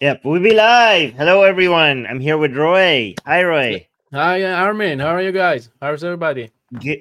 Yep, 0.00 0.26
we'll 0.26 0.42
be 0.42 0.52
live. 0.52 1.14
Hello, 1.14 1.42
everyone. 1.42 2.06
I'm 2.06 2.20
here 2.20 2.36
with 2.36 2.54
Roy. 2.54 3.14
Hi, 3.24 3.42
Roy. 3.42 3.88
Hi, 4.12 4.44
Armin. 4.44 4.98
How 4.98 5.08
are 5.08 5.22
you 5.22 5.32
guys? 5.32 5.70
How's 5.80 6.04
everybody? 6.04 6.50
Good, 6.82 6.98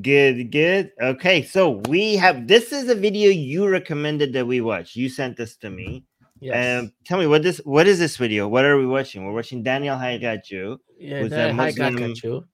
good, 0.00 0.50
good. 0.50 0.92
Okay, 1.02 1.42
so 1.42 1.82
we 1.90 2.16
have 2.16 2.48
this 2.48 2.72
is 2.72 2.88
a 2.88 2.94
video 2.94 3.30
you 3.30 3.68
recommended 3.68 4.32
that 4.32 4.46
we 4.46 4.62
watch. 4.62 4.96
You 4.96 5.10
sent 5.10 5.36
this 5.36 5.56
to 5.56 5.68
me. 5.68 6.06
Yes. 6.40 6.84
Um, 6.84 6.92
tell 7.04 7.18
me 7.18 7.26
what 7.26 7.42
this 7.42 7.58
what 7.64 7.86
is 7.86 7.98
this 7.98 8.16
video? 8.16 8.48
What 8.48 8.64
are 8.64 8.78
we 8.78 8.86
watching? 8.86 9.26
We're 9.26 9.34
watching 9.34 9.62
Daniel 9.62 9.96
Haigaju. 9.96 10.78
yeah, 10.98 11.20
who's 11.20 11.30
the 11.32 11.50
a 11.50 11.52
Muslim- 11.52 11.96
Hagigaju. 11.98 12.44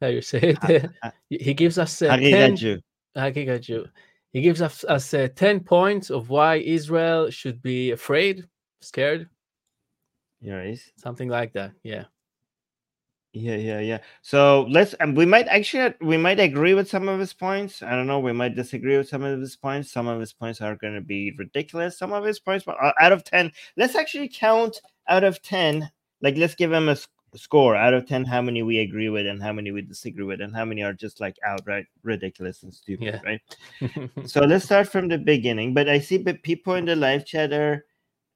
How 0.00 0.08
you 0.08 0.20
say 0.20 0.56
it? 0.60 0.90
He 1.30 1.54
gives 1.54 1.78
us 1.78 2.02
uh, 2.02 2.16
10, 2.16 2.56
Haigaju. 2.56 2.82
Hagigaju. 3.16 3.86
He 4.32 4.40
gives 4.40 4.60
us, 4.60 4.82
us 4.84 5.14
uh, 5.14 5.28
10 5.36 5.60
points 5.60 6.10
of 6.10 6.28
why 6.28 6.56
Israel 6.56 7.30
should 7.30 7.62
be 7.62 7.92
afraid, 7.92 8.44
scared, 8.80 9.28
Yes. 10.40 10.90
something 10.96 11.28
like 11.28 11.52
that. 11.54 11.72
Yeah. 11.82 12.04
Yeah, 13.34 13.56
yeah, 13.56 13.80
yeah. 13.80 13.98
So 14.22 14.66
let's. 14.70 14.94
Um, 15.00 15.14
we 15.14 15.26
might 15.26 15.46
actually 15.48 15.94
we 16.00 16.16
might 16.16 16.40
agree 16.40 16.72
with 16.72 16.88
some 16.88 17.08
of 17.08 17.20
his 17.20 17.34
points. 17.34 17.82
I 17.82 17.90
don't 17.90 18.06
know. 18.06 18.18
We 18.20 18.32
might 18.32 18.54
disagree 18.56 18.96
with 18.96 19.08
some 19.08 19.22
of 19.22 19.38
his 19.38 19.54
points. 19.54 19.92
Some 19.92 20.08
of 20.08 20.18
his 20.18 20.32
points 20.32 20.62
are 20.62 20.76
going 20.76 20.94
to 20.94 21.02
be 21.02 21.34
ridiculous. 21.36 21.98
Some 21.98 22.12
of 22.12 22.24
his 22.24 22.40
points, 22.40 22.64
but 22.64 22.76
uh, 22.82 22.92
out 23.00 23.12
of 23.12 23.24
ten, 23.24 23.52
let's 23.76 23.96
actually 23.96 24.28
count 24.30 24.80
out 25.08 25.24
of 25.24 25.42
ten. 25.42 25.90
Like, 26.22 26.36
let's 26.38 26.54
give 26.54 26.72
him 26.72 26.88
a 26.88 26.96
score 27.36 27.76
out 27.76 27.92
of 27.92 28.06
ten. 28.08 28.24
How 28.24 28.40
many 28.40 28.62
we 28.62 28.78
agree 28.78 29.10
with, 29.10 29.26
and 29.26 29.42
how 29.42 29.52
many 29.52 29.72
we 29.72 29.82
disagree 29.82 30.24
with, 30.24 30.40
and 30.40 30.56
how 30.56 30.64
many 30.64 30.82
are 30.82 30.94
just 30.94 31.20
like 31.20 31.36
outright 31.46 31.84
ridiculous 32.02 32.62
and 32.62 32.72
stupid, 32.72 33.04
Yeah. 33.04 33.20
right? 33.24 34.10
so 34.26 34.40
let's 34.40 34.64
start 34.64 34.88
from 34.88 35.06
the 35.06 35.18
beginning. 35.18 35.74
But 35.74 35.88
I 35.88 36.00
see, 36.00 36.16
but 36.16 36.42
people 36.42 36.76
in 36.76 36.86
the 36.86 36.96
live 36.96 37.26
chat 37.26 37.52
are 37.52 37.84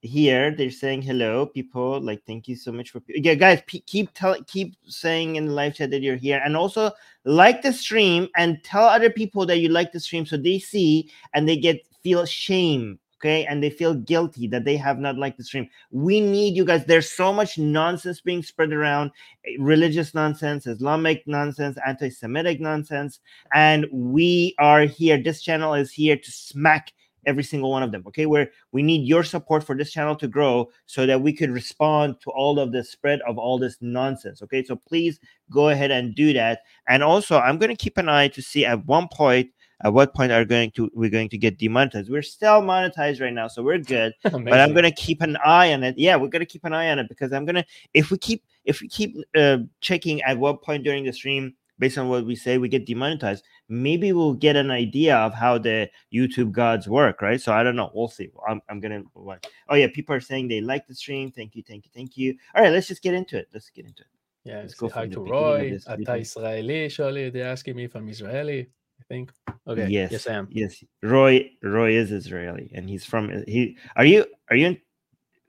here. 0.02 0.50
They're 0.50 0.70
saying 0.70 1.02
hello. 1.02 1.46
People 1.46 2.00
like 2.00 2.24
thank 2.26 2.48
you 2.48 2.56
so 2.56 2.72
much 2.72 2.90
for 2.90 3.00
yeah, 3.08 3.34
guys. 3.34 3.62
P- 3.66 3.80
keep 3.80 4.12
tell 4.12 4.36
keep 4.46 4.74
saying 4.86 5.36
in 5.36 5.46
the 5.46 5.52
live 5.52 5.74
chat 5.76 5.90
that 5.90 6.02
you're 6.02 6.16
here, 6.16 6.42
and 6.44 6.56
also 6.56 6.90
like 7.24 7.62
the 7.62 7.72
stream 7.72 8.28
and 8.36 8.62
tell 8.64 8.84
other 8.84 9.10
people 9.10 9.46
that 9.46 9.58
you 9.58 9.68
like 9.68 9.92
the 9.92 10.00
stream 10.00 10.26
so 10.26 10.36
they 10.36 10.58
see 10.58 11.10
and 11.34 11.48
they 11.48 11.56
get 11.56 11.86
feel 12.02 12.26
shame. 12.26 12.98
Okay, 13.20 13.46
and 13.46 13.62
they 13.62 13.70
feel 13.70 13.94
guilty 13.94 14.48
that 14.48 14.64
they 14.64 14.76
have 14.76 14.98
not 14.98 15.16
liked 15.16 15.38
the 15.38 15.44
stream. 15.44 15.68
We 15.92 16.20
need 16.20 16.56
you 16.56 16.64
guys. 16.64 16.84
There's 16.84 17.12
so 17.12 17.32
much 17.32 17.56
nonsense 17.56 18.20
being 18.20 18.42
spread 18.42 18.72
around 18.72 19.12
eh, 19.46 19.52
religious 19.60 20.12
nonsense, 20.12 20.66
Islamic 20.66 21.24
nonsense, 21.28 21.78
anti 21.86 22.08
Semitic 22.08 22.60
nonsense. 22.60 23.20
And 23.54 23.86
we 23.92 24.56
are 24.58 24.86
here. 24.86 25.22
This 25.22 25.40
channel 25.40 25.74
is 25.74 25.92
here 25.92 26.16
to 26.16 26.32
smack 26.32 26.92
every 27.26 27.42
single 27.42 27.70
one 27.70 27.82
of 27.82 27.92
them. 27.92 28.04
Okay, 28.06 28.26
where 28.26 28.50
we 28.72 28.82
need 28.82 29.06
your 29.06 29.24
support 29.24 29.64
for 29.64 29.76
this 29.76 29.92
channel 29.92 30.16
to 30.16 30.28
grow 30.28 30.70
so 30.86 31.06
that 31.06 31.20
we 31.20 31.32
could 31.32 31.50
respond 31.50 32.20
to 32.22 32.30
all 32.30 32.58
of 32.58 32.72
the 32.72 32.82
spread 32.84 33.20
of 33.22 33.38
all 33.38 33.58
this 33.58 33.78
nonsense. 33.80 34.42
Okay, 34.42 34.62
so 34.64 34.76
please 34.76 35.20
go 35.50 35.68
ahead 35.68 35.90
and 35.90 36.14
do 36.14 36.32
that. 36.32 36.60
And 36.88 37.02
also, 37.02 37.38
I'm 37.38 37.58
going 37.58 37.70
to 37.70 37.76
keep 37.76 37.98
an 37.98 38.08
eye 38.08 38.28
to 38.28 38.42
see 38.42 38.64
at 38.64 38.84
one 38.86 39.08
point. 39.12 39.50
At 39.84 39.92
what 39.92 40.14
point 40.14 40.30
are 40.30 40.44
going 40.44 40.70
to 40.76 40.88
we're 40.94 41.10
going 41.10 41.28
to 41.30 41.36
get 41.36 41.58
demonetized? 41.58 42.08
We're 42.08 42.22
still 42.22 42.62
monetized 42.62 43.20
right 43.20 43.32
now, 43.32 43.48
so 43.48 43.64
we're 43.64 43.78
good 43.78 44.14
but 44.22 44.60
I'm 44.60 44.74
gonna 44.74 44.92
keep 44.92 45.20
an 45.22 45.36
eye 45.44 45.72
on 45.72 45.82
it. 45.82 45.98
Yeah, 45.98 46.14
we're 46.14 46.28
gonna 46.28 46.46
keep 46.46 46.62
an 46.62 46.72
eye 46.72 46.88
on 46.88 47.00
it 47.00 47.08
because 47.08 47.32
I'm 47.32 47.44
gonna 47.44 47.64
if 47.92 48.12
we 48.12 48.18
keep 48.18 48.44
if 48.64 48.80
we 48.80 48.86
keep 48.86 49.16
uh, 49.34 49.58
checking 49.80 50.22
at 50.22 50.38
what 50.38 50.62
point 50.62 50.84
during 50.84 51.04
the 51.04 51.12
stream 51.12 51.54
based 51.78 51.98
on 51.98 52.08
what 52.08 52.26
we 52.26 52.36
say 52.36 52.58
we 52.58 52.68
get 52.68 52.86
demonetized, 52.86 53.44
maybe 53.68 54.12
we'll 54.12 54.34
get 54.34 54.56
an 54.56 54.70
idea 54.70 55.16
of 55.16 55.34
how 55.34 55.58
the 55.58 55.88
YouTube 56.12 56.52
gods 56.52 56.88
work, 56.88 57.22
right? 57.22 57.40
So 57.40 57.52
I 57.52 57.62
don't 57.62 57.76
know. 57.76 57.90
We'll 57.94 58.08
see. 58.08 58.28
I'm, 58.48 58.60
I'm 58.68 58.80
gonna. 58.80 59.02
What? 59.14 59.46
Oh 59.68 59.74
yeah, 59.74 59.88
people 59.92 60.14
are 60.14 60.20
saying 60.20 60.48
they 60.48 60.60
like 60.60 60.86
the 60.86 60.94
stream. 60.94 61.30
Thank 61.32 61.56
you, 61.56 61.62
thank 61.66 61.84
you, 61.84 61.90
thank 61.94 62.16
you. 62.16 62.34
All 62.54 62.62
right, 62.62 62.72
let's 62.72 62.88
just 62.88 63.02
get 63.02 63.14
into 63.14 63.38
it. 63.38 63.48
Let's 63.52 63.70
get 63.70 63.86
into 63.86 64.02
it. 64.02 64.08
Yeah, 64.44 64.58
Let's 64.60 64.74
go 64.74 64.88
hi 64.88 65.06
to 65.06 65.20
Roy. 65.20 65.78
Ata. 65.86 66.16
Israeli, 66.16 66.88
surely 66.88 67.30
they're 67.30 67.48
asking 67.48 67.76
me 67.76 67.84
if 67.84 67.94
I'm 67.94 68.08
Israeli, 68.08 68.68
I 69.00 69.04
think. 69.08 69.32
Okay. 69.68 69.88
Yes. 69.88 70.10
Yes, 70.10 70.26
I 70.26 70.32
am. 70.34 70.48
Yes, 70.50 70.82
Roy. 71.02 71.48
Roy 71.62 71.92
is 71.92 72.10
Israeli, 72.10 72.70
and 72.74 72.88
he's 72.88 73.04
from. 73.04 73.44
He. 73.46 73.76
Are 73.94 74.04
you? 74.04 74.26
Are 74.50 74.56
you? 74.56 74.76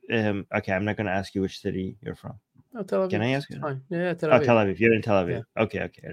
In, 0.09 0.25
um. 0.25 0.45
Okay, 0.55 0.73
I'm 0.73 0.85
not 0.85 0.97
gonna 0.97 1.11
ask 1.11 1.33
you 1.33 1.41
which 1.41 1.59
city 1.59 1.97
you're 2.01 2.15
from. 2.15 2.33
Oh, 2.75 2.83
Tel 2.83 3.07
Aviv. 3.07 3.09
Can 3.11 3.21
I 3.21 3.31
ask 3.31 3.49
it's 3.49 3.55
you? 3.55 3.61
Fine. 3.61 3.81
Yeah, 3.89 4.13
Tel 4.13 4.31
Oh, 4.31 4.39
Aviv. 4.39 4.45
Tel 4.45 4.55
Aviv. 4.57 4.79
You're 4.79 4.93
in 4.93 5.01
Tel 5.01 5.23
Aviv. 5.23 5.43
Okay, 5.57 5.81
okay. 5.81 6.07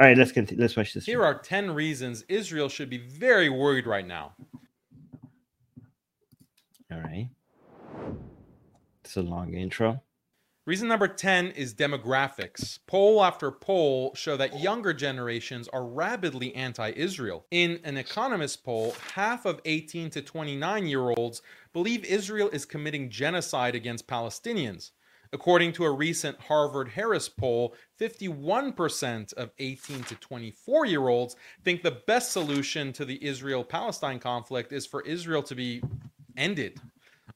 All 0.00 0.06
right, 0.06 0.16
let's 0.16 0.32
continue. 0.32 0.60
Let's 0.60 0.76
watch 0.76 0.92
this. 0.94 1.06
Here 1.06 1.22
are 1.22 1.38
10 1.38 1.70
reasons 1.72 2.24
Israel 2.28 2.68
should 2.68 2.90
be 2.90 2.98
very 2.98 3.48
worried 3.48 3.86
right 3.86 4.06
now. 4.06 4.34
All 6.92 7.00
right. 7.00 7.28
It's 9.04 9.16
a 9.16 9.22
long 9.22 9.54
intro. 9.54 10.02
Reason 10.66 10.86
number 10.86 11.08
10 11.08 11.48
is 11.52 11.74
demographics. 11.74 12.78
Poll 12.86 13.24
after 13.24 13.50
poll 13.50 14.14
show 14.14 14.36
that 14.36 14.60
younger 14.60 14.92
generations 14.92 15.68
are 15.68 15.84
rabidly 15.84 16.54
anti 16.54 16.90
Israel. 16.96 17.46
In 17.50 17.80
an 17.84 17.96
Economist 17.96 18.62
poll, 18.64 18.94
half 19.14 19.46
of 19.46 19.60
18 19.64 20.10
to 20.10 20.22
29 20.22 20.86
year 20.86 21.10
olds 21.10 21.42
believe 21.72 22.04
Israel 22.04 22.50
is 22.52 22.64
committing 22.64 23.10
genocide 23.10 23.74
against 23.74 24.06
Palestinians. 24.06 24.90
According 25.32 25.72
to 25.74 25.84
a 25.84 25.90
recent 25.90 26.40
Harvard 26.40 26.88
Harris 26.88 27.28
poll, 27.28 27.74
51% 28.00 29.32
of 29.34 29.52
18 29.58 30.02
to 30.04 30.14
24 30.16 30.86
year 30.86 31.08
olds 31.08 31.36
think 31.62 31.82
the 31.82 32.02
best 32.06 32.32
solution 32.32 32.92
to 32.94 33.04
the 33.04 33.24
Israel 33.24 33.62
Palestine 33.62 34.18
conflict 34.18 34.72
is 34.72 34.86
for 34.86 35.02
Israel 35.02 35.42
to 35.44 35.54
be 35.54 35.82
ended. 36.36 36.80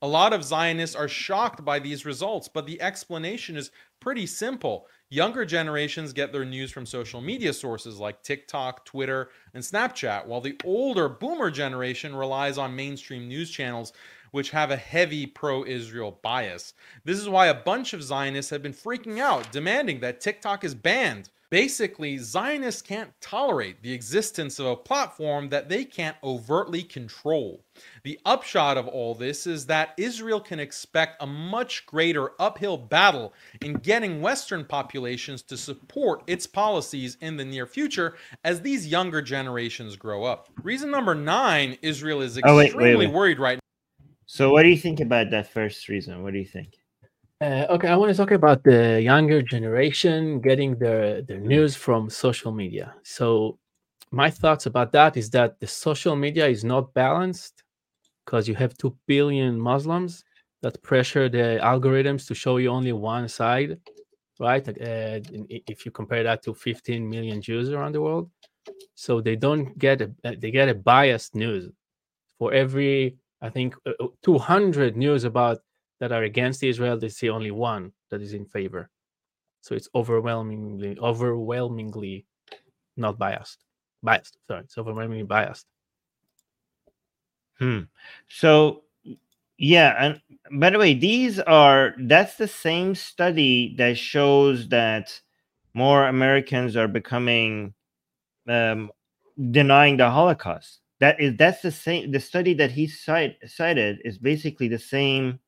A 0.02 0.08
lot 0.08 0.32
of 0.32 0.42
Zionists 0.42 0.96
are 0.96 1.08
shocked 1.08 1.64
by 1.64 1.78
these 1.78 2.04
results, 2.04 2.48
but 2.48 2.66
the 2.66 2.82
explanation 2.82 3.56
is 3.56 3.70
pretty 4.00 4.26
simple. 4.26 4.88
Younger 5.08 5.44
generations 5.44 6.12
get 6.12 6.32
their 6.32 6.44
news 6.44 6.72
from 6.72 6.84
social 6.84 7.20
media 7.20 7.52
sources 7.52 8.00
like 8.00 8.22
TikTok, 8.22 8.84
Twitter, 8.84 9.30
and 9.54 9.62
Snapchat, 9.62 10.26
while 10.26 10.40
the 10.40 10.58
older 10.64 11.08
boomer 11.08 11.50
generation 11.50 12.14
relies 12.14 12.58
on 12.58 12.74
mainstream 12.74 13.28
news 13.28 13.50
channels 13.50 13.92
which 14.34 14.50
have 14.50 14.72
a 14.72 14.76
heavy 14.76 15.26
pro 15.26 15.64
Israel 15.64 16.18
bias. 16.22 16.74
This 17.04 17.20
is 17.20 17.28
why 17.28 17.46
a 17.46 17.54
bunch 17.54 17.92
of 17.92 18.02
Zionists 18.02 18.50
have 18.50 18.64
been 18.64 18.72
freaking 18.74 19.20
out, 19.20 19.52
demanding 19.52 20.00
that 20.00 20.20
TikTok 20.20 20.64
is 20.64 20.74
banned. 20.74 21.28
Basically, 21.50 22.18
Zionists 22.18 22.82
can't 22.82 23.12
tolerate 23.20 23.80
the 23.80 23.92
existence 23.92 24.58
of 24.58 24.66
a 24.66 24.74
platform 24.74 25.50
that 25.50 25.68
they 25.68 25.84
can't 25.84 26.16
overtly 26.24 26.82
control. 26.82 27.62
The 28.02 28.18
upshot 28.24 28.76
of 28.76 28.88
all 28.88 29.14
this 29.14 29.46
is 29.46 29.66
that 29.66 29.94
Israel 29.96 30.40
can 30.40 30.58
expect 30.58 31.22
a 31.22 31.26
much 31.26 31.86
greater 31.86 32.32
uphill 32.40 32.76
battle 32.76 33.34
in 33.62 33.74
getting 33.74 34.20
Western 34.20 34.64
populations 34.64 35.42
to 35.42 35.56
support 35.56 36.24
its 36.26 36.44
policies 36.44 37.18
in 37.20 37.36
the 37.36 37.44
near 37.44 37.66
future 37.66 38.16
as 38.42 38.60
these 38.60 38.88
younger 38.88 39.22
generations 39.22 39.94
grow 39.94 40.24
up. 40.24 40.48
Reason 40.64 40.90
number 40.90 41.14
nine 41.14 41.78
Israel 41.82 42.20
is 42.20 42.36
Oh, 42.44 42.56
wait, 42.56 42.66
extremely 42.66 42.96
wait, 42.96 43.06
wait. 43.06 43.14
worried 43.14 43.38
right 43.38 43.60
So, 44.26 44.50
what 44.50 44.62
do 44.62 44.68
you 44.68 44.76
think 44.76 45.00
about 45.00 45.30
that 45.30 45.50
first 45.50 45.88
reason? 45.88 46.22
What 46.22 46.32
do 46.32 46.38
you 46.38 46.46
think? 46.46 46.78
Uh, 47.40 47.66
okay, 47.70 47.88
I 47.88 47.96
want 47.96 48.10
to 48.10 48.16
talk 48.16 48.30
about 48.30 48.62
the 48.64 49.00
younger 49.02 49.42
generation 49.42 50.40
getting 50.40 50.78
their, 50.78 51.20
their 51.22 51.40
news 51.40 51.76
from 51.76 52.08
social 52.08 52.52
media. 52.52 52.94
So, 53.02 53.58
my 54.10 54.30
thoughts 54.30 54.66
about 54.66 54.92
that 54.92 55.16
is 55.16 55.28
that 55.30 55.58
the 55.60 55.66
social 55.66 56.16
media 56.16 56.46
is 56.46 56.64
not 56.64 56.94
balanced 56.94 57.64
because 58.24 58.48
you 58.48 58.54
have 58.54 58.76
2 58.78 58.96
billion 59.06 59.58
Muslims 59.60 60.24
that 60.62 60.80
pressure 60.82 61.28
the 61.28 61.58
algorithms 61.62 62.26
to 62.28 62.34
show 62.34 62.56
you 62.56 62.68
only 62.68 62.92
one 62.92 63.28
side, 63.28 63.78
right? 64.40 64.66
Uh, 64.66 65.20
if 65.66 65.84
you 65.84 65.90
compare 65.90 66.22
that 66.22 66.42
to 66.44 66.54
15 66.54 67.08
million 67.08 67.42
Jews 67.42 67.70
around 67.70 67.92
the 67.94 68.00
world. 68.00 68.30
So, 68.94 69.20
they 69.20 69.36
don't 69.36 69.76
get 69.78 70.00
a, 70.00 70.10
they 70.22 70.50
get 70.50 70.68
a 70.70 70.74
biased 70.74 71.34
news 71.34 71.70
for 72.38 72.52
every, 72.54 73.16
I 73.44 73.50
think, 73.50 73.76
uh, 73.84 73.92
uh, 74.00 74.06
200 74.22 74.96
news 74.96 75.24
about 75.24 75.58
that 76.00 76.12
are 76.12 76.22
against 76.22 76.62
Israel, 76.62 76.98
they 76.98 77.10
see 77.10 77.28
only 77.28 77.50
one 77.50 77.92
that 78.08 78.22
is 78.22 78.32
in 78.32 78.46
favor. 78.46 78.88
So 79.60 79.74
it's 79.74 79.88
overwhelmingly, 79.94 80.98
overwhelmingly 80.98 82.24
not 82.96 83.18
biased. 83.18 83.58
Biased, 84.02 84.38
sorry, 84.48 84.62
it's 84.62 84.78
overwhelmingly 84.78 85.24
biased. 85.24 85.66
Hmm. 87.58 87.80
So, 88.28 88.84
yeah, 89.58 89.94
and 89.98 90.58
by 90.58 90.70
the 90.70 90.78
way, 90.78 90.94
these 90.94 91.38
are 91.38 91.94
that's 91.98 92.36
the 92.36 92.48
same 92.48 92.94
study 92.94 93.74
that 93.76 93.98
shows 93.98 94.68
that 94.70 95.20
more 95.74 96.08
Americans 96.08 96.76
are 96.76 96.88
becoming 96.88 97.74
um, 98.48 98.90
denying 99.50 99.98
the 99.98 100.10
Holocaust. 100.10 100.80
That 101.00 101.20
is 101.20 101.36
that's 101.36 101.62
the 101.62 101.72
same. 101.72 102.12
The 102.12 102.20
study 102.20 102.54
that 102.54 102.70
he 102.70 102.86
cite, 102.86 103.36
cited 103.46 103.98
is 104.04 104.18
basically 104.18 104.68
the 104.68 104.78
same 104.78 105.40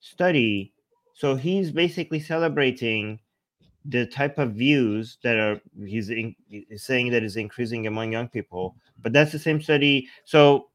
study. 0.00 0.72
So 1.14 1.34
he's 1.36 1.70
basically 1.70 2.20
celebrating 2.20 3.20
the 3.84 4.06
type 4.06 4.38
of 4.38 4.52
views 4.52 5.18
that 5.22 5.36
are 5.36 5.60
he's, 5.84 6.08
in, 6.10 6.34
he's 6.48 6.82
saying 6.82 7.10
that 7.10 7.22
is 7.22 7.36
increasing 7.36 7.86
among 7.86 8.12
young 8.12 8.28
people. 8.28 8.76
But 9.02 9.12
that's 9.12 9.32
the 9.32 9.38
same 9.38 9.60
study. 9.60 10.08
So 10.24 10.68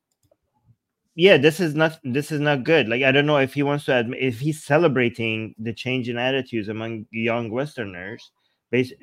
yeah, 1.15 1.37
this 1.37 1.59
is 1.59 1.75
not 1.75 1.99
this 2.03 2.31
is 2.31 2.39
not 2.39 2.63
good. 2.63 2.87
Like 2.87 3.03
I 3.03 3.11
don't 3.11 3.25
know 3.25 3.37
if 3.37 3.53
he 3.53 3.63
wants 3.63 3.85
to 3.85 3.97
admit 3.97 4.21
if 4.21 4.39
he's 4.39 4.63
celebrating 4.63 5.55
the 5.57 5.73
change 5.73 6.07
in 6.07 6.17
attitudes 6.17 6.69
among 6.69 7.07
young 7.11 7.49
Westerners. 7.49 8.31
Based, 8.71 8.93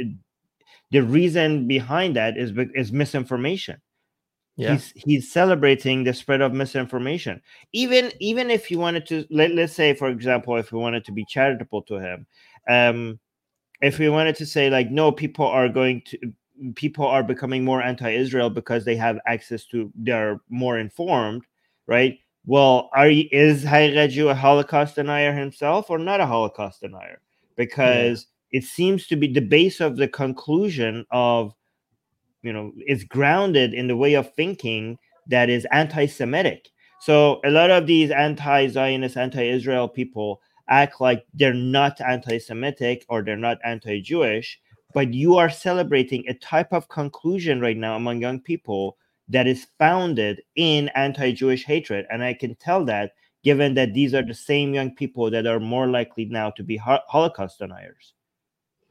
the 0.92 1.00
reason 1.02 1.66
behind 1.66 2.16
that 2.16 2.38
is 2.38 2.52
is 2.74 2.92
misinformation. 2.92 3.80
Yeah. 4.56 4.72
He's 4.72 4.92
he's 4.96 5.32
celebrating 5.32 6.04
the 6.04 6.14
spread 6.14 6.40
of 6.40 6.54
misinformation. 6.54 7.42
Even 7.72 8.10
even 8.20 8.50
if 8.50 8.70
you 8.70 8.78
wanted 8.78 9.06
to 9.06 9.26
let, 9.30 9.52
let's 9.52 9.74
say 9.74 9.94
for 9.94 10.08
example 10.08 10.56
if 10.56 10.72
we 10.72 10.78
wanted 10.78 11.04
to 11.04 11.12
be 11.12 11.26
charitable 11.26 11.82
to 11.82 11.96
him, 11.96 12.26
um 12.68 13.18
if 13.82 13.98
we 13.98 14.08
wanted 14.08 14.36
to 14.36 14.46
say 14.46 14.70
like 14.70 14.90
no 14.90 15.12
people 15.12 15.46
are 15.46 15.68
going 15.68 16.02
to 16.06 16.18
people 16.74 17.06
are 17.06 17.22
becoming 17.22 17.64
more 17.64 17.82
anti-Israel 17.82 18.48
because 18.48 18.86
they 18.86 18.96
have 18.96 19.18
access 19.26 19.66
to 19.66 19.92
they're 19.94 20.40
more 20.48 20.78
informed 20.78 21.42
right? 21.86 22.18
Well, 22.44 22.90
are 22.94 23.08
you, 23.08 23.28
is 23.32 23.64
Haqiqatjou 23.64 24.30
a 24.30 24.34
Holocaust 24.34 24.96
denier 24.96 25.32
himself 25.32 25.90
or 25.90 25.98
not 25.98 26.20
a 26.20 26.26
Holocaust 26.26 26.80
denier? 26.80 27.20
Because 27.56 28.26
yeah. 28.52 28.58
it 28.60 28.64
seems 28.64 29.06
to 29.08 29.16
be 29.16 29.32
the 29.32 29.40
base 29.40 29.80
of 29.80 29.96
the 29.96 30.08
conclusion 30.08 31.04
of, 31.10 31.54
you 32.46 32.52
know, 32.52 32.72
is 32.86 33.04
grounded 33.04 33.74
in 33.74 33.88
the 33.88 33.96
way 33.96 34.14
of 34.14 34.32
thinking 34.34 34.98
that 35.26 35.50
is 35.50 35.66
anti-Semitic. 35.72 36.70
So 37.00 37.40
a 37.44 37.50
lot 37.50 37.70
of 37.70 37.86
these 37.86 38.10
anti-Zionist, 38.10 39.16
anti-Israel 39.16 39.88
people 39.88 40.40
act 40.68 41.00
like 41.00 41.26
they're 41.34 41.52
not 41.52 42.00
anti-Semitic 42.00 43.04
or 43.08 43.22
they're 43.22 43.36
not 43.36 43.58
anti-Jewish, 43.64 44.58
but 44.94 45.12
you 45.12 45.36
are 45.36 45.50
celebrating 45.50 46.24
a 46.26 46.34
type 46.34 46.72
of 46.72 46.88
conclusion 46.88 47.60
right 47.60 47.76
now 47.76 47.96
among 47.96 48.20
young 48.20 48.40
people 48.40 48.96
that 49.28 49.46
is 49.46 49.66
founded 49.78 50.40
in 50.54 50.88
anti-Jewish 50.94 51.64
hatred, 51.64 52.06
and 52.10 52.22
I 52.22 52.32
can 52.32 52.54
tell 52.54 52.84
that 52.84 53.12
given 53.42 53.74
that 53.74 53.92
these 53.94 54.14
are 54.14 54.22
the 54.22 54.34
same 54.34 54.74
young 54.74 54.94
people 54.94 55.30
that 55.30 55.46
are 55.46 55.60
more 55.60 55.88
likely 55.88 56.24
now 56.24 56.50
to 56.50 56.62
be 56.62 56.76
Holocaust 56.76 57.58
deniers. 57.58 58.14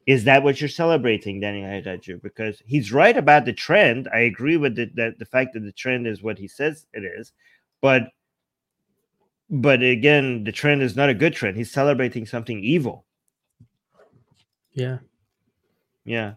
Is 0.05 0.23
that 0.25 0.43
what 0.43 0.61
you're 0.61 0.69
celebrating, 0.69 1.39
Daniel 1.39 1.67
Haqiqatjou? 1.67 2.21
Because 2.21 2.61
he's 2.65 2.91
right 2.91 3.17
about 3.17 3.45
the 3.45 3.53
trend. 3.53 4.07
I 4.13 4.19
agree 4.19 4.57
with 4.57 4.75
the, 4.75 4.85
the, 4.93 5.15
the 5.17 5.25
fact 5.25 5.53
that 5.53 5.61
the 5.61 5.71
trend 5.71 6.05
is 6.05 6.21
what 6.21 6.37
he 6.37 6.47
says 6.47 6.85
it 6.93 7.03
is, 7.03 7.33
but 7.81 8.03
but 9.49 9.81
again, 9.81 10.43
the 10.43 10.51
trend 10.51 10.81
is 10.81 10.95
not 10.95 11.09
a 11.09 11.13
good 11.13 11.33
trend. 11.33 11.55
He's 11.55 11.71
celebrating 11.71 12.25
something 12.25 12.63
evil. 12.63 13.05
Yeah, 14.73 14.99
yeah, 16.03 16.33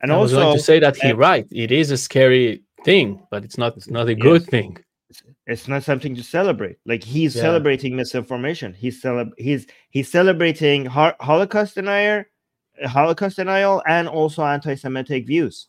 and 0.00 0.12
I 0.12 0.14
also 0.14 0.36
was 0.36 0.44
going 0.44 0.56
to 0.56 0.62
say 0.62 0.78
that 0.78 0.96
he's 0.96 1.14
right. 1.14 1.46
It 1.50 1.72
is 1.72 1.90
a 1.90 1.96
scary 1.96 2.62
thing, 2.84 3.20
but 3.30 3.44
it's 3.44 3.58
not 3.58 3.76
it's 3.76 3.90
not 3.90 4.08
a 4.08 4.14
good 4.14 4.42
yes. 4.42 4.50
thing. 4.50 4.78
It's 5.46 5.66
not 5.66 5.82
something 5.82 6.14
to 6.14 6.22
celebrate. 6.22 6.76
Like 6.84 7.02
he's 7.02 7.34
yeah. 7.34 7.42
celebrating 7.42 7.96
misinformation. 7.96 8.74
He's 8.74 9.02
celeb- 9.02 9.32
he's 9.38 9.66
he's 9.90 10.10
celebrating 10.10 10.84
ho- 10.84 11.14
Holocaust 11.20 11.74
denier, 11.74 12.28
Holocaust 12.84 13.36
denial, 13.36 13.82
and 13.86 14.08
also 14.08 14.44
anti-Semitic 14.44 15.26
views, 15.26 15.68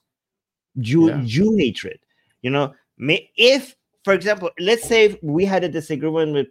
Jew 0.79 1.07
yeah. 1.07 1.21
Jew 1.25 1.55
hatred. 1.57 1.99
You 2.41 2.51
know, 2.51 2.73
may, 2.97 3.29
if 3.35 3.75
for 4.05 4.13
example, 4.13 4.49
let's 4.59 4.87
say 4.87 5.19
we 5.21 5.45
had 5.45 5.63
a 5.63 5.69
disagreement 5.69 6.33
with, 6.33 6.47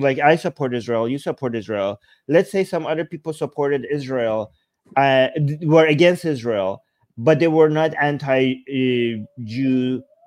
like, 0.00 0.18
I 0.20 0.36
support 0.36 0.74
Israel, 0.74 1.08
you 1.08 1.18
support 1.18 1.56
Israel. 1.56 2.00
Let's 2.28 2.52
say 2.52 2.62
some 2.64 2.86
other 2.86 3.04
people 3.04 3.32
supported 3.32 3.84
Israel, 3.90 4.52
uh, 4.96 5.28
were 5.62 5.86
against 5.86 6.24
Israel, 6.24 6.84
but 7.18 7.40
they 7.40 7.48
were 7.48 7.68
not 7.68 7.94
anti-Jew. 8.00 9.22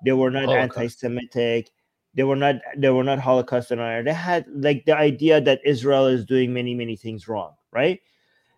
They 0.05 0.11
were 0.11 0.31
not 0.31 0.45
Holocaust. 0.45 0.77
anti-Semitic. 0.77 1.69
They 2.13 2.23
were 2.23 2.35
not. 2.35 2.55
They 2.75 2.89
were 2.89 3.03
not 3.03 3.19
Holocaust 3.19 3.69
denier. 3.69 4.03
They 4.03 4.13
had 4.13 4.45
like 4.51 4.85
the 4.85 4.95
idea 4.97 5.39
that 5.39 5.61
Israel 5.63 6.07
is 6.07 6.25
doing 6.25 6.53
many, 6.53 6.73
many 6.73 6.95
things 6.95 7.27
wrong. 7.27 7.53
Right. 7.71 8.01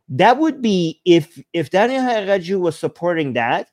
That 0.09 0.37
would 0.37 0.61
be 0.61 1.01
if 1.05 1.41
if 1.53 1.69
Daniel 1.69 2.01
Haqiqatjou 2.01 2.59
was 2.59 2.77
supporting 2.77 3.33
that, 3.33 3.69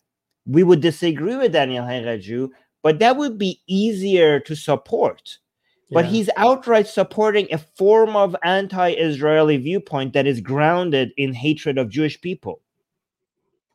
we 0.46 0.62
would 0.62 0.80
disagree 0.80 1.36
with 1.36 1.52
Daniel 1.52 1.84
Haqiqatjou, 1.84 2.50
but 2.82 2.98
that 2.98 3.16
would 3.16 3.38
be 3.38 3.62
easier 3.66 4.38
to 4.40 4.54
support. 4.54 5.38
Yeah. 5.88 5.94
But 6.02 6.06
he's 6.06 6.28
outright 6.36 6.88
supporting 6.88 7.46
a 7.52 7.58
form 7.58 8.16
of 8.16 8.34
anti-Israeli 8.42 9.56
viewpoint 9.56 10.12
that 10.14 10.26
is 10.26 10.40
grounded 10.40 11.12
in 11.16 11.32
hatred 11.32 11.78
of 11.78 11.90
Jewish 11.90 12.20
people. 12.20 12.60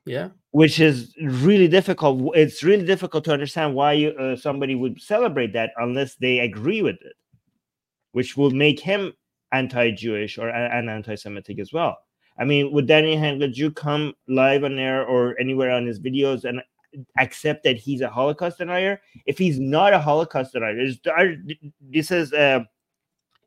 Yeah 0.06 0.30
which 0.52 0.80
is 0.80 1.14
really 1.22 1.68
difficult. 1.68 2.36
It's 2.36 2.64
really 2.64 2.86
difficult 2.86 3.24
to 3.26 3.34
understand 3.34 3.74
why 3.74 3.94
you, 3.94 4.10
uh, 4.12 4.36
somebody 4.36 4.76
would 4.76 5.02
celebrate 5.02 5.54
that 5.54 5.72
unless 5.78 6.16
they 6.16 6.40
agree 6.40 6.82
with 6.82 6.98
it, 7.02 7.16
which 8.12 8.36
will 8.38 8.52
make 8.52 8.80
him 8.80 9.14
anti-Jewish 9.54 10.38
or 10.38 10.50
an 10.50 10.90
anti-Semitic 10.90 11.60
as 11.60 11.74
well. 11.74 11.98
I 12.38 12.46
mean, 12.46 12.72
would 12.72 12.88
Danny 12.88 13.16
Haqiqatjou 13.16 13.76
come 13.76 14.14
live 14.28 14.64
on 14.64 14.80
air 14.80 15.06
or 15.06 15.40
anywhere 15.40 15.72
on 15.72 15.86
his 15.86 16.00
videos 16.00 16.44
and 16.46 16.62
accept 17.18 17.64
that 17.64 17.78
he's 17.78 18.02
a 18.02 18.10
Holocaust 18.10 18.58
denier? 18.58 19.02
If 19.26 19.38
he's 19.38 19.60
not 19.60 19.94
a 19.94 20.00
Holocaust 20.00 20.54
denier, 20.54 20.88
this 21.82 22.12
is 22.12 22.34
uh, 22.34 22.64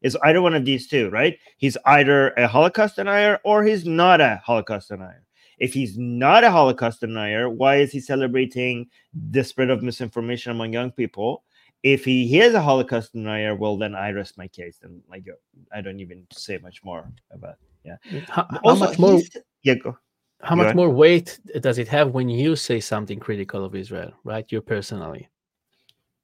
is 0.02 0.16
either 0.22 0.42
one 0.42 0.54
of 0.54 0.64
these 0.64 0.86
two, 0.86 1.08
right? 1.10 1.38
He's 1.56 1.78
either 1.86 2.30
a 2.32 2.46
Holocaust 2.46 2.96
denier 2.96 3.40
or 3.42 3.64
he's 3.64 3.86
not 3.86 4.20
a 4.20 4.40
Holocaust 4.44 4.88
denier. 4.88 5.24
If 5.58 5.72
he's 5.72 5.96
not 5.96 6.44
a 6.44 6.50
Holocaust 6.50 7.00
denier, 7.00 7.48
why 7.48 7.76
is 7.76 7.90
he 7.90 8.00
celebrating 8.00 8.86
the 9.30 9.42
spread 9.42 9.70
of 9.70 9.82
misinformation 9.82 10.52
among 10.52 10.72
young 10.72 10.90
people? 10.90 11.44
If 11.82 12.04
he, 12.04 12.40
is 12.40 12.54
a 12.54 12.60
Holocaust 12.60 13.12
denier, 13.12 13.54
well, 13.54 13.76
then 13.76 13.94
I 13.94 14.10
rest 14.10 14.36
my 14.36 14.48
case. 14.48 14.80
And 14.82 15.02
like, 15.08 15.24
I 15.72 15.80
don't 15.80 16.00
even 16.00 16.26
say 16.32 16.58
much 16.58 16.84
more 16.84 17.10
about. 17.30 17.56
Yeah. 17.84 17.96
Mm. 18.10 18.28
How, 18.28 18.46
how 18.64 18.74
much 18.74 18.98
more? 18.98 19.20
Yeah, 19.62 19.74
go. 19.74 19.96
How 20.42 20.54
much 20.54 20.74
more 20.74 20.90
weight 20.90 21.38
does 21.60 21.78
it 21.78 21.88
have 21.88 22.10
when 22.10 22.28
you 22.28 22.54
say 22.54 22.78
something 22.78 23.18
critical 23.18 23.64
of 23.64 23.74
Israel, 23.74 24.12
right? 24.24 24.44
You 24.50 24.60
personally. 24.60 25.28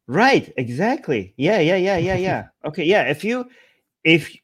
Right. 0.07 0.53
Exactly. 0.57 1.33
Yeah. 1.37 1.61
Yeah. 1.61 1.77
Yeah. 1.77 1.97
Yeah. 1.97 2.17
Yeah. 2.17 2.47
okay. 2.67 2.85
Yeah. 2.85 3.05
If 3.05 3.25
you, 3.25 3.49
if 4.05 4.37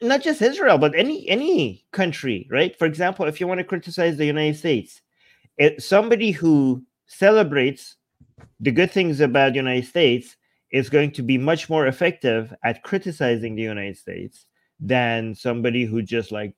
not 0.00 0.22
just 0.22 0.42
Israel, 0.42 0.78
but 0.78 0.96
any 0.96 1.28
any 1.28 1.84
country, 1.92 2.48
right? 2.50 2.76
For 2.76 2.86
example, 2.86 3.26
if 3.26 3.40
you 3.40 3.46
want 3.46 3.58
to 3.58 3.64
criticize 3.64 4.16
the 4.16 4.26
United 4.26 4.56
States, 4.56 5.00
it, 5.58 5.82
somebody 5.82 6.32
who 6.32 6.82
celebrates 7.06 7.96
the 8.58 8.72
good 8.72 8.90
things 8.90 9.20
about 9.20 9.52
the 9.52 9.58
United 9.58 9.86
States 9.86 10.36
is 10.72 10.88
going 10.90 11.12
to 11.12 11.22
be 11.22 11.38
much 11.38 11.68
more 11.68 11.86
effective 11.86 12.52
at 12.64 12.82
criticizing 12.82 13.54
the 13.54 13.62
United 13.62 13.96
States 13.96 14.46
than 14.82 15.34
somebody 15.34 15.84
who 15.84 16.02
just 16.02 16.32
like 16.32 16.54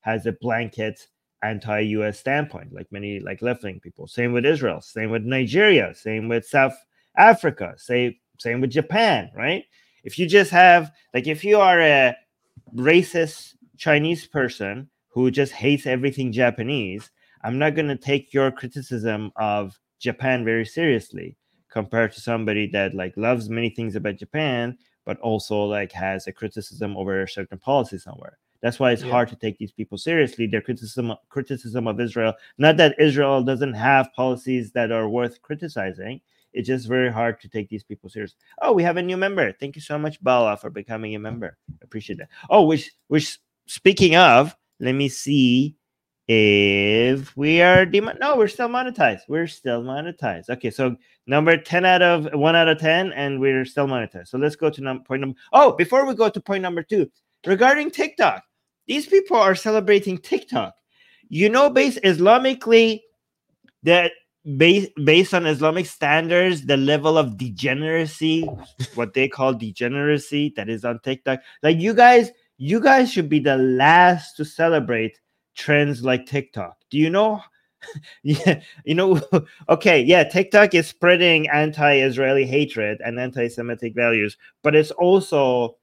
has 0.00 0.26
a 0.26 0.32
blanket 0.32 1.08
anti-US 1.42 2.18
standpoint, 2.18 2.72
like 2.72 2.90
many 2.92 3.20
like 3.20 3.42
left-wing 3.42 3.80
people. 3.80 4.06
Same 4.06 4.32
with 4.32 4.44
Israel, 4.44 4.80
same 4.80 5.10
with 5.10 5.22
Nigeria, 5.24 5.94
same 5.94 6.28
with 6.28 6.46
South 6.46 6.76
Africa, 7.16 7.74
same 7.76 8.14
same 8.38 8.60
with 8.60 8.70
Japan, 8.70 9.30
right? 9.34 9.64
If 10.04 10.18
you 10.18 10.26
just 10.26 10.50
have 10.50 10.92
like 11.14 11.26
if 11.26 11.42
you 11.42 11.58
are 11.58 11.80
a 11.80 12.14
racist 12.74 13.54
Chinese 13.78 14.26
person 14.26 14.88
who 15.08 15.30
just 15.30 15.52
hates 15.52 15.86
everything 15.86 16.32
Japanese, 16.32 17.10
I'm 17.42 17.58
not 17.58 17.74
going 17.74 17.88
to 17.88 17.96
take 17.96 18.34
your 18.34 18.50
criticism 18.50 19.32
of 19.36 19.78
Japan 20.00 20.44
very 20.44 20.66
seriously 20.66 21.36
compared 21.70 22.12
to 22.12 22.20
somebody 22.20 22.66
that 22.68 22.94
like 22.94 23.16
loves 23.16 23.48
many 23.48 23.70
things 23.70 23.96
about 23.96 24.16
Japan 24.16 24.76
but 25.04 25.18
also 25.20 25.64
like 25.64 25.92
has 25.92 26.26
a 26.26 26.32
criticism 26.32 26.96
over 26.96 27.22
a 27.22 27.28
certain 27.28 27.58
policy 27.58 27.98
somewhere. 27.98 28.38
That's 28.62 28.80
why 28.80 28.92
it's 28.92 29.02
yeah. 29.02 29.10
hard 29.10 29.28
to 29.28 29.36
take 29.36 29.58
these 29.58 29.72
people 29.72 29.98
seriously. 29.98 30.46
Their 30.46 30.62
criticism 30.62 31.14
criticism 31.28 31.86
of 31.86 32.00
Israel, 32.00 32.32
not 32.56 32.76
that 32.78 32.98
Israel 32.98 33.42
doesn't 33.42 33.74
have 33.74 34.12
policies 34.14 34.72
that 34.72 34.90
are 34.90 35.08
worth 35.08 35.42
criticizing, 35.42 36.20
it's 36.54 36.68
just 36.68 36.88
very 36.88 37.12
hard 37.12 37.40
to 37.40 37.48
take 37.48 37.68
these 37.68 37.82
people 37.82 38.08
serious. 38.08 38.36
Oh, 38.62 38.72
we 38.72 38.82
have 38.84 38.96
a 38.96 39.02
new 39.02 39.16
member. 39.16 39.52
Thank 39.52 39.74
you 39.74 39.82
so 39.82 39.98
much, 39.98 40.22
Bala, 40.22 40.56
for 40.56 40.70
becoming 40.70 41.14
a 41.14 41.18
member. 41.18 41.58
Appreciate 41.82 42.18
that. 42.20 42.30
Oh, 42.48 42.62
which 42.64 42.92
which 43.08 43.38
speaking 43.66 44.16
of, 44.16 44.56
let 44.80 44.94
me 44.94 45.08
see 45.08 45.76
if 46.26 47.36
we 47.36 47.60
are 47.60 47.84
dem- 47.84 48.16
no, 48.18 48.36
we're 48.36 48.48
still 48.48 48.68
monetized. 48.68 49.20
We're 49.28 49.46
still 49.46 49.82
monetized. 49.82 50.48
Okay, 50.48 50.70
so 50.70 50.96
number 51.26 51.56
10 51.56 51.84
out 51.84 52.02
of 52.02 52.32
1 52.32 52.56
out 52.56 52.68
of 52.68 52.78
10, 52.78 53.12
and 53.12 53.40
we're 53.40 53.64
still 53.64 53.86
monetized. 53.86 54.28
So 54.28 54.38
let's 54.38 54.56
go 54.56 54.70
to 54.70 54.80
num- 54.80 55.04
point 55.04 55.20
number. 55.20 55.38
Oh, 55.52 55.72
before 55.72 56.06
we 56.06 56.14
go 56.14 56.28
to 56.30 56.40
point 56.40 56.62
number 56.62 56.82
two, 56.82 57.10
regarding 57.46 57.90
TikTok, 57.90 58.42
these 58.86 59.06
people 59.06 59.36
are 59.36 59.54
celebrating 59.54 60.18
TikTok. 60.18 60.74
You 61.28 61.48
know, 61.48 61.68
based 61.68 62.00
Islamically, 62.02 63.00
that 63.82 64.12
based 64.56 64.90
based 65.04 65.34
on 65.34 65.46
Islamic 65.46 65.86
standards, 65.86 66.66
the 66.66 66.76
level 66.76 67.18
of 67.18 67.36
degeneracy, 67.36 68.42
what 68.94 69.14
they 69.14 69.28
call 69.28 69.52
degeneracy, 69.54 70.52
that 70.56 70.68
is 70.68 70.84
on 70.84 71.00
TikTok. 71.00 71.40
Like 71.62 71.80
you 71.80 71.94
guys, 71.94 72.30
you 72.56 72.80
guys 72.80 73.10
should 73.12 73.28
be 73.28 73.40
the 73.40 73.56
last 73.56 74.36
to 74.36 74.44
celebrate 74.44 75.18
trends 75.54 76.04
like 76.04 76.26
TikTok. 76.26 76.76
Do 76.90 76.98
you 76.98 77.10
know 77.10 77.40
yeah, 78.22 78.60
you 78.84 78.94
know, 78.94 79.20
okay, 79.68 80.02
yeah, 80.02 80.24
TikTok 80.24 80.74
is 80.74 80.86
spreading 80.86 81.48
anti-Israeli 81.50 82.46
hatred 82.46 83.00
and 83.04 83.18
anti-Semitic 83.18 83.94
values, 83.94 84.36
but 84.62 84.74
it's 84.74 84.90
also 84.92 85.76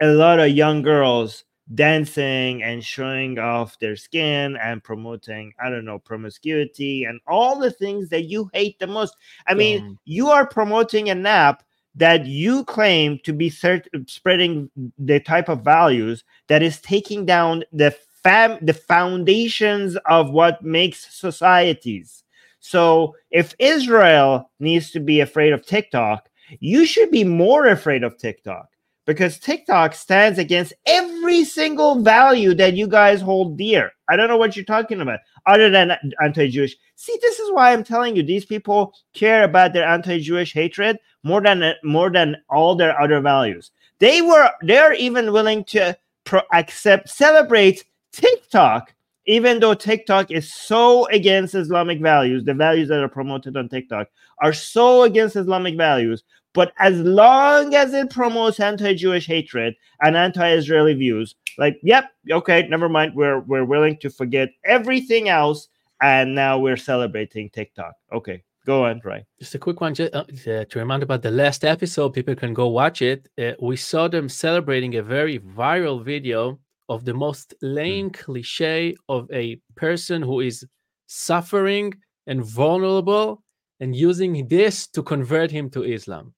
a 0.00 0.08
lot 0.08 0.38
of 0.38 0.50
young 0.50 0.82
girls 0.82 1.44
dancing 1.74 2.62
and 2.62 2.82
showing 2.82 3.38
off 3.38 3.78
their 3.78 3.96
skin 3.96 4.56
and 4.56 4.82
promoting, 4.82 5.52
I 5.62 5.68
don't 5.68 5.84
know, 5.84 5.98
promiscuity 5.98 7.04
and 7.04 7.20
all 7.26 7.58
the 7.58 7.70
things 7.70 8.08
that 8.08 8.24
you 8.24 8.48
hate 8.54 8.78
the 8.78 8.86
most. 8.86 9.16
I 9.46 9.54
mean, 9.54 9.80
Um, 9.80 9.98
you 10.04 10.28
are 10.28 10.46
promoting 10.46 11.10
an 11.10 11.26
app 11.26 11.62
that 11.94 12.26
you 12.26 12.64
claim 12.64 13.18
to 13.24 13.32
be 13.32 13.50
cert- 13.50 13.88
spreading 14.08 14.70
the 14.98 15.20
type 15.20 15.48
of 15.48 15.62
values 15.64 16.24
that 16.46 16.62
is 16.62 16.80
taking 16.80 17.26
down 17.26 17.64
the 17.72 17.94
fam 18.28 18.58
the 18.60 18.74
foundations 18.74 19.96
of 20.04 20.30
what 20.30 20.62
makes 20.62 21.14
societies. 21.14 22.24
So 22.60 23.14
if 23.30 23.54
Israel 23.58 24.50
needs 24.60 24.90
to 24.90 25.00
be 25.00 25.20
afraid 25.20 25.54
of 25.54 25.64
TikTok, 25.64 26.28
you 26.60 26.84
should 26.84 27.10
be 27.10 27.24
more 27.24 27.68
afraid 27.68 28.04
of 28.04 28.18
TikTok 28.18 28.68
because 29.06 29.38
TikTok 29.38 29.94
stands 29.94 30.38
against 30.38 30.74
every 30.84 31.42
single 31.42 32.02
value 32.02 32.52
that 32.52 32.74
you 32.74 32.86
guys 32.86 33.22
hold 33.22 33.56
dear. 33.56 33.92
I 34.10 34.16
don't 34.16 34.28
know 34.28 34.36
what 34.36 34.56
you're 34.56 34.64
talking 34.66 35.00
about 35.00 35.20
other 35.46 35.70
than 35.70 35.96
anti-Jewish. 36.22 36.76
See, 36.96 37.18
this 37.22 37.38
is 37.38 37.50
why 37.52 37.72
I'm 37.72 37.84
telling 37.84 38.14
you 38.14 38.22
these 38.22 38.44
people 38.44 38.92
care 39.14 39.44
about 39.44 39.72
their 39.72 39.88
anti-Jewish 39.88 40.52
hatred 40.52 40.98
more 41.22 41.40
than 41.40 41.72
more 41.82 42.10
than 42.10 42.36
all 42.50 42.74
their 42.74 43.00
other 43.00 43.22
values. 43.22 43.70
They 44.00 44.20
were 44.20 44.50
they're 44.60 44.92
even 44.92 45.32
willing 45.32 45.64
to 45.72 45.96
pro- 46.24 46.42
accept 46.52 47.08
celebrate 47.08 47.84
TikTok 48.12 48.94
even 49.28 49.60
though 49.60 49.74
TikTok 49.74 50.30
is 50.30 50.52
so 50.52 51.06
against 51.08 51.54
Islamic 51.54 52.00
values, 52.00 52.44
the 52.44 52.54
values 52.54 52.88
that 52.88 53.00
are 53.00 53.08
promoted 53.08 53.58
on 53.58 53.68
TikTok 53.68 54.08
are 54.42 54.54
so 54.54 55.02
against 55.02 55.36
Islamic 55.36 55.76
values. 55.76 56.24
But 56.54 56.72
as 56.78 56.98
long 57.00 57.74
as 57.74 57.92
it 57.92 58.08
promotes 58.08 58.58
anti-Jewish 58.58 59.26
hatred 59.26 59.74
and 60.00 60.16
anti-Israeli 60.16 60.94
views, 60.94 61.34
like, 61.58 61.78
yep, 61.82 62.10
okay, 62.30 62.66
never 62.68 62.88
mind. 62.88 63.14
We're 63.14 63.40
we're 63.40 63.66
willing 63.66 63.98
to 63.98 64.08
forget 64.08 64.48
everything 64.64 65.28
else, 65.28 65.68
and 66.00 66.34
now 66.34 66.58
we're 66.58 66.78
celebrating 66.78 67.50
TikTok. 67.50 67.92
Okay, 68.10 68.42
go 68.64 68.86
on, 68.86 69.02
right? 69.04 69.24
Just 69.38 69.54
a 69.54 69.58
quick 69.58 69.82
one 69.82 69.92
ju- 69.92 70.08
uh, 70.14 70.24
uh, 70.46 70.64
to 70.64 70.78
remind 70.78 71.02
about 71.02 71.20
the 71.20 71.30
last 71.30 71.66
episode. 71.66 72.14
People 72.14 72.34
can 72.34 72.54
go 72.54 72.68
watch 72.68 73.02
it. 73.02 73.28
Uh, 73.38 73.52
we 73.60 73.76
saw 73.76 74.08
them 74.08 74.28
celebrating 74.28 74.96
a 74.96 75.02
very 75.02 75.38
viral 75.38 76.02
video 76.02 76.58
of 76.88 77.04
the 77.04 77.14
most 77.14 77.54
hmm. 77.60 77.74
lame 77.74 78.10
cliche 78.10 78.94
of 79.08 79.30
a 79.32 79.60
person 79.74 80.22
who 80.22 80.40
is 80.40 80.66
suffering 81.06 81.94
and 82.26 82.44
vulnerable 82.44 83.42
and 83.80 83.94
using 83.94 84.46
this 84.48 84.86
to 84.88 85.02
convert 85.02 85.50
him 85.50 85.70
to 85.70 85.84
Islam. 85.84 86.34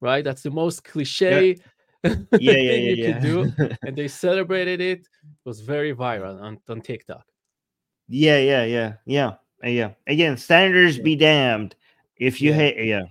Right? 0.00 0.24
That's 0.24 0.42
the 0.42 0.50
most 0.50 0.84
cliche 0.84 1.56
Yeah, 2.04 2.14
yeah, 2.32 2.52
thing 2.52 2.64
yeah, 2.64 2.72
you 2.72 2.94
yeah. 2.96 3.12
could 3.12 3.22
do. 3.22 3.52
And 3.82 3.96
they 3.96 4.08
celebrated 4.08 4.80
it. 4.80 5.00
It 5.00 5.06
was 5.44 5.60
very 5.60 5.94
viral 5.94 6.40
on, 6.40 6.58
on 6.68 6.80
TikTok. 6.80 7.24
Yeah, 8.08 8.38
yeah, 8.38 8.64
yeah, 8.64 8.92
yeah, 9.04 9.34
yeah. 9.62 9.90
Again, 10.06 10.36
standards 10.36 10.98
be 10.98 11.14
damned. 11.14 11.76
If 12.16 12.40
you 12.40 12.50
Yeah. 12.50 12.56
hate, 12.56 12.86
yeah. 12.86 13.02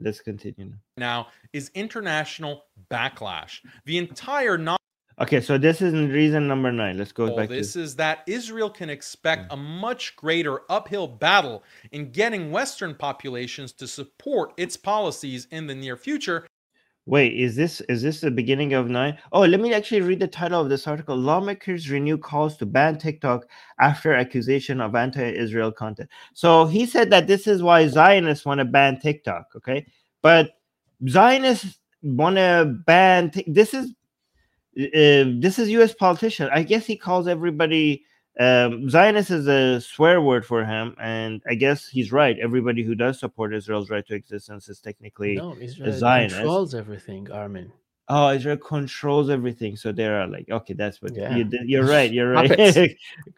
Let's 0.00 0.20
continue. 0.20 0.66
now. 0.66 0.76
now 0.96 1.28
is 1.52 1.70
international 1.74 2.64
backlash. 2.90 3.60
The 3.84 3.98
entire 3.98 4.58
non 4.58 4.78
Okay, 5.20 5.40
so 5.40 5.58
this 5.58 5.82
is 5.82 5.92
reason 5.94 6.46
number 6.46 6.70
nine. 6.70 6.96
Let's 6.96 7.10
go 7.10 7.34
back 7.34 7.48
this 7.48 7.72
to 7.72 7.80
is 7.80 7.96
that 7.96 8.20
Israel 8.28 8.70
can 8.70 8.88
expect 8.88 9.46
hmm. 9.46 9.54
a 9.54 9.56
much 9.56 10.14
greater 10.14 10.60
uphill 10.70 11.08
battle 11.08 11.64
in 11.90 12.12
getting 12.12 12.52
Western 12.52 12.94
populations 12.94 13.72
to 13.72 13.88
support 13.88 14.52
its 14.56 14.76
policies 14.76 15.48
in 15.50 15.66
the 15.66 15.74
near 15.74 15.96
future. 15.96 16.46
Wait, 17.06 17.32
is 17.32 17.56
this 17.56 17.80
is 17.88 18.02
this 18.02 18.20
the 18.20 18.30
beginning 18.30 18.74
of 18.74 18.90
nine? 18.90 19.18
Oh, 19.32 19.40
let 19.40 19.60
me 19.60 19.72
actually 19.72 20.02
read 20.02 20.20
the 20.20 20.28
title 20.28 20.60
of 20.60 20.68
this 20.68 20.86
article. 20.86 21.16
Lawmakers 21.16 21.90
renew 21.90 22.18
calls 22.18 22.58
to 22.58 22.66
ban 22.66 22.98
TikTok 22.98 23.46
after 23.80 24.14
accusation 24.14 24.80
of 24.80 24.94
anti-Israel 24.94 25.72
content. 25.72 26.10
So 26.34 26.66
he 26.66 26.84
said 26.84 27.10
that 27.10 27.26
this 27.26 27.46
is 27.46 27.62
why 27.62 27.88
Zionists 27.88 28.44
want 28.44 28.58
to 28.58 28.66
ban 28.66 29.00
TikTok. 29.00 29.46
Okay, 29.56 29.86
but 30.20 30.50
Zionists 31.08 31.78
want 32.02 32.36
to 32.36 32.76
ban. 32.86 33.30
Tik- 33.30 33.46
this 33.48 33.72
is 33.72 33.94
uh, 34.78 35.24
this 35.40 35.58
is 35.58 35.68
U.S. 35.70 35.94
politician. 35.94 36.48
I 36.52 36.62
guess 36.62 36.86
he 36.86 36.96
calls 36.96 37.26
everybody. 37.28 38.04
Um, 38.40 38.88
Zionist 38.88 39.30
is 39.32 39.48
a 39.48 39.80
swear 39.80 40.20
word 40.22 40.46
for 40.46 40.64
him, 40.64 40.94
and 41.00 41.42
I 41.48 41.54
guess 41.56 41.88
he's 41.88 42.12
right. 42.12 42.38
Everybody 42.38 42.84
who 42.84 42.94
does 42.94 43.18
support 43.18 43.52
Israel's 43.52 43.90
right 43.90 44.06
to 44.06 44.14
existence 44.14 44.68
is 44.68 44.78
technically 44.80 45.34
No, 45.36 45.56
Israel 45.60 45.92
Zionist. 45.92 46.36
controls 46.36 46.74
everything, 46.74 47.28
Armin. 47.32 47.72
Oh, 48.08 48.30
Israel 48.30 48.56
controls 48.56 49.28
everything. 49.28 49.76
So 49.76 49.90
they 49.92 50.06
are 50.06 50.26
like, 50.28 50.48
okay, 50.50 50.74
that's 50.74 51.02
what 51.02 51.14
Yeah. 51.16 51.34
you 51.36 51.44
did. 51.44 51.62
You're 51.68 51.84
right. 51.96 52.10
You're 52.12 52.30
right. 52.30 52.48
Puppets. 52.48 52.94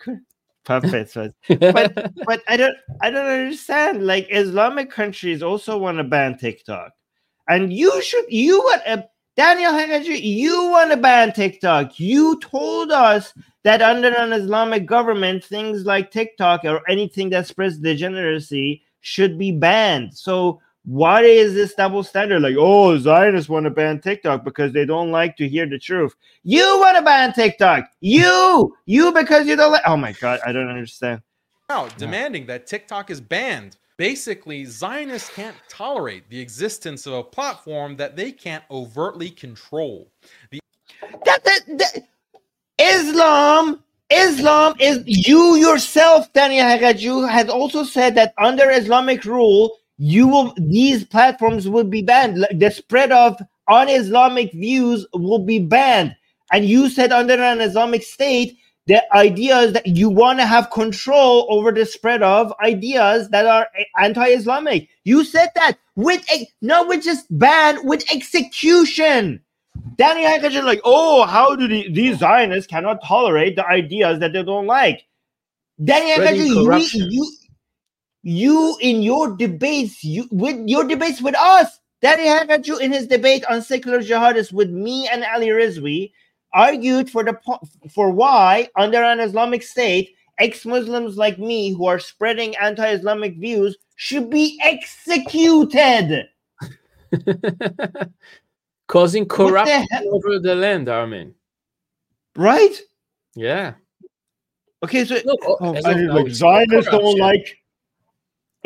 Puppets. 0.65 1.15
but, 1.15 2.13
but 2.27 2.43
I 2.47 2.57
don't 2.57 2.77
I 3.01 3.11
don't 3.11 3.27
understand. 3.27 4.07
Like 4.07 4.29
Islamic 4.31 4.91
countries 4.91 5.43
also 5.43 5.79
want 5.79 5.97
to 5.99 6.05
ban 6.05 6.37
TikTok. 6.39 6.93
And 7.49 7.73
you 7.73 8.01
should 8.03 8.27
you 8.29 8.59
want 8.61 8.83
uh, 8.87 9.03
Daniel 9.41 9.73
Haqiqatjou, 9.73 10.21
you 10.23 10.67
want 10.67 10.91
to 10.91 10.99
ban 10.99 11.33
TikTok. 11.33 11.99
You 11.99 12.39
told 12.41 12.93
us 12.93 13.33
that 13.63 13.81
under 13.81 14.15
an 14.15 14.35
Islamic 14.35 14.85
government, 14.85 15.43
things 15.43 15.87
like 15.87 16.11
TikTok 16.11 16.67
or 16.67 16.83
anything 16.91 17.31
that 17.31 17.47
spreads 17.47 17.79
degeneracy 17.79 18.83
should 19.01 19.39
be 19.39 19.51
banned. 19.51 20.13
So 20.13 20.61
what 20.85 21.25
is 21.25 21.55
this 21.55 21.73
double 21.73 22.03
standard? 22.03 22.43
Like, 22.43 22.57
oh, 22.59 22.99
Zionists 22.99 23.49
want 23.49 23.65
to 23.65 23.71
ban 23.71 24.03
TikTok 24.03 24.45
because 24.45 24.75
they 24.75 24.85
don't 24.85 25.11
like 25.11 25.39
to 25.39 25.49
hear 25.49 25.67
the 25.67 25.79
truth. 25.79 26.15
You 26.43 26.79
want 26.79 26.99
to 26.99 27.03
ban 27.03 27.33
TikTok. 27.33 27.87
You, 28.01 28.77
you 28.85 29.11
because 29.11 29.47
you 29.47 29.57
don't 29.57 29.73
like. 29.73 29.85
Oh 29.87 29.97
my 29.97 30.13
god, 30.13 30.41
I 30.45 30.53
don't 30.53 30.69
understand. 30.69 31.23
Now, 31.71 31.89
demanding 31.97 32.45
that 32.49 32.67
TikTok 32.67 33.09
is 33.09 33.23
banned. 33.23 33.79
Basically, 34.01 34.65
Zionists 34.65 35.29
can't 35.29 35.59
tolerate 35.69 36.31
the 36.31 36.41
existence 36.41 37.05
of 37.05 37.13
a 37.13 37.23
platform 37.23 37.97
that 37.97 38.17
they 38.17 38.33
can't 38.33 38.65
overtly 38.71 39.29
control. 39.29 40.11
That, 41.27 41.45
that, 41.45 41.61
that 41.77 42.09
Islam, 42.79 43.85
Islam 44.09 44.77
is 44.81 45.03
you 45.05 45.57
yourself, 45.57 46.33
Daniel 46.33 46.65
Haqiqatjou, 46.65 47.31
has 47.31 47.51
also 47.51 47.85
said 47.85 48.15
that 48.15 48.33
under 48.39 48.71
Islamic 48.71 49.27
rule, 49.27 49.77
you 49.99 50.29
will 50.29 50.55
these 50.57 51.05
platforms 51.05 51.69
will 51.69 51.85
be 51.85 52.01
banned. 52.01 52.47
The 52.53 52.71
spread 52.71 53.13
of 53.13 53.37
un-Islamic 53.69 54.51
views 54.53 55.07
will 55.13 55.45
be 55.45 55.59
banned. 55.59 56.17
And 56.51 56.65
you 56.65 56.89
said 56.89 57.13
under 57.13 57.35
an 57.35 57.61
Islamic 57.61 58.03
state, 58.03 58.60
the 58.91 59.17
idea 59.17 59.57
is 59.61 59.73
that 59.75 59.87
you 59.87 60.11
want 60.11 60.41
to 60.41 60.47
have 60.47 60.73
control 60.73 61.47
over 61.49 61.71
the 61.71 61.87
spread 61.87 62.25
of 62.25 62.53
ideas 62.61 63.29
that 63.29 63.47
are 63.47 63.69
anti-Islamic. 63.97 64.89
You 65.05 65.23
said 65.23 65.51
that 65.55 65.79
with 65.95 66.29
a 66.33 66.49
not 66.61 66.89
with 66.89 67.05
just 67.05 67.27
ban, 67.31 67.87
with 67.87 68.05
execution. 68.13 69.43
Danny 69.95 70.25
Haqiqatjou 70.25 70.65
like, 70.65 70.81
oh, 70.85 71.25
how 71.25 71.55
do 71.55 71.69
the, 71.69 71.89
these 71.93 72.19
Zionists 72.19 72.67
cannot 72.67 73.05
tolerate 73.05 73.55
the 73.55 73.65
ideas 73.65 74.19
that 74.19 74.33
they 74.33 74.43
don't 74.43 74.67
like? 74.67 75.07
Danny 75.83 76.13
Spreading 76.15 76.47
you, 76.47 76.83
you, 77.11 77.33
you 78.25 78.77
in 78.81 79.03
your 79.03 79.37
debates, 79.37 80.03
you 80.03 80.27
with 80.33 80.67
your 80.67 80.83
debates 80.83 81.23
with 81.23 81.37
us, 81.37 81.79
Danny 82.03 82.25
Haqiqatjou 82.25 82.81
in 82.81 82.91
his 82.91 83.07
debate 83.07 83.45
on 83.49 83.63
secular 83.63 84.01
jihadists 84.01 84.53
with 84.53 84.69
me 84.69 85.07
and 85.07 85.23
Ali 85.33 85.51
Rizvi 85.51 86.11
argued 86.53 87.11
for 87.11 87.25
the 87.25 87.39
for 87.91 88.11
why 88.11 88.69
under 88.77 89.03
an 89.03 89.21
Islamic 89.21 89.63
state, 89.63 90.15
ex-Muslims 90.39 91.17
like 91.17 91.39
me 91.39 91.73
who 91.73 91.87
are 91.87 91.99
spreading 91.99 92.57
anti-Islamic 92.57 93.37
views 93.37 93.77
should 93.97 94.31
be 94.31 94.59
executed. 94.63 96.29
Causing 98.89 99.25
the 99.25 99.29
corruption 99.29 99.87
hell? 99.91 100.15
over 100.15 100.39
the 100.39 100.55
land, 100.55 100.89
Armin. 100.89 101.35
Right? 102.37 102.77
Yeah. 103.35 103.75
Okay, 104.83 105.05
so 105.05 105.17
Look, 105.25 105.41
oh, 105.45 105.59
Oh, 105.61 105.77
I 105.85 105.95
mean, 105.95 106.09
like 106.09 106.29
Zionists 106.29 106.91
don't 106.91 107.19
like 107.19 107.59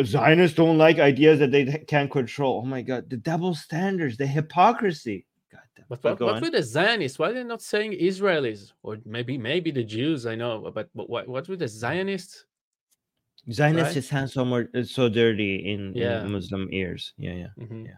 Zionists 0.02 0.56
don't 0.56 0.78
like 0.78 0.98
ideas 0.98 1.38
that 1.38 1.52
they 1.52 1.64
can't 1.86 2.10
control. 2.10 2.62
Oh 2.64 2.66
my 2.66 2.82
god, 2.82 3.10
the 3.10 3.16
double 3.16 3.54
standards, 3.54 4.16
the 4.16 4.26
hypocrisy. 4.26 5.26
God 5.88 6.00
damn. 6.02 6.02
But 6.02 6.02
But 6.02 6.20
what, 6.20 6.26
what 6.26 6.36
on. 6.36 6.42
with 6.42 6.52
the 6.52 6.62
Zionists? 6.62 7.18
Why 7.18 7.30
are 7.30 7.32
they 7.32 7.44
not 7.44 7.62
saying 7.62 7.92
Israelis 7.92 8.72
or 8.82 8.98
maybe 9.04 9.38
maybe 9.38 9.70
the 9.70 9.84
Jews? 9.84 10.26
I 10.26 10.34
know, 10.34 10.70
but, 10.74 10.88
but 10.94 11.10
what 11.10 11.28
what 11.28 11.48
with 11.48 11.58
the 11.60 11.68
Zionists? 11.68 12.44
Zionists 13.50 13.88
right? 13.88 13.94
just 13.94 14.08
sound 14.08 14.30
so 14.30 14.44
more 14.44 14.68
uh, 14.74 14.82
so 14.82 15.08
dirty 15.08 15.56
in, 15.72 15.94
in 15.96 16.32
Muslim 16.32 16.68
ears. 16.72 17.12
Yeah, 17.18 17.32
yeah. 17.32 17.48
Mhm. 17.58 17.90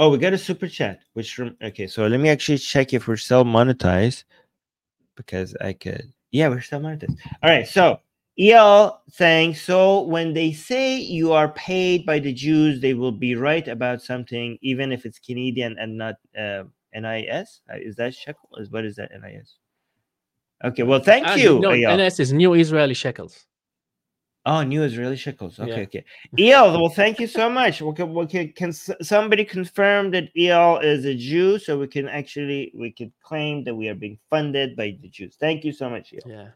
Oh, 0.00 0.10
we 0.10 0.18
got 0.18 0.32
a 0.32 0.38
super 0.38 0.68
chat. 0.68 1.00
Which 1.14 1.34
from 1.34 1.56
okay, 1.60 1.88
so 1.88 2.06
let 2.06 2.20
me 2.20 2.28
actually 2.28 2.58
check 2.58 2.94
if 2.94 3.08
we're 3.08 3.16
self 3.16 3.46
monetized 3.46 4.22
because 5.16 5.56
I 5.60 5.72
could 5.72 6.12
Yeah, 6.30 6.48
we're 6.48 6.60
still 6.60 6.80
monetized. 6.80 7.18
All 7.42 7.50
right, 7.50 7.66
so 7.66 7.98
EL 8.40 9.02
saying 9.08 9.54
so 9.54 10.02
when 10.02 10.32
they 10.32 10.52
say 10.52 10.96
you 10.96 11.32
are 11.32 11.48
paid 11.50 12.06
by 12.06 12.18
the 12.20 12.32
Jews, 12.32 12.80
they 12.80 12.94
will 12.94 13.12
be 13.12 13.34
right 13.34 13.66
about 13.66 14.00
something, 14.00 14.56
even 14.62 14.92
if 14.92 15.04
it's 15.04 15.18
Canadian 15.18 15.76
and 15.78 15.98
not 15.98 16.16
uh, 16.38 16.62
NIS. 16.94 17.60
Uh, 17.70 17.76
Is 17.78 17.96
that 17.96 18.14
shekel? 18.14 18.48
Is 18.58 18.70
what 18.70 18.84
is 18.84 18.96
that 18.96 19.10
NIS? 19.10 19.56
Okay, 20.64 20.82
well, 20.82 21.00
thank 21.00 21.26
Ah, 21.26 21.34
you. 21.34 21.60
No. 21.60 21.72
NS 21.72 22.20
is 22.20 22.32
New 22.32 22.54
Israeli 22.54 22.94
Shekels. 22.94 23.46
Oh, 24.46 24.62
new 24.62 24.82
Israeli 24.82 25.16
shekels. 25.16 25.60
Okay, 25.60 25.70
Yeah. 25.70 25.82
okay. 25.82 26.04
El, 26.38 26.80
well, 26.80 26.88
thank 26.88 27.20
you 27.20 27.26
so 27.26 27.50
much. 27.50 27.82
Well, 27.82 27.92
can, 27.92 28.26
can, 28.26 28.52
can 28.52 28.72
somebody 28.72 29.44
confirm 29.44 30.10
that 30.12 30.30
El 30.38 30.78
is 30.78 31.04
a 31.04 31.14
Jew 31.14 31.58
so 31.58 31.78
we 31.78 31.86
can 31.86 32.08
actually 32.08 32.72
we 32.74 32.90
can 32.90 33.12
claim 33.22 33.62
that 33.64 33.74
we 33.74 33.88
are 33.88 33.94
being 33.94 34.18
funded 34.30 34.74
by 34.74 34.96
the 35.02 35.08
Jews? 35.10 35.36
Thank 35.38 35.64
you 35.64 35.72
so 35.72 35.90
much, 35.90 36.14
El. 36.14 36.30
Yeah. 36.32 36.48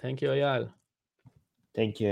Thank 0.00 0.22
you, 0.22 0.28
Ayal. 0.28 0.70
Thank 1.74 2.00
you, 2.00 2.08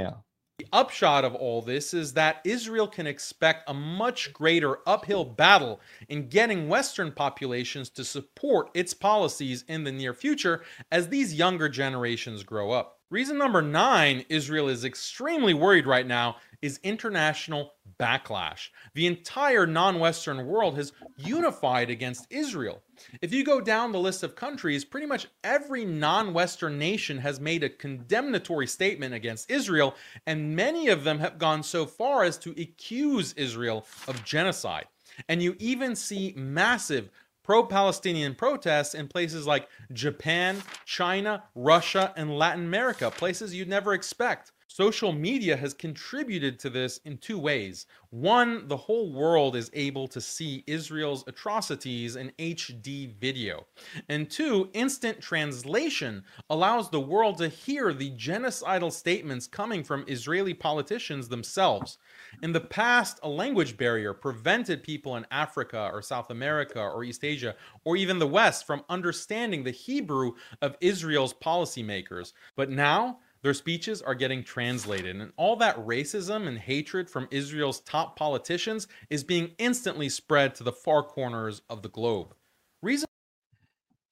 The 0.58 0.66
upshot 0.72 1.24
of 1.24 1.36
all 1.36 1.62
this 1.62 1.94
is 1.94 2.12
that 2.14 2.40
Israel 2.44 2.88
can 2.88 3.06
expect 3.06 3.70
a 3.70 3.74
much 3.74 4.32
greater 4.32 4.78
uphill 4.88 5.24
battle 5.24 5.80
in 6.08 6.28
getting 6.28 6.68
Western 6.68 7.12
populations 7.12 7.90
to 7.90 8.04
support 8.04 8.70
its 8.74 8.92
policies 8.92 9.64
in 9.68 9.84
the 9.84 9.92
near 9.92 10.12
future 10.12 10.64
as 10.90 11.08
these 11.08 11.34
younger 11.34 11.68
generations 11.68 12.42
grow 12.42 12.72
up. 12.72 12.98
Reason 13.10 13.38
number 13.38 13.62
nine 13.62 14.24
Israel 14.28 14.68
is 14.68 14.84
extremely 14.84 15.54
worried 15.54 15.86
right 15.86 16.06
now 16.06 16.36
is 16.62 16.80
international 16.82 17.74
backlash. 17.98 18.68
The 18.94 19.06
entire 19.06 19.66
non 19.66 19.98
Western 19.98 20.46
world 20.46 20.76
has 20.76 20.92
unified 21.16 21.90
against 21.90 22.26
Israel. 22.30 22.82
If 23.22 23.32
you 23.32 23.44
go 23.44 23.60
down 23.60 23.92
the 23.92 24.00
list 24.00 24.22
of 24.22 24.34
countries, 24.34 24.84
pretty 24.84 25.06
much 25.06 25.28
every 25.44 25.84
non 25.84 26.32
Western 26.32 26.78
nation 26.78 27.18
has 27.18 27.40
made 27.40 27.62
a 27.62 27.68
condemnatory 27.68 28.66
statement 28.66 29.14
against 29.14 29.50
Israel, 29.50 29.94
and 30.26 30.56
many 30.56 30.88
of 30.88 31.04
them 31.04 31.18
have 31.18 31.38
gone 31.38 31.62
so 31.62 31.86
far 31.86 32.24
as 32.24 32.38
to 32.38 32.50
accuse 32.50 33.32
Israel 33.34 33.86
of 34.06 34.24
genocide. 34.24 34.86
And 35.28 35.42
you 35.42 35.56
even 35.58 35.96
see 35.96 36.34
massive 36.36 37.10
pro 37.42 37.64
Palestinian 37.64 38.34
protests 38.34 38.94
in 38.94 39.08
places 39.08 39.46
like 39.46 39.68
Japan, 39.92 40.62
China, 40.84 41.44
Russia, 41.54 42.12
and 42.14 42.36
Latin 42.36 42.64
America, 42.64 43.10
places 43.10 43.54
you'd 43.54 43.68
never 43.68 43.94
expect. 43.94 44.52
Social 44.70 45.12
media 45.12 45.56
has 45.56 45.72
contributed 45.72 46.58
to 46.58 46.68
this 46.68 46.98
in 47.06 47.16
two 47.16 47.38
ways. 47.38 47.86
One, 48.10 48.68
the 48.68 48.76
whole 48.76 49.10
world 49.10 49.56
is 49.56 49.70
able 49.72 50.06
to 50.08 50.20
see 50.20 50.62
Israel's 50.66 51.24
atrocities 51.26 52.16
in 52.16 52.32
HD 52.38 53.18
video. 53.18 53.66
And 54.10 54.30
two, 54.30 54.68
instant 54.74 55.22
translation 55.22 56.22
allows 56.50 56.90
the 56.90 57.00
world 57.00 57.38
to 57.38 57.48
hear 57.48 57.94
the 57.94 58.10
genocidal 58.10 58.92
statements 58.92 59.46
coming 59.46 59.82
from 59.82 60.04
Israeli 60.06 60.52
politicians 60.52 61.28
themselves. 61.28 61.96
In 62.42 62.52
the 62.52 62.60
past, 62.60 63.20
a 63.22 63.28
language 63.28 63.78
barrier 63.78 64.12
prevented 64.12 64.82
people 64.82 65.16
in 65.16 65.26
Africa 65.30 65.88
or 65.90 66.02
South 66.02 66.28
America 66.28 66.78
or 66.78 67.04
East 67.04 67.24
Asia 67.24 67.56
or 67.84 67.96
even 67.96 68.18
the 68.18 68.26
West 68.26 68.66
from 68.66 68.84
understanding 68.90 69.64
the 69.64 69.70
Hebrew 69.70 70.32
of 70.60 70.76
Israel's 70.82 71.32
policymakers. 71.32 72.34
But 72.54 72.68
now, 72.68 73.20
their 73.48 73.54
speeches 73.54 74.02
are 74.02 74.14
getting 74.14 74.44
translated, 74.44 75.16
and 75.16 75.32
all 75.38 75.56
that 75.56 75.74
racism 75.78 76.46
and 76.48 76.58
hatred 76.58 77.08
from 77.08 77.26
Israel's 77.30 77.80
top 77.80 78.14
politicians 78.14 78.88
is 79.08 79.24
being 79.24 79.52
instantly 79.56 80.10
spread 80.10 80.54
to 80.54 80.62
the 80.62 80.70
far 80.70 81.02
corners 81.02 81.62
of 81.70 81.80
the 81.80 81.88
globe. 81.88 82.34
Reason 82.82 83.06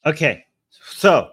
Okay, 0.07 0.43
so 0.71 1.29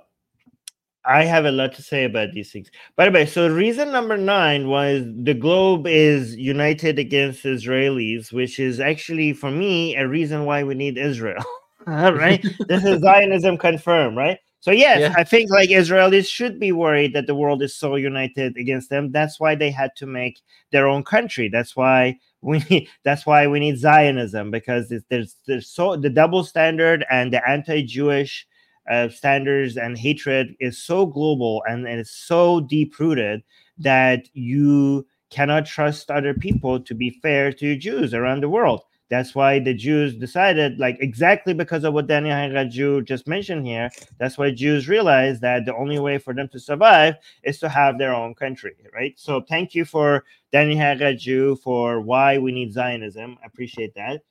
I 1.06 1.24
have 1.24 1.46
a 1.46 1.52
lot 1.52 1.72
to 1.76 1.82
say 1.82 2.04
about 2.04 2.34
these 2.34 2.52
things. 2.52 2.70
By 2.98 3.06
the 3.06 3.12
way, 3.12 3.26
so 3.26 3.48
reason 3.48 3.94
number 3.94 4.18
nine 4.18 4.68
was 4.68 5.06
the 5.24 5.34
globe 5.34 5.88
is 5.88 6.36
united 6.36 7.00
against 7.00 7.46
Israelis, 7.46 8.34
which 8.34 8.60
is 8.60 8.82
actually 8.82 9.32
for 9.32 9.50
me 9.50 9.96
a 9.96 10.06
reason 10.06 10.44
why 10.44 10.64
we 10.64 10.76
need 10.76 10.98
Israel. 10.98 11.46
right? 11.88 12.46
this 12.68 12.84
is 12.84 13.00
Zionism 13.00 13.58
confirmed, 13.58 14.18
right? 14.18 14.40
So 14.64 14.72
yes, 14.72 15.02
Yeah. 15.02 15.14
I 15.18 15.26
think 15.26 15.52
like 15.52 15.70
Israelis 15.70 16.26
should 16.26 16.58
be 16.58 16.72
worried 16.72 17.12
that 17.16 17.28
the 17.28 17.36
world 17.36 17.62
is 17.62 17.76
so 17.76 17.98
united 17.98 18.56
against 18.56 18.90
them. 18.90 19.12
That's 19.12 19.38
why 19.38 19.56
they 19.56 19.70
had 19.70 19.94
to 19.98 20.06
make 20.06 20.40
their 20.72 20.88
own 20.88 21.04
country. 21.04 21.50
That's 21.50 21.76
why 21.76 22.18
we 22.40 22.60
need, 22.70 22.88
that's 23.04 23.26
why 23.26 23.46
we 23.46 23.60
need 23.60 23.78
Zionism 23.78 24.52
because 24.52 24.90
it's, 24.90 25.04
there's 25.10 25.36
there's 25.48 25.68
so 25.68 25.98
the 25.98 26.10
double 26.10 26.46
standard 26.46 27.04
and 27.12 27.34
the 27.34 27.46
anti-Jewish 27.46 28.48
uh, 28.90 29.10
standards 29.10 29.76
and 29.76 29.98
hatred 29.98 30.56
is 30.62 30.82
so 30.82 31.08
global 31.08 31.62
and, 31.68 31.86
and 31.86 32.00
it's 32.00 32.16
so 32.16 32.62
deep 32.62 32.98
rooted 33.00 33.44
that 33.78 34.30
you 34.32 35.06
cannot 35.30 35.66
trust 35.66 36.10
other 36.10 36.34
people 36.34 36.80
to 36.80 36.96
be 36.96 37.10
fair 37.10 37.52
to 37.52 37.76
Jews 37.76 38.14
around 38.14 38.42
the 38.42 38.50
world. 38.50 38.84
That's 39.14 39.36
why 39.36 39.60
the 39.60 39.76
Jews 39.76 40.16
decided, 40.16 40.80
like 40.80 40.98
exactly 41.00 41.54
because 41.54 41.84
of 41.84 41.94
what 41.94 42.08
Daniel 42.08 42.34
Haqiqatjou 42.36 43.06
just 43.06 43.28
mentioned 43.28 43.64
here. 43.64 43.92
That's 44.18 44.40
why 44.40 44.50
Jews 44.50 44.90
realized 44.90 45.40
that 45.42 45.66
the 45.66 45.76
only 45.76 46.00
way 46.00 46.18
for 46.18 46.34
them 46.34 46.48
to 46.48 46.60
survive 46.60 47.18
is 47.44 47.60
to 47.60 47.70
have 47.70 48.00
their 48.00 48.12
own 48.12 48.34
country, 48.34 48.76
right? 48.92 49.14
So 49.16 49.42
thank 49.42 49.76
you 49.76 49.86
for 49.86 50.26
Daniel 50.52 50.80
Haqiqatjou 50.80 51.62
for 51.62 52.02
why 52.02 52.40
we 52.40 52.52
need 52.52 52.74
Zionism. 52.74 53.38
I 53.44 53.46
appreciate 53.46 53.94
that, 53.94 54.24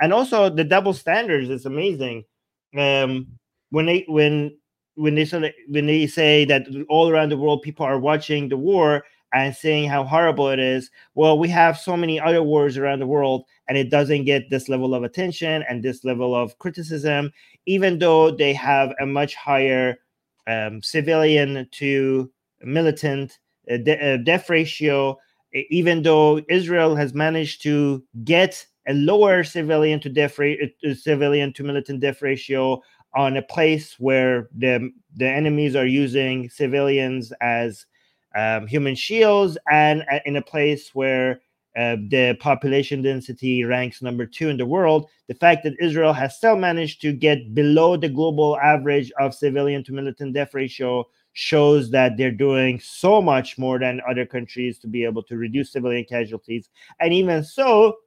and 0.00 0.10
also 0.10 0.48
the 0.48 0.64
double 0.64 0.94
standards 0.94 1.50
is 1.50 1.66
amazing. 1.66 2.24
Um, 2.74 3.26
when 3.68 3.84
they 3.84 4.06
when 4.08 4.56
when 4.94 5.16
they 5.16 5.52
when 5.68 5.84
they 5.84 6.06
say 6.06 6.46
that 6.46 6.66
all 6.88 7.10
around 7.10 7.28
the 7.28 7.36
world 7.36 7.60
people 7.60 7.84
are 7.84 8.00
watching 8.00 8.48
the 8.48 8.56
war 8.56 9.04
and 9.32 9.54
saying 9.54 9.88
how 9.88 10.04
horrible 10.04 10.48
it 10.48 10.58
is 10.58 10.90
well 11.14 11.38
we 11.38 11.48
have 11.48 11.78
so 11.78 11.96
many 11.96 12.18
other 12.18 12.42
wars 12.42 12.76
around 12.76 12.98
the 12.98 13.06
world 13.06 13.44
and 13.68 13.78
it 13.78 13.90
doesn't 13.90 14.24
get 14.24 14.48
this 14.50 14.68
level 14.68 14.94
of 14.94 15.02
attention 15.02 15.64
and 15.68 15.82
this 15.82 16.04
level 16.04 16.34
of 16.34 16.58
criticism 16.58 17.30
even 17.66 17.98
though 17.98 18.30
they 18.30 18.52
have 18.52 18.92
a 19.00 19.06
much 19.06 19.34
higher 19.34 19.98
um, 20.46 20.82
civilian 20.82 21.68
to 21.70 22.30
militant 22.62 23.38
uh, 23.70 23.76
de- 23.76 24.14
uh, 24.14 24.16
death 24.18 24.50
ratio 24.50 25.16
even 25.52 26.02
though 26.02 26.40
israel 26.48 26.94
has 26.96 27.14
managed 27.14 27.62
to 27.62 28.02
get 28.24 28.64
a 28.88 28.94
lower 28.94 29.44
civilian 29.44 30.00
to 30.00 30.08
death 30.08 30.38
rate 30.38 30.74
uh, 30.88 30.94
civilian 30.94 31.52
to 31.52 31.62
militant 31.62 32.00
death 32.00 32.22
ratio 32.22 32.82
on 33.14 33.36
a 33.36 33.42
place 33.42 33.96
where 33.98 34.48
the 34.56 34.90
the 35.16 35.28
enemies 35.28 35.74
are 35.74 35.86
using 35.86 36.48
civilians 36.48 37.32
as 37.40 37.86
um, 38.36 38.66
human 38.66 38.94
shields, 38.94 39.58
and 39.70 40.04
uh, 40.10 40.20
in 40.24 40.36
a 40.36 40.42
place 40.42 40.94
where 40.94 41.40
uh, 41.76 41.96
the 42.08 42.36
population 42.40 43.02
density 43.02 43.64
ranks 43.64 44.02
number 44.02 44.26
two 44.26 44.48
in 44.48 44.56
the 44.56 44.66
world, 44.66 45.08
the 45.28 45.34
fact 45.34 45.62
that 45.62 45.74
Israel 45.80 46.12
has 46.12 46.36
still 46.36 46.56
managed 46.56 47.00
to 47.02 47.12
get 47.12 47.54
below 47.54 47.96
the 47.96 48.08
global 48.08 48.58
average 48.58 49.12
of 49.20 49.34
civilian 49.34 49.84
to 49.84 49.92
militant 49.92 50.34
death 50.34 50.52
ratio 50.52 51.06
shows 51.32 51.90
that 51.92 52.16
they're 52.16 52.32
doing 52.32 52.80
so 52.80 53.22
much 53.22 53.56
more 53.56 53.78
than 53.78 54.00
other 54.08 54.26
countries 54.26 54.78
to 54.80 54.88
be 54.88 55.04
able 55.04 55.22
to 55.22 55.36
reduce 55.36 55.72
civilian 55.72 56.04
casualties. 56.04 56.68
And 56.98 57.12
even 57.12 57.44
so, 57.44 57.98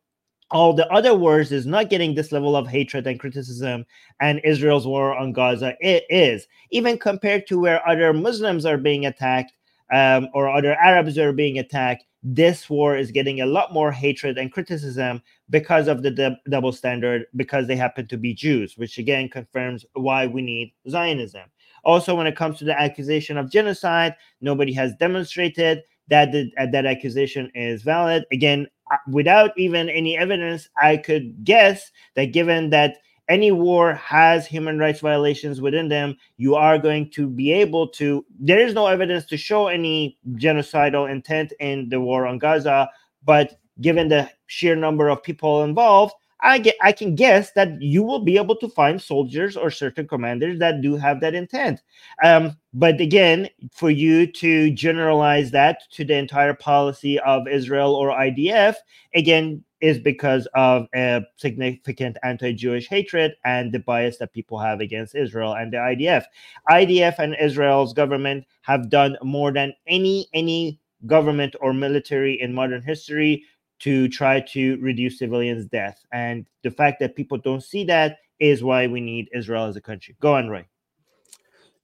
all 0.52 0.74
the 0.74 0.88
other 0.90 1.16
wars 1.16 1.52
is 1.52 1.66
not 1.66 1.90
getting 1.90 2.14
this 2.14 2.32
level 2.32 2.56
of 2.56 2.68
hatred 2.68 3.08
and 3.08 3.20
criticism 3.20 3.86
and 4.20 4.40
israel's 4.44 4.86
war 4.86 5.16
on 5.16 5.32
gaza 5.32 5.74
it 5.80 6.04
is 6.10 6.48
even 6.70 6.98
compared 6.98 7.48
to 7.48 7.60
where 7.60 7.86
other 7.88 8.14
muslims 8.14 8.66
are 8.66 8.78
being 8.78 9.06
attacked 9.06 9.54
um, 9.92 10.28
or 10.34 10.50
other 10.50 10.76
arabs 10.76 11.18
are 11.18 11.34
being 11.34 11.60
attacked 11.60 12.06
this 12.24 12.70
war 12.70 12.98
is 12.98 13.12
getting 13.12 13.42
a 13.42 13.46
lot 13.46 13.74
more 13.74 13.92
hatred 13.92 14.38
and 14.38 14.52
criticism 14.52 15.22
because 15.50 15.90
of 15.90 16.04
the 16.04 16.12
dub- 16.12 16.38
double 16.50 16.72
standard 16.72 17.26
because 17.36 17.68
they 17.68 17.76
happen 17.76 18.08
to 18.08 18.18
be 18.18 18.34
jews 18.34 18.78
which 18.78 18.98
again 18.98 19.28
confirms 19.28 19.86
why 19.94 20.26
we 20.26 20.42
need 20.42 20.74
zionism. 20.90 21.44
Also 21.84 22.16
when 22.16 22.28
it 22.28 22.38
comes 22.38 22.58
to 22.58 22.66
the 22.66 22.80
accusation 22.80 23.38
of 23.38 23.52
genocide 23.52 24.16
nobody 24.40 24.72
has 24.72 24.94
demonstrated 24.96 25.84
that 26.08 26.32
the, 26.32 26.50
uh, 26.58 26.66
that 26.68 26.86
accusation 26.86 27.52
is 27.56 27.84
valid. 27.84 28.26
Again 28.32 28.68
uh, 28.92 28.98
without 29.10 29.52
even 29.58 29.90
any 29.90 30.18
evidence, 30.18 30.70
I 30.82 30.98
could 30.98 31.44
guess 31.44 31.92
that 32.16 32.32
given 32.32 32.70
that 32.70 32.98
any 33.30 33.52
war 33.52 33.94
has 33.96 34.46
human 34.46 34.78
rights 34.80 35.00
violations 35.00 35.62
within 35.62 35.90
them, 35.90 36.18
you 36.38 36.56
are 36.56 36.78
going 36.78 37.10
to 37.12 37.28
be 37.28 37.52
able 37.54 37.88
to. 37.90 38.26
There 38.40 38.60
is 38.60 38.74
no 38.74 38.88
evidence 38.88 39.26
to 39.26 39.38
show 39.38 39.68
any 39.68 40.18
genocidal 40.34 41.10
intent 41.10 41.54
in 41.60 41.90
the 41.90 42.02
war 42.02 42.28
on 42.28 42.38
Gaza, 42.38 42.90
but 43.24 43.60
given 43.82 44.10
the 44.10 44.30
sheer 44.48 44.76
number 44.76 45.10
of 45.10 45.24
people 45.24 45.64
involved, 45.64 46.14
I 46.44 46.60
get 46.60 46.76
I 46.82 46.92
can 46.92 47.16
guess 47.16 47.52
that 47.52 47.82
you 47.82 48.04
will 48.04 48.20
be 48.20 48.38
able 48.38 48.58
to 48.58 48.68
find 48.68 49.02
soldiers 49.02 49.56
or 49.56 49.72
certain 49.72 50.08
commanders 50.08 50.60
that 50.60 50.82
do 50.82 50.98
have 50.98 51.22
that 51.22 51.34
intent. 51.34 51.82
Um, 52.22 52.58
but 52.74 53.00
again, 53.00 53.50
for 53.72 53.90
you 53.90 54.28
to 54.34 54.72
generalize 54.72 55.52
that 55.52 55.84
to 55.92 56.04
the 56.04 56.16
entire 56.16 56.54
policy 56.54 57.18
of 57.20 57.48
Israel 57.48 57.96
or 57.96 58.10
IDF, 58.10 58.76
again, 59.16 59.64
is 59.84 60.00
because 60.00 60.48
of 60.56 60.88
a 60.96 61.22
significant 61.36 62.16
anti-Jewish 62.24 62.88
hatred 62.88 63.34
and 63.44 63.70
the 63.74 63.80
bias 63.80 64.18
that 64.18 64.32
people 64.32 64.58
have 64.58 64.80
against 64.80 65.14
Israel 65.14 65.56
and 65.56 65.74
the 65.74 65.78
IDF. 65.78 66.24
IDF 66.70 67.20
and 67.20 67.36
Israel's 67.38 67.92
government 67.92 68.46
have 68.62 68.90
done 68.90 69.18
more 69.22 69.52
than 69.52 69.74
any 69.86 70.28
any 70.34 70.80
government 71.06 71.54
or 71.60 71.74
military 71.74 72.40
in 72.42 72.54
modern 72.54 72.82
history 72.82 73.44
to 73.80 74.08
try 74.08 74.40
to 74.40 74.78
reduce 74.78 75.20
civilians' 75.20 75.66
death. 75.66 76.00
And 76.14 76.48
the 76.62 76.72
fact 76.72 77.02
that 77.02 77.18
people 77.18 77.38
don't 77.38 77.62
see 77.62 77.84
that 77.84 78.20
is 78.40 78.64
why 78.64 78.88
we 78.88 79.02
need 79.02 79.28
Israel 79.34 79.66
as 79.66 79.76
a 79.76 79.82
country. 79.82 80.16
Go 80.22 80.36
on, 80.36 80.48
Roy. 80.48 80.66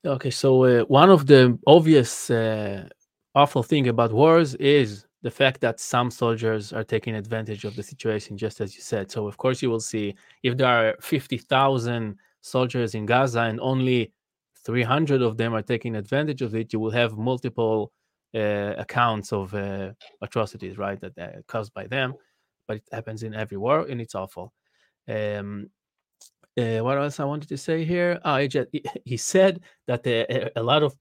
Okay, 0.06 0.32
so 0.32 0.64
uh, 0.64 0.84
one 0.86 1.10
of 1.10 1.28
the 1.28 1.60
obvious 1.68 2.30
uh, 2.30 2.88
awful 3.36 3.62
thing 3.62 3.90
about 3.90 4.14
wars 4.14 4.56
is 4.56 5.06
the 5.22 5.32
fact 5.32 5.60
that 5.62 5.80
some 5.80 6.10
soldiers 6.10 6.72
are 6.72 6.84
taking 6.84 7.16
advantage 7.16 7.66
of 7.66 7.76
the 7.76 7.84
situation, 7.84 8.38
just 8.38 8.62
as 8.62 8.76
you 8.76 8.82
said. 8.82 9.12
So, 9.12 9.28
of 9.28 9.38
course, 9.38 9.62
you 9.62 9.70
will 9.70 9.82
see 9.82 10.16
if 10.44 10.56
there 10.58 10.68
are 10.68 10.96
50,000 11.02 12.16
soldiers 12.42 12.96
in 12.96 13.06
Gaza 13.06 13.42
and 13.42 13.60
only 13.60 14.14
300 14.64 15.22
of 15.22 15.38
them 15.38 15.54
are 15.54 15.62
taking 15.62 15.96
advantage 15.96 16.42
of 16.42 16.56
it, 16.56 16.74
you 16.74 16.80
will 16.80 16.92
have 16.92 17.18
multiple 17.18 17.92
uh, 18.36 18.74
accounts 18.78 19.34
of 19.34 19.54
uh, 19.54 19.92
atrocities, 20.22 20.78
right, 20.78 21.00
that 21.02 21.18
are 21.18 21.42
caused 21.48 21.74
by 21.74 21.88
them. 21.88 22.14
But 22.68 22.78
it 22.78 22.84
happens 22.92 23.24
in 23.24 23.34
every 23.34 23.58
war, 23.58 23.88
and 23.90 24.00
it's 24.00 24.16
awful. 24.16 24.54
Um, 25.08 25.70
uh, 26.60 26.84
what 26.84 26.98
else 26.98 27.20
I 27.20 27.24
wanted 27.24 27.50
to 27.50 27.58
say 27.58 27.84
here? 27.86 28.20
Oh, 28.26 28.38
he, 28.38 28.48
just, 28.48 28.70
he 29.06 29.18
said 29.18 29.62
that 29.88 30.06
uh, 30.06 30.50
a 30.56 30.64
lot 30.64 30.84
of 30.84 30.96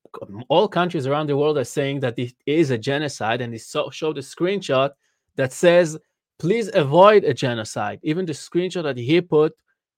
all 0.49 0.69
countries 0.69 1.07
around 1.07 1.27
the 1.29 1.37
world 1.37 1.59
are 1.59 1.65
saying 1.65 2.01
that 2.01 2.19
it 2.19 2.35
is 2.47 2.71
a 2.71 2.79
genocide, 2.79 3.41
and 3.41 3.53
he 3.53 3.59
so, 3.59 3.91
showed 3.91 4.19
a 4.19 4.23
screenshot 4.23 4.91
that 5.37 5.53
says, 5.53 5.99
"Please 6.39 6.71
avoid 6.75 7.25
a 7.25 7.35
genocide." 7.35 8.01
Even 8.03 8.25
the 8.25 8.33
screenshot 8.33 8.85
that 8.85 8.97
he 8.97 9.21
put 9.21 9.55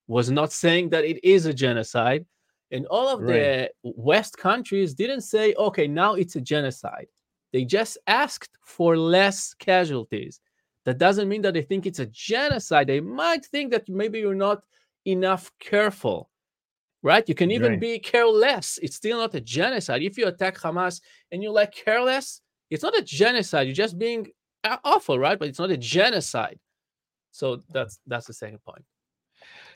was 0.07 0.31
not 0.31 0.53
saying 0.53 0.89
that 0.91 1.05
it 1.05 1.23
is 1.25 1.47
a 1.47 1.55
genocide, 1.55 2.25
and 2.71 2.87
all 2.87 3.09
of 3.09 3.21
right. 3.21 3.33
the 3.33 3.71
West 3.83 4.37
countries 4.39 4.95
didn't 4.95 5.23
say, 5.23 5.55
"Okay, 5.55 5.87
now 5.87 6.15
it's 6.15 6.37
a 6.37 6.41
genocide." 6.41 7.07
They 7.53 7.65
just 7.65 7.99
asked 8.07 8.57
for 8.65 8.97
less 8.97 9.55
casualties. 9.55 10.41
That 10.87 10.99
doesn't 10.99 11.29
mean 11.29 11.43
that 11.43 11.55
they 11.55 11.63
think 11.63 11.85
it's 11.85 11.99
a 11.99 12.07
genocide. 12.07 12.87
They 12.87 13.01
might 13.01 13.45
think 13.45 13.71
that 13.73 13.89
maybe 13.89 14.21
you're 14.21 14.35
not 14.35 14.63
enough 15.05 15.51
careful 15.59 16.29
right? 17.03 17.27
You 17.27 17.35
can 17.35 17.51
even 17.51 17.73
right. 17.73 17.81
be 17.81 17.99
careless. 17.99 18.79
It's 18.83 18.97
still 18.97 19.17
not 19.17 19.35
a 19.35 19.41
genocide. 19.41 20.03
If 20.03 20.19
you 20.19 20.27
attack 20.27 20.59
hamas 20.59 21.01
and 21.33 21.43
you're 21.43 21.51
like 21.51 21.75
careless 21.75 22.43
it's 22.71 22.85
not 22.85 22.97
a 22.97 23.03
genocide. 23.03 23.67
You're 23.67 23.75
just 23.75 23.99
being 23.99 24.29
uh, 24.65 24.77
awful 24.85 25.19
right? 25.19 25.39
But 25.39 25.49
it's 25.49 25.59
not 25.59 25.71
a 25.71 25.77
genocide. 25.77 26.59
So 27.33 27.61
that's 27.71 27.99
that's 28.07 28.27
the 28.27 28.33
second 28.33 28.63
point. 28.65 28.85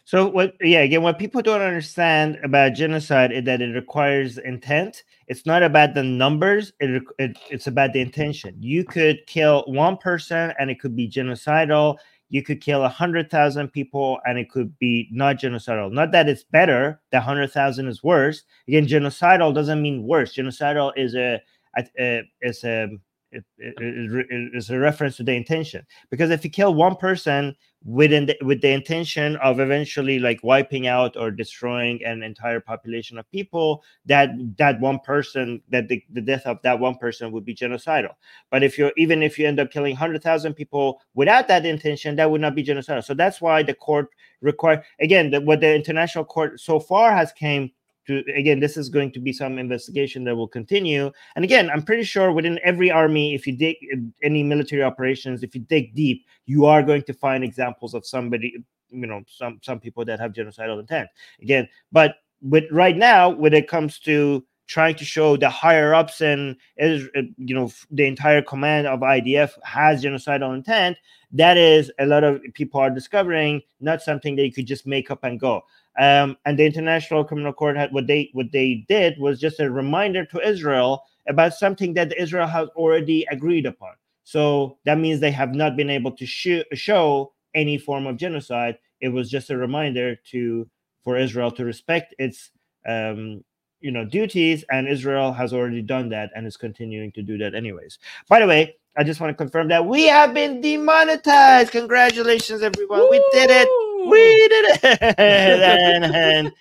So 0.04 0.28
what 0.28 0.54
yeah 0.60 0.80
again 0.80 1.02
what 1.02 1.18
people 1.18 1.42
don't 1.42 1.62
understand 1.62 2.38
about 2.44 2.74
genocide 2.74 3.32
is 3.32 3.44
that 3.44 3.62
it 3.62 3.74
requires 3.74 4.38
intent. 4.38 5.02
It's 5.28 5.46
not 5.46 5.62
about 5.62 5.94
the 5.94 6.02
numbers. 6.02 6.72
It, 6.78 7.02
it, 7.18 7.38
it's 7.50 7.66
about 7.66 7.92
the 7.92 8.00
intention. 8.00 8.56
You 8.60 8.84
could 8.84 9.26
kill 9.26 9.64
one 9.66 9.96
person 9.96 10.52
and 10.58 10.70
it 10.70 10.78
could 10.78 10.94
be 10.94 11.08
genocidal 11.08 11.96
you 12.28 12.42
could 12.42 12.60
kill 12.60 12.80
100,000 12.80 13.68
people 13.68 14.18
and 14.26 14.38
it 14.38 14.50
could 14.50 14.76
be 14.78 15.08
not 15.12 15.36
genocidal. 15.36 15.92
Not 15.92 16.12
that 16.12 16.28
it's 16.28 16.44
better, 16.44 17.00
that 17.12 17.18
100,000 17.18 17.88
is 17.88 18.02
worse. 18.02 18.42
Again, 18.66 18.86
genocidal 18.86 19.54
doesn't 19.54 19.82
mean 19.82 20.02
worse. 20.02 20.34
Genocidal 20.34 20.92
is 20.96 21.14
a, 21.14 21.40
a, 21.76 21.84
a 21.98 22.22
is 22.42 22.64
a 22.64 22.88
it, 23.34 23.44
it, 23.58 24.26
it 24.30 24.50
is 24.54 24.70
a 24.70 24.78
reference 24.78 25.16
to 25.16 25.22
the 25.22 25.32
intention. 25.32 25.84
Because 26.10 26.30
if 26.30 26.44
you 26.44 26.50
kill 26.50 26.74
one 26.74 26.96
person 26.96 27.54
within 27.84 28.26
the, 28.26 28.36
with 28.42 28.62
the 28.62 28.70
intention 28.70 29.36
of 29.36 29.60
eventually 29.60 30.18
like 30.18 30.40
wiping 30.42 30.86
out 30.86 31.16
or 31.16 31.30
destroying 31.30 32.02
an 32.04 32.22
entire 32.22 32.60
population 32.60 33.18
of 33.18 33.30
people 33.30 33.82
that 34.06 34.30
that 34.56 34.80
one 34.80 34.98
person 35.00 35.60
that 35.68 35.88
the, 35.88 36.02
the 36.12 36.20
death 36.20 36.46
of 36.46 36.58
that 36.62 36.78
one 36.78 36.96
person 36.96 37.30
would 37.30 37.44
be 37.44 37.54
genocidal. 37.54 38.14
But 38.50 38.62
if 38.62 38.78
you're 38.78 38.92
even 38.96 39.22
if 39.22 39.38
you 39.38 39.46
end 39.46 39.60
up 39.60 39.70
killing 39.70 39.92
100000 39.92 40.54
people 40.54 41.02
without 41.14 41.46
that 41.48 41.66
intention 41.66 42.16
that 42.16 42.30
would 42.30 42.40
not 42.40 42.54
be 42.54 42.64
genocidal. 42.64 43.04
So 43.04 43.12
that's 43.12 43.40
why 43.40 43.62
the 43.62 43.74
court 43.74 44.08
require 44.40 44.82
again 45.00 45.30
the, 45.30 45.40
what 45.40 45.60
the 45.60 45.74
international 45.74 46.24
court 46.24 46.60
so 46.60 46.80
far 46.80 47.14
has 47.14 47.32
came 47.32 47.70
to 48.06 48.22
again 48.34 48.60
this 48.60 48.76
is 48.76 48.88
going 48.88 49.10
to 49.12 49.20
be 49.20 49.32
some 49.32 49.58
investigation 49.58 50.24
that 50.24 50.36
will 50.36 50.48
continue. 50.48 51.10
And 51.36 51.44
again 51.44 51.70
i'm 51.70 51.82
pretty 51.82 52.04
sure 52.04 52.32
within 52.32 52.58
every 52.62 52.90
army 52.90 53.34
if 53.34 53.46
you 53.46 53.56
dig 53.56 53.76
uh, 53.92 53.98
any 54.22 54.42
military 54.42 54.82
operations 54.82 55.42
if 55.42 55.54
you 55.54 55.60
dig 55.62 55.94
deep 55.94 56.26
you 56.46 56.64
are 56.66 56.82
going 56.82 57.02
to 57.02 57.12
find 57.12 57.44
examples 57.44 57.94
of 57.94 58.06
somebody 58.06 58.54
you 58.90 59.06
know 59.06 59.22
some 59.26 59.58
some 59.62 59.80
people 59.80 60.04
that 60.04 60.20
have 60.20 60.32
genocidal 60.32 60.80
intent. 60.80 61.08
Again 61.42 61.68
but 61.92 62.16
with 62.40 62.64
right 62.70 62.96
now 62.96 63.30
when 63.30 63.52
it 63.54 63.68
comes 63.68 63.98
to 64.00 64.44
trying 64.66 64.94
to 64.94 65.04
show 65.04 65.36
the 65.36 65.48
higher 65.48 65.94
ups 65.94 66.20
and 66.20 66.56
is 66.78 67.08
uh, 67.16 67.22
you 67.36 67.54
know 67.54 67.70
the 67.90 68.06
entire 68.06 68.40
command 68.40 68.86
of 68.86 69.00
idf 69.00 69.50
has 69.62 70.02
genocidal 70.02 70.54
intent 70.54 70.96
that 71.32 71.56
is 71.56 71.92
a 71.98 72.06
lot 72.06 72.24
of 72.24 72.40
people 72.54 72.80
are 72.80 72.90
discovering 72.90 73.60
not 73.80 74.00
something 74.00 74.36
that 74.36 74.44
you 74.44 74.52
could 74.52 74.66
just 74.66 74.86
make 74.86 75.10
up 75.10 75.22
and 75.24 75.38
go 75.38 75.62
um, 75.98 76.36
and 76.44 76.58
the 76.58 76.64
International 76.66 77.24
Criminal 77.24 77.52
Court 77.52 77.76
had 77.76 77.92
what 77.92 78.06
they 78.06 78.30
what 78.32 78.50
they 78.52 78.84
did 78.88 79.18
was 79.18 79.40
just 79.40 79.60
a 79.60 79.70
reminder 79.70 80.24
to 80.26 80.40
Israel 80.46 81.04
about 81.28 81.54
something 81.54 81.94
that 81.94 82.16
Israel 82.18 82.46
has 82.48 82.68
already 82.70 83.26
agreed 83.30 83.66
upon. 83.66 83.94
So 84.24 84.78
that 84.84 84.98
means 84.98 85.20
they 85.20 85.30
have 85.30 85.54
not 85.54 85.76
been 85.76 85.90
able 85.90 86.12
to 86.12 86.26
sh- 86.26 86.64
show 86.72 87.32
any 87.54 87.78
form 87.78 88.06
of 88.06 88.16
genocide. 88.16 88.78
It 89.00 89.08
was 89.10 89.30
just 89.30 89.50
a 89.50 89.56
reminder 89.56 90.16
to 90.32 90.68
for 91.04 91.16
Israel 91.16 91.50
to 91.52 91.64
respect 91.64 92.14
its 92.18 92.50
um, 92.88 93.44
you 93.80 93.92
know 93.92 94.04
duties, 94.04 94.64
and 94.70 94.88
Israel 94.88 95.32
has 95.32 95.52
already 95.52 95.82
done 95.82 96.08
that 96.10 96.30
and 96.34 96.46
is 96.46 96.56
continuing 96.56 97.12
to 97.12 97.22
do 97.22 97.38
that 97.38 97.54
anyways. 97.54 97.98
By 98.28 98.40
the 98.40 98.46
way, 98.46 98.76
I 98.96 99.04
just 99.04 99.20
want 99.20 99.30
to 99.30 99.34
confirm 99.36 99.68
that 99.68 99.86
we 99.86 100.04
have 100.06 100.34
been 100.34 100.60
demonetized. 100.60 101.70
Congratulations, 101.72 102.62
everyone! 102.62 103.00
Woo! 103.00 103.10
We 103.10 103.18
did 103.32 103.50
it 103.50 103.68
we 104.10 104.48
did 104.48 104.78
it. 104.82 105.14
And, 105.18 106.04
and, 106.04 106.52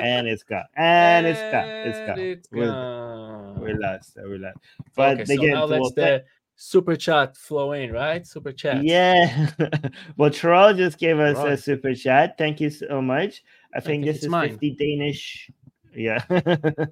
and 0.00 0.28
it's 0.28 0.42
gone. 0.42 0.64
And 0.76 1.26
it's 1.26 1.40
gone. 1.40 1.68
It's 1.68 1.98
gone, 1.98 2.18
it's 2.18 2.48
gone. 2.48 3.60
we 3.60 3.74
lost 3.74 4.16
we 4.16 4.38
lost. 4.38 4.58
But 4.94 5.20
okay, 5.20 5.34
again 5.34 5.38
so 5.38 5.46
now 5.46 5.64
let's 5.64 5.92
the 5.92 6.24
super 6.56 6.96
chat 6.96 7.36
flow 7.36 7.72
in 7.72 7.92
right? 7.92 8.26
Super 8.26 8.52
chat. 8.52 8.84
Yeah. 8.84 9.50
Well 10.16 10.30
Troll 10.30 10.74
just 10.74 10.98
gave 10.98 11.18
us 11.18 11.36
right. 11.36 11.52
a 11.52 11.56
super 11.56 11.94
chat. 11.94 12.36
Thank 12.38 12.60
you 12.60 12.70
so 12.70 13.00
much. 13.00 13.42
I 13.74 13.80
think, 13.80 14.02
I 14.02 14.06
think 14.06 14.06
this 14.06 14.22
is 14.24 14.28
mine. 14.28 14.50
50 14.50 14.76
danish. 14.76 15.50
Yeah. 15.94 16.22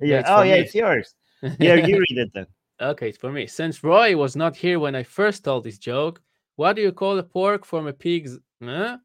Yeah, 0.00 0.22
oh 0.26 0.42
yeah 0.42 0.54
me. 0.54 0.60
it's 0.60 0.74
yours. 0.74 1.14
Yeah 1.58 1.74
you 1.74 1.98
read 1.98 2.18
it 2.18 2.30
then. 2.34 2.46
Okay 2.80 3.08
it's 3.08 3.18
for 3.18 3.32
me. 3.32 3.46
Since 3.46 3.82
roy 3.82 4.16
was 4.16 4.36
not 4.36 4.56
here 4.56 4.78
when 4.78 4.94
i 4.94 5.02
first 5.02 5.44
told 5.44 5.64
this 5.64 5.78
joke 5.78 6.20
what 6.56 6.74
do 6.74 6.82
you 6.82 6.92
call 6.92 7.18
a 7.18 7.22
pork 7.22 7.64
from 7.66 7.86
a 7.86 7.92
pig's 7.92 8.38
huh? 8.62 8.96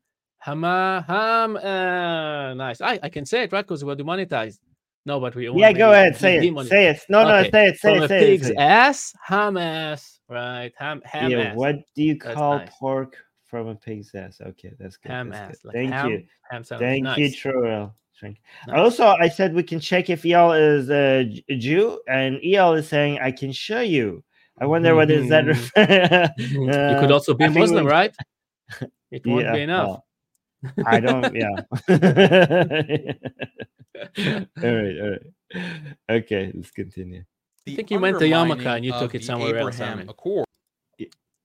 Hama 0.41 1.05
ham. 1.07 1.55
Uh, 1.55 2.53
nice. 2.55 2.81
I, 2.81 2.99
I 3.03 3.09
can 3.09 3.25
say 3.25 3.43
it 3.43 3.51
right 3.51 3.61
because 3.61 3.85
we're 3.85 3.95
demonetized. 3.95 4.59
No, 5.05 5.19
but 5.19 5.35
we 5.35 5.49
yeah. 5.49 5.71
Go 5.71 5.91
ahead, 5.91 6.15
say 6.15 6.37
it. 6.37 6.67
Say 6.67 6.87
it. 6.87 7.01
No, 7.09 7.21
okay. 7.21 7.29
no, 7.29 7.49
say 7.49 7.67
it. 7.67 7.77
Say 7.77 7.95
From 7.95 8.03
it. 8.03 8.07
Say 8.07 8.17
a 8.17 8.19
pig's 8.19 8.49
it, 8.49 8.57
ass, 8.57 9.13
Hamas. 9.27 10.19
Right. 10.27 10.71
Ham. 10.77 11.01
Ham. 11.05 11.31
Yeah. 11.31 11.39
Ass. 11.39 11.55
What 11.55 11.75
do 11.95 12.03
you 12.03 12.17
call 12.17 12.57
nice. 12.57 12.69
pork 12.79 13.17
from 13.45 13.67
a 13.67 13.75
pig's 13.75 14.13
ass? 14.15 14.41
Okay, 14.41 14.71
that's 14.79 14.97
good. 14.97 15.11
Ham 15.11 15.29
that's 15.29 15.41
ass. 15.41 15.61
Good. 15.61 15.67
Like 15.67 15.75
Thank 15.75 15.93
ham, 15.93 16.09
you. 16.09 16.23
Ham 16.49 16.63
Thank 16.63 17.03
nice. 17.03 17.17
you, 17.17 17.27
Troel. 17.29 17.93
Nice. 18.21 18.35
Also, 18.71 19.07
I 19.07 19.29
said 19.29 19.53
we 19.53 19.63
can 19.63 19.79
check 19.79 20.09
if 20.09 20.25
El 20.25 20.53
is 20.53 20.89
a 20.89 21.43
Jew, 21.49 21.99
and 22.07 22.39
El 22.43 22.73
is 22.75 22.87
saying 22.87 23.19
I 23.19 23.31
can 23.31 23.51
show 23.51 23.81
you. 23.81 24.23
I 24.59 24.65
wonder 24.65 24.93
what 24.95 25.09
is 25.09 25.29
that. 25.29 25.45
Mm-hmm. 25.45 26.69
uh, 26.69 26.93
you 26.93 26.99
could 26.99 27.11
also 27.11 27.33
be 27.33 27.47
Muslim, 27.47 27.85
we... 27.85 27.91
right? 27.91 28.15
It 29.11 29.27
won't 29.27 29.43
yeah, 29.43 29.53
be 29.53 29.61
enough. 29.63 29.87
Well, 29.87 30.05
I 30.85 30.99
don't. 30.99 31.35
Yeah. 31.35 31.49
all 34.63 34.75
right. 34.75 34.99
All 35.01 35.09
right. 35.11 35.25
Okay. 36.09 36.51
Let's 36.53 36.71
continue. 36.71 37.23
I 37.67 37.75
think 37.75 37.91
you 37.91 37.99
went 37.99 38.19
to 38.19 38.25
Yamaka 38.25 38.77
and 38.77 38.85
you 38.85 38.93
took 38.93 39.15
it 39.15 39.23
somewhere 39.23 39.57
Abraham 39.57 39.99
else. 39.99 40.09
Accord. 40.09 40.45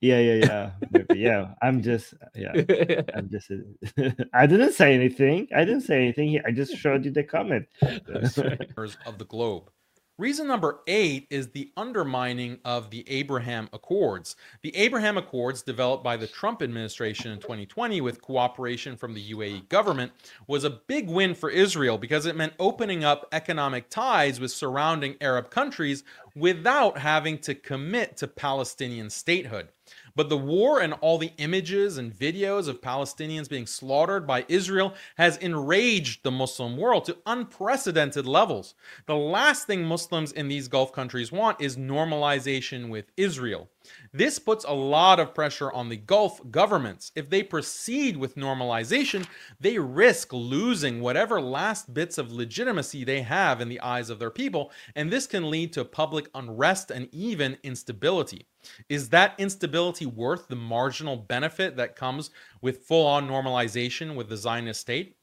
Yeah, 0.01 0.19
yeah, 0.19 0.35
yeah. 0.35 0.71
Maybe, 0.91 1.21
yeah. 1.21 1.55
I'm 1.63 1.83
just, 1.83 2.15
yeah. 2.35 2.53
I'm 3.15 3.31
just. 3.31 3.51
I 4.35 4.47
didn't 4.47 4.73
say 4.73 4.95
anything. 4.95 5.49
I 5.55 5.65
didn't 5.65 5.83
say 5.83 6.03
anything. 6.03 6.41
I 6.47 6.51
just 6.51 6.77
showed 6.77 7.05
you 7.05 7.11
the 7.11 7.25
comment. 7.25 7.67
of 7.83 9.19
the 9.19 9.27
globe. 9.29 9.71
Reason 10.19 10.47
number 10.47 10.81
eight 10.87 11.27
is 11.29 11.49
the 11.49 11.71
undermining 11.77 12.59
of 12.65 12.89
the 12.89 13.05
Abraham 13.07 13.69
Accords. 13.75 14.35
The 14.63 14.75
Abraham 14.75 15.19
Accords, 15.19 15.61
developed 15.61 16.03
by 16.03 16.17
the 16.17 16.27
Trump 16.27 16.63
administration 16.63 17.33
in 17.33 17.39
2020 17.39 18.01
with 18.01 18.23
cooperation 18.23 18.97
from 18.97 19.13
the 19.13 19.33
UAE 19.33 19.69
government, 19.69 20.13
was 20.47 20.65
a 20.65 20.71
big 20.71 21.11
win 21.11 21.35
for 21.35 21.51
Israel 21.51 21.99
because 21.99 22.25
it 22.25 22.35
meant 22.35 22.55
opening 22.59 23.05
up 23.05 23.29
economic 23.33 23.91
ties 23.91 24.41
with 24.41 24.53
surrounding 24.53 25.17
Arab 25.21 25.51
countries 25.51 26.03
without 26.35 26.97
having 26.97 27.37
to 27.41 27.55
commit 27.55 28.17
to 28.17 28.27
Palestinian 28.27 29.11
statehood. 29.11 29.69
But 30.17 30.31
the 30.31 30.39
war 30.39 30.81
and 30.81 30.95
all 30.95 31.19
the 31.19 31.33
images 31.37 31.99
and 31.99 32.13
videos 32.13 32.67
of 32.69 32.81
Palestinians 32.81 33.49
being 33.49 33.67
slaughtered 33.67 34.27
by 34.27 34.47
Israel 34.49 34.95
has 35.17 35.37
enraged 35.37 36.23
the 36.25 36.31
Muslim 36.31 36.77
world 36.79 37.05
to 37.05 37.19
unprecedented 37.27 38.27
levels. 38.27 38.75
The 39.05 39.15
last 39.15 39.67
thing 39.67 39.85
Muslims 39.85 40.33
in 40.33 40.49
these 40.49 40.69
Gulf 40.69 40.93
countries 40.93 41.31
want 41.31 41.61
is 41.61 41.77
normalization 41.77 42.89
with 42.89 43.13
Israel. 43.17 43.69
This 44.17 44.39
puts 44.39 44.65
a 44.65 44.73
lot 44.73 45.21
of 45.21 45.35
pressure 45.35 45.71
on 45.73 45.91
the 45.91 45.99
Gulf 45.99 46.41
governments. 46.51 47.13
If 47.15 47.29
they 47.29 47.43
proceed 47.43 48.17
with 48.17 48.37
normalization, 48.37 49.27
they 49.61 49.79
risk 49.79 50.33
losing 50.33 51.03
whatever 51.03 51.39
last 51.39 51.93
bits 51.93 52.17
of 52.17 52.33
legitimacy 52.33 53.05
they 53.05 53.21
have 53.21 53.61
in 53.61 53.69
the 53.69 53.81
eyes 53.81 54.09
of 54.09 54.19
their 54.19 54.31
people, 54.31 54.73
and 54.95 55.13
this 55.13 55.27
can 55.27 55.51
lead 55.51 55.75
to 55.75 55.85
public 55.85 56.31
unrest 56.35 56.91
and 56.91 57.11
even 57.13 57.59
instability. 57.63 58.47
Is 58.89 59.11
that 59.11 59.35
instability 59.37 60.07
worth 60.07 60.49
the 60.49 60.57
marginal 60.57 61.19
benefit 61.19 61.77
that 61.77 61.95
comes 61.95 62.31
with 62.63 62.85
full 62.85 63.07
on 63.07 63.29
normalization 63.29 64.15
with 64.15 64.31
the 64.31 64.37
Zionist 64.39 64.81
state? 64.81 65.19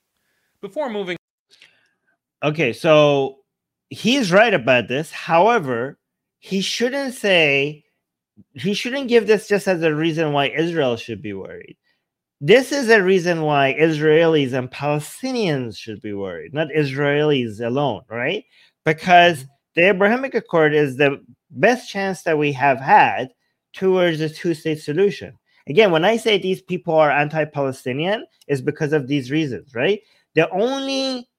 Before 0.62 0.88
moving. 0.88 1.18
Okay, 2.44 2.74
so 2.74 3.40
he's 3.90 4.32
right 4.32 4.54
about 4.54 4.88
this. 4.88 5.12
However, 5.12 5.98
he 6.38 6.62
shouldn't 6.62 7.16
say 7.16 7.83
he 8.54 8.74
shouldn't 8.74 9.10
give 9.10 9.28
this 9.28 9.48
just 9.48 9.68
as 9.68 9.82
a 9.82 9.94
reason 9.94 10.34
why 10.34 10.50
Israel 10.50 10.98
should 10.98 11.22
be 11.22 11.34
worried. 11.34 11.78
This 12.42 12.72
is 12.72 12.90
a 12.90 13.02
reason 13.02 13.44
why 13.44 13.76
Israelis 13.80 14.54
and 14.54 14.70
Palestinians 14.70 15.78
should 15.78 16.02
be 16.02 16.14
worried, 16.14 16.54
not 16.54 16.68
Israelis 16.76 17.66
alone, 17.66 18.02
right? 18.10 18.44
Because 18.84 19.38
mm-hmm. 19.38 19.48
the 19.76 19.90
Abrahamic 19.90 20.36
Accord 20.36 20.74
is 20.74 20.98
the 20.98 21.24
best 21.52 21.90
chance 21.90 22.24
that 22.24 22.38
we 22.38 22.52
have 22.52 22.80
had 22.80 23.30
towards 23.74 24.20
a 24.20 24.30
two 24.30 24.54
state 24.54 24.82
solution. 24.82 25.38
Again, 25.68 25.92
when 25.92 26.04
I 26.04 26.18
say 26.18 26.38
these 26.38 26.62
people 26.62 26.96
are 26.96 27.12
anti 27.12 27.46
Palestinian, 27.46 28.26
is 28.48 28.62
because 28.62 28.92
of 28.92 29.08
these 29.08 29.32
reasons, 29.32 29.74
right? 29.74 30.02
The 30.36 30.50
only 30.50 31.30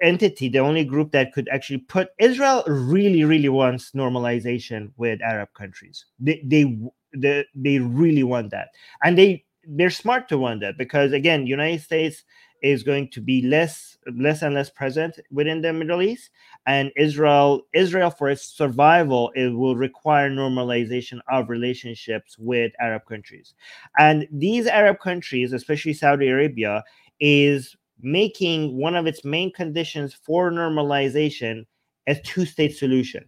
entity, 0.00 0.48
the 0.48 0.58
only 0.58 0.84
group 0.84 1.12
that 1.12 1.32
could 1.32 1.48
actually 1.50 1.78
put 1.78 2.08
Israel 2.18 2.62
really, 2.66 3.24
really 3.24 3.48
wants 3.48 3.92
normalization 3.92 4.92
with 4.96 5.20
Arab 5.22 5.48
countries. 5.54 6.06
They 6.18 6.42
they 6.44 6.78
they, 7.14 7.44
they 7.54 7.78
really 7.78 8.22
want 8.22 8.50
that, 8.50 8.68
and 9.02 9.18
they 9.18 9.44
they're 9.66 9.90
smart 9.90 10.28
to 10.28 10.38
want 10.38 10.60
that 10.60 10.78
because 10.78 11.12
again, 11.12 11.46
United 11.46 11.82
States 11.82 12.24
is 12.62 12.82
going 12.82 13.10
to 13.10 13.20
be 13.20 13.42
less 13.42 13.98
less 14.16 14.42
and 14.42 14.54
less 14.54 14.70
present 14.70 15.18
within 15.30 15.60
the 15.60 15.72
Middle 15.72 16.02
East, 16.02 16.30
and 16.66 16.92
Israel 16.96 17.62
Israel 17.74 18.10
for 18.10 18.30
its 18.30 18.44
survival 18.44 19.32
it 19.34 19.48
will 19.48 19.76
require 19.76 20.30
normalization 20.30 21.18
of 21.30 21.50
relationships 21.50 22.36
with 22.38 22.72
Arab 22.80 23.04
countries, 23.06 23.54
and 23.98 24.26
these 24.30 24.66
Arab 24.66 24.98
countries, 25.00 25.52
especially 25.52 25.92
Saudi 25.92 26.28
Arabia, 26.28 26.82
is 27.20 27.76
making 28.00 28.76
one 28.76 28.96
of 28.96 29.06
its 29.06 29.24
main 29.24 29.52
conditions 29.52 30.14
for 30.14 30.50
normalization 30.50 31.64
a 32.06 32.14
two 32.14 32.44
state 32.44 32.76
solution. 32.76 33.24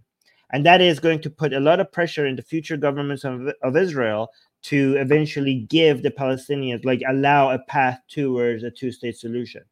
And 0.52 0.64
that 0.64 0.80
is 0.80 1.00
going 1.00 1.20
to 1.22 1.30
put 1.30 1.52
a 1.52 1.60
lot 1.60 1.80
of 1.80 1.90
pressure 1.90 2.26
in 2.26 2.36
the 2.36 2.42
future 2.42 2.76
governments 2.76 3.24
of, 3.24 3.48
of 3.62 3.76
Israel 3.76 4.30
to 4.62 4.96
eventually 4.96 5.66
give 5.68 6.02
the 6.02 6.10
Palestinians, 6.10 6.84
like, 6.84 7.02
allow 7.08 7.50
a 7.50 7.58
path 7.58 8.00
towards 8.08 8.62
a 8.62 8.70
two 8.70 8.92
state 8.92 9.16
solution. 9.16 9.62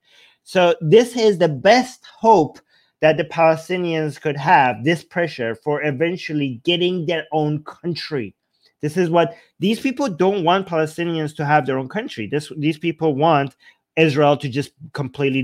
So, 0.42 0.74
this 0.80 1.16
is 1.16 1.38
the 1.38 1.48
best 1.48 2.04
hope 2.06 2.58
that 3.00 3.16
the 3.16 3.24
Palestinians 3.24 4.20
could 4.20 4.36
have 4.36 4.84
this 4.84 5.04
pressure 5.04 5.54
for 5.54 5.82
eventually 5.82 6.60
getting 6.64 7.06
their 7.06 7.26
own 7.32 7.62
country. 7.64 8.34
This 8.80 8.96
is 8.96 9.10
what 9.10 9.34
these 9.60 9.80
people 9.80 10.08
don't 10.08 10.44
want 10.44 10.68
Palestinians 10.68 11.34
to 11.36 11.44
have 11.44 11.66
their 11.66 11.78
own 11.78 11.88
country. 11.88 12.26
This 12.26 12.52
these 12.58 12.78
people 12.78 13.14
want 13.14 13.56
Israel 13.96 14.36
to 14.36 14.48
just 14.48 14.72
completely 14.92 15.42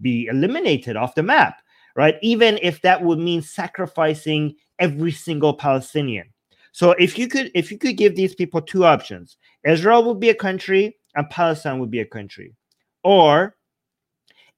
be 0.00 0.26
eliminated 0.26 0.96
off 0.96 1.14
the 1.14 1.22
map, 1.22 1.60
right? 1.96 2.16
Even 2.22 2.58
if 2.62 2.80
that 2.82 3.02
would 3.02 3.18
mean 3.18 3.42
sacrificing 3.42 4.54
every 4.78 5.12
single 5.12 5.54
Palestinian. 5.54 6.32
So 6.72 6.92
if 6.92 7.18
you 7.18 7.28
could 7.28 7.50
if 7.54 7.70
you 7.70 7.78
could 7.78 7.96
give 7.96 8.14
these 8.14 8.34
people 8.34 8.60
two 8.62 8.84
options, 8.84 9.36
Israel 9.66 10.04
would 10.04 10.20
be 10.20 10.30
a 10.30 10.34
country 10.34 10.96
and 11.14 11.28
Palestine 11.30 11.78
would 11.80 11.90
be 11.90 12.00
a 12.00 12.06
country. 12.06 12.54
Or 13.02 13.56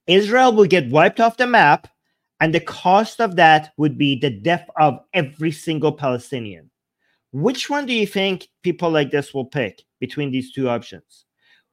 Israel 0.06 0.54
would 0.56 0.70
get 0.70 0.90
wiped 0.90 1.20
off 1.20 1.36
the 1.36 1.46
map 1.46 1.88
and 2.40 2.54
the 2.54 2.60
cost 2.60 3.20
of 3.20 3.36
that 3.36 3.72
would 3.76 3.98
be 3.98 4.18
the 4.18 4.30
death 4.30 4.68
of 4.78 5.00
every 5.14 5.52
single 5.52 5.92
Palestinian. 5.92 6.70
Which 7.32 7.70
one 7.70 7.86
do 7.86 7.92
you 7.92 8.06
think 8.06 8.48
people 8.62 8.90
like 8.90 9.10
this 9.10 9.32
will 9.32 9.44
pick 9.44 9.82
between 10.00 10.30
these 10.30 10.52
two 10.52 10.68
options? 10.68 11.26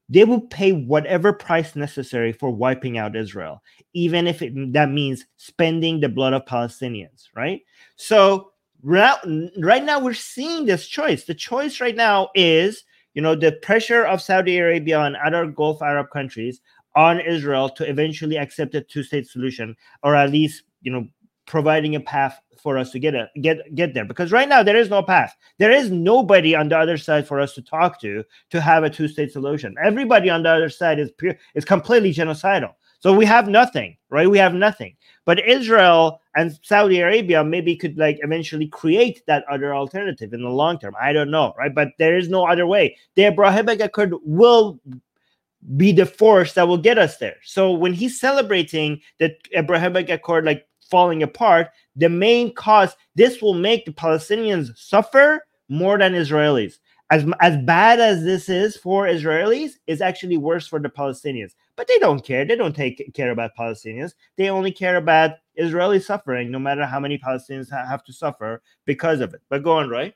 They 0.09 0.23
will 0.23 0.41
pay 0.41 0.71
whatever 0.71 1.33
price 1.33 1.75
necessary 1.75 2.31
for 2.31 2.49
wiping 2.49 2.97
out 2.97 3.15
Israel, 3.15 3.61
even 3.93 4.27
if 4.27 4.41
it, 4.41 4.53
that 4.73 4.89
means 4.89 5.25
spending 5.35 5.99
the 5.99 6.09
blood 6.09 6.33
of 6.33 6.45
Palestinians, 6.45 7.25
right? 7.35 7.61
So 7.97 8.51
right, 8.83 9.17
right 9.59 9.83
now 9.83 9.99
we're 9.99 10.13
seeing 10.13 10.65
this 10.65 10.87
choice. 10.87 11.25
The 11.25 11.33
choice 11.33 11.81
right 11.81 11.95
now 11.95 12.29
is, 12.35 12.83
you 13.15 13.21
know, 13.21 13.35
the 13.35 13.53
pressure 13.63 14.05
of 14.05 14.21
Saudi 14.21 14.57
Arabia 14.57 15.01
and 15.01 15.17
other 15.17 15.47
Gulf 15.47 15.81
Arab 15.81 16.07
countries 16.11 16.61
on 16.95 17.19
Israel 17.19 17.69
to 17.69 17.89
eventually 17.89 18.37
accept 18.37 18.75
a 18.75 18.81
two-state 18.81 19.27
solution, 19.27 19.75
or 20.03 20.15
at 20.15 20.31
least, 20.31 20.63
you 20.81 20.91
know, 20.91 21.05
providing 21.47 21.95
a 21.95 21.99
path 21.99 22.39
for 22.61 22.77
us 22.77 22.91
to 22.91 22.99
get 22.99 23.15
a, 23.15 23.29
get 23.41 23.73
get 23.75 23.93
there. 23.93 24.05
Because 24.05 24.31
right 24.31 24.47
now 24.47 24.61
there 24.61 24.75
is 24.75 24.89
no 24.89 25.01
path. 25.01 25.35
There 25.57 25.71
is 25.71 25.89
nobody 25.89 26.53
on 26.55 26.69
the 26.69 26.77
other 26.77 26.97
side 26.97 27.27
for 27.27 27.39
us 27.39 27.53
to 27.55 27.61
talk 27.61 27.99
to 28.01 28.23
to 28.51 28.61
have 28.61 28.83
a 28.83 28.89
two-state 28.89 29.31
solution. 29.31 29.75
Everybody 29.83 30.29
on 30.29 30.43
the 30.43 30.49
other 30.49 30.69
side 30.69 30.99
is 30.99 31.11
pure 31.11 31.35
is 31.55 31.65
completely 31.65 32.13
genocidal. 32.13 32.73
So 32.99 33.13
we 33.13 33.25
have 33.25 33.47
nothing 33.47 33.97
right? 34.09 34.29
We 34.29 34.37
have 34.37 34.53
nothing. 34.53 34.95
But 35.25 35.45
israel 35.47 36.21
and 36.35 36.57
saudi 36.63 36.99
arabia 37.01 37.43
maybe 37.43 37.75
could 37.75 37.97
like 37.97 38.19
eventually 38.21 38.67
create 38.67 39.21
that 39.27 39.43
other 39.51 39.75
alternative 39.75 40.33
in 40.33 40.41
the 40.41 40.49
long 40.49 40.79
term. 40.79 40.95
I 40.99 41.13
don't 41.13 41.31
know 41.31 41.53
right? 41.57 41.73
But 41.73 41.89
there 41.99 42.17
is 42.17 42.29
no 42.29 42.47
other 42.47 42.65
way. 42.65 42.97
The 43.15 43.25
abrahamic 43.25 43.81
accord 43.81 44.13
will 44.23 44.79
be 45.75 45.91
the 45.91 46.05
force 46.05 46.53
that 46.53 46.67
will 46.67 46.77
get 46.77 46.97
us 46.97 47.17
there. 47.17 47.37
So 47.43 47.71
when 47.71 47.91
he's 47.91 48.19
celebrating 48.19 49.01
the 49.19 49.35
Abrahamic 49.53 50.09
Accord, 50.09 50.45
like 50.45 50.66
falling 50.89 51.23
apart, 51.23 51.69
the 51.95 52.09
main 52.09 52.53
cause 52.53 52.95
this 53.15 53.41
will 53.41 53.53
make 53.53 53.85
the 53.85 53.91
Palestinians 53.91 54.77
suffer 54.77 55.45
more 55.69 55.97
than 55.97 56.13
Israelis. 56.13 56.75
As, 57.09 57.25
as 57.39 57.55
bad 57.63 58.01
as 58.01 58.23
this 58.23 58.49
is 58.49 58.75
for 58.75 59.05
Israelis, 59.05 59.71
is 59.87 60.01
actually 60.01 60.37
worse 60.37 60.67
for 60.67 60.79
the 60.79 60.89
Palestinians. 60.89 61.53
But 61.77 61.87
they 61.87 61.99
don't 61.99 62.23
care. 62.23 62.43
They 62.43 62.55
don't 62.55 62.75
take 62.75 63.11
care 63.13 63.31
about 63.31 63.51
Palestinians. 63.57 64.11
They 64.35 64.49
only 64.49 64.71
care 64.71 64.97
about 64.97 65.31
Israeli 65.55 65.99
suffering, 65.99 66.51
no 66.51 66.59
matter 66.59 66.85
how 66.85 66.99
many 66.99 67.17
Palestinians 67.17 67.71
have 67.71 68.03
to 68.03 68.13
suffer 68.13 68.61
because 68.85 69.21
of 69.21 69.33
it. 69.33 69.41
But 69.49 69.63
go 69.63 69.73
on, 69.73 69.89
right? 69.89 70.13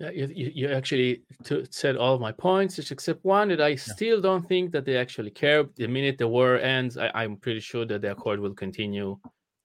Yeah, 0.00 0.10
you, 0.10 0.52
you 0.54 0.68
actually 0.70 1.22
t- 1.42 1.66
said 1.70 1.96
all 1.96 2.14
of 2.14 2.20
my 2.20 2.30
points, 2.30 2.78
except 2.78 3.24
one 3.24 3.48
that 3.48 3.60
I 3.60 3.74
still 3.74 4.20
don't 4.20 4.46
think 4.48 4.70
that 4.70 4.84
they 4.84 4.96
actually 4.96 5.30
care. 5.30 5.64
The 5.74 5.88
minute 5.88 6.18
the 6.18 6.28
war 6.28 6.56
ends, 6.58 6.96
I, 6.96 7.10
I'm 7.14 7.36
pretty 7.36 7.58
sure 7.58 7.84
that 7.86 8.02
the 8.02 8.12
accord 8.12 8.38
will 8.38 8.54
continue 8.54 9.18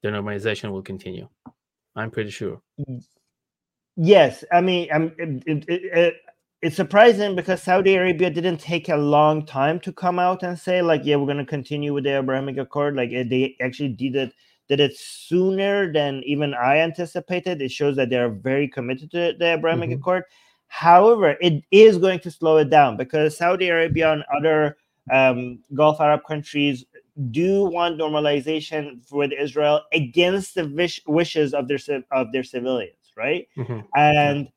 the 0.04 0.10
normalization 0.10 0.72
will 0.72 0.84
continue. 0.84 1.28
I'm 1.96 2.12
pretty 2.12 2.30
sure. 2.30 2.62
Yes, 3.96 4.44
I 4.52 4.62
mean, 4.62 4.89
I'm, 4.94 5.13
it, 5.18 5.44
it, 5.48 5.66
it, 5.68 6.16
it's 6.62 6.76
surprising 6.76 7.36
because 7.36 7.62
Saudi 7.62 7.96
Arabia 7.96 8.30
didn't 8.30 8.58
take 8.58 8.89
a 8.89 8.96
long 8.96 9.46
time 9.46 9.80
to 9.82 9.92
come 9.92 10.20
out 10.20 10.44
and 10.44 10.58
say 10.58 10.82
like, 10.82 11.02
yeah, 11.04 11.16
we're 11.16 11.26
going 11.26 11.38
to 11.38 11.46
continue 11.46 11.94
with 11.94 12.04
the 12.04 12.18
Abrahamic 12.18 12.58
Accord. 12.58 12.96
Like 12.96 13.12
they 13.12 13.56
actually 13.62 13.89
did 13.89 14.16
it 14.16 14.34
did 14.70 14.80
it 14.80 14.98
sooner 14.98 15.92
than 15.92 16.24
even 16.26 16.54
I 16.54 16.78
anticipated. 16.78 17.62
It 17.62 17.70
shows 17.70 17.98
that 17.98 18.10
they 18.10 18.16
are 18.18 18.30
very 18.30 18.68
committed 18.68 19.12
to 19.12 19.34
the 19.38 19.54
Abrahamic 19.54 19.89
mm-hmm. 19.89 20.00
Accord. 20.00 20.24
However, 20.68 21.36
it 21.42 21.63
is 21.70 21.98
going 21.98 22.20
to 22.22 22.32
slow 22.32 22.58
it 22.58 22.70
down 22.70 22.98
because 22.98 23.38
Saudi 23.38 23.68
Arabia 23.68 24.13
and 24.13 24.24
other 24.36 24.78
um, 25.12 25.60
Gulf 25.74 26.00
Arab 26.00 26.22
countries 26.26 26.86
do 27.30 27.65
want 27.65 27.99
normalization 27.99 28.99
with 29.12 29.32
Israel 29.32 29.82
against 29.91 30.56
the 30.56 30.67
wish, 30.67 31.02
wishes 31.06 31.54
of 31.54 31.67
their 31.67 31.80
of 32.12 32.32
their 32.32 32.43
civilians, 32.43 33.13
right? 33.15 33.47
Mm-hmm. 33.58 33.80
And 33.95 34.49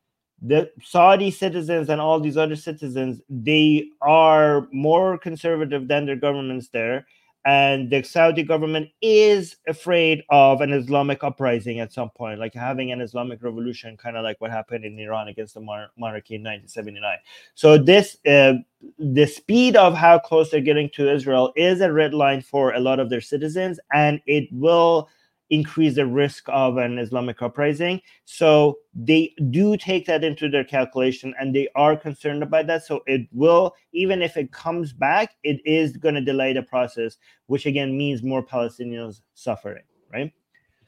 the 0.43 0.71
Saudi 0.83 1.31
citizens 1.31 1.89
and 1.89 2.01
all 2.01 2.21
these 2.21 2.37
other 2.37 2.57
citizens, 2.57 3.21
they 3.29 3.89
are 4.03 4.69
more 4.73 5.19
conservative 5.19 5.89
than 5.89 6.07
their 6.07 6.17
governments 6.17 6.69
there, 6.69 7.07
and 7.47 7.89
the 7.91 8.03
Saudi 8.03 8.43
government 8.43 8.89
is 9.01 9.57
afraid 9.69 10.25
of 10.31 10.61
an 10.61 10.73
Islamic 10.73 11.23
uprising 11.23 11.79
at 11.79 11.93
some 11.93 12.11
point, 12.11 12.41
like 12.41 12.53
having 12.53 12.91
an 12.91 13.01
Islamic 13.01 13.41
revolution, 13.41 13.97
kind 13.97 14.17
of 14.17 14.25
like 14.25 14.41
what 14.41 14.51
happened 14.51 14.85
in 14.85 14.99
Iran 14.99 15.29
against 15.29 15.55
the 15.55 15.61
mon- 15.61 15.89
monarchy 15.97 16.35
in 16.35 16.43
1979. 16.43 17.19
So 17.55 17.79
this, 17.79 18.17
uh, 18.27 18.55
the 18.99 19.27
speed 19.27 19.77
of 19.77 19.95
how 19.95 20.19
close 20.19 20.51
they're 20.51 20.61
getting 20.61 20.91
to 20.91 21.09
Israel 21.09 21.53
is 21.55 21.81
a 21.81 21.93
red 21.93 22.13
line 22.13 22.43
for 22.43 22.75
a 22.75 22.81
lot 22.81 22.99
of 22.99 23.11
their 23.11 23.21
citizens, 23.21 23.79
and 23.93 24.21
it 24.27 24.49
will 24.51 25.09
increase 25.51 25.95
the 25.95 26.07
risk 26.07 26.45
of 26.49 26.77
an 26.77 26.99
Islamic 26.99 27.41
uprising. 27.41 28.01
So 28.25 28.79
they 28.95 29.35
do 29.51 29.77
take 29.77 30.07
that 30.07 30.25
into 30.25 30.49
their 30.49 30.65
calculation 30.65 31.35
and 31.39 31.55
they 31.55 31.69
are 31.75 31.97
concerned 31.97 32.43
about 32.43 32.67
that. 32.67 32.85
So 32.85 33.03
it 33.07 33.29
will, 33.33 33.75
even 33.93 34.23
if 34.23 34.37
it 34.37 34.53
comes 34.53 34.93
back, 34.93 35.37
it 35.43 35.61
is 35.65 35.97
going 35.97 36.15
to 36.17 36.21
delay 36.21 36.53
the 36.53 36.63
process, 36.63 37.17
which 37.47 37.67
again 37.67 37.97
means 37.97 38.23
more 38.23 38.45
Palestinians 38.45 39.21
suffering, 39.35 39.85
right? 40.13 40.33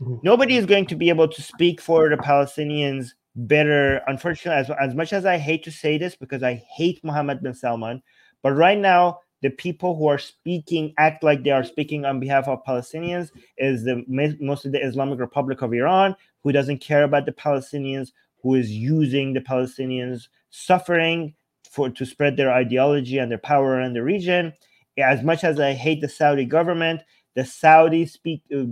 Mm-hmm. 0.01 0.16
Nobody 0.23 0.57
is 0.57 0.66
going 0.66 0.87
to 0.87 0.97
be 0.97 1.09
able 1.09 1.29
to 1.29 1.42
speak 1.42 1.81
for 1.81 2.09
the 2.09 2.16
Palestinians 2.16 3.11
better. 3.35 4.01
Unfortunately, 4.07 4.61
as, 4.61 4.71
as 4.81 4.94
much 4.94 5.12
as 5.12 5.25
I 5.25 5.38
hate 5.38 5.64
to 5.64 5.71
say 5.71 5.99
this 5.99 6.16
because 6.16 6.42
I 6.42 6.55
hate 6.77 7.03
Mohammed 7.05 7.42
bin 7.42 7.55
Salman, 7.55 8.03
but 8.42 8.53
right 8.53 8.79
now, 8.79 9.21
the 9.42 9.51
people 9.51 9.96
who 9.96 10.07
are 10.07 10.18
speaking 10.18 10.92
act 10.98 11.22
like 11.22 11.44
they 11.44 11.51
are 11.51 11.64
speaking 11.64 12.05
on 12.05 12.20
behalf 12.20 12.48
of 12.48 12.64
Palestinians 12.64 13.31
is 13.57 13.85
the 13.85 14.05
mostly 14.40 14.70
the 14.70 14.85
Islamic 14.85 15.18
Republic 15.18 15.62
of 15.62 15.72
Iran, 15.72 16.16
who 16.42 16.53
doesn't 16.53 16.81
care 16.81 17.05
about 17.05 17.27
the 17.27 17.33
Palestinians, 17.33 18.11
who 18.42 18.55
is 18.55 18.70
using 18.70 19.33
the 19.33 19.40
Palestinians' 19.40 20.29
suffering 20.51 21.35
for 21.70 21.90
to 21.90 22.07
spread 22.07 22.37
their 22.37 22.53
ideology 22.53 23.18
and 23.18 23.31
their 23.31 23.38
power 23.38 23.81
in 23.81 23.92
the 23.92 24.03
region. 24.03 24.53
As 24.98 25.22
much 25.22 25.44
as 25.44 25.61
I 25.61 25.74
hate 25.74 26.01
the 26.01 26.09
Saudi 26.09 26.44
government, 26.44 27.03
the 27.37 27.42
Saudis 27.42 28.11
speak 28.11 28.42
uh, 28.57 28.64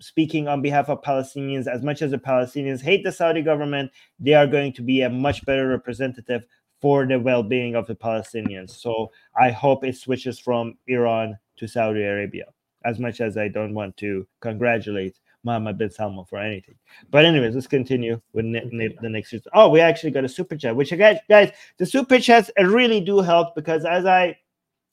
speaking 0.00 0.48
on 0.48 0.62
behalf 0.62 0.88
of 0.88 1.02
Palestinians, 1.02 1.66
as 1.66 1.82
much 1.82 2.02
as 2.02 2.10
the 2.10 2.18
Palestinians 2.18 2.80
hate 2.80 3.04
the 3.04 3.12
Saudi 3.12 3.42
government, 3.42 3.90
they 4.18 4.34
are 4.34 4.46
going 4.46 4.72
to 4.72 4.82
be 4.82 5.02
a 5.02 5.10
much 5.10 5.44
better 5.44 5.68
representative 5.68 6.44
for 6.80 7.06
the 7.06 7.18
well-being 7.18 7.74
of 7.74 7.86
the 7.86 7.94
Palestinians. 7.94 8.70
So 8.70 9.10
I 9.36 9.50
hope 9.50 9.84
it 9.84 9.96
switches 9.96 10.38
from 10.38 10.76
Iran 10.86 11.38
to 11.56 11.66
Saudi 11.66 12.02
Arabia. 12.02 12.46
As 12.84 12.98
much 12.98 13.20
as 13.20 13.36
I 13.36 13.48
don't 13.48 13.74
want 13.74 13.96
to 13.98 14.26
congratulate 14.40 15.18
Mohammed 15.44 15.78
bin 15.78 15.90
Salman 15.90 16.24
for 16.24 16.38
anything. 16.38 16.74
But 17.10 17.24
anyways, 17.24 17.54
let's 17.54 17.66
continue 17.66 18.20
with 18.32 18.44
ne- 18.44 18.68
ne- 18.70 18.96
the 19.00 19.08
next. 19.08 19.34
Oh, 19.54 19.68
we 19.68 19.80
actually 19.80 20.10
got 20.10 20.24
a 20.24 20.28
super 20.28 20.56
chat, 20.56 20.76
which 20.76 20.96
guys, 20.96 21.18
guys, 21.28 21.52
the 21.78 21.86
super 21.86 22.18
chats 22.18 22.50
really 22.58 23.00
do 23.00 23.20
help 23.20 23.54
because 23.54 23.84
as 23.84 24.04
I 24.04 24.36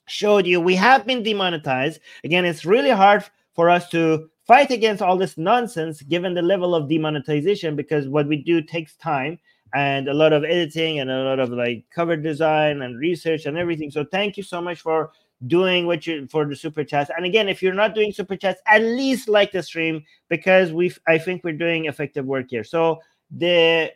showed 0.08 0.46
you, 0.46 0.62
we 0.62 0.76
have 0.76 1.06
been 1.06 1.24
demonetized. 1.24 2.00
Again, 2.24 2.46
it's 2.46 2.66
really 2.66 2.92
hard 2.92 3.24
for 3.54 3.70
us 3.70 3.90
to 3.90 4.30
fight 4.46 4.70
against 4.70 5.02
all 5.02 5.18
this 5.18 5.38
nonsense 5.38 6.02
given 6.04 6.34
the 6.34 6.42
level 6.42 6.76
of 6.76 6.88
demonetization 6.88 7.76
because 7.76 8.08
what 8.08 8.28
we 8.28 8.38
do 8.38 8.62
takes 8.62 8.96
time 8.96 9.40
and 9.76 10.08
a 10.08 10.14
lot 10.14 10.32
of 10.32 10.46
editing 10.46 11.00
and 11.00 11.12
a 11.12 11.24
lot 11.24 11.40
of 11.40 11.50
like 11.50 11.84
cover 11.94 12.16
design 12.16 12.82
and 12.82 12.98
research 12.98 13.46
and 13.46 13.58
everything. 13.58 13.92
So 13.92 14.06
thank 14.06 14.38
you 14.38 14.44
so 14.44 14.62
much 14.62 14.80
for 14.80 15.12
doing 15.48 15.86
what 15.86 16.08
you 16.08 16.28
for 16.28 16.46
the 16.46 16.56
super 16.56 16.86
chats. 16.86 17.12
And 17.16 17.26
again, 17.26 17.50
if 17.50 17.62
you're 17.62 17.74
not 17.74 17.94
doing 17.94 18.14
super 18.14 18.38
chats, 18.38 18.62
at 18.68 18.82
least 18.82 19.28
like 19.28 19.52
the 19.52 19.62
stream 19.62 20.04
because 20.30 20.72
we 20.72 20.94
I 21.08 21.18
think 21.18 21.44
we're 21.44 21.58
doing 21.58 21.86
effective 21.86 22.26
work 22.26 22.50
here. 22.50 22.64
So 22.64 23.00
the 23.30 23.92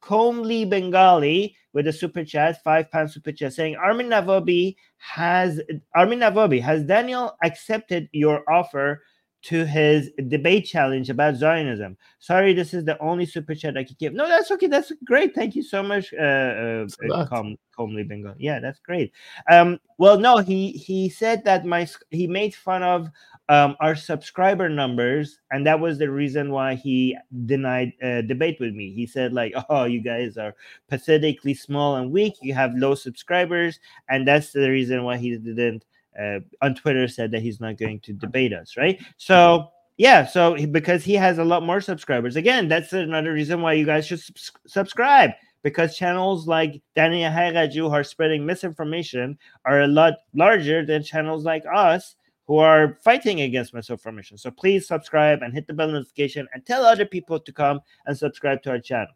Comely 0.00 0.64
Bengali 0.64 1.56
with 1.72 1.88
a 1.88 1.92
super 1.92 2.24
chat, 2.24 2.62
five 2.62 2.88
pound 2.92 3.10
super 3.10 3.32
chat 3.32 3.54
saying 3.54 3.74
Armin 3.74 4.10
Navabi 4.10 4.76
has 4.98 5.60
Armin 5.96 6.20
Navabi 6.20 6.62
has 6.62 6.84
Daniel 6.84 7.36
accepted 7.42 8.08
your 8.12 8.48
offer 8.48 9.02
to 9.44 9.66
his 9.66 10.10
debate 10.28 10.64
challenge 10.64 11.10
about 11.10 11.36
Zionism. 11.36 11.98
Sorry, 12.18 12.54
this 12.54 12.72
is 12.72 12.84
the 12.84 12.98
only 12.98 13.26
super 13.26 13.54
chat 13.54 13.76
I 13.76 13.84
could 13.84 13.98
give. 13.98 14.14
No, 14.14 14.26
that's 14.26 14.50
okay. 14.52 14.68
That's 14.68 14.90
great. 15.04 15.34
Thank 15.34 15.54
you 15.54 15.62
so 15.62 15.82
much, 15.82 16.14
uh, 16.14 16.86
uh, 17.12 17.26
Com- 17.26 17.58
Comely 17.76 18.04
Bingo. 18.04 18.34
Yeah, 18.38 18.58
that's 18.58 18.80
great. 18.80 19.12
Um, 19.50 19.78
well, 19.98 20.18
no, 20.18 20.38
he 20.38 20.72
he 20.72 21.10
said 21.10 21.44
that 21.44 21.66
my 21.66 21.86
he 22.10 22.26
made 22.26 22.54
fun 22.54 22.82
of 22.82 23.10
um, 23.50 23.76
our 23.80 23.94
subscriber 23.94 24.70
numbers, 24.70 25.38
and 25.50 25.66
that 25.66 25.78
was 25.78 25.98
the 25.98 26.10
reason 26.10 26.50
why 26.50 26.74
he 26.74 27.16
denied 27.44 27.92
uh, 28.02 28.22
debate 28.22 28.56
with 28.60 28.74
me. 28.74 28.94
He 28.94 29.06
said 29.06 29.34
like, 29.34 29.52
"Oh, 29.68 29.84
you 29.84 30.00
guys 30.00 30.38
are 30.38 30.54
pathetically 30.88 31.52
small 31.52 31.96
and 31.96 32.10
weak. 32.10 32.34
You 32.40 32.54
have 32.54 32.74
low 32.76 32.94
subscribers, 32.94 33.78
and 34.08 34.26
that's 34.26 34.52
the 34.52 34.70
reason 34.70 35.04
why 35.04 35.18
he 35.18 35.36
didn't." 35.36 35.84
Uh, 36.20 36.40
on 36.62 36.74
Twitter 36.74 37.08
said 37.08 37.30
that 37.32 37.42
he's 37.42 37.60
not 37.60 37.76
going 37.76 38.00
to 38.00 38.12
debate 38.12 38.52
us, 38.52 38.76
right? 38.76 39.00
So 39.16 39.68
yeah, 39.96 40.26
so 40.26 40.56
because 40.66 41.04
he 41.04 41.14
has 41.14 41.38
a 41.38 41.44
lot 41.44 41.62
more 41.62 41.80
subscribers. 41.80 42.36
Again, 42.36 42.68
that's 42.68 42.92
another 42.92 43.32
reason 43.32 43.62
why 43.62 43.74
you 43.74 43.86
guys 43.86 44.06
should 44.06 44.22
subscribe 44.66 45.30
because 45.62 45.96
channels 45.96 46.46
like 46.46 46.82
Daniel 46.94 47.30
Haqiqatjou 47.30 47.88
who 47.88 47.94
are 47.94 48.04
spreading 48.04 48.44
misinformation 48.44 49.38
are 49.64 49.82
a 49.82 49.86
lot 49.86 50.14
larger 50.34 50.84
than 50.84 51.02
channels 51.02 51.44
like 51.44 51.64
us 51.72 52.16
who 52.46 52.58
are 52.58 52.98
fighting 53.02 53.40
against 53.40 53.72
misinformation. 53.72 54.36
So 54.36 54.50
please 54.50 54.86
subscribe 54.86 55.42
and 55.42 55.54
hit 55.54 55.66
the 55.66 55.72
bell 55.72 55.88
notification 55.88 56.46
and 56.52 56.64
tell 56.66 56.84
other 56.84 57.06
people 57.06 57.40
to 57.40 57.52
come 57.52 57.80
and 58.06 58.16
subscribe 58.16 58.62
to 58.64 58.70
our 58.70 58.78
channel. 58.78 59.14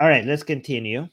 All 0.00 0.08
right, 0.08 0.24
let's 0.24 0.44
continue. 0.44 1.08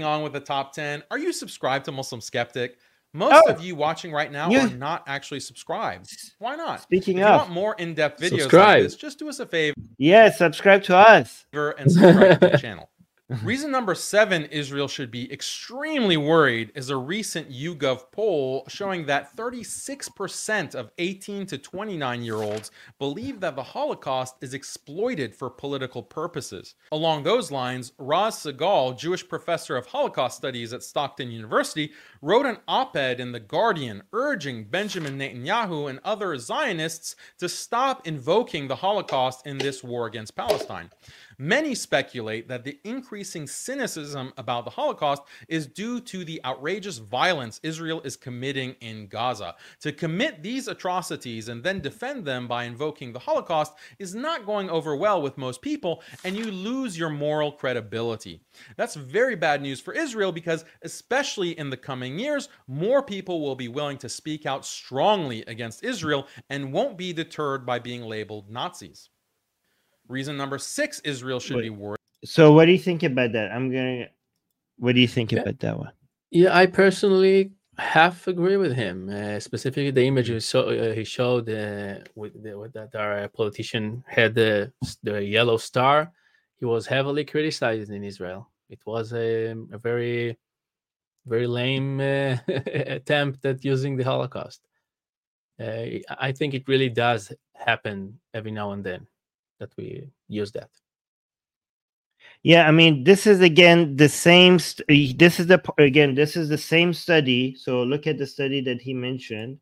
On 0.00 0.22
with 0.22 0.32
the 0.32 0.40
top 0.40 0.72
10. 0.72 1.02
Are 1.10 1.18
you 1.18 1.32
subscribed 1.32 1.86
to 1.86 1.92
Muslim 1.92 2.20
Skeptic? 2.20 2.78
Most 3.12 3.42
oh, 3.46 3.50
of 3.50 3.64
you 3.64 3.74
watching 3.74 4.12
right 4.12 4.30
now 4.30 4.50
you, 4.50 4.60
are 4.60 4.70
not 4.70 5.02
actually 5.08 5.40
subscribed. 5.40 6.08
Why 6.38 6.54
not? 6.54 6.82
Speaking 6.82 7.18
if 7.18 7.24
of, 7.24 7.30
you 7.30 7.36
want 7.38 7.50
more 7.50 7.74
in-depth 7.76 8.20
videos 8.20 8.42
subscribe. 8.42 8.68
like 8.76 8.82
this, 8.84 8.94
just 8.94 9.18
do 9.18 9.28
us 9.28 9.40
a 9.40 9.46
favor. 9.46 9.74
Yeah, 9.98 10.30
subscribe 10.30 10.84
to 10.84 10.96
us. 10.96 11.44
And 11.52 11.90
subscribe 11.90 12.40
to 12.40 12.48
the 12.50 12.58
channel. 12.58 12.88
Reason 13.44 13.70
number 13.70 13.94
seven 13.94 14.46
Israel 14.46 14.88
should 14.88 15.12
be 15.12 15.32
extremely 15.32 16.16
worried 16.16 16.72
is 16.74 16.90
a 16.90 16.96
recent 16.96 17.48
YouGov 17.48 18.10
poll 18.10 18.64
showing 18.66 19.06
that 19.06 19.36
36% 19.36 20.74
of 20.74 20.90
18 20.98 21.46
to 21.46 21.56
29 21.56 22.22
year 22.22 22.38
olds 22.38 22.72
believe 22.98 23.38
that 23.38 23.54
the 23.54 23.62
Holocaust 23.62 24.34
is 24.40 24.52
exploited 24.52 25.32
for 25.32 25.48
political 25.48 26.02
purposes. 26.02 26.74
Along 26.90 27.22
those 27.22 27.52
lines, 27.52 27.92
Raz 27.98 28.34
Segal, 28.34 28.98
Jewish 28.98 29.28
professor 29.28 29.76
of 29.76 29.86
Holocaust 29.86 30.36
studies 30.36 30.72
at 30.72 30.82
Stockton 30.82 31.30
University, 31.30 31.92
wrote 32.22 32.46
an 32.46 32.58
op 32.66 32.96
ed 32.96 33.20
in 33.20 33.30
The 33.30 33.38
Guardian 33.38 34.02
urging 34.12 34.64
Benjamin 34.64 35.16
Netanyahu 35.16 35.88
and 35.88 36.00
other 36.02 36.36
Zionists 36.36 37.14
to 37.38 37.48
stop 37.48 38.08
invoking 38.08 38.66
the 38.66 38.74
Holocaust 38.74 39.46
in 39.46 39.58
this 39.58 39.84
war 39.84 40.06
against 40.06 40.34
Palestine. 40.34 40.90
Many 41.42 41.74
speculate 41.74 42.48
that 42.48 42.64
the 42.64 42.78
increasing 42.84 43.46
cynicism 43.46 44.34
about 44.36 44.66
the 44.66 44.72
Holocaust 44.72 45.22
is 45.48 45.66
due 45.66 45.98
to 46.02 46.22
the 46.22 46.38
outrageous 46.44 46.98
violence 46.98 47.60
Israel 47.62 48.02
is 48.02 48.14
committing 48.14 48.76
in 48.82 49.06
Gaza. 49.06 49.54
To 49.80 49.90
commit 49.90 50.42
these 50.42 50.68
atrocities 50.68 51.48
and 51.48 51.64
then 51.64 51.80
defend 51.80 52.26
them 52.26 52.46
by 52.46 52.64
invoking 52.64 53.14
the 53.14 53.20
Holocaust 53.20 53.72
is 53.98 54.14
not 54.14 54.44
going 54.44 54.68
over 54.68 54.94
well 54.94 55.22
with 55.22 55.38
most 55.38 55.62
people, 55.62 56.02
and 56.24 56.36
you 56.36 56.50
lose 56.50 56.98
your 56.98 57.08
moral 57.08 57.52
credibility. 57.52 58.42
That's 58.76 58.94
very 58.94 59.34
bad 59.34 59.62
news 59.62 59.80
for 59.80 59.94
Israel 59.94 60.32
because, 60.32 60.66
especially 60.82 61.58
in 61.58 61.70
the 61.70 61.76
coming 61.78 62.18
years, 62.18 62.50
more 62.68 63.02
people 63.02 63.40
will 63.40 63.56
be 63.56 63.68
willing 63.68 63.96
to 63.96 64.10
speak 64.10 64.44
out 64.44 64.66
strongly 64.66 65.42
against 65.46 65.84
Israel 65.84 66.26
and 66.50 66.70
won't 66.70 66.98
be 66.98 67.14
deterred 67.14 67.64
by 67.64 67.78
being 67.78 68.02
labeled 68.02 68.50
Nazis. 68.50 69.08
Reason 70.10 70.36
number 70.36 70.58
six, 70.58 70.98
Israel 71.04 71.38
should 71.38 71.56
Wait. 71.56 71.62
be 71.62 71.70
worried. 71.70 71.98
So, 72.24 72.52
what 72.52 72.66
do 72.66 72.72
you 72.72 72.78
think 72.78 73.04
about 73.04 73.30
that? 73.32 73.52
I'm 73.52 73.70
gonna. 73.70 74.06
What 74.76 74.96
do 74.96 75.00
you 75.00 75.06
think 75.06 75.30
yeah. 75.30 75.40
about 75.40 75.60
that 75.60 75.78
one? 75.78 75.92
Yeah, 76.32 76.56
I 76.56 76.66
personally 76.66 77.52
half 77.78 78.26
agree 78.26 78.56
with 78.56 78.74
him. 78.74 79.08
Uh, 79.08 79.38
specifically, 79.38 79.92
the 79.92 80.04
image 80.04 80.28
he, 80.28 80.40
so, 80.40 80.68
uh, 80.68 80.92
he 80.94 81.04
showed 81.04 81.48
uh, 81.48 82.00
with, 82.16 82.42
the, 82.42 82.58
with, 82.58 82.72
that 82.72 82.92
our 82.96 83.28
politician 83.28 84.02
had 84.08 84.34
the 84.34 84.72
the 85.04 85.22
yellow 85.22 85.56
star. 85.56 86.10
He 86.58 86.64
was 86.64 86.88
heavily 86.88 87.24
criticized 87.24 87.92
in 87.92 88.02
Israel. 88.02 88.50
It 88.68 88.80
was 88.84 89.12
a, 89.12 89.54
a 89.72 89.78
very 89.78 90.36
very 91.24 91.46
lame 91.46 92.00
uh, 92.00 92.36
attempt 92.48 93.44
at 93.44 93.64
using 93.64 93.96
the 93.96 94.04
Holocaust. 94.04 94.60
Uh, 95.60 96.02
I 96.18 96.32
think 96.32 96.54
it 96.54 96.66
really 96.66 96.88
does 96.88 97.32
happen 97.54 98.18
every 98.34 98.50
now 98.50 98.72
and 98.72 98.82
then 98.82 99.06
that 99.60 99.70
we 99.76 100.10
use 100.28 100.50
that 100.50 100.70
yeah 102.42 102.66
i 102.66 102.70
mean 102.70 103.04
this 103.04 103.26
is 103.26 103.40
again 103.40 103.94
the 103.96 104.08
same 104.08 104.58
st- 104.58 105.18
this 105.18 105.38
is 105.38 105.46
the 105.46 105.62
again 105.78 106.14
this 106.14 106.36
is 106.36 106.48
the 106.48 106.58
same 106.58 106.92
study 106.92 107.54
so 107.54 107.82
look 107.82 108.06
at 108.06 108.18
the 108.18 108.26
study 108.26 108.60
that 108.60 108.80
he 108.80 108.92
mentioned 108.92 109.58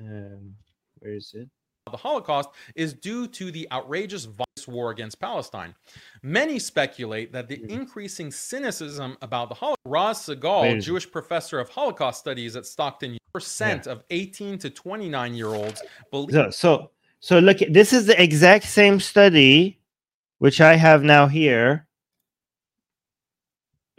um, 0.00 0.54
where 0.98 1.14
is 1.14 1.32
it 1.34 1.48
the 1.90 1.96
Holocaust 1.96 2.50
is 2.74 2.92
due 2.92 3.26
to 3.28 3.50
the 3.50 3.66
outrageous 3.72 4.24
violence 4.24 4.68
war 4.68 4.90
against 4.90 5.18
Palestine. 5.20 5.74
Many 6.22 6.58
speculate 6.58 7.32
that 7.32 7.48
the 7.48 7.56
mm-hmm. 7.56 7.70
increasing 7.70 8.30
cynicism 8.30 9.16
about 9.22 9.48
the 9.48 9.54
Holocaust. 9.54 9.78
Raz 9.86 10.18
Segal, 10.18 10.82
Jewish 10.82 11.10
professor 11.10 11.58
of 11.58 11.70
Holocaust 11.70 12.20
studies 12.20 12.56
at 12.56 12.66
Stockton, 12.66 13.16
percent 13.32 13.86
yeah. 13.86 13.92
of 13.92 14.04
18 14.10 14.58
to 14.58 14.70
29 14.70 15.34
year 15.34 15.48
olds 15.48 15.82
believe. 16.10 16.32
So, 16.32 16.50
so 16.50 16.90
so 17.20 17.38
look, 17.38 17.58
this 17.70 17.92
is 17.92 18.06
the 18.06 18.20
exact 18.20 18.64
same 18.64 19.00
study, 19.00 19.78
which 20.38 20.60
I 20.60 20.76
have 20.76 21.02
now 21.02 21.26
here. 21.26 21.86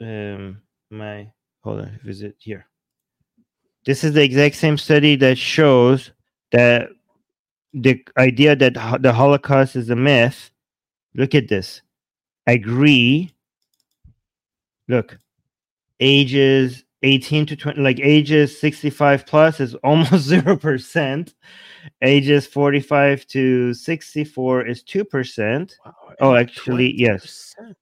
Um, 0.01 0.61
my 0.89 1.31
hold 1.61 1.81
on, 1.81 1.99
visit 2.03 2.35
here. 2.39 2.65
This 3.85 4.03
is 4.03 4.13
the 4.13 4.23
exact 4.23 4.55
same 4.55 4.77
study 4.77 5.15
that 5.17 5.37
shows 5.37 6.11
that 6.51 6.89
the 7.73 8.03
idea 8.17 8.55
that 8.55 8.73
the 9.01 9.13
Holocaust 9.13 9.75
is 9.75 9.89
a 9.89 9.95
myth, 9.95 10.51
look 11.15 11.35
at 11.35 11.47
this. 11.47 11.81
Agree. 12.47 13.31
Look, 14.87 15.19
ages 15.99 16.83
18 17.03 17.45
to 17.47 17.55
20, 17.55 17.79
like 17.81 17.99
ages 18.01 18.59
65 18.59 19.25
plus 19.25 19.59
is 19.59 19.75
almost 19.83 20.29
0%. 20.29 21.33
Ages 22.01 22.45
45 22.45 23.25
to 23.27 23.73
64 23.73 24.67
is 24.67 24.83
2%. 24.83 25.73
Wow, 25.85 25.93
Oh, 26.19 26.35
actually, 26.35 26.93
yes. 26.99 27.55
20%. 27.59 27.75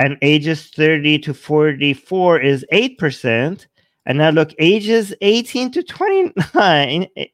And 0.00 0.18
ages 0.22 0.70
30 0.70 1.18
to 1.20 1.34
44 1.34 2.40
is 2.40 2.66
8%. 2.72 3.66
And 4.06 4.18
now 4.18 4.30
look, 4.30 4.52
ages 4.58 5.14
18 5.20 5.70
to 5.72 5.82
29, 5.82 7.06
eh, 7.16 7.26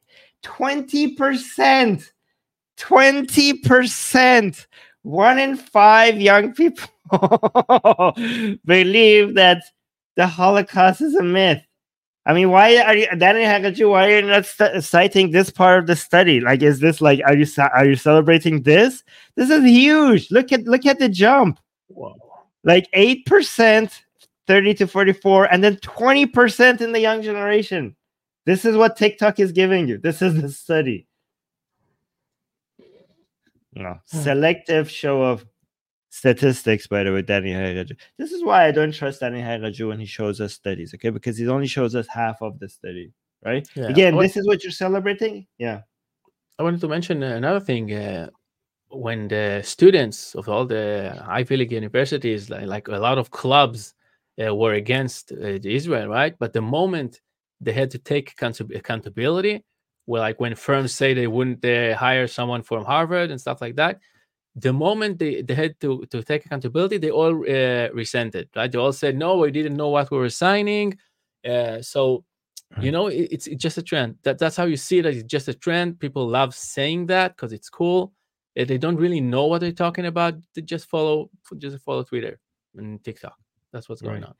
20%. 0.43 2.11
20%. 2.77 4.67
One 5.03 5.39
in 5.39 5.55
five 5.57 6.21
young 6.21 6.53
people 6.53 6.87
believe 8.65 9.33
that 9.35 9.63
the 10.15 10.27
Holocaust 10.27 11.01
is 11.01 11.15
a 11.15 11.23
myth. 11.23 11.61
I 12.25 12.33
mean, 12.33 12.51
why 12.51 12.77
are 12.77 12.95
you, 12.95 13.07
Danny 13.17 13.41
Haqiqatjou? 13.41 13.89
Why 13.89 14.11
are 14.11 14.19
you 14.19 14.21
not 14.27 14.45
st- 14.45 14.83
citing 14.83 15.31
this 15.31 15.49
part 15.49 15.79
of 15.79 15.87
the 15.87 15.95
study? 15.95 16.39
Like, 16.39 16.61
is 16.61 16.79
this 16.79 17.01
like, 17.01 17.19
are 17.25 17.35
you 17.35 17.47
are 17.57 17.85
you 17.85 17.95
celebrating 17.95 18.61
this? 18.61 19.03
This 19.35 19.49
is 19.49 19.63
huge. 19.63 20.29
Look 20.29 20.51
at 20.51 20.63
look 20.65 20.85
at 20.85 20.99
the 20.99 21.09
jump. 21.09 21.59
Whoa. 21.87 22.15
Like 22.63 22.87
eight 22.93 23.25
percent, 23.25 24.03
thirty 24.45 24.75
to 24.75 24.85
forty-four, 24.85 25.45
and 25.45 25.63
then 25.63 25.77
twenty 25.77 26.27
percent 26.27 26.79
in 26.79 26.91
the 26.91 26.99
young 26.99 27.23
generation. 27.23 27.95
This 28.45 28.65
is 28.65 28.77
what 28.77 28.97
TikTok 28.97 29.39
is 29.39 29.51
giving 29.51 29.87
you. 29.87 29.97
This 29.97 30.21
is 30.21 30.39
the 30.39 30.49
study. 30.49 31.07
No, 33.73 33.99
hmm. 34.11 34.17
selective 34.19 34.91
show 34.91 35.23
of 35.23 35.45
statistics, 36.11 36.85
by 36.87 37.03
the 37.03 37.11
way, 37.11 37.21
Danny 37.23 37.51
Haqiqatjou. 37.51 37.97
This 38.19 38.31
is 38.31 38.43
why 38.43 38.67
I 38.67 38.71
don't 38.71 38.93
trust 38.93 39.21
Danny 39.21 39.41
Haqiqatjou 39.41 39.87
when 39.87 39.99
he 39.99 40.05
shows 40.05 40.39
us 40.39 40.53
studies, 40.53 40.93
okay? 40.93 41.09
Because 41.09 41.37
he 41.37 41.47
only 41.47 41.67
shows 41.67 41.95
us 41.95 42.05
half 42.07 42.41
of 42.41 42.59
the 42.59 42.69
study, 42.69 43.11
right? 43.43 43.67
Yeah. 43.75 43.87
Again, 43.87 44.15
What- 44.15 44.23
this 44.23 44.37
is 44.37 44.45
what 44.45 44.63
you're 44.63 44.71
celebrating. 44.71 45.47
Yeah. 45.57 45.81
I 46.59 46.63
wanted 46.63 46.81
to 46.81 46.87
mention 46.89 47.23
another 47.23 47.59
thing. 47.59 47.91
Uh, 47.91 48.29
when 48.89 49.29
the 49.29 49.61
students 49.63 50.35
of 50.35 50.49
all 50.49 50.65
the 50.65 50.85
Ivy 51.25 51.55
League 51.57 51.71
universities, 51.71 52.49
like, 52.49 52.67
like 52.67 52.87
a 52.89 52.97
lot 52.97 53.17
of 53.17 53.31
clubs, 53.31 53.95
uh, 54.45 54.53
were 54.53 54.73
against 54.73 55.31
uh, 55.31 55.59
Israel, 55.63 56.07
right? 56.09 56.35
But 56.37 56.51
the 56.51 56.61
moment 56.61 57.21
they 57.61 57.71
had 57.71 57.89
to 57.91 57.97
take 57.99 58.31
account- 58.33 58.59
accountability, 58.59 59.63
well, 60.07 60.21
like 60.21 60.41
when 60.41 60.55
firms 60.55 60.91
say 60.91 61.13
they 61.13 61.27
wouldn't 61.27 61.63
uh, 61.63 61.95
hire 61.95 62.27
someone 62.27 62.63
from 62.63 62.83
Harvard 62.83 63.31
and 63.31 63.39
stuff 63.39 63.61
like 63.61 63.75
that, 63.77 64.01
the 64.55 64.73
moment 64.73 65.19
they, 65.19 65.41
they 65.41 65.55
had 65.55 65.79
to, 65.79 66.05
to 66.09 66.21
take 66.23 66.45
accountability, 66.45 66.97
they 66.97 67.11
all 67.11 67.33
uh, 67.49 67.89
resented, 67.93 68.49
right? 68.55 68.71
They 68.71 68.77
all 68.77 68.91
said, 68.93 69.15
no, 69.17 69.37
we 69.37 69.51
didn't 69.51 69.77
know 69.77 69.89
what 69.89 70.11
we 70.11 70.17
were 70.17 70.29
signing. 70.29 70.97
Uh, 71.45 71.81
so, 71.81 72.23
you 72.79 72.91
know, 72.91 73.07
it, 73.07 73.27
it's, 73.31 73.47
it's 73.47 73.61
just 73.61 73.77
a 73.77 73.81
trend. 73.81 74.15
That, 74.23 74.37
that's 74.39 74.55
how 74.55 74.65
you 74.65 74.77
see 74.77 74.99
it. 74.99 75.05
It's 75.05 75.23
just 75.23 75.47
a 75.47 75.53
trend. 75.53 75.99
People 75.99 76.27
love 76.27 76.53
saying 76.55 77.07
that 77.07 77.35
because 77.35 77.53
it's 77.53 77.69
cool. 77.69 78.13
Uh, 78.59 78.65
They 78.65 78.77
don't 78.77 78.97
really 78.97 79.21
know 79.21 79.45
what 79.45 79.59
they're 79.61 79.71
talking 79.71 80.05
about. 80.05 80.35
They 80.53 80.61
just 80.61 80.89
follow, 80.89 81.29
just 81.57 81.79
follow 81.79 82.03
Twitter 82.03 82.39
and 82.77 83.03
TikTok. 83.03 83.37
That's 83.71 83.87
what's 83.89 84.01
going 84.01 84.21
Right. 84.21 84.25
on. 84.25 84.35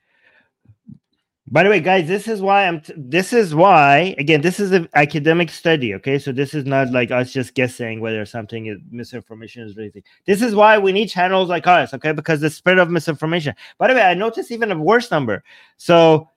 By 1.48 1.64
the 1.64 1.70
way, 1.70 1.80
guys, 1.80 2.06
this 2.06 2.28
is 2.28 2.40
why 2.40 2.66
I'm. 2.66 2.80
T- 2.80 2.94
this 2.96 3.32
is 3.32 3.52
why 3.52 4.14
again, 4.16 4.42
this 4.42 4.60
is 4.60 4.70
an 4.70 4.88
academic 4.94 5.50
study. 5.50 5.92
Okay, 5.94 6.18
so 6.18 6.30
this 6.30 6.54
is 6.54 6.64
not 6.64 6.92
like 6.92 7.10
us 7.10 7.32
just 7.32 7.54
guessing 7.54 8.00
whether 8.00 8.24
something 8.24 8.66
is 8.66 8.78
misinformation 8.90 9.64
is 9.64 9.76
anything. 9.76 10.04
This 10.24 10.40
is 10.40 10.54
why 10.54 10.78
we 10.78 10.92
need 10.92 11.08
channels 11.08 11.48
like 11.48 11.66
us. 11.66 11.92
Okay, 11.94 12.12
because 12.12 12.40
the 12.40 12.48
spread 12.48 12.78
of 12.78 12.90
misinformation. 12.90 13.54
By 13.78 13.88
the 13.88 13.94
way, 13.94 14.02
I 14.02 14.14
noticed 14.14 14.52
even 14.52 14.70
a 14.70 14.78
worse 14.78 15.10
number. 15.10 15.42
So 15.78 16.28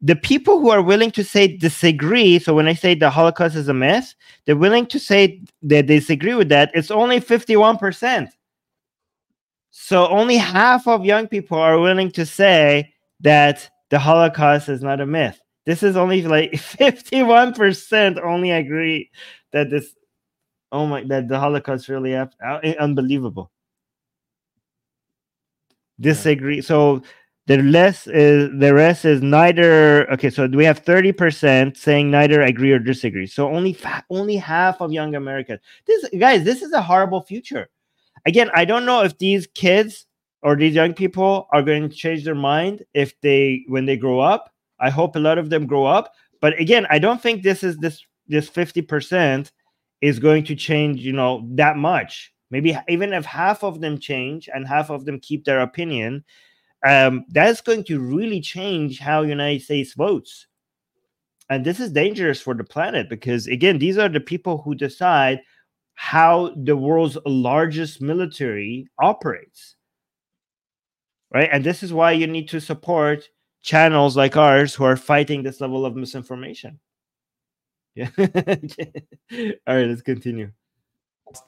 the 0.00 0.16
people 0.16 0.58
who 0.60 0.70
are 0.70 0.82
willing 0.82 1.10
to 1.12 1.22
say 1.22 1.46
disagree. 1.46 2.38
So 2.38 2.54
when 2.54 2.66
I 2.66 2.74
say 2.74 2.94
the 2.94 3.10
Holocaust 3.10 3.56
is 3.56 3.68
a 3.68 3.74
myth, 3.74 4.14
they're 4.46 4.56
willing 4.56 4.86
to 4.86 4.98
say 4.98 5.42
they 5.62 5.82
disagree 5.82 6.34
with 6.34 6.48
that. 6.48 6.70
It's 6.72 6.90
only 6.90 7.20
fifty-one 7.20 7.76
percent. 7.76 8.30
So 9.70 10.08
only 10.08 10.38
half 10.38 10.88
of 10.88 11.04
young 11.04 11.28
people 11.28 11.58
are 11.58 11.78
willing 11.78 12.10
to 12.12 12.24
say 12.24 12.94
that 13.20 13.68
the 13.94 14.00
Holocaust 14.00 14.68
is 14.68 14.82
not 14.82 15.00
a 15.00 15.06
myth. 15.06 15.40
This 15.66 15.84
is 15.84 15.96
only 15.96 16.22
like 16.22 16.50
51% 16.54 18.20
only 18.20 18.50
agree 18.50 19.08
that 19.52 19.70
this 19.70 19.94
oh 20.72 20.84
my 20.88 21.04
that 21.04 21.28
the 21.28 21.38
Holocaust 21.38 21.88
really 21.88 22.10
happened. 22.10 22.40
Uh, 22.44 22.74
Unbelievable. 22.80 23.52
Disagree. 26.00 26.60
So 26.60 27.04
the 27.46 27.58
less 27.58 28.08
is 28.08 28.50
the 28.58 28.74
rest 28.74 29.04
is 29.04 29.22
neither 29.22 30.10
okay 30.10 30.28
so 30.28 30.48
we 30.48 30.64
have 30.64 30.84
30% 30.84 31.76
saying 31.76 32.10
neither 32.10 32.42
agree 32.42 32.72
or 32.72 32.80
disagree 32.80 33.28
so 33.28 33.48
only 33.48 33.74
fa- 33.74 34.04
only 34.10 34.34
half 34.36 34.80
of 34.80 34.90
young 34.90 35.14
americans 35.14 35.60
this 35.86 36.08
guys 36.18 36.42
this 36.42 36.62
is 36.62 36.72
a 36.72 36.80
horrible 36.80 37.20
future 37.20 37.68
again 38.24 38.50
i 38.54 38.64
don't 38.64 38.86
know 38.86 39.02
if 39.02 39.18
these 39.18 39.46
kids 39.48 40.06
or 40.44 40.54
these 40.54 40.74
young 40.74 40.94
people 40.94 41.48
are 41.52 41.62
going 41.62 41.88
to 41.88 41.96
change 41.96 42.24
their 42.24 42.36
mind 42.36 42.84
if 42.94 43.20
they 43.22 43.64
when 43.66 43.86
they 43.86 43.96
grow 43.96 44.20
up. 44.20 44.52
I 44.78 44.90
hope 44.90 45.16
a 45.16 45.20
lot 45.20 45.38
of 45.38 45.50
them 45.50 45.66
grow 45.66 45.84
up 45.84 46.12
but 46.44 46.60
again 46.60 46.86
i 46.90 46.98
don't 46.98 47.22
think 47.22 47.42
this 47.42 47.62
is 47.62 47.74
this 47.78 48.04
this 48.26 48.50
50% 48.50 49.50
is 50.02 50.18
going 50.18 50.44
to 50.44 50.54
change 50.54 51.00
you 51.00 51.12
know 51.12 51.46
that 51.52 51.76
much. 51.76 52.32
Maybe 52.50 52.76
even 52.88 53.12
if 53.14 53.24
half 53.24 53.64
of 53.64 53.80
them 53.80 53.98
change 53.98 54.48
and 54.52 54.68
half 54.68 54.90
of 54.90 55.06
them 55.06 55.20
keep 55.20 55.44
their 55.44 55.60
opinion 55.60 56.24
um, 56.86 57.24
that's 57.30 57.62
going 57.62 57.84
to 57.84 57.98
really 57.98 58.42
change 58.42 58.98
how 58.98 59.22
united 59.22 59.62
states 59.62 59.94
votes. 59.94 60.46
And 61.48 61.64
this 61.64 61.80
is 61.80 61.92
dangerous 61.92 62.42
for 62.42 62.54
the 62.54 62.64
planet 62.64 63.08
because 63.08 63.46
again 63.46 63.78
these 63.78 63.96
are 63.96 64.10
the 64.10 64.20
people 64.20 64.60
who 64.62 64.74
decide 64.74 65.40
how 65.94 66.52
the 66.56 66.76
world's 66.76 67.16
largest 67.24 68.02
military 68.02 68.86
operates 69.00 69.76
right? 71.34 71.48
And 71.52 71.64
this 71.64 71.82
is 71.82 71.92
why 71.92 72.12
you 72.12 72.26
need 72.26 72.48
to 72.50 72.60
support 72.60 73.28
channels 73.62 74.16
like 74.16 74.36
ours 74.36 74.74
who 74.74 74.84
are 74.84 74.96
fighting 74.96 75.42
this 75.42 75.60
level 75.60 75.86
of 75.86 75.96
misinformation. 75.96 76.80
Yeah. 77.96 78.10
All 78.18 79.76
right 79.76 79.86
let's 79.86 80.02
continue 80.02 80.50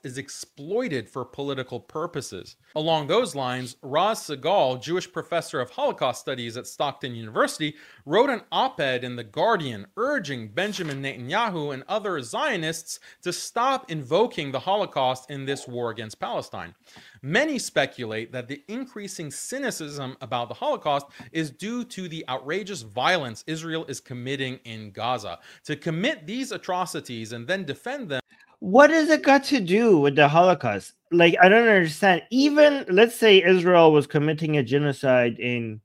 is 0.03 0.18
exploited 0.18 1.09
for 1.09 1.24
political 1.24 1.81
purposes. 1.81 2.57
Along 2.74 3.07
those 3.07 3.35
lines, 3.35 3.77
Raz 3.83 4.20
Segal, 4.20 4.81
Jewish 4.81 5.11
professor 5.11 5.61
of 5.61 5.70
Holocaust 5.70 6.20
studies 6.20 6.57
at 6.57 6.66
Stockton 6.66 7.14
University, 7.14 7.74
wrote 8.05 8.31
an 8.31 8.43
op 8.51 8.81
ed 8.81 9.05
in 9.05 9.16
The 9.16 9.24
Guardian 9.24 9.87
urging 9.97 10.49
Benjamin 10.49 11.03
Netanyahu 11.03 11.74
and 11.74 11.85
other 11.89 12.20
Zionists 12.22 13.01
to 13.22 13.33
stop 13.33 13.91
invoking 13.91 14.51
the 14.51 14.61
Holocaust 14.61 15.31
in 15.31 15.45
this 15.45 15.68
war 15.68 15.91
against 15.91 16.20
Palestine. 16.20 16.74
Many 17.22 17.59
speculate 17.59 18.33
that 18.33 18.49
the 18.49 18.62
increasing 18.68 19.31
cynicism 19.31 20.16
about 20.20 20.49
the 20.49 20.55
Holocaust 20.55 21.07
is 21.33 21.51
due 21.51 21.85
to 21.85 22.09
the 22.09 22.24
outrageous 22.29 22.83
violence 22.83 23.45
Israel 23.47 23.85
is 23.87 24.01
committing 24.01 24.61
in 24.64 24.91
Gaza. 24.91 25.39
To 25.64 25.77
commit 25.77 26.27
these 26.27 26.53
atrocities 26.53 27.33
and 27.33 27.47
then 27.47 27.64
defend 27.64 28.09
them 28.09 28.20
what 28.61 28.90
has 28.90 29.11
it 29.11 29.22
got 29.22 29.44
to 29.44 29.61
do 29.61 29.98
with 29.98 30.16
the 30.16 30.28
Holocaust? 30.28 30.92
Like, 31.12 31.36
I 31.40 31.48
don't 31.48 31.68
understand. 31.68 32.22
Even 32.30 32.84
let's 32.88 33.14
say 33.14 33.42
Israel 33.42 33.92
was 33.92 34.07
committing 34.07 34.57
a 34.57 34.62
genocide 34.62 35.38
in 35.38 35.80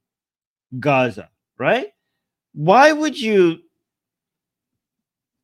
Gaza, 0.79 1.29
right? 1.57 1.87
Why 2.53 2.91
would 2.91 3.19
you 3.19 3.59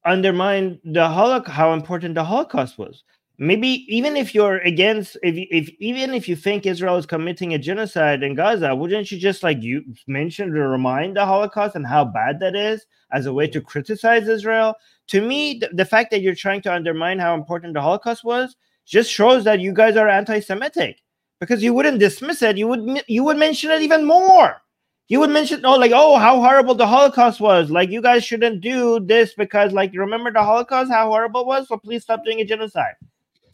undermine 0.06 0.80
the 0.84 1.08
Holocaust? 1.08 1.56
How 1.56 1.74
important 1.74 2.16
the 2.16 2.24
Holocaust 2.24 2.78
was? 2.78 3.04
Maybe 3.40 3.86
even 3.96 4.18
if 4.18 4.34
you're 4.34 4.58
against, 4.60 5.16
if, 5.22 5.36
if 5.52 5.70
even 5.80 6.16
if 6.16 6.28
you 6.28 6.36
think 6.36 6.66
Israel 6.66 6.98
is 6.98 7.06
committing 7.06 7.54
a 7.54 7.60
genocide 7.60 8.24
in 8.24 8.34
Gaza, 8.34 8.76
wouldn't 8.76 9.12
you 9.12 9.20
just 9.20 9.44
like 9.44 9.62
you 9.62 9.84
mentioned 10.08 10.54
to 10.56 10.62
remind 10.62 11.18
the 11.18 11.26
Holocaust 11.26 11.76
and 11.76 11.86
how 11.86 12.04
bad 12.04 12.40
that 12.40 12.56
is 12.56 12.86
as 13.12 13.28
a 13.28 13.34
way 13.34 13.48
to 13.48 13.62
criticize 13.62 14.28
Israel? 14.28 14.76
to 15.08 15.22
me, 15.22 15.60
the, 15.60 15.70
the 15.74 15.86
fact 15.86 16.12
that 16.12 16.22
you're 16.22 16.36
trying 16.36 16.62
to 16.62 16.74
undermine 16.74 17.20
how 17.20 17.34
important 17.34 17.74
the 17.74 17.82
Holocaust 17.82 18.24
was 18.24 18.56
just 18.86 19.12
shows 19.12 19.44
that 19.46 19.60
you 19.60 19.74
guys 19.74 19.96
are 19.96 20.08
anti-Semitic 20.08 21.02
because 21.40 21.64
you 21.64 21.74
wouldn't 21.74 22.00
dismiss 22.00 22.42
it. 22.42 22.58
You 22.58 22.68
would 22.68 23.04
you 23.08 23.24
would 23.24 23.38
mention 23.38 23.72
it 23.72 23.82
even 23.82 24.06
more. 24.06 24.62
You 25.10 25.20
would 25.22 25.30
mention 25.30 25.66
oh 25.66 25.76
like 25.78 25.92
oh 25.94 26.18
how 26.18 26.40
horrible 26.40 26.76
the 26.76 26.88
Holocaust 26.88 27.40
was. 27.40 27.70
Like 27.70 27.90
you 27.90 28.02
guys 28.02 28.24
shouldn't 28.24 28.62
do 28.62 29.00
this 29.00 29.34
because 29.34 29.72
like 29.72 29.94
you 29.94 30.00
remember 30.00 30.32
the 30.32 30.44
Holocaust 30.44 30.92
how 30.92 31.08
horrible 31.08 31.42
it 31.42 31.48
was. 31.48 31.68
So 31.68 31.78
please 31.78 32.04
stop 32.04 32.24
doing 32.26 32.42
a 32.42 32.46
genocide. 32.46 32.96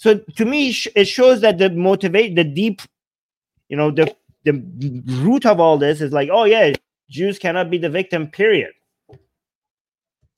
So 0.04 0.18
to 0.18 0.43
me, 0.43 0.76
it 0.97 1.06
shows 1.06 1.39
that 1.39 1.60
the 1.60 1.70
motivate 1.70 2.36
the 2.36 2.43
deep, 2.43 2.82
you 3.70 3.78
know 3.78 3.89
the 3.89 4.14
the 4.43 4.51
root 5.24 5.45
of 5.45 5.62
all 5.62 5.78
this 5.78 6.01
is 6.01 6.12
like 6.12 6.28
oh 6.30 6.43
yeah 6.43 6.74
Jews 7.10 7.39
cannot 7.39 7.72
be 7.72 7.78
the 7.78 7.89
victim. 7.89 8.28
Period. 8.28 8.74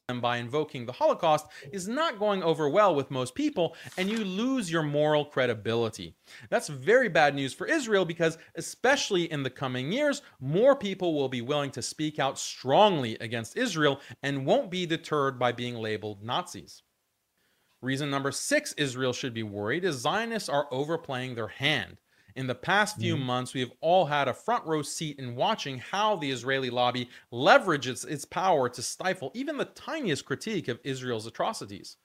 them 0.07 0.22
by 0.22 0.38
invoking 0.38 0.86
the 0.86 0.91
Holocaust 0.91 1.47
is 1.72 1.88
not 1.88 2.20
going 2.20 2.43
over 2.43 2.70
well 2.70 2.93
with 2.93 3.09
most 3.09 3.34
people, 3.34 3.76
and 3.97 4.07
you 4.07 4.24
lose 4.24 4.70
your 4.70 4.84
moral 4.84 5.26
credibility. 5.26 6.16
That's 6.51 6.68
very 6.68 7.09
bad 7.09 7.34
news 7.34 7.51
for 7.55 7.66
Israel 7.66 8.05
because, 8.05 8.38
especially 8.53 9.32
in 9.32 9.41
the 9.41 9.49
coming 9.49 9.91
years, 9.91 10.22
more 10.39 10.76
people 10.76 11.16
will 11.16 11.30
be 11.30 11.41
willing 11.41 11.72
to 11.72 11.82
speak 11.82 12.20
out 12.20 12.38
strongly 12.38 13.18
against 13.20 13.57
Israel 13.57 13.99
and 14.22 14.45
won't 14.45 14.70
be 14.70 14.86
deterred 14.86 15.39
by 15.39 15.51
being 15.53 15.74
labeled 15.74 16.22
Nazis. 16.22 16.84
Reason 17.86 18.09
number 18.09 18.31
six 18.31 18.73
Israel 18.77 19.13
should 19.13 19.36
be 19.36 19.43
worried 19.43 19.86
is 19.86 19.97
Zionists 19.97 20.49
are 20.49 20.67
overplaying 20.71 21.36
their 21.36 21.49
hand. 21.49 21.97
In 22.36 22.47
the 22.47 22.55
past 22.55 22.97
few 22.97 23.15
Mm-hmm. 23.15 23.25
months, 23.25 23.53
we 23.53 23.59
have 23.59 23.71
all 23.79 24.07
had 24.07 24.27
a 24.27 24.33
front 24.33 24.65
row 24.65 24.81
seat 24.81 25.19
in 25.19 25.36
watching 25.36 25.77
how 25.77 26.15
the 26.15 26.31
Israeli 26.31 26.71
lobby 26.71 27.09
leverages 27.31 28.03
its 28.09 28.25
power 28.25 28.69
to 28.69 28.81
stifle 28.81 29.29
even 29.36 29.57
the 29.57 29.65
tiniest 29.65 30.25
critique 30.25 30.67
of 30.67 30.79
Israel's 30.83 31.27
atrocities. 31.27 31.97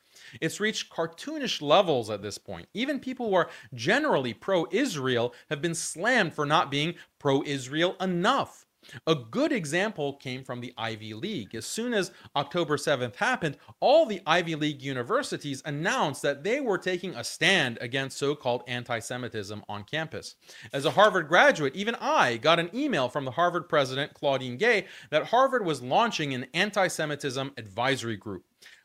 It's 0.42 0.60
reached 0.60 0.92
cartoonish 0.92 1.62
levels 1.62 2.10
at 2.10 2.20
this 2.20 2.36
point. 2.36 2.68
Even 2.74 3.00
people 3.00 3.30
who 3.30 3.34
are 3.36 3.48
generally 3.72 4.34
pro 4.34 4.66
Israel 4.70 5.32
have 5.48 5.62
been 5.62 5.74
slammed 5.74 6.34
for 6.34 6.44
not 6.44 6.70
being 6.70 6.96
pro 7.18 7.42
Israel 7.44 7.96
enough. 8.02 8.66
A 9.06 9.14
good 9.14 9.52
example 9.52 10.14
came 10.14 10.44
from 10.44 10.60
the 10.60 10.72
Ivy 10.76 11.14
League. 11.14 11.54
As 11.54 11.66
soon 11.66 11.94
as 11.94 12.12
October 12.36 12.76
7th 12.76 13.16
happened, 13.16 13.56
all 13.80 14.06
the 14.06 14.20
Ivy 14.26 14.54
League 14.54 14.82
universities 14.82 15.62
announced 15.64 16.22
that 16.22 16.44
they 16.44 16.60
were 16.60 16.78
taking 16.78 17.14
a 17.14 17.24
stand 17.24 17.78
against 17.80 18.18
so 18.18 18.34
called 18.34 18.62
anti 18.66 18.98
Semitism 18.98 19.62
on 19.68 19.84
campus. 19.84 20.36
As 20.72 20.84
a 20.84 20.90
Harvard 20.90 21.28
graduate, 21.28 21.74
even 21.76 21.96
I 22.00 22.36
got 22.36 22.58
an 22.58 22.70
email 22.74 23.08
from 23.08 23.24
the 23.24 23.32
Harvard 23.32 23.68
president, 23.68 24.14
Claudine 24.14 24.56
Gay, 24.56 24.86
that 25.10 25.26
Harvard 25.26 25.64
was 25.64 25.82
launching 25.82 26.34
an 26.34 26.46
anti 26.54 26.88
Semitism 26.88 27.52
advisory 27.56 28.16
group. 28.16 28.44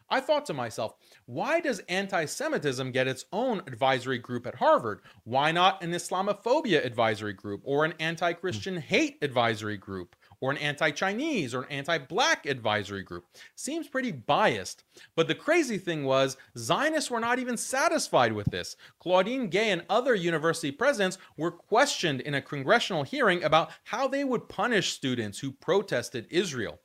I 0.10 0.20
thought 0.20 0.46
to 0.46 0.54
myself, 0.54 0.94
why 1.28 1.60
does 1.60 1.80
anti 1.90 2.26
Semitism 2.26 2.92
get 2.92 3.08
its 3.08 3.26
own 3.34 3.60
advisory 3.66 4.20
group 4.20 4.46
at 4.46 4.56
Harvard? 4.56 5.02
Why 5.24 5.52
not 5.52 5.84
an 5.84 5.92
Islamophobia 5.92 6.86
advisory 6.86 7.34
group 7.34 7.62
or 7.64 7.84
an 7.84 7.96
anti 8.00 8.34
Christian 8.34 8.76
hmm. 8.76 8.82
hate 8.82 9.18
advisory 9.24 9.78
group? 9.78 10.16
Or 10.42 10.52
an 10.52 10.58
anti 10.58 10.92
Chinese 10.92 11.56
or 11.56 11.64
an 11.64 11.72
anti 11.72 11.98
black 11.98 12.46
advisory 12.46 13.02
group. 13.02 13.26
Seems 13.56 13.88
pretty 13.88 14.12
biased. 14.12 14.84
But 15.16 15.28
the 15.28 15.34
crazy 15.34 15.80
thing 15.80 16.04
was, 16.04 16.38
Zionists 16.58 17.10
were 17.10 17.22
not 17.22 17.40
even 17.40 17.58
satisfied 17.58 18.34
with 18.34 18.52
this. 18.52 18.76
Claudine 19.00 19.48
Gay 19.48 19.72
and 19.72 19.84
other 19.90 20.14
university 20.14 20.72
presidents 20.72 21.18
were 21.38 21.52
questioned 21.52 22.22
in 22.22 22.36
a 22.36 22.42
congressional 22.42 23.04
hearing 23.04 23.44
about 23.44 23.72
how 23.86 24.08
they 24.08 24.24
would 24.24 24.50
punish 24.50 24.94
students 24.94 25.40
who 25.40 25.52
protested 25.52 26.28
Israel. 26.30 26.80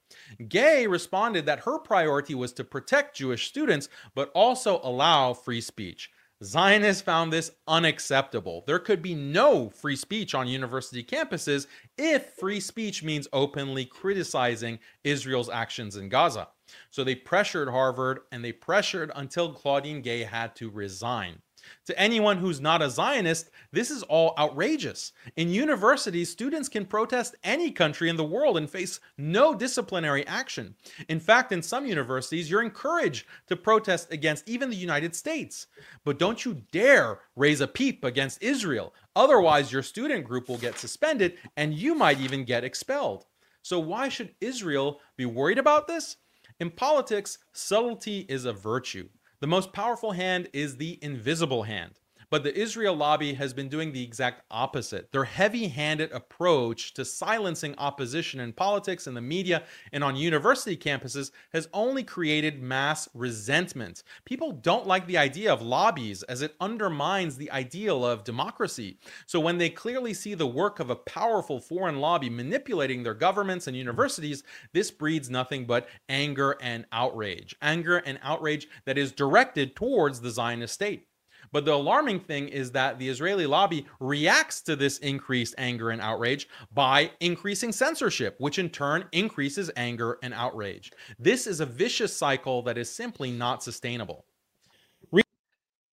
Gay 0.49 0.87
responded 0.87 1.47
that 1.47 1.61
her 1.61 1.79
priority 1.79 2.35
was 2.35 2.53
to 2.55 2.65
protect 2.65 3.17
Jewish 3.17 3.49
students, 3.49 3.89
but 4.15 4.31
also 4.35 4.81
allow 4.83 5.33
free 5.33 5.61
speech. 5.61 6.11
Zionists 6.43 7.03
found 7.03 7.31
this 7.31 7.51
unacceptable. 7.69 8.65
There 8.67 8.79
could 8.79 9.03
be 9.03 9.15
no 9.15 9.69
free 9.69 9.97
speech 9.97 10.35
on 10.35 10.49
university 10.49 11.05
campuses 11.05 11.67
if 11.99 12.31
free 12.39 12.61
speech 12.61 13.03
means 13.03 13.29
openly 13.33 13.85
criticizing 13.85 14.79
Israel's 15.05 15.51
actions 15.51 15.97
in 15.97 16.09
Gaza. 16.09 16.49
So 16.89 17.05
they 17.05 17.15
pressured 17.15 17.69
Harvard 17.69 18.21
and 18.33 18.43
they 18.43 18.53
pressured 18.53 19.13
until 19.15 19.53
Claudine 19.53 20.01
Gay 20.01 20.23
had 20.23 20.57
to 20.57 20.71
resign. 20.71 21.43
To 21.87 21.99
anyone 21.99 22.39
who's 22.39 22.61
not 22.61 22.83
a 22.83 22.91
Zionist, 22.91 23.51
this 23.73 23.91
is 23.91 24.03
all 24.05 24.35
outrageous. 24.39 25.13
In 25.37 25.51
universities, 25.51 26.31
students 26.31 26.69
can 26.69 26.87
protest 26.87 27.35
any 27.45 27.71
country 27.71 28.09
in 28.09 28.17
the 28.17 28.25
world 28.25 28.57
and 28.57 28.69
face 28.69 29.01
no 29.19 29.55
disciplinary 29.55 30.27
action. 30.27 30.75
In 31.09 31.21
fact, 31.21 31.53
in 31.53 31.63
some 31.63 31.87
universities, 31.87 32.51
you're 32.51 32.63
encouraged 32.63 33.27
to 33.49 33.57
protest 33.57 34.13
against 34.13 34.49
even 34.49 34.71
the 34.71 34.77
United 34.77 35.15
States. 35.15 35.67
But 36.05 36.19
don't 36.19 36.45
you 36.45 36.63
dare 36.73 37.21
raise 37.37 37.61
a 37.61 37.67
peep 37.67 38.05
against 38.05 38.43
Israel. 38.43 38.95
Otherwise, 39.17 39.73
your 39.73 39.83
student 39.83 40.25
group 40.25 40.49
will 40.49 40.59
get 40.59 40.79
suspended 40.79 41.39
and 41.57 41.75
you 41.75 41.95
might 41.95 42.21
even 42.21 42.45
get 42.45 42.65
expelled. 42.65 43.27
So, 43.63 43.79
why 43.79 44.09
should 44.09 44.35
Israel 44.41 45.01
be 45.17 45.27
worried 45.27 45.59
about 45.59 45.87
this? 45.87 46.17
In 46.61 46.71
politics, 46.71 47.39
subtlety 47.53 48.21
is 48.29 48.45
a 48.45 48.53
virtue. 48.53 49.09
The 49.41 49.47
most 49.47 49.73
powerful 49.73 50.13
hand 50.13 50.49
is 50.53 50.77
the 50.77 50.99
invisible 51.01 51.63
hand. 51.63 52.00
But 52.31 52.45
the 52.45 52.57
Israel 52.57 52.95
lobby 52.95 53.35
has 53.35 53.53
been 53.53 53.69
doing 53.69 53.91
the 53.91 54.05
exact 54.05 54.43
opposite. 54.53 55.11
Their 55.11 55.25
heavy 55.25 55.67
handed 55.67 56.13
approach 56.13 56.95
to 56.95 57.05
silencing 57.05 57.75
opposition 57.77 58.39
in 58.39 58.53
politics 58.53 59.09
and 59.09 59.17
the 59.17 59.21
media 59.21 59.65
and 59.93 60.05
on 60.05 60.15
university 60.15 60.77
campuses 60.77 61.33
has 61.53 61.69
only 61.73 62.05
created 62.05 62.63
mass 62.63 63.09
resentment. 63.15 64.05
People 64.25 64.53
don't 64.53 64.87
like 64.87 65.09
the 65.09 65.19
idea 65.19 65.53
of 65.53 65.61
lobbies 65.61 66.23
as 66.23 66.41
it 66.41 66.55
undermines 66.61 67.37
the 67.37 67.51
ideal 67.51 68.07
of 68.07 68.23
democracy. 68.23 69.01
So 69.27 69.41
when 69.41 69.59
they 69.59 69.69
clearly 69.69 70.15
see 70.15 70.35
the 70.35 70.47
work 70.47 70.79
of 70.79 70.89
a 70.89 70.97
powerful 70.97 71.59
foreign 71.59 71.99
lobby 71.99 72.31
manipulating 72.31 73.03
their 73.03 73.15
governments 73.15 73.67
and 73.67 73.77
universities, 73.77 74.45
this 74.73 74.93
breeds 74.93 75.29
nothing 75.29 75.65
but 75.65 75.89
anger 76.09 76.57
and 76.61 76.87
outrage. 76.93 77.57
Anger 77.61 77.97
and 77.97 78.21
outrage 78.23 78.69
that 78.85 78.99
is 78.99 79.11
directed 79.11 79.75
towards 79.75 80.21
the 80.21 80.31
Zionist 80.31 80.75
state. 80.75 81.09
But 81.53 81.65
the 81.65 81.75
alarming 81.75 82.21
thing 82.21 82.49
is 82.49 82.71
that 82.73 82.99
the 82.99 83.09
Israeli 83.09 83.47
lobby 83.47 83.87
reacts 83.99 84.63
to 84.63 84.77
this 84.77 84.99
increased 84.99 85.55
anger 85.59 85.91
and 85.91 86.01
outrage 86.01 86.49
by 86.73 87.11
increasing 87.21 87.73
censorship, 87.73 88.37
which 88.39 88.59
in 88.59 88.69
turn 88.71 89.05
increases 89.13 89.71
anger 89.77 90.19
and 90.23 90.33
outrage. 90.33 90.93
This 91.19 91.47
is 91.47 91.61
a 91.61 91.67
vicious 91.67 92.17
cycle 92.17 92.63
that 92.63 92.79
is 92.79 92.91
simply 92.91 93.31
not 93.33 93.63
sustainable. 93.63 94.25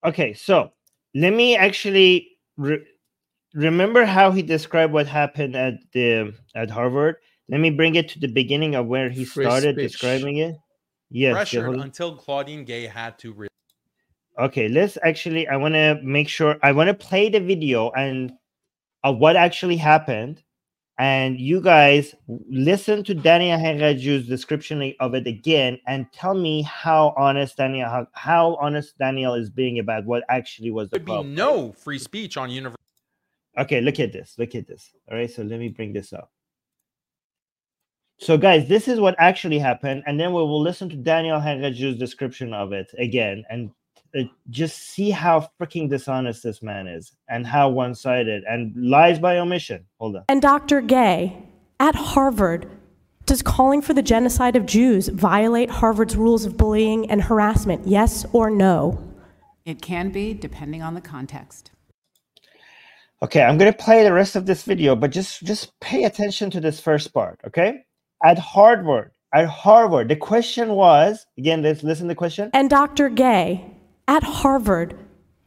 Okay, 0.06 0.32
so 0.32 0.70
let 1.16 1.32
me 1.32 1.56
actually 1.56 2.38
re- 2.56 2.84
remember 3.52 4.04
how 4.04 4.30
he 4.30 4.42
described 4.42 4.92
what 4.92 5.08
happened 5.08 5.56
at 5.56 5.74
the 5.92 6.32
at 6.54 6.70
Harvard. 6.70 7.16
Let 7.48 7.60
me 7.60 7.70
bring 7.70 7.96
it 7.96 8.08
to 8.10 8.20
the 8.20 8.28
beginning 8.28 8.76
of 8.76 8.86
where 8.86 9.10
he 9.10 9.24
Free 9.24 9.44
started 9.44 9.74
speech. 9.74 9.90
describing 9.92 10.36
it. 10.36 10.54
Yes. 11.10 11.30
yeah, 11.30 11.32
Pressured 11.32 11.80
until 11.80 12.14
Claudine 12.16 12.64
Gay 12.64 12.86
had 12.86 13.18
to 13.20 13.32
re- 13.32 13.47
Okay, 14.38 14.68
let's 14.68 14.96
actually. 15.02 15.48
I 15.48 15.56
want 15.56 15.74
to 15.74 16.00
make 16.02 16.28
sure. 16.28 16.56
I 16.62 16.72
want 16.72 16.88
to 16.88 16.94
play 16.94 17.28
the 17.28 17.40
video 17.40 17.90
and 17.90 18.32
of 19.04 19.18
what 19.18 19.36
actually 19.36 19.76
happened, 19.76 20.42
and 20.98 21.38
you 21.38 21.60
guys 21.60 22.14
listen 22.48 23.02
to 23.04 23.14
Daniel 23.14 23.58
Haqiqatjou's 23.58 24.28
description 24.28 24.94
of 25.00 25.14
it 25.14 25.26
again, 25.26 25.78
and 25.86 26.06
tell 26.12 26.34
me 26.34 26.62
how 26.62 27.14
honest 27.16 27.56
Daniel, 27.56 27.88
how, 27.88 28.06
how 28.12 28.56
honest 28.60 28.96
Daniel 28.98 29.34
is 29.34 29.50
being 29.50 29.78
about 29.78 30.04
what 30.04 30.22
actually 30.28 30.70
was 30.70 30.90
the 30.90 30.98
would 30.98 31.06
be 31.06 31.22
no 31.22 31.72
free 31.72 31.98
speech 31.98 32.36
on 32.36 32.50
university 32.50 32.78
Okay, 33.58 33.80
look 33.80 33.98
at 33.98 34.12
this. 34.12 34.36
Look 34.38 34.54
at 34.54 34.68
this. 34.68 34.92
All 35.10 35.16
right, 35.16 35.30
so 35.30 35.42
let 35.42 35.58
me 35.58 35.68
bring 35.68 35.92
this 35.92 36.12
up. 36.12 36.30
So, 38.20 38.38
guys, 38.38 38.68
this 38.68 38.88
is 38.88 39.00
what 39.00 39.16
actually 39.18 39.58
happened, 39.58 40.04
and 40.06 40.18
then 40.18 40.32
we 40.32 40.40
will 40.40 40.60
listen 40.60 40.88
to 40.90 40.96
Daniel 40.96 41.40
Haqiqatjou's 41.40 41.98
description 41.98 42.52
of 42.54 42.72
it 42.72 42.90
again, 42.98 43.44
and 43.50 43.70
uh, 44.16 44.22
just 44.50 44.78
see 44.78 45.10
how 45.10 45.48
freaking 45.60 45.88
dishonest 45.88 46.42
this 46.42 46.62
man 46.62 46.86
is, 46.86 47.12
and 47.28 47.46
how 47.46 47.68
one-sided 47.68 48.44
and 48.44 48.72
lies 48.76 49.18
by 49.18 49.38
omission. 49.38 49.84
Hold 49.98 50.16
on. 50.16 50.24
And 50.28 50.42
Dr. 50.42 50.80
Gay, 50.80 51.42
at 51.80 51.94
Harvard, 51.94 52.70
does 53.26 53.42
calling 53.42 53.82
for 53.82 53.92
the 53.92 54.02
genocide 54.02 54.56
of 54.56 54.64
Jews 54.64 55.08
violate 55.08 55.68
Harvard's 55.68 56.16
rules 56.16 56.46
of 56.46 56.56
bullying 56.56 57.10
and 57.10 57.20
harassment? 57.22 57.86
Yes 57.86 58.24
or 58.32 58.48
no? 58.50 59.04
It 59.66 59.82
can 59.82 60.10
be, 60.10 60.32
depending 60.32 60.82
on 60.82 60.94
the 60.94 61.02
context. 61.02 61.70
Okay, 63.20 63.42
I'm 63.42 63.58
gonna 63.58 63.72
play 63.72 64.04
the 64.04 64.12
rest 64.12 64.36
of 64.36 64.46
this 64.46 64.62
video, 64.62 64.94
but 64.94 65.10
just 65.10 65.42
just 65.42 65.78
pay 65.80 66.04
attention 66.04 66.50
to 66.52 66.60
this 66.60 66.80
first 66.80 67.12
part. 67.12 67.40
Okay, 67.46 67.84
at 68.24 68.38
Harvard, 68.38 69.10
at 69.34 69.46
Harvard, 69.46 70.08
the 70.08 70.16
question 70.16 70.70
was 70.70 71.26
again. 71.36 71.62
Let's 71.62 71.82
listen 71.82 72.06
to 72.06 72.12
the 72.12 72.14
question. 72.14 72.50
And 72.54 72.70
Dr. 72.70 73.08
Gay, 73.08 73.74
at 74.08 74.24
Harvard, 74.24 74.98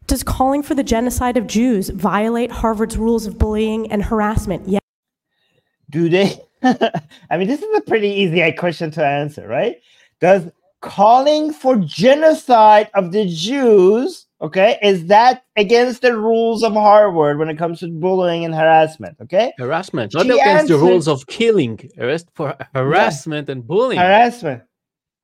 does 0.08 0.24
calling 0.24 0.64
for 0.64 0.74
the 0.76 0.84
genocide 0.84 1.36
of 1.36 1.48
Jews 1.48 1.90
violate 1.90 2.52
Harvard's 2.52 2.98
rules 2.98 3.26
of 3.26 3.38
bullying 3.38 3.92
and 3.92 4.02
harassment? 4.04 4.68
Yes. 4.68 4.82
do 5.90 6.08
they 6.08 6.40
i 6.64 7.38
mean 7.38 7.48
this 7.48 7.62
is 7.62 7.78
a 7.78 7.82
pretty 7.82 8.08
easy 8.08 8.40
question 8.54 8.92
to 8.92 9.06
answer 9.06 9.46
right 9.48 9.76
does 10.22 10.44
calling 10.82 11.52
for 11.52 11.76
genocide 11.78 12.90
of 12.94 13.12
the 13.12 13.26
jews 13.28 14.26
okay 14.42 14.78
is 14.82 15.08
that 15.08 15.44
against 15.58 16.02
the 16.02 16.16
rules 16.16 16.64
of 16.64 16.74
harvard 16.74 17.38
when 17.40 17.50
it 17.50 17.58
comes 17.58 17.80
to 17.82 17.88
bullying 17.90 18.46
and 18.46 18.56
harassment 18.56 19.18
okay 19.22 19.52
Harassment, 19.58 20.14
not 20.14 20.26
She 20.28 20.32
against 20.40 20.68
the 20.70 20.78
rules 20.78 21.08
of 21.08 21.28
killing. 21.28 21.78
Arrest 21.98 22.28
for 22.36 22.56
harassment 22.74 23.50
and 23.50 23.66
bullying. 23.68 24.00
harassment 24.00 24.64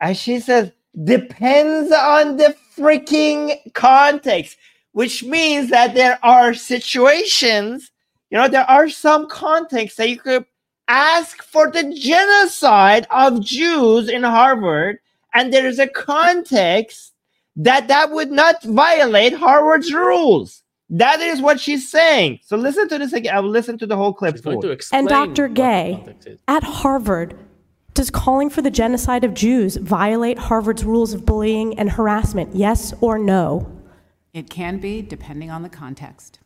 and 0.01 0.17
she 0.17 0.39
says 0.39 0.71
depends 1.03 1.91
on 1.93 2.37
the 2.37 2.55
freaking 2.77 3.55
context 3.73 4.57
which 4.91 5.23
means 5.23 5.69
that 5.69 5.93
there 5.93 6.19
are 6.23 6.53
situations 6.53 7.91
you 8.29 8.37
know 8.37 8.47
there 8.47 8.69
are 8.69 8.89
some 8.89 9.27
contexts 9.27 9.97
that 9.97 10.09
you 10.09 10.17
could 10.17 10.45
ask 10.87 11.43
for 11.43 11.69
the 11.71 11.93
genocide 11.93 13.05
of 13.09 13.41
jews 13.41 14.07
in 14.07 14.23
harvard 14.23 14.99
and 15.33 15.53
there 15.53 15.67
is 15.67 15.79
a 15.79 15.87
context 15.87 17.13
that 17.57 17.87
that 17.87 18.11
would 18.11 18.31
not 18.31 18.63
violate 18.63 19.33
Harvard's 19.33 19.91
rules. 19.91 20.63
That 20.89 21.19
is 21.19 21.41
what 21.41 21.59
she's 21.59 21.91
saying. 21.91 22.39
So 22.43 22.55
listen 22.55 22.87
to 22.89 22.97
this 22.97 23.11
again. 23.11 23.35
I'll 23.35 23.43
listen 23.43 23.77
to 23.79 23.87
the 23.87 23.97
whole 23.97 24.13
clip. 24.13 24.35
She's 24.35 24.41
going 24.41 24.61
to 24.61 24.71
explain. 24.71 25.05
Dr. 25.05 25.49
Gay. 25.49 26.15
At 26.47 26.63
Harvard, 26.63 27.37
does 27.97 28.11
calling 28.11 28.49
for 28.49 28.61
the 28.61 28.69
genocide 28.69 29.23
of 29.23 29.33
Jews 29.33 29.75
violate 29.75 30.37
Harvard's 30.37 30.85
rules 30.85 31.13
of 31.13 31.25
bullying 31.25 31.77
and 31.79 31.89
harassment? 31.89 32.55
Yes 32.55 32.93
or 33.01 33.17
no? 33.17 33.69
It 34.33 34.49
can 34.49 34.77
be, 34.77 35.01
depending 35.01 35.49
on 35.49 35.63
the 35.63 35.69
context. 35.69 36.39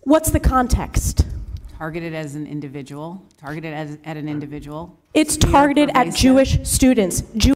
What's 0.00 0.30
the 0.30 0.40
context? 0.40 1.26
Targeted 1.78 2.14
as 2.14 2.34
an 2.34 2.46
individual, 2.46 3.26
targeted 3.38 3.72
as, 3.72 3.98
at 4.04 4.18
an 4.18 4.28
individual. 4.28 5.00
It's 5.14 5.38
targeted 5.38 5.90
at. 5.94 6.14
Jewish 6.14 6.58
students. 6.68 7.22
Jew- 7.36 7.54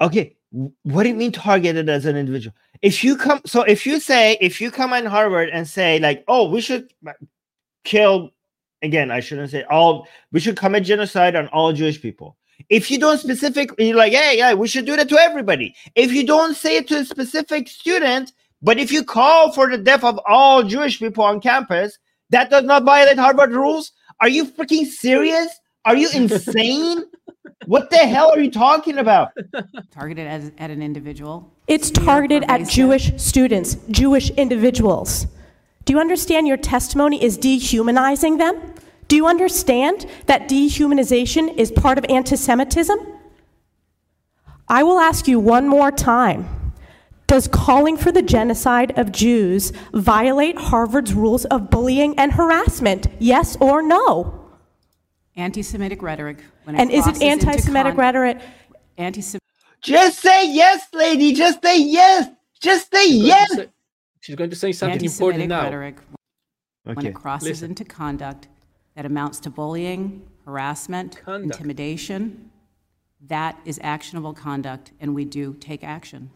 okay 0.00 0.36
what 0.82 1.02
do 1.04 1.10
you 1.10 1.14
mean 1.14 1.30
targeted 1.30 1.88
as 1.88 2.06
an 2.06 2.16
individual 2.16 2.54
if 2.82 3.04
you 3.04 3.16
come 3.16 3.40
so 3.44 3.62
if 3.62 3.86
you 3.86 4.00
say 4.00 4.36
if 4.40 4.60
you 4.60 4.70
come 4.70 4.92
on 4.92 5.04
harvard 5.04 5.48
and 5.50 5.68
say 5.68 5.98
like 6.00 6.24
oh 6.26 6.48
we 6.48 6.60
should 6.60 6.90
kill 7.84 8.30
again 8.82 9.10
i 9.10 9.20
shouldn't 9.20 9.50
say 9.50 9.62
all 9.64 10.06
we 10.32 10.40
should 10.40 10.56
commit 10.56 10.84
genocide 10.84 11.36
on 11.36 11.48
all 11.48 11.72
jewish 11.72 12.00
people 12.00 12.36
if 12.68 12.90
you 12.90 12.98
don't 12.98 13.18
specifically 13.18 13.88
you're 13.88 13.96
like 13.96 14.12
yeah 14.12 14.32
yeah 14.32 14.54
we 14.54 14.68
should 14.68 14.86
do 14.86 14.96
that 14.96 15.08
to 15.08 15.18
everybody 15.18 15.74
if 15.94 16.12
you 16.12 16.26
don't 16.26 16.54
say 16.54 16.76
it 16.76 16.88
to 16.88 16.98
a 16.98 17.04
specific 17.04 17.68
student 17.68 18.32
but 18.62 18.78
if 18.78 18.92
you 18.92 19.02
call 19.02 19.52
for 19.52 19.70
the 19.70 19.78
death 19.78 20.04
of 20.04 20.18
all 20.26 20.62
jewish 20.62 20.98
people 20.98 21.24
on 21.24 21.40
campus 21.40 21.98
that 22.30 22.50
does 22.50 22.64
not 22.64 22.84
violate 22.84 23.18
harvard 23.18 23.52
rules 23.52 23.92
are 24.20 24.28
you 24.28 24.44
freaking 24.44 24.86
serious 24.86 25.48
are 25.84 25.96
you 25.96 26.08
insane 26.14 27.04
what 27.66 27.90
the 27.90 27.96
hell 27.96 28.30
are 28.30 28.40
you 28.40 28.50
talking 28.50 28.98
about 28.98 29.32
Targeted 29.90 30.26
as, 30.26 30.52
at 30.58 30.70
an 30.70 30.82
individual. 30.82 31.52
It's 31.66 31.90
targeted 31.90 32.44
at. 32.48 32.66
Jewish 32.68 33.12
students, 33.20 33.76
Jewish 33.90 34.30
individuals. 34.30 35.26
Do 35.90 35.96
you 35.96 36.00
understand 36.00 36.46
your 36.46 36.56
testimony 36.56 37.20
is 37.20 37.36
dehumanizing 37.36 38.36
them? 38.36 38.74
Do 39.08 39.16
you 39.16 39.26
understand 39.26 40.06
that 40.26 40.48
dehumanization 40.48 41.56
is 41.56 41.72
part 41.72 41.98
of 41.98 42.06
anti 42.08 42.36
Semitism? 42.36 42.96
I 44.68 44.84
will 44.84 45.00
ask 45.00 45.26
you 45.26 45.40
one 45.40 45.66
more 45.66 45.90
time. 45.90 46.72
Does 47.26 47.48
calling 47.48 47.96
for 47.96 48.12
the 48.12 48.22
genocide 48.22 48.96
of 48.96 49.10
Jews 49.10 49.72
violate 49.92 50.56
Harvard's 50.58 51.12
rules 51.12 51.44
of 51.46 51.70
bullying 51.70 52.16
and 52.16 52.34
harassment? 52.34 53.08
Yes 53.18 53.56
or 53.56 53.82
no? 53.82 54.48
Anti-Semitic 55.34 56.02
rhetoric. 56.02 56.44
When 56.62 56.76
And 56.76 56.92
is 56.92 57.00
it 57.00 57.18
crosses 57.18 57.22
anti 57.22 57.56
Semitic 57.56 57.94
con- 57.94 58.00
rhetoric? 58.00 58.38
Anti-Semitic 58.96 59.42
Just 59.80 60.20
say 60.20 60.52
yes, 60.52 60.86
lady. 60.92 61.32
Just 61.32 61.60
say 61.64 61.80
yes. 61.82 62.30
Just 62.60 62.94
say 62.94 63.06
She's 63.06 63.22
going 63.22 63.26
yes. 63.26 63.66
Say- 64.20 64.26
She's 64.26 64.36
going 64.36 64.50
to 64.50 64.56
say 64.56 64.72
something 64.72 65.04
important 65.04 65.42
anti-Semitic 65.42 65.48
now. 65.48 65.64
rhetoric 65.64 65.96
when 66.84 67.06
it 67.06 67.14
crosses 67.14 67.48
listen. 67.48 67.70
into 67.70 67.84
conduct 67.84 68.48
that 68.96 69.04
amounts 69.06 69.40
to 69.40 69.50
bullying, 69.50 70.22
harassment, 70.44 71.20
Conduct. 71.24 71.54
intimidation, 71.56 72.50
that 73.28 73.58
is 73.64 73.78
actionable 73.82 74.32
conduct, 74.34 74.92
and 75.00 75.14
we 75.14 75.24
do 75.24 75.54
take 75.54 75.84
action. 75.84 76.30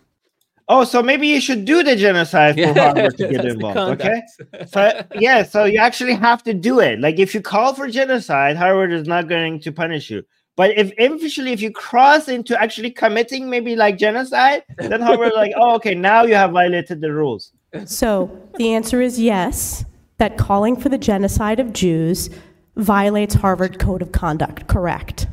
Oh, 0.67 0.85
so 0.85 1.03
maybe 1.03 1.27
you 1.29 1.43
should 1.43 1.67
do 1.67 1.83
the 1.83 1.95
genocide 1.95 2.55
for 2.55 2.73
Harvard 2.73 3.19
to 3.19 3.29
get 3.31 3.45
involved. 3.45 4.01
Okay. 4.03 4.23
So 4.67 5.05
yeah, 5.19 5.43
so 5.43 5.65
you 5.65 5.79
actually 5.79 6.15
have 6.15 6.43
to 6.45 6.55
do 6.55 6.81
it. 6.81 7.01
Like 7.01 7.19
if 7.19 7.35
you 7.35 7.43
call 7.43 7.75
for 7.75 7.87
genocide, 7.89 8.57
Harvard 8.57 8.91
is 8.93 9.07
not 9.07 9.29
going 9.29 9.61
to 9.61 9.73
punish 9.73 10.09
you. 10.11 10.23
But 10.57 10.71
if 10.79 10.93
officially, 10.99 11.53
if 11.53 11.61
you 11.61 11.71
cross 11.71 12.29
into 12.29 12.59
actually 12.61 12.93
committing 12.93 13.51
maybe 13.51 13.77
like 13.77 13.99
genocide, 13.99 14.63
then 14.79 15.03
Harvard 15.03 15.33
like, 15.35 15.53
oh, 15.57 15.75
okay, 15.75 15.95
now 15.95 16.23
you 16.23 16.35
have 16.35 16.53
violated 16.53 17.01
the 17.01 17.13
rules. 17.13 17.53
So 17.87 18.41
the 18.57 18.73
answer 18.73 19.01
is 19.01 19.21
yes, 19.21 19.85
that 20.19 20.39
calling 20.39 20.77
for 20.77 20.89
the 20.89 20.99
genocide 20.99 21.61
of 21.61 21.73
Jews 21.73 22.31
violates 22.77 23.35
Harvard 23.35 23.79
Code 23.79 24.03
of 24.03 24.13
Conduct, 24.13 24.67
correct? 24.67 25.27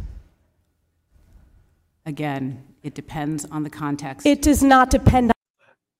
Again, 2.05 2.63
it 2.83 2.93
depends 2.95 3.45
on 3.45 3.63
the 3.63 3.69
context. 3.69 4.25
It 4.25 4.41
does 4.41 4.63
not 4.63 4.89
depend 4.89 5.31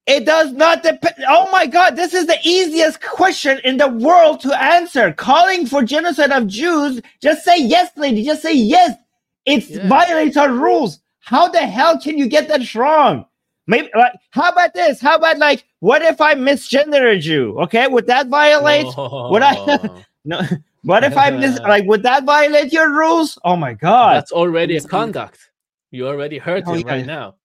It 0.07 0.25
does 0.25 0.51
not 0.51 0.81
depend. 0.81 1.13
Oh 1.29 1.47
my 1.51 1.67
God, 1.67 1.95
this 1.95 2.13
is 2.15 2.25
the 2.25 2.37
easiest 2.43 3.01
question 3.01 3.59
in 3.63 3.77
the 3.77 3.87
world 3.87 4.39
to 4.41 4.61
answer. 4.61 5.13
Calling 5.13 5.67
for 5.67 5.83
genocide 5.83 6.31
of 6.31 6.47
Jews, 6.47 7.01
just 7.21 7.45
say 7.45 7.61
yes, 7.61 7.91
lady. 7.95 8.23
Just 8.23 8.41
say 8.41 8.53
yes. 8.53 8.97
It 9.45 9.69
Yeah. 9.69 9.87
violates 9.87 10.37
our 10.37 10.51
rules. 10.51 10.99
How 11.19 11.47
the 11.49 11.59
hell 11.59 11.99
can 11.99 12.17
you 12.17 12.27
get 12.27 12.47
that 12.47 12.73
wrong? 12.73 13.25
Maybe 13.71 13.89
like, 13.95 14.11
how 14.31 14.51
about 14.51 14.73
this? 14.73 14.99
How 14.99 15.15
about 15.15 15.37
like, 15.37 15.63
what 15.79 16.01
if 16.01 16.19
I 16.19 16.35
misgendered 16.35 17.23
you? 17.23 17.57
Okay, 17.61 17.87
would 17.87 18.05
that 18.07 18.27
violate? 18.27 18.85
Would 18.85 19.41
I? 19.41 19.55
Oh, 19.57 20.03
no. 20.25 20.41
What 20.83 21.05
if 21.05 21.15
I 21.15 21.29
mis? 21.31 21.57
Like, 21.61 21.85
would 21.85 22.03
that 22.03 22.25
violate 22.25 22.73
your 22.73 22.91
rules? 22.91 23.39
Oh 23.45 23.55
my 23.55 23.73
God. 23.73 24.17
That's 24.17 24.33
already 24.33 24.75
a 24.75 24.81
Depends 24.81 24.93
on 24.93 25.07
the- 25.07 25.13
conduct. 25.13 25.49
You 25.91 26.07
already 26.07 26.37
hurt 26.37 26.65
Oh, 26.67 26.73
him 26.73 26.85
yeah. 26.85 26.93
right 26.93 27.05
now. 27.05 27.35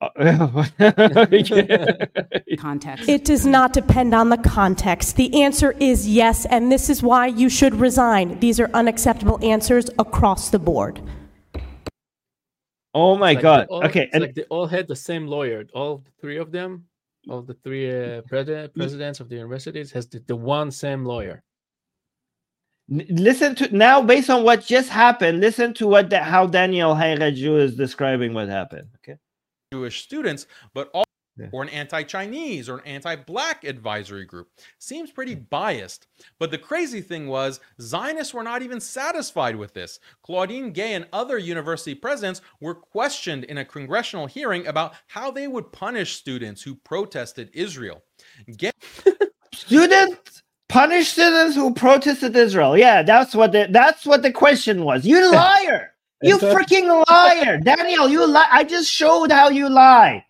context. 2.58 3.08
It 3.08 3.24
does 3.24 3.46
not 3.46 3.72
depend 3.72 4.14
on 4.14 4.28
the 4.30 4.38
context. 4.38 5.16
The 5.16 5.42
answer 5.42 5.74
is 5.80 6.08
yes, 6.08 6.44
and 6.46 6.70
this 6.72 6.88
is 6.90 7.02
why 7.02 7.26
you 7.26 7.48
should 7.48 7.74
resign. 7.74 8.38
These 8.40 8.60
are 8.60 8.70
unacceptable 8.74 9.38
answers 9.44 9.90
across 9.98 10.50
the 10.50 10.58
board. 10.58 11.00
Oh 12.94 13.16
my 13.16 13.32
like 13.32 13.42
God. 13.42 13.66
all- 13.70 13.84
Okay, 13.86 14.04
it's 14.04 14.14
and 14.14 14.22
like 14.22 14.34
they 14.34 14.44
all 14.44 14.66
had 14.66 14.86
the 14.88 14.96
same 14.96 15.26
lawyer. 15.26 15.64
All 15.74 16.04
three 16.20 16.36
of 16.36 16.52
them, 16.52 16.84
all 17.28 17.42
the 17.42 17.54
three 17.54 17.90
uh, 17.90 18.22
president, 18.22 18.74
presidents 18.74 19.20
of 19.20 19.28
the 19.28 19.36
universities 19.36 19.90
has 19.92 20.06
the, 20.08 20.18
the 20.26 20.36
one 20.36 20.70
same 20.70 21.04
lawyer. 21.04 21.42
Listen 22.88 23.54
to 23.54 23.74
now 23.74 24.02
based 24.02 24.28
on 24.28 24.42
what 24.42 24.66
just 24.66 24.90
happened 24.90 25.40
listen 25.40 25.72
to 25.72 25.86
what 25.86 26.10
the, 26.10 26.18
how 26.18 26.46
daniel 26.46 26.94
Haqiqatjou 26.94 27.58
is 27.60 27.74
describing 27.76 28.34
what 28.34 28.48
happened 28.48 28.88
okay 28.96 29.16
Jewish 29.72 30.02
students, 30.02 30.46
but 30.74 30.90
all 30.92 31.04
Yeah. 31.38 31.46
or 31.50 31.62
an 31.62 31.70
anti-Chinese 31.70 32.68
or 32.68 32.78
an 32.78 32.86
anti-black 32.86 33.64
advisory 33.64 34.26
group. 34.26 34.48
Seems 34.78 35.10
pretty 35.10 35.34
hmm. 35.34 35.44
biased. 35.48 36.06
But 36.38 36.50
the 36.50 36.58
crazy 36.58 37.00
thing 37.00 37.26
was 37.26 37.60
Zionists 37.80 38.34
were 38.34 38.42
not 38.42 38.60
even 38.60 38.80
satisfied 38.80 39.56
with 39.56 39.72
this. 39.72 39.98
Claudine 40.22 40.72
Gay 40.72 40.92
and 40.92 41.06
other 41.12 41.38
university 41.38 41.94
presidents 41.94 42.42
were 42.60 42.74
questioned 42.74 43.44
in 43.44 43.58
a 43.58 43.64
congressional 43.64 44.26
hearing 44.26 44.66
about 44.66 44.94
how 45.06 45.30
they 45.30 45.48
would 45.48 45.72
punish 45.72 46.16
students 46.16 46.62
who 46.62 46.74
protested 46.74 47.48
Israel. 47.54 48.02
Gay 48.56 48.72
students 49.54 50.42
punish 50.68 51.08
students 51.08 51.54
who 51.54 51.72
protested 51.74 52.34
israel 52.34 52.78
yeah 52.78 53.02
that's 53.02 53.34
what 53.34 53.52
the 53.52 53.68
that's 53.70 54.06
what 54.06 54.22
the 54.22 54.32
question 54.32 54.84
was 54.84 55.04
you 55.04 55.30
liar 55.32 55.92
you 56.22 56.38
freaking 56.38 57.04
liar 57.10 57.58
daniel 57.58 58.08
you 58.08 58.26
lie 58.26 58.48
i 58.50 58.64
just 58.64 58.90
showed 58.90 59.30
how 59.30 59.50
you 59.50 59.68
lie 59.68 60.24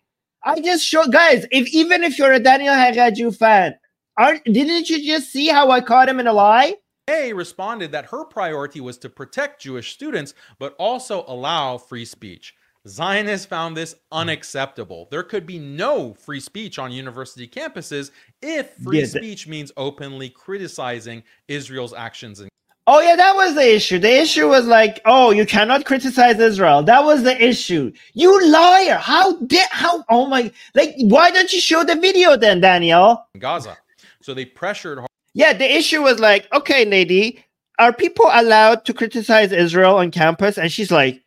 i 0.45 0.59
just 0.59 0.85
showed 0.85 1.11
guys 1.11 1.45
if 1.51 1.67
even 1.73 2.03
if 2.03 2.17
you're 2.17 2.33
a 2.33 2.39
daniel 2.39 2.73
Haqiqatjou 2.73 3.35
fan 3.35 3.75
aren't 4.17 4.43
didn't 4.45 4.89
you 4.89 5.03
just 5.05 5.31
see 5.31 5.47
how 5.47 5.71
i 5.71 5.81
caught 5.81 6.09
him 6.09 6.19
in 6.19 6.27
a 6.27 6.33
lie 6.33 6.75
Gay 7.07 7.33
responded 7.33 7.91
that 7.91 8.05
her 8.05 8.23
priority 8.23 8.79
was 8.79 8.97
to 8.99 9.09
protect 9.09 9.61
Jewish 9.61 9.93
students, 9.93 10.33
but 10.57 10.73
also 10.79 11.25
allow 11.27 11.77
free 11.77 12.05
speech. 12.05 12.55
Zionists 12.87 13.45
found 13.45 13.75
this 13.75 13.95
unacceptable. 14.11 15.07
There 15.09 15.23
could 15.23 15.45
be 15.45 15.57
no 15.57 16.13
free 16.13 16.39
speech 16.39 16.79
on 16.79 16.91
university 16.91 17.47
campuses 17.47 18.11
if 18.41 18.73
free 18.75 19.05
speech 19.05 19.47
means 19.47 19.71
openly 19.77 20.29
criticizing 20.29 21.23
Israel's 21.47 21.93
actions 21.93 22.41
in 22.41 22.49
Oh 22.85 22.99
yeah, 22.99 23.15
that 23.15 23.35
was 23.35 23.55
the 23.55 23.75
issue. 23.75 23.97
The 23.97 24.21
issue 24.21 24.47
was 24.47 24.65
like, 24.65 24.99
oh, 25.05 25.31
you 25.31 25.45
cannot 25.45 25.85
criticize 25.85 26.37
Israel. 26.37 26.83
That 26.83 27.05
was 27.05 27.23
the 27.23 27.41
issue. 27.41 27.93
You 28.13 28.51
liar! 28.51 28.95
How 28.95 29.37
did 29.37 29.67
how? 29.71 30.03
Oh 30.09 30.25
my! 30.27 30.51
Like, 30.75 30.93
why 30.99 31.31
don't 31.31 31.53
you 31.53 31.61
show 31.61 31.85
the 31.85 31.95
video 31.95 32.35
then, 32.35 32.59
Daniel? 32.59 33.25
Gaza. 33.39 33.77
So 34.21 34.33
they 34.33 34.45
pressured 34.45 34.99
her. 34.99 35.07
Yeah, 35.33 35.53
the 35.53 35.71
issue 35.71 36.01
was 36.01 36.19
like, 36.19 36.51
okay, 36.53 36.83
lady, 36.83 37.43
are 37.79 37.93
people 37.93 38.29
allowed 38.31 38.83
to 38.85 38.93
criticize 38.93 39.51
Israel 39.51 39.95
on 39.95 40.11
campus? 40.11 40.57
And 40.57 40.71
she's 40.71 40.91
like, 40.91 41.23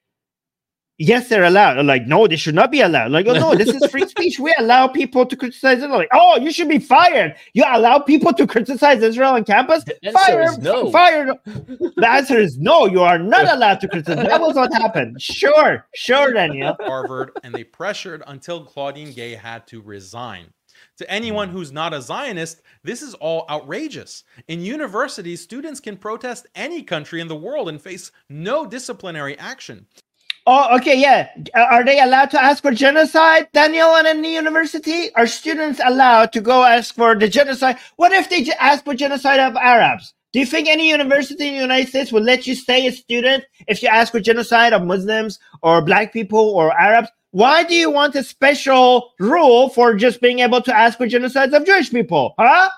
yes, 0.98 1.28
they're 1.28 1.44
allowed. 1.44 1.78
I'm 1.78 1.86
like, 1.86 2.06
no, 2.06 2.26
they 2.26 2.36
should 2.36 2.54
not 2.54 2.70
be 2.70 2.80
allowed. 2.80 3.10
Like, 3.10 3.26
oh 3.26 3.34
no, 3.34 3.54
this 3.54 3.68
is 3.68 3.90
free 3.90 4.06
speech. 4.08 4.38
We 4.38 4.54
allow 4.58 4.88
people 4.88 5.26
to 5.26 5.36
criticize 5.36 5.78
Israel. 5.78 5.98
Like, 5.98 6.08
oh, 6.12 6.38
you 6.38 6.50
should 6.52 6.68
be 6.68 6.78
fired. 6.78 7.36
You 7.54 7.64
allow 7.66 7.98
people 7.98 8.32
to 8.34 8.46
criticize 8.46 9.02
Israel 9.02 9.34
on 9.34 9.44
campus? 9.44 9.84
The 9.84 10.12
Fire, 10.12 10.56
no. 10.58 10.90
fire. 10.90 11.34
The 11.96 12.08
answer 12.08 12.38
is 12.38 12.58
no. 12.58 12.86
You 12.86 13.02
are 13.02 13.18
not 13.18 13.50
allowed 13.52 13.80
to 13.80 13.88
criticize. 13.88 14.26
That 14.26 14.40
was 14.40 14.54
what 14.54 14.72
happened. 14.72 15.20
Sure, 15.20 15.86
sure, 15.94 16.32
Daniel. 16.32 16.76
Harvard 16.80 17.32
and 17.42 17.54
they 17.54 17.64
pressured 17.64 18.22
until 18.26 18.64
Claudine 18.64 19.12
Gay 19.12 19.34
had 19.34 19.66
to 19.68 19.80
resign. 19.80 20.52
To 20.98 21.10
anyone 21.10 21.48
hmm. 21.48 21.56
who's 21.56 21.72
not 21.72 21.94
a 21.94 22.02
Zionist, 22.02 22.62
this 22.82 23.02
is 23.02 23.14
all 23.14 23.44
outrageous. 23.50 24.24
In 24.48 24.60
universities, 24.60 25.40
students 25.40 25.80
can 25.80 25.96
protest 25.96 26.46
any 26.54 26.82
country 26.82 27.20
in 27.20 27.28
the 27.28 27.36
world 27.36 27.68
and 27.68 27.80
face 27.80 28.10
no 28.28 28.66
disciplinary 28.66 29.38
action. 29.38 29.86
Oh, 30.48 30.76
okay, 30.76 30.96
yeah. 30.96 31.28
Are 31.56 31.84
they 31.84 32.00
allowed 32.00 32.30
to 32.30 32.40
ask 32.40 32.62
for 32.62 32.70
genocide, 32.70 33.48
Daniel, 33.52 33.96
and 33.96 34.06
in 34.06 34.18
any 34.18 34.34
university? 34.34 35.12
Are 35.16 35.26
students 35.26 35.80
allowed 35.84 36.32
to 36.34 36.40
go 36.40 36.62
ask 36.62 36.94
for 36.94 37.16
the 37.16 37.28
genocide? 37.28 37.78
What 37.96 38.12
if 38.12 38.30
they 38.30 38.48
ask 38.60 38.84
for 38.84 38.94
genocide 38.94 39.40
of 39.40 39.56
Arabs? 39.56 40.14
Do 40.32 40.38
you 40.38 40.46
think 40.46 40.68
any 40.68 40.88
university 40.88 41.48
in 41.48 41.54
the 41.54 41.60
United 41.60 41.88
States 41.88 42.12
will 42.12 42.22
let 42.22 42.46
you 42.46 42.54
stay 42.54 42.86
a 42.86 42.92
student 42.92 43.42
if 43.66 43.82
you 43.82 43.88
ask 43.88 44.12
for 44.12 44.20
genocide 44.20 44.72
of 44.72 44.84
Muslims 44.84 45.40
or 45.62 45.82
black 45.82 46.12
people 46.12 46.50
or 46.50 46.72
Arabs? 46.78 47.08
Why 47.32 47.64
do 47.64 47.74
you 47.74 47.90
want 47.90 48.14
a 48.14 48.22
special 48.22 49.10
rule 49.18 49.68
for 49.70 49.94
just 49.94 50.20
being 50.20 50.38
able 50.40 50.60
to 50.62 50.76
ask 50.76 50.96
for 50.96 51.08
genocides 51.08 51.56
of 51.56 51.66
Jewish 51.66 51.90
people? 51.90 52.34
Huh? 52.38 52.70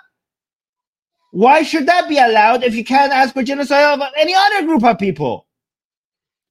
Why 1.32 1.62
should 1.62 1.84
that 1.86 2.08
be 2.08 2.18
allowed 2.18 2.64
if 2.64 2.74
you 2.74 2.84
can't 2.84 3.12
ask 3.12 3.34
for 3.34 3.42
genocide 3.42 4.00
of 4.00 4.08
any 4.16 4.34
other 4.34 4.62
group 4.64 4.84
of 4.84 4.98
people? 4.98 5.46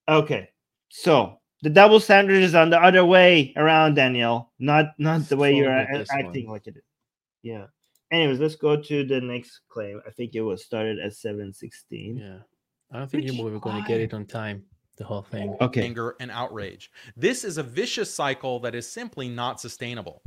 Okay. 0.07 0.49
So 0.89 1.39
the 1.61 1.69
double 1.69 1.99
standard 1.99 2.43
is 2.43 2.55
on 2.55 2.69
the 2.69 2.81
other 2.81 3.05
way 3.05 3.53
around, 3.57 3.95
Daniel, 3.95 4.51
not 4.59 4.93
not 4.97 5.27
the 5.27 5.37
way 5.37 5.53
you're 5.55 5.71
acting 5.71 6.45
one. 6.45 6.53
like 6.53 6.67
it 6.67 6.77
is. 6.77 6.83
Yeah. 7.43 7.65
Anyways, 8.11 8.39
let's 8.39 8.55
go 8.55 8.81
to 8.81 9.05
the 9.05 9.19
next 9.19 9.61
claim. 9.69 10.01
I 10.07 10.11
think 10.11 10.33
it 10.35 10.41
was 10.41 10.63
started 10.63 10.99
at 10.99 11.13
716. 11.13 12.17
Yeah. 12.17 12.37
I 12.91 12.99
don't 12.99 13.11
think 13.11 13.25
Which, 13.25 13.33
you 13.33 13.43
were 13.43 13.59
going 13.59 13.81
to 13.81 13.87
get 13.87 13.99
it 13.99 14.13
on 14.13 14.25
time. 14.25 14.63
The 14.97 15.03
whole 15.03 15.21
thing. 15.21 15.55
Okay. 15.61 15.83
Anger 15.83 16.15
and 16.19 16.31
outrage. 16.31 16.89
This 17.15 17.43
is 17.43 17.57
a 17.57 17.63
vicious 17.63 18.11
cycle 18.11 18.59
that 18.61 18.73
is 18.73 18.89
simply 18.89 19.29
not 19.29 19.59
sustainable. 19.59 20.21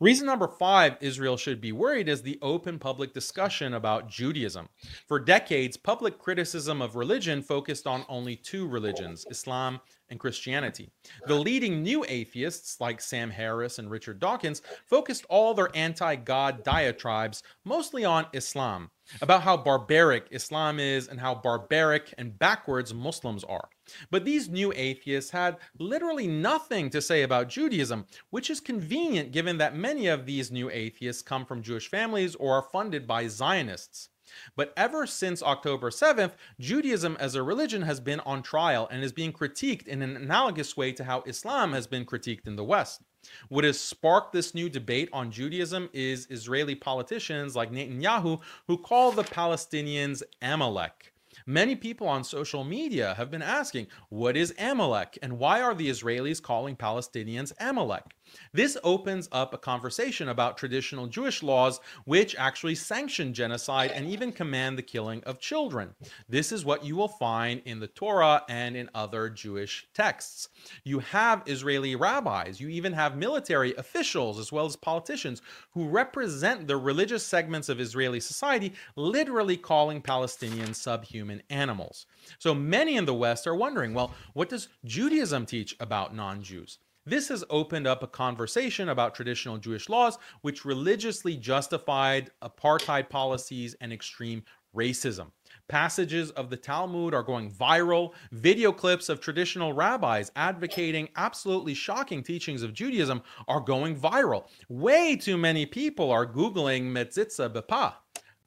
Reason 0.00 0.26
number 0.26 0.46
five 0.46 0.96
Israel 1.00 1.36
should 1.36 1.60
be 1.60 1.72
worried 1.72 2.08
is 2.08 2.22
the 2.22 2.38
open 2.40 2.78
public 2.78 3.12
discussion 3.12 3.74
about 3.74 4.08
Judaism. 4.08 4.68
For 5.08 5.18
decades, 5.18 5.76
public 5.76 6.20
criticism 6.20 6.80
of 6.80 6.94
religion 6.94 7.42
focused 7.42 7.84
on 7.84 8.04
only 8.08 8.36
two 8.36 8.68
religions, 8.68 9.26
Islam 9.28 9.80
and 10.10 10.20
Christianity. 10.20 10.90
The 11.26 11.34
leading 11.34 11.82
new 11.82 12.04
atheists, 12.08 12.80
like 12.80 13.00
Sam 13.00 13.30
Harris 13.30 13.78
and 13.78 13.90
Richard 13.90 14.20
Dawkins, 14.20 14.62
focused 14.86 15.24
all 15.28 15.54
their 15.54 15.74
anti 15.74 16.16
God 16.16 16.64
diatribes 16.64 17.42
mostly 17.64 18.04
on 18.04 18.26
Islam, 18.32 18.90
about 19.22 19.42
how 19.42 19.56
barbaric 19.56 20.28
Islam 20.30 20.78
is 20.78 21.08
and 21.08 21.20
how 21.20 21.34
barbaric 21.34 22.12
and 22.18 22.38
backwards 22.38 22.92
Muslims 22.92 23.44
are. 23.44 23.68
But 24.10 24.24
these 24.24 24.48
new 24.48 24.72
atheists 24.76 25.30
had 25.30 25.56
literally 25.78 26.26
nothing 26.26 26.90
to 26.90 27.00
say 27.00 27.22
about 27.22 27.48
Judaism, 27.48 28.06
which 28.30 28.50
is 28.50 28.60
convenient 28.60 29.32
given 29.32 29.58
that 29.58 29.76
many 29.76 30.08
of 30.08 30.26
these 30.26 30.50
new 30.50 30.70
atheists 30.70 31.22
come 31.22 31.46
from 31.46 31.62
Jewish 31.62 31.88
families 31.88 32.34
or 32.34 32.54
are 32.54 32.68
funded 32.70 33.06
by 33.06 33.28
Zionists. 33.28 34.10
But 34.56 34.72
ever 34.76 35.06
since 35.06 35.42
October 35.42 35.90
7th, 35.90 36.32
Judaism 36.58 37.16
as 37.20 37.34
a 37.34 37.42
religion 37.42 37.82
has 37.82 38.00
been 38.00 38.20
on 38.20 38.42
trial 38.42 38.88
and 38.90 39.02
is 39.02 39.12
being 39.12 39.32
critiqued 39.32 39.86
in 39.86 40.02
an 40.02 40.16
analogous 40.16 40.76
way 40.76 40.92
to 40.92 41.04
how 41.04 41.22
Islam 41.26 41.72
has 41.72 41.86
been 41.86 42.04
critiqued 42.04 42.46
in 42.46 42.56
the 42.56 42.64
West. 42.64 43.02
What 43.48 43.64
has 43.64 43.80
sparked 43.80 44.32
this 44.32 44.54
new 44.54 44.68
debate 44.68 45.08
on 45.12 45.30
Judaism 45.30 45.90
is 45.92 46.26
Israeli 46.30 46.74
politicians 46.74 47.56
like 47.56 47.72
Netanyahu 47.72 48.40
who 48.66 48.78
call 48.78 49.12
the 49.12 49.24
Palestinians 49.24 50.22
Amalek. 50.40 51.12
Many 51.48 51.76
people 51.76 52.06
on 52.06 52.24
social 52.24 52.62
media 52.62 53.14
have 53.14 53.30
been 53.30 53.40
asking, 53.40 53.86
what 54.10 54.36
is 54.36 54.54
Amalek 54.58 55.18
and 55.22 55.38
why 55.38 55.62
are 55.62 55.74
the 55.74 55.88
Israelis 55.88 56.42
calling 56.42 56.76
Palestinians 56.76 57.54
Amalek? 57.58 58.04
This 58.52 58.76
opens 58.84 59.30
up 59.32 59.54
a 59.54 59.58
conversation 59.58 60.28
about 60.28 60.58
traditional 60.58 61.06
Jewish 61.06 61.42
laws, 61.42 61.80
which 62.04 62.36
actually 62.36 62.74
sanction 62.74 63.32
genocide 63.32 63.90
and 63.92 64.06
even 64.06 64.32
command 64.32 64.76
the 64.76 64.82
killing 64.82 65.24
of 65.24 65.38
children. 65.38 65.94
This 66.28 66.52
is 66.52 66.66
what 66.66 66.84
you 66.84 66.96
will 66.96 67.08
find 67.08 67.62
in 67.64 67.80
the 67.80 67.86
Torah 67.86 68.42
and 68.50 68.76
in 68.76 68.90
other 68.94 69.30
Jewish 69.30 69.88
texts. 69.94 70.50
You 70.84 70.98
have 70.98 71.42
Israeli 71.46 71.96
rabbis, 71.96 72.60
you 72.60 72.68
even 72.68 72.92
have 72.92 73.16
military 73.16 73.74
officials, 73.76 74.38
as 74.38 74.52
well 74.52 74.66
as 74.66 74.76
politicians, 74.76 75.40
who 75.72 75.88
represent 75.88 76.68
the 76.68 76.76
religious 76.76 77.24
segments 77.24 77.70
of 77.70 77.80
Israeli 77.80 78.20
society, 78.20 78.74
literally 78.96 79.56
calling 79.56 80.02
Palestinians 80.02 80.74
subhuman 80.74 81.37
animals. 81.50 82.06
So 82.38 82.54
many 82.54 82.96
in 82.96 83.04
the 83.04 83.14
West 83.14 83.46
are 83.46 83.54
wondering 83.54 83.94
well, 83.94 84.14
what 84.34 84.48
does 84.48 84.68
Judaism 84.84 85.46
teach 85.46 85.76
about 85.80 86.14
non 86.14 86.42
Jews? 86.42 86.78
This 87.08 87.28
has 87.28 87.42
opened 87.48 87.86
up 87.86 88.02
a 88.02 88.06
conversation 88.06 88.90
about 88.90 89.14
traditional 89.14 89.56
Jewish 89.56 89.88
laws, 89.88 90.18
which 90.42 90.66
religiously 90.66 91.36
justified 91.36 92.30
apartheid 92.42 93.08
policies 93.08 93.74
and 93.80 93.94
extreme 93.94 94.42
racism. 94.76 95.30
Passages 95.68 96.30
of 96.32 96.50
the 96.50 96.56
Talmud 96.56 97.14
are 97.14 97.22
going 97.22 97.50
viral. 97.50 98.12
Video 98.32 98.72
clips 98.72 99.08
of 99.08 99.20
traditional 99.20 99.72
rabbis 99.72 100.30
advocating 100.36 101.08
absolutely 101.16 101.72
shocking 101.72 102.22
teachings 102.22 102.62
of 102.62 102.74
Judaism 102.74 103.22
are 103.48 103.60
going 103.60 103.98
viral. 103.98 104.46
Way 104.68 105.16
too 105.16 105.38
many 105.38 105.64
people 105.64 106.10
are 106.10 106.26
Googling 106.26 106.90
Metzitza 106.90 107.50
B'Pah. 107.50 107.94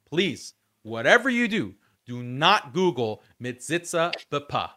Please, 0.10 0.54
whatever 0.84 1.30
you 1.30 1.48
do, 1.48 1.74
do 2.12 2.22
not 2.22 2.74
Google 2.74 3.24
Metzitza 3.41 4.12
B'Pah. 4.30 4.72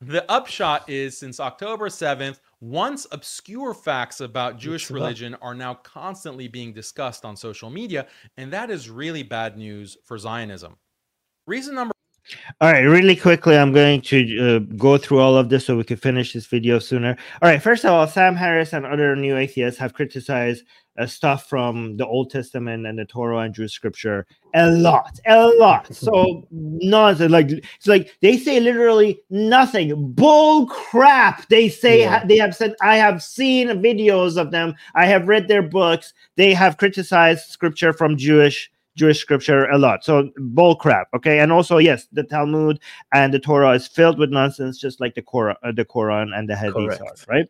The 0.00 0.30
upshot 0.30 0.88
is 0.88 1.18
since 1.18 1.38
October 1.38 1.90
7th, 1.90 2.40
once 2.62 3.06
obscure 3.12 3.74
facts 3.74 4.20
about 4.20 4.58
Jewish 4.58 4.88
religion 4.90 5.36
are 5.42 5.54
now 5.54 5.74
constantly 5.74 6.48
being 6.48 6.72
discussed 6.72 7.26
on 7.26 7.36
social 7.36 7.68
media, 7.68 8.06
and 8.38 8.50
that 8.50 8.70
is 8.70 8.88
really 8.88 9.22
bad 9.22 9.58
news 9.58 9.98
for 10.04 10.16
Zionism. 10.16 10.76
Reason 11.46 11.74
number 11.74 11.92
all 12.62 12.72
right, 12.72 12.80
really 12.80 13.16
quickly, 13.16 13.54
I'm 13.54 13.72
going 13.72 14.00
to 14.00 14.56
uh, 14.56 14.58
go 14.76 14.96
through 14.96 15.18
all 15.18 15.36
of 15.36 15.50
this 15.50 15.66
so 15.66 15.76
we 15.76 15.84
can 15.84 15.98
finish 15.98 16.32
this 16.32 16.46
video 16.46 16.78
sooner. 16.78 17.18
All 17.42 17.50
right, 17.50 17.62
first 17.62 17.84
of 17.84 17.90
all, 17.90 18.06
Sam 18.06 18.34
Harris 18.34 18.72
and 18.72 18.86
other 18.86 19.14
new 19.14 19.36
atheists 19.36 19.78
have 19.78 19.92
criticized 19.92 20.64
uh, 20.98 21.06
stuff 21.06 21.48
from 21.48 21.96
the 21.96 22.06
Old 22.06 22.30
Testament 22.30 22.86
and 22.86 22.98
the 22.98 23.04
Torah 23.04 23.38
and 23.38 23.54
Jewish 23.54 23.72
scripture 23.72 24.26
a 24.54 24.70
lot, 24.70 25.18
a 25.26 25.48
lot. 25.58 25.92
So 25.92 26.46
nonsense. 26.50 27.32
Like 27.32 27.50
it's 27.50 27.86
like 27.86 28.16
they 28.22 28.36
say 28.36 28.60
literally 28.60 29.20
nothing. 29.30 30.12
Bull 30.12 30.66
crap. 30.66 31.48
They 31.48 31.68
say 31.68 32.00
yeah. 32.00 32.24
they 32.24 32.38
have 32.38 32.54
said. 32.54 32.74
I 32.80 32.96
have 32.96 33.22
seen 33.22 33.68
videos 33.68 34.36
of 34.36 34.52
them. 34.52 34.74
I 34.94 35.06
have 35.06 35.26
read 35.26 35.48
their 35.48 35.62
books. 35.62 36.14
They 36.36 36.54
have 36.54 36.76
criticized 36.76 37.48
scripture 37.48 37.92
from 37.92 38.16
Jewish 38.16 38.70
Jewish 38.96 39.20
scripture 39.20 39.64
a 39.66 39.78
lot. 39.78 40.04
So 40.04 40.30
bull 40.38 40.76
crap. 40.76 41.08
Okay, 41.16 41.40
and 41.40 41.50
also 41.50 41.78
yes, 41.78 42.06
the 42.12 42.22
Talmud 42.22 42.78
and 43.12 43.34
the 43.34 43.40
Torah 43.40 43.72
is 43.72 43.88
filled 43.88 44.18
with 44.18 44.30
nonsense, 44.30 44.78
just 44.78 45.00
like 45.00 45.14
the 45.14 45.22
Quran, 45.22 45.56
uh, 45.62 45.72
the 45.72 45.84
Quran 45.84 46.36
and 46.36 46.48
the 46.48 46.56
Hadith 46.56 47.00
are. 47.00 47.14
Right. 47.28 47.48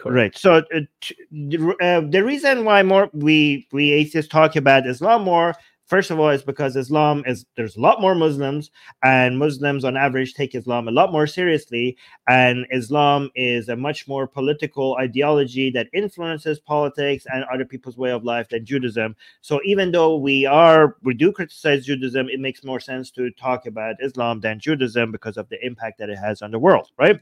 Correct. 0.00 0.38
So 0.38 0.54
uh, 0.54 0.60
uh, 0.80 2.00
the 2.08 2.22
reason 2.24 2.64
why 2.64 2.82
more 2.82 3.10
we 3.12 3.68
we 3.70 3.92
atheists 3.92 4.30
talk 4.32 4.56
about 4.56 4.86
Islam 4.86 5.24
more 5.24 5.54
First 5.90 6.12
of 6.12 6.20
all, 6.20 6.30
it's 6.30 6.44
because 6.44 6.76
Islam 6.76 7.24
is 7.26 7.44
there's 7.56 7.76
a 7.76 7.80
lot 7.80 8.00
more 8.00 8.14
Muslims, 8.14 8.70
and 9.02 9.36
Muslims 9.36 9.84
on 9.84 9.96
average 9.96 10.34
take 10.34 10.54
Islam 10.54 10.86
a 10.86 10.92
lot 10.92 11.10
more 11.10 11.26
seriously. 11.26 11.96
And 12.28 12.64
Islam 12.70 13.28
is 13.34 13.68
a 13.68 13.74
much 13.74 14.06
more 14.06 14.28
political 14.28 14.96
ideology 15.00 15.68
that 15.72 15.88
influences 15.92 16.60
politics 16.60 17.26
and 17.32 17.42
other 17.52 17.64
people's 17.64 17.98
way 17.98 18.12
of 18.12 18.22
life 18.22 18.48
than 18.50 18.64
Judaism. 18.64 19.16
So 19.40 19.58
even 19.64 19.90
though 19.90 20.16
we 20.16 20.46
are 20.46 20.96
we 21.02 21.12
do 21.12 21.32
criticize 21.32 21.86
Judaism, 21.86 22.28
it 22.28 22.38
makes 22.38 22.62
more 22.62 22.78
sense 22.78 23.10
to 23.10 23.32
talk 23.32 23.66
about 23.66 23.96
Islam 24.00 24.38
than 24.38 24.60
Judaism 24.60 25.10
because 25.10 25.36
of 25.36 25.48
the 25.48 25.58
impact 25.66 25.98
that 25.98 26.08
it 26.08 26.18
has 26.18 26.40
on 26.40 26.52
the 26.52 26.58
world, 26.60 26.90
right? 26.98 27.20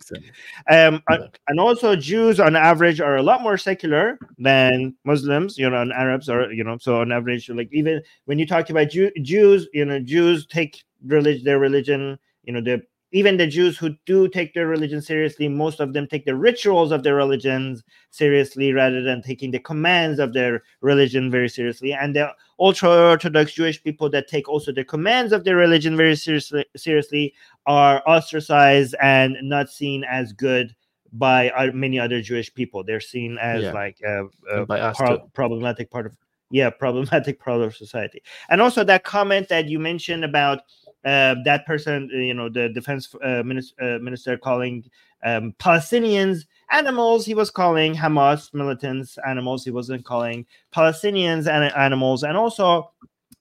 Um, 0.71 1.03
and 1.09 1.59
also 1.59 1.97
Jews 1.97 2.39
on 2.39 2.55
average 2.55 3.01
are 3.01 3.17
a 3.17 3.23
lot 3.23 3.41
more 3.41 3.57
secular 3.57 4.19
than 4.37 4.95
Muslims, 5.05 5.57
you 5.57 5.71
know, 5.71 5.81
and 5.81 5.93
Arabs 5.93 6.29
are, 6.29 6.53
you 6.53 6.65
know, 6.65 6.77
so 6.77 7.01
on 7.01 7.13
average, 7.13 7.49
like 7.49 7.71
even 7.73 8.03
when 8.27 8.39
you 8.39 8.47
talk 8.47 8.58
talked 8.59 8.71
about 8.71 8.91
Jew, 8.91 9.11
Jews. 9.23 9.69
You 9.73 9.85
know, 9.85 10.01
Jews 10.01 10.47
take 10.47 10.85
religion, 11.07 11.45
their 11.45 11.59
religion. 11.59 12.19
You 12.45 12.53
know, 12.55 12.61
the 12.61 12.83
even 13.11 13.39
the 13.39 13.47
Jews 13.47 13.79
who 13.79 13.95
do 14.05 14.29
take 14.29 14.53
their 14.53 14.67
religion 14.67 15.01
seriously, 15.01 15.49
most 15.49 15.81
of 15.81 15.95
them 15.95 16.07
take 16.07 16.27
the 16.27 16.35
rituals 16.35 16.93
of 16.93 17.03
their 17.03 17.15
religions 17.15 17.83
seriously 18.11 18.73
rather 18.73 19.03
than 19.03 19.23
taking 19.23 19.51
the 19.51 19.59
commands 19.59 20.19
of 20.19 20.35
their 20.35 20.63
religion 20.83 21.31
very 21.31 21.49
seriously. 21.49 21.95
And 21.95 22.15
the 22.15 22.31
ultra 22.61 22.91
Orthodox 22.91 23.53
Jewish 23.53 23.83
people 23.83 24.11
that 24.11 24.29
take 24.29 24.47
also 24.47 24.73
the 24.73 24.85
commands 24.85 25.33
of 25.33 25.45
their 25.45 25.57
religion 25.57 25.97
very 25.97 26.17
seriously, 26.17 26.67
seriously 26.77 27.35
are 27.65 28.03
ostracized 28.07 28.95
and 29.01 29.37
not 29.43 29.71
seen 29.71 30.05
as 30.05 30.35
good 30.35 30.75
by 31.11 31.49
uh, 31.51 31.71
many 31.73 31.99
other 31.99 32.21
Jewish 32.21 32.53
people. 32.53 32.85
They're 32.85 33.01
seen 33.01 33.39
as 33.39 33.63
yeah. 33.63 33.73
like 33.73 33.99
a, 34.05 34.27
a 34.51 34.95
pro- 34.95 35.21
problematic 35.33 35.91
part 35.91 36.05
of 36.05 36.15
yeah 36.51 36.71
problematic 36.71 37.41
part 37.45 37.61
of 37.61 37.77
society. 37.77 38.23
And 38.49 38.61
also 38.61 38.85
that 38.85 39.05
comment 39.05 39.49
that 39.49 39.69
you 39.69 39.79
mentioned 39.79 40.25
about 40.25 40.61
uh, 41.05 41.37
that 41.45 41.65
person 41.67 42.11
uh, 42.13 42.19
you 42.19 42.35
know 42.35 42.49
the 42.49 42.69
defense 42.71 43.15
uh, 43.23 43.43
minister, 43.45 43.75
uh, 43.81 43.99
minister 43.99 44.37
calling 44.37 44.85
um, 45.25 45.55
palestinians 45.59 46.45
animals. 46.71 47.25
He 47.25 47.35
was 47.35 47.51
calling 47.51 47.95
hamas 47.95 48.53
militants 48.53 49.19
animals. 49.27 49.65
He 49.65 49.71
wasn't 49.71 50.05
calling 50.05 50.47
palestinians 50.75 51.51
and 51.51 51.73
animals. 51.77 52.23
And 52.23 52.37
also 52.37 52.91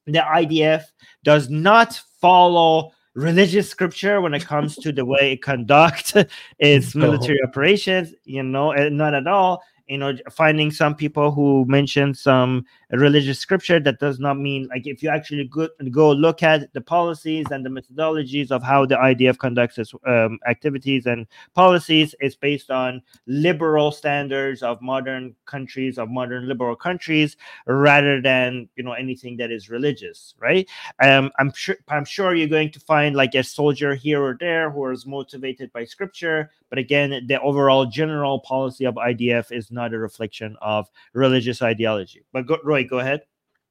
the 0.06 0.20
idf 0.20 0.84
does 1.24 1.50
not 1.50 2.02
follow 2.22 2.92
religious 3.14 3.70
scripture 3.70 4.22
when 4.22 4.34
it 4.34 4.46
comes 4.46 4.76
to 4.76 4.92
the 4.92 5.04
way 5.04 5.34
it 5.34 5.42
conducts 5.42 6.14
its 6.60 6.96
military 7.04 7.40
operations. 7.44 8.14
You 8.24 8.44
know, 8.44 8.72
not 8.72 9.14
at 9.14 9.28
all. 9.28 9.64
You 9.88 9.98
know 9.98 10.18
finding 10.30 10.72
some 10.72 10.96
people 10.96 11.32
who 11.32 11.66
mention 11.66 12.14
some 12.14 12.66
religious 12.92 13.40
scripture 13.40 13.80
that 13.80 14.00
does 14.00 14.20
not 14.20 14.38
mean 14.38 14.68
like 14.70 14.88
if 14.88 15.04
you 15.04 15.10
actually 15.10 15.46
go, 15.46 15.68
go 15.92 16.12
look 16.12 16.42
at 16.42 16.72
the 16.74 16.82
policies 16.82 17.46
and 17.52 17.66
the 17.66 17.70
methodologies 17.70 18.50
of 18.52 18.64
how 18.64 18.86
the 18.86 18.96
idf 18.96 19.38
conducts 19.38 19.78
its 19.78 19.94
um, 20.06 20.40
activities 20.48 21.06
and 21.06 21.28
policies 21.54 22.16
it's 22.20 22.36
based 22.36 22.72
on 22.72 23.02
liberal 23.26 23.92
standards 23.92 24.64
of 24.64 24.82
modern 24.82 25.36
countries 25.46 25.98
of 25.98 26.10
modern 26.10 26.48
liberal 26.48 26.76
countries 26.76 27.36
rather 27.66 28.22
than 28.22 28.70
you 28.78 28.84
know 28.84 28.94
anything 28.94 29.36
that 29.36 29.52
is 29.52 29.70
religious 29.70 30.34
right? 30.40 30.70
Um, 31.02 31.32
i'm 31.40 31.52
sure 31.54 31.76
i'm 31.90 32.06
sure 32.06 32.36
you're 32.36 32.48
going 32.48 32.72
to 32.72 32.80
find 32.80 33.16
like 33.16 33.36
a 33.36 33.44
soldier 33.44 33.96
here 33.96 34.24
or 34.24 34.38
there 34.40 34.72
who 34.72 34.90
is 34.92 35.06
motivated 35.06 35.74
by 35.74 35.84
scripture 35.84 36.52
but 36.70 36.80
again 36.80 37.26
the 37.28 37.42
overall 37.42 37.86
general 37.86 38.40
policy 38.40 38.86
of 38.86 38.96
idf 38.96 39.52
is 39.52 39.72
not 39.72 39.94
a 39.94 40.00
reflection 40.00 40.56
of 40.62 40.90
religious 41.14 41.62
ideology. 41.62 42.24
But 42.32 42.48
go, 42.48 42.58
Roy, 42.78 42.88
go 42.88 43.00
ahead. 43.00 43.22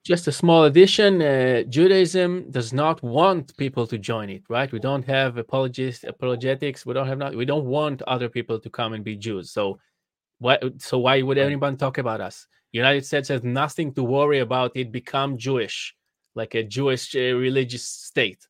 Just 0.04 0.28
a 0.28 0.32
small 0.32 0.64
addition. 0.64 1.20
Uh, 1.20 1.62
Judaism 1.68 2.50
does 2.50 2.72
not 2.72 3.02
want 3.02 3.56
people 3.56 3.86
to 3.88 3.98
join 3.98 4.30
it, 4.30 4.42
right? 4.48 4.70
We 4.70 4.78
don't 4.78 5.04
have 5.04 5.36
apologists, 5.36 6.04
apologetics. 6.04 6.86
We 6.86 6.94
don't 6.94 7.08
have 7.08 7.18
not. 7.18 7.34
We 7.34 7.44
don't 7.44 7.66
want 7.66 8.02
other 8.02 8.28
people 8.28 8.60
to 8.60 8.70
come 8.70 8.92
and 8.92 9.02
be 9.04 9.16
Jews. 9.16 9.50
So, 9.50 9.78
why? 10.38 10.58
So 10.78 10.98
why 10.98 11.22
would 11.22 11.38
anyone 11.38 11.76
talk 11.76 11.98
about 11.98 12.20
us? 12.20 12.46
United 12.72 13.04
States 13.04 13.28
has 13.28 13.42
nothing 13.42 13.92
to 13.94 14.04
worry 14.04 14.40
about. 14.40 14.76
It 14.76 14.92
become 14.92 15.38
Jewish, 15.38 15.94
like 16.34 16.54
a 16.54 16.62
Jewish 16.62 17.14
uh, 17.16 17.34
religious 17.34 17.84
state. 17.84 18.46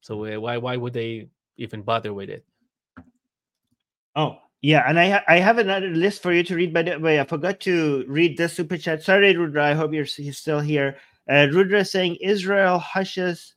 So 0.00 0.24
uh, 0.26 0.40
why 0.40 0.56
why 0.58 0.76
would 0.76 0.94
they 0.94 1.28
even 1.56 1.82
bother 1.82 2.12
with 2.12 2.30
it? 2.30 2.44
Oh, 4.16 4.38
yeah, 4.62 4.84
and 4.86 4.98
I 5.00 5.10
ha- 5.10 5.24
I 5.26 5.38
have 5.38 5.58
another 5.58 5.88
list 5.88 6.22
for 6.22 6.32
you 6.32 6.42
to 6.44 6.54
read. 6.54 6.74
By 6.74 6.82
the 6.82 6.98
way, 6.98 7.20
I 7.20 7.24
forgot 7.24 7.60
to 7.60 8.04
read 8.06 8.36
the 8.36 8.48
super 8.48 8.76
chat. 8.76 9.02
Sorry, 9.02 9.34
Rudra. 9.36 9.64
I 9.64 9.74
hope 9.74 9.92
you're 9.92 10.04
he's 10.04 10.38
still 10.38 10.60
here. 10.60 10.96
Uh, 11.30 11.48
Rudra 11.52 11.84
saying 11.84 12.16
Israel 12.16 12.78
hushes, 12.78 13.54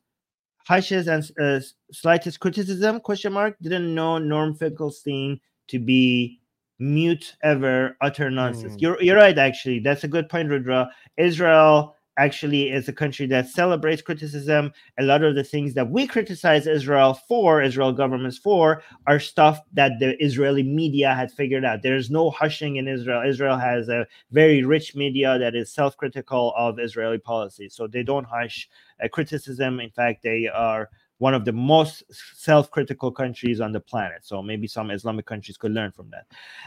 hushes 0.65 1.07
and 1.07 1.29
uh, 1.41 1.59
slightest 1.91 2.39
criticism? 2.39 2.99
Question 3.01 3.33
mark. 3.33 3.57
Didn't 3.61 3.93
know 3.93 4.17
Norm 4.17 4.55
Finkelstein 4.55 5.41
to 5.67 5.79
be 5.79 6.39
mute 6.79 7.35
ever, 7.43 7.97
utter 8.01 8.29
nonsense. 8.29 8.75
Mm. 8.75 8.81
You're 8.81 9.01
you're 9.01 9.17
right. 9.17 9.37
Actually, 9.37 9.79
that's 9.79 10.05
a 10.05 10.07
good 10.07 10.29
point, 10.29 10.49
Rudra. 10.49 10.89
Israel 11.17 11.95
actually 12.17 12.71
is 12.71 12.87
a 12.87 12.93
country 12.93 13.25
that 13.27 13.47
celebrates 13.47 14.01
criticism. 14.01 14.71
A 14.99 15.03
lot 15.03 15.23
of 15.23 15.35
the 15.35 15.43
things 15.43 15.73
that 15.73 15.89
we 15.89 16.05
criticize 16.05 16.67
Israel 16.67 17.13
for, 17.27 17.61
Israel 17.61 17.91
governments 17.91 18.37
for, 18.37 18.83
are 19.07 19.19
stuff 19.19 19.61
that 19.73 19.93
the 19.99 20.21
Israeli 20.23 20.63
media 20.63 21.13
had 21.13 21.31
figured 21.31 21.65
out. 21.65 21.81
There's 21.81 22.11
no 22.11 22.29
hushing 22.29 22.75
in 22.75 22.87
Israel. 22.87 23.27
Israel 23.27 23.57
has 23.57 23.89
a 23.89 24.05
very 24.31 24.63
rich 24.63 24.95
media 24.95 25.39
that 25.39 25.55
is 25.55 25.73
self 25.73 25.97
critical 25.97 26.53
of 26.55 26.79
Israeli 26.79 27.17
policy. 27.17 27.69
So 27.69 27.87
they 27.87 28.03
don't 28.03 28.25
hush 28.25 28.69
uh, 29.03 29.07
criticism. 29.07 29.79
In 29.79 29.89
fact, 29.89 30.23
they 30.23 30.47
are 30.47 30.89
one 31.23 31.33
of 31.33 31.45
the 31.45 31.53
most 31.53 32.03
self-critical 32.35 33.09
countries 33.09 33.61
on 33.61 33.71
the 33.71 33.79
planet. 33.79 34.25
So 34.25 34.43
maybe 34.43 34.67
some 34.67 34.91
Islamic 34.91 35.25
countries 35.25 35.55
could 35.55 35.71
learn 35.71 35.93
from 35.93 36.11
that. 36.11 36.25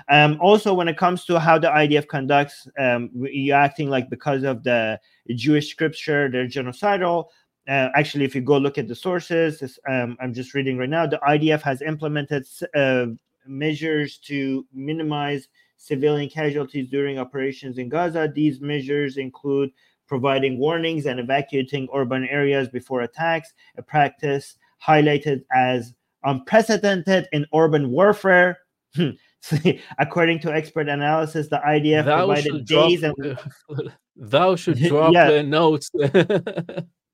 Um, 0.08 0.38
also, 0.40 0.72
when 0.72 0.88
it 0.88 0.96
comes 0.96 1.26
to 1.26 1.38
how 1.38 1.58
the 1.58 1.68
IDF 1.68 2.06
conducts, 2.06 2.66
um, 2.78 3.10
you're 3.14 3.64
acting 3.68 3.90
like 3.90 4.08
because 4.08 4.44
of 4.44 4.62
the 4.62 4.98
Jewish 5.34 5.70
scripture, 5.70 6.30
they're 6.30 6.48
genocidal. 6.48 7.26
Uh, 7.68 7.90
actually, 8.00 8.24
if 8.24 8.34
you 8.34 8.40
go 8.40 8.56
look 8.56 8.78
at 8.78 8.88
the 8.88 8.94
sources, 8.94 9.78
um, 9.92 10.16
I'm 10.20 10.32
just 10.32 10.54
reading 10.54 10.78
right 10.78 10.88
now. 10.88 11.06
The 11.06 11.20
IDF 11.28 11.60
has 11.60 11.82
implemented 11.82 12.46
uh, 12.74 13.08
measures 13.46 14.16
to 14.30 14.64
minimize 14.72 15.48
civilian 15.76 16.30
casualties 16.30 16.88
during 16.88 17.18
operations 17.18 17.76
in 17.76 17.90
Gaza. 17.90 18.32
These 18.34 18.62
measures 18.62 19.18
include 19.18 19.70
providing 20.06 20.58
warnings 20.58 21.06
and 21.06 21.20
evacuating 21.20 21.88
urban 21.94 22.26
areas 22.28 22.68
before 22.68 23.02
attacks, 23.02 23.52
a 23.76 23.82
practice 23.82 24.56
highlighted 24.84 25.42
as 25.52 25.94
unprecedented 26.24 27.28
in 27.32 27.46
urban 27.54 27.90
warfare. 27.90 28.58
Hmm. 28.94 29.10
According 29.98 30.40
to 30.40 30.52
expert 30.52 30.88
analysis, 30.88 31.48
the 31.48 31.60
IDF 31.66 32.04
thou 32.04 32.26
provided 32.26 32.66
days 32.66 33.00
drop, 33.00 33.14
and 33.18 33.92
thou 34.16 34.56
should 34.56 34.78
drop 34.82 35.12
yeah. 35.12 35.42
notes. 35.42 35.90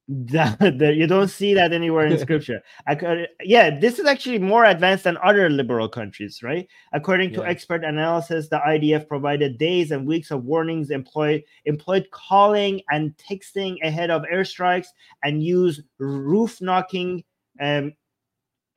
that, 0.08 0.94
you 0.96 1.06
don't 1.06 1.28
see 1.28 1.54
that 1.54 1.72
anywhere 1.72 2.06
in 2.06 2.18
scripture. 2.20 2.60
Could, 2.98 3.28
yeah, 3.42 3.78
this 3.78 3.98
is 3.98 4.06
actually 4.06 4.38
more 4.38 4.64
advanced 4.64 5.04
than 5.04 5.16
other 5.22 5.48
liberal 5.48 5.88
countries, 5.88 6.42
right? 6.42 6.66
According 6.92 7.32
to 7.34 7.40
yeah. 7.40 7.48
expert 7.48 7.84
analysis, 7.84 8.48
the 8.48 8.58
IDF 8.58 9.06
provided 9.06 9.58
days 9.58 9.92
and 9.92 10.06
weeks 10.06 10.30
of 10.30 10.44
warnings, 10.44 10.90
employed 10.90 11.42
employed 11.66 12.08
calling 12.10 12.80
and 12.90 13.16
texting 13.16 13.76
ahead 13.82 14.10
of 14.10 14.22
airstrikes, 14.22 14.88
and 15.22 15.42
used 15.42 15.82
roof 15.98 16.60
knocking. 16.60 17.22
Um, 17.60 17.92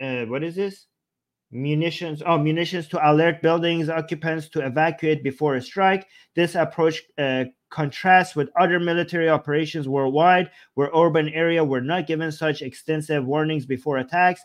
uh, 0.02 0.26
what 0.26 0.44
is 0.44 0.56
this? 0.56 0.86
Munitions 1.56 2.22
oh 2.26 2.38
munitions 2.38 2.88
to 2.90 3.10
alert 3.10 3.42
buildings 3.42 3.90
occupants 3.90 4.50
to 4.50 4.66
evacuate 4.66 5.24
before 5.24 5.56
a 5.56 5.62
strike. 5.62 6.08
This 6.36 6.56
approach 6.56 7.02
uh, 7.18 7.46
contrasts 7.70 8.36
with 8.36 8.50
other 8.60 8.80
military 8.80 9.30
operations 9.30 9.88
worldwide 9.88 10.52
where 10.74 10.92
urban 10.94 11.30
area 11.30 11.64
were 11.64 11.82
not 11.82 12.08
given 12.08 12.32
such 12.32 12.62
extensive 12.62 13.26
warnings 13.26 13.66
before 13.66 13.98
attacks. 13.98 14.42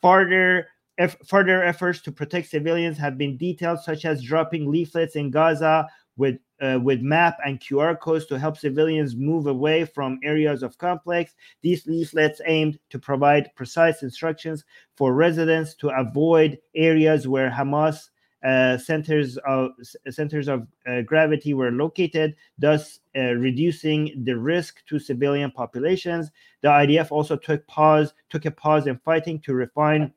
Further 0.00 0.66
if 0.96 1.16
further 1.26 1.62
efforts 1.62 2.00
to 2.02 2.12
protect 2.12 2.48
civilians 2.48 2.96
have 2.96 3.18
been 3.18 3.36
detailed 3.36 3.80
such 3.80 4.04
as 4.04 4.22
dropping 4.22 4.70
leaflets 4.70 5.16
in 5.16 5.30
gaza 5.30 5.86
with 6.16 6.36
uh, 6.60 6.78
with 6.82 7.00
map 7.00 7.36
and 7.44 7.60
QR 7.60 7.98
codes 7.98 8.26
to 8.26 8.38
help 8.38 8.56
civilians 8.56 9.16
move 9.16 9.46
away 9.46 9.84
from 9.84 10.20
areas 10.22 10.62
of 10.62 10.78
conflict. 10.78 11.34
These 11.62 11.86
leaflets 11.86 12.40
aimed 12.46 12.78
to 12.90 12.98
provide 12.98 13.50
precise 13.56 14.02
instructions 14.02 14.64
for 14.96 15.14
residents 15.14 15.74
to 15.76 15.88
avoid 15.88 16.58
areas 16.74 17.26
where 17.28 17.50
Hamas 17.50 18.08
uh, 18.44 18.76
centers 18.76 19.38
of 19.46 19.70
centers 20.10 20.48
of 20.48 20.66
uh, 20.86 21.00
gravity 21.00 21.54
were 21.54 21.72
located, 21.72 22.36
thus 22.58 23.00
uh, 23.16 23.32
reducing 23.32 24.22
the 24.24 24.36
risk 24.36 24.84
to 24.86 24.98
civilian 24.98 25.50
populations. 25.50 26.30
The 26.60 26.68
IDF 26.68 27.10
also 27.10 27.36
took 27.36 27.66
pause 27.66 28.12
took 28.28 28.44
a 28.44 28.50
pause 28.50 28.86
in 28.86 28.98
fighting 28.98 29.40
to 29.40 29.54
refine 29.54 30.12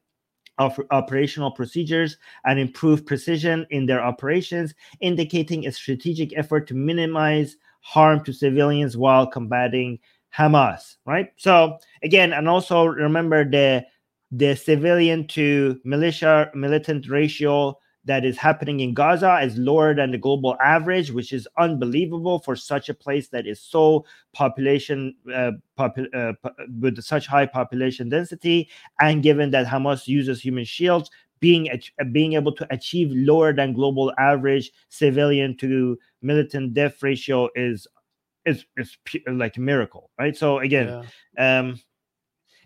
of 0.57 0.79
operational 0.91 1.51
procedures 1.51 2.17
and 2.45 2.59
improve 2.59 3.05
precision 3.05 3.65
in 3.69 3.85
their 3.85 4.03
operations, 4.03 4.73
indicating 5.01 5.67
a 5.67 5.71
strategic 5.71 6.37
effort 6.37 6.67
to 6.67 6.73
minimize 6.73 7.55
harm 7.81 8.23
to 8.23 8.33
civilians 8.33 8.97
while 8.97 9.27
combating 9.27 9.99
Hamas. 10.35 10.97
Right. 11.05 11.29
So 11.37 11.77
again, 12.03 12.33
and 12.33 12.47
also 12.47 12.85
remember 12.85 13.49
the 13.49 13.85
the 14.31 14.55
civilian 14.55 15.25
to 15.27 15.79
militia 15.85 16.51
militant 16.53 17.07
ratio 17.07 17.77
that 18.07 18.23
is 18.23 18.37
happening 18.37 18.79
in 18.79 18.93
Gaza 18.93 19.39
is 19.43 19.57
lower 19.57 19.93
than 19.93 20.11
the 20.11 20.17
global 20.17 20.55
average, 20.63 21.11
which 21.11 21.33
is 21.33 21.47
unbelievable 21.57 22.39
for 22.39 22.55
such 22.55 22.87
a 22.87 22.93
place 22.93 23.27
that 23.29 23.45
is 23.45 23.61
so 23.61 24.05
population 24.33 25.13
uh, 25.33 25.51
popu- 25.77 26.13
uh, 26.15 26.33
with 26.79 27.01
such 27.03 27.27
high 27.27 27.45
population 27.45 28.09
density, 28.09 28.69
and 29.01 29.23
given 29.23 29.51
that 29.51 29.67
Hamas 29.67 30.07
uses 30.07 30.41
human 30.41 30.63
shields, 30.63 31.11
being 31.39 31.69
being 32.11 32.33
able 32.33 32.53
to 32.53 32.65
achieve 32.73 33.11
lower 33.11 33.53
than 33.53 33.73
global 33.73 34.13
average 34.17 34.71
civilian 34.89 35.55
to 35.57 35.99
militant 36.21 36.73
death 36.73 37.03
ratio 37.03 37.49
is 37.55 37.87
is 38.45 38.65
is 38.77 38.97
like 39.27 39.57
a 39.57 39.61
miracle, 39.61 40.09
right? 40.17 40.35
So 40.35 40.59
again, 40.59 41.05
yeah. 41.37 41.59
um, 41.59 41.79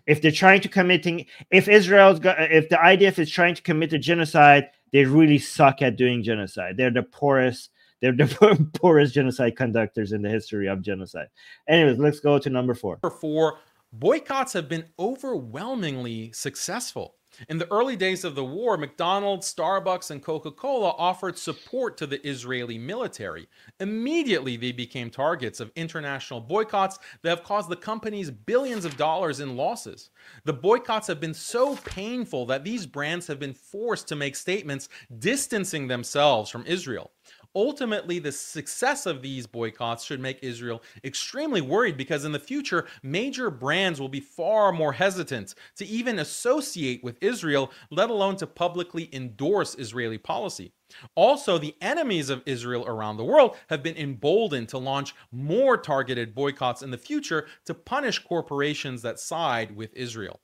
if 0.06 0.22
they're 0.22 0.30
trying 0.30 0.60
to 0.60 0.68
committing, 0.68 1.26
if 1.50 1.68
Israel's 1.68 2.20
got, 2.20 2.40
if 2.40 2.68
the 2.68 2.76
IDF 2.76 3.18
is 3.18 3.30
trying 3.30 3.54
to 3.56 3.62
commit 3.62 3.92
a 3.92 3.98
genocide 3.98 4.70
they 4.92 5.04
really 5.04 5.38
suck 5.38 5.82
at 5.82 5.96
doing 5.96 6.22
genocide. 6.22 6.76
They're 6.76 6.90
the 6.90 7.02
poorest. 7.02 7.70
They're 8.00 8.12
the 8.12 8.68
poorest 8.74 9.14
genocide 9.14 9.56
conductors 9.56 10.12
in 10.12 10.22
the 10.22 10.28
history 10.28 10.68
of 10.68 10.82
genocide. 10.82 11.28
Anyways, 11.68 11.98
let's 11.98 12.20
go 12.20 12.38
to 12.38 12.50
number 12.50 12.74
four. 12.74 12.98
Number 13.02 13.16
four, 13.16 13.58
boycotts 13.92 14.52
have 14.52 14.68
been 14.68 14.86
overwhelmingly 14.98 16.32
successful. 16.32 17.16
In 17.48 17.58
the 17.58 17.70
early 17.72 17.96
days 17.96 18.24
of 18.24 18.34
the 18.34 18.44
war, 18.44 18.76
McDonald's, 18.76 19.52
Starbucks, 19.52 20.10
and 20.10 20.22
Coca 20.22 20.50
Cola 20.50 20.90
offered 20.98 21.38
support 21.38 21.96
to 21.96 22.06
the 22.06 22.26
Israeli 22.26 22.78
military. 22.78 23.48
Immediately, 23.80 24.56
they 24.56 24.72
became 24.72 25.10
targets 25.10 25.58
of 25.60 25.72
international 25.74 26.40
boycotts 26.40 26.98
that 27.22 27.30
have 27.30 27.42
caused 27.42 27.68
the 27.68 27.76
companies 27.76 28.30
billions 28.30 28.84
of 28.84 28.96
dollars 28.96 29.40
in 29.40 29.56
losses. 29.56 30.10
The 30.44 30.52
boycotts 30.52 31.06
have 31.06 31.20
been 31.20 31.34
so 31.34 31.76
painful 31.76 32.46
that 32.46 32.64
these 32.64 32.86
brands 32.86 33.26
have 33.26 33.38
been 33.38 33.54
forced 33.54 34.08
to 34.08 34.16
make 34.16 34.36
statements 34.36 34.88
distancing 35.18 35.88
themselves 35.88 36.50
from 36.50 36.66
Israel. 36.66 37.12
Ultimately, 37.54 38.18
the 38.18 38.32
success 38.32 39.04
of 39.04 39.20
these 39.20 39.46
boycotts 39.46 40.04
should 40.04 40.20
make 40.20 40.38
Israel 40.42 40.82
extremely 41.04 41.60
worried 41.60 41.98
because 41.98 42.24
in 42.24 42.32
the 42.32 42.38
future, 42.38 42.86
major 43.02 43.50
brands 43.50 44.00
will 44.00 44.08
be 44.08 44.20
far 44.20 44.72
more 44.72 44.92
hesitant 44.92 45.54
to 45.76 45.86
even 45.86 46.18
associate 46.18 47.04
with 47.04 47.18
Israel, 47.20 47.70
let 47.90 48.08
alone 48.08 48.36
to 48.36 48.46
publicly 48.46 49.10
endorse 49.12 49.74
Israeli 49.74 50.18
policy. 50.18 50.72
Also, 51.14 51.58
the 51.58 51.74
enemies 51.80 52.30
of 52.30 52.42
Israel 52.46 52.86
around 52.86 53.16
the 53.16 53.24
world 53.24 53.56
have 53.68 53.82
been 53.82 53.96
emboldened 53.96 54.68
to 54.70 54.78
launch 54.78 55.14
more 55.30 55.76
targeted 55.76 56.34
boycotts 56.34 56.82
in 56.82 56.90
the 56.90 56.98
future 56.98 57.46
to 57.66 57.74
punish 57.74 58.18
corporations 58.18 59.02
that 59.02 59.18
side 59.18 59.76
with 59.76 59.92
Israel. 59.94 60.40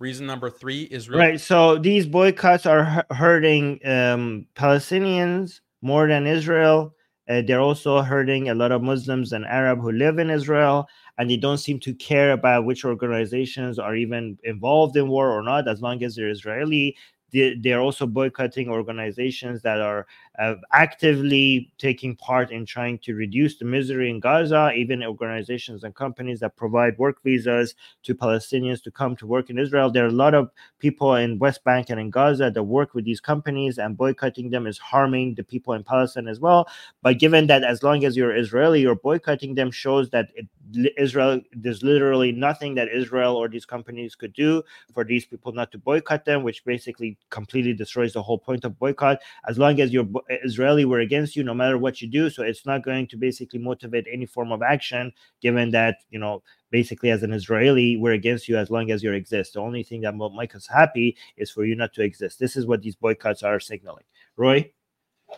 Reason 0.00 0.26
number 0.26 0.50
three 0.50 0.88
Israel. 0.90 1.20
Right. 1.20 1.40
So 1.40 1.78
these 1.78 2.06
boycotts 2.06 2.66
are 2.66 3.06
hurting 3.10 3.80
um, 3.86 4.46
Palestinians 4.56 5.60
more 5.84 6.08
than 6.08 6.26
Israel. 6.26 6.94
Uh, 7.28 7.42
they're 7.46 7.60
also 7.60 8.02
hurting 8.02 8.48
a 8.50 8.54
lot 8.54 8.72
of 8.72 8.82
Muslims 8.82 9.32
and 9.32 9.46
Arab 9.46 9.80
who 9.80 9.92
live 9.92 10.18
in 10.18 10.30
Israel, 10.30 10.86
and 11.16 11.30
they 11.30 11.36
don't 11.36 11.58
seem 11.58 11.80
to 11.80 11.94
care 11.94 12.32
about 12.32 12.66
which 12.66 12.84
organizations 12.84 13.78
are 13.78 13.96
even 13.96 14.38
involved 14.44 14.96
in 14.96 15.08
war 15.08 15.30
or 15.30 15.42
not, 15.42 15.68
as 15.68 15.80
long 15.80 16.02
as 16.02 16.16
they're 16.16 16.28
Israeli 16.28 16.96
they're 17.34 17.80
also 17.80 18.06
boycotting 18.06 18.68
organizations 18.68 19.62
that 19.62 19.80
are 19.80 20.06
uh, 20.38 20.54
actively 20.72 21.72
taking 21.78 22.16
part 22.16 22.50
in 22.50 22.66
trying 22.66 22.98
to 22.98 23.14
reduce 23.14 23.56
the 23.56 23.64
misery 23.64 24.10
in 24.10 24.20
Gaza, 24.20 24.72
even 24.74 25.02
organizations 25.04 25.84
and 25.84 25.94
companies 25.94 26.40
that 26.40 26.56
provide 26.56 26.98
work 26.98 27.22
visas 27.22 27.74
to 28.02 28.14
Palestinians 28.14 28.82
to 28.82 28.90
come 28.90 29.14
to 29.16 29.26
work 29.26 29.50
in 29.50 29.58
Israel. 29.58 29.90
There 29.90 30.04
are 30.04 30.08
a 30.08 30.12
lot 30.12 30.34
of 30.34 30.50
people 30.78 31.14
in 31.14 31.38
West 31.38 31.62
Bank 31.64 31.90
and 31.90 32.00
in 32.00 32.10
Gaza 32.10 32.50
that 32.50 32.62
work 32.62 32.94
with 32.94 33.04
these 33.04 33.20
companies, 33.20 33.78
and 33.78 33.96
boycotting 33.96 34.50
them 34.50 34.66
is 34.66 34.78
harming 34.78 35.34
the 35.36 35.44
people 35.44 35.72
in 35.74 35.84
Palestine 35.84 36.28
as 36.28 36.40
well. 36.40 36.68
But 37.02 37.18
given 37.18 37.46
that 37.46 37.62
as 37.62 37.82
long 37.82 38.04
as 38.04 38.16
you're 38.16 38.36
Israeli, 38.36 38.80
you're 38.80 38.96
boycotting 38.96 39.54
them 39.54 39.70
shows 39.70 40.10
that 40.10 40.28
it, 40.34 40.48
Israel, 40.96 41.40
there's 41.52 41.82
literally 41.82 42.32
nothing 42.32 42.74
that 42.74 42.88
Israel 42.88 43.36
or 43.36 43.48
these 43.48 43.66
companies 43.66 44.14
could 44.14 44.32
do 44.32 44.62
for 44.92 45.04
these 45.04 45.24
people 45.24 45.52
not 45.52 45.70
to 45.72 45.78
boycott 45.78 46.24
them, 46.24 46.42
which 46.42 46.64
basically 46.64 47.16
completely 47.30 47.74
destroys 47.74 48.12
the 48.12 48.22
whole 48.22 48.38
point 48.38 48.64
of 48.64 48.78
boycott. 48.78 49.18
As 49.46 49.58
long 49.58 49.80
as 49.80 49.92
you're 49.92 50.08
Israeli, 50.28 50.84
we're 50.84 51.00
against 51.00 51.36
you 51.36 51.44
no 51.44 51.54
matter 51.54 51.78
what 51.78 52.00
you 52.00 52.08
do. 52.08 52.30
So 52.30 52.42
it's 52.42 52.66
not 52.66 52.82
going 52.82 53.06
to 53.08 53.16
basically 53.16 53.58
motivate 53.58 54.06
any 54.10 54.26
form 54.26 54.52
of 54.52 54.62
action, 54.62 55.12
given 55.40 55.70
that, 55.72 55.96
you 56.10 56.18
know, 56.18 56.42
basically 56.70 57.10
as 57.10 57.22
an 57.22 57.32
Israeli, 57.32 57.96
we're 57.96 58.12
against 58.12 58.48
you 58.48 58.56
as 58.56 58.70
long 58.70 58.90
as 58.90 59.02
you 59.02 59.12
exist. 59.12 59.54
The 59.54 59.60
only 59.60 59.82
thing 59.82 60.00
that 60.02 60.16
will 60.16 60.30
make 60.30 60.54
us 60.54 60.66
happy 60.66 61.16
is 61.36 61.50
for 61.50 61.64
you 61.64 61.76
not 61.76 61.92
to 61.94 62.02
exist. 62.02 62.38
This 62.38 62.56
is 62.56 62.66
what 62.66 62.82
these 62.82 62.96
boycotts 62.96 63.42
are 63.42 63.60
signaling. 63.60 64.04
Roy? 64.36 64.70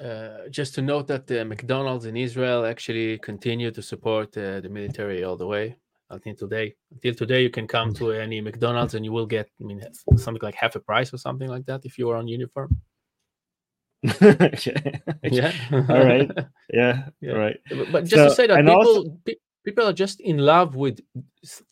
Uh, 0.01 0.49
just 0.51 0.75
to 0.75 0.83
note 0.83 1.07
that 1.07 1.27
the 1.27 1.45
McDonald's 1.45 2.05
in 2.05 2.17
Israel 2.17 2.67
actually 2.67 3.19
continue 3.19 3.71
to 3.71 3.83
support 3.83 4.37
uh, 4.37 4.61
the 4.61 4.69
military 4.69 5.25
all 5.25 5.37
the 5.37 5.47
way 5.47 5.77
until 6.11 6.35
today. 6.35 6.75
Until 6.93 7.15
today, 7.15 7.43
you 7.43 7.51
can 7.51 7.67
come 7.67 7.95
to 7.95 8.13
any 8.13 8.41
McDonald's 8.41 8.95
and 8.95 9.05
you 9.05 9.13
will 9.13 9.27
get, 9.27 9.49
I 9.61 9.65
mean, 9.65 9.83
something 10.17 10.43
like 10.43 10.55
half 10.55 10.75
a 10.77 10.81
price 10.81 11.13
or 11.15 11.19
something 11.19 11.49
like 11.49 11.67
that 11.67 11.85
if 11.85 11.99
you 11.99 12.11
are 12.11 12.17
on 12.17 12.29
uniform. 12.29 12.81
yeah. 15.23 15.53
All 15.73 16.05
right. 16.05 16.31
Yeah. 16.73 17.09
yeah. 17.21 17.33
Right. 17.33 17.61
But 17.93 18.05
just 18.05 18.15
so, 18.15 18.29
to 18.29 18.35
say 18.35 18.47
that 18.47 18.59
people 18.59 18.75
also... 18.75 19.19
people 19.65 19.87
are 19.87 19.93
just 19.93 20.21
in 20.21 20.39
love 20.39 20.77
with 20.77 21.01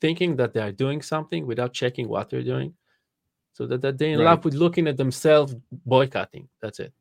thinking 0.00 0.36
that 0.36 0.52
they 0.52 0.60
are 0.60 0.72
doing 0.72 1.02
something 1.02 1.46
without 1.46 1.72
checking 1.72 2.08
what 2.08 2.30
they're 2.30 2.42
doing. 2.42 2.74
So 3.52 3.66
that, 3.66 3.82
that 3.82 3.98
they're 3.98 4.10
in 4.10 4.18
right. 4.18 4.24
love 4.24 4.44
with 4.44 4.54
looking 4.54 4.88
at 4.88 4.96
themselves 4.96 5.54
boycotting. 5.86 6.48
That's 6.60 6.80
it. 6.80 6.92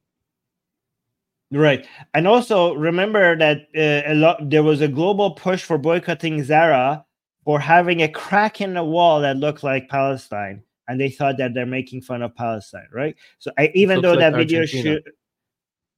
Right. 1.51 1.87
And 2.13 2.27
also 2.27 2.73
remember 2.73 3.37
that 3.37 3.67
uh, 3.75 4.11
a 4.11 4.15
lot 4.15 4.49
there 4.49 4.63
was 4.63 4.81
a 4.81 4.87
global 4.87 5.31
push 5.31 5.63
for 5.63 5.77
boycotting 5.77 6.43
Zara 6.43 7.05
for 7.45 7.59
having 7.59 8.01
a 8.01 8.07
crack 8.07 8.61
in 8.61 8.73
the 8.73 8.83
wall 8.83 9.21
that 9.21 9.37
looked 9.37 9.63
like 9.63 9.89
Palestine 9.89 10.63
and 10.87 10.99
they 10.99 11.09
thought 11.09 11.37
that 11.37 11.53
they're 11.53 11.65
making 11.65 12.01
fun 12.01 12.21
of 12.21 12.35
Palestine, 12.35 12.87
right? 12.91 13.15
So 13.39 13.51
I, 13.57 13.71
even 13.73 14.01
though 14.01 14.11
like 14.11 14.19
that 14.19 14.35
video 14.35 14.65
shoot, 14.65 15.03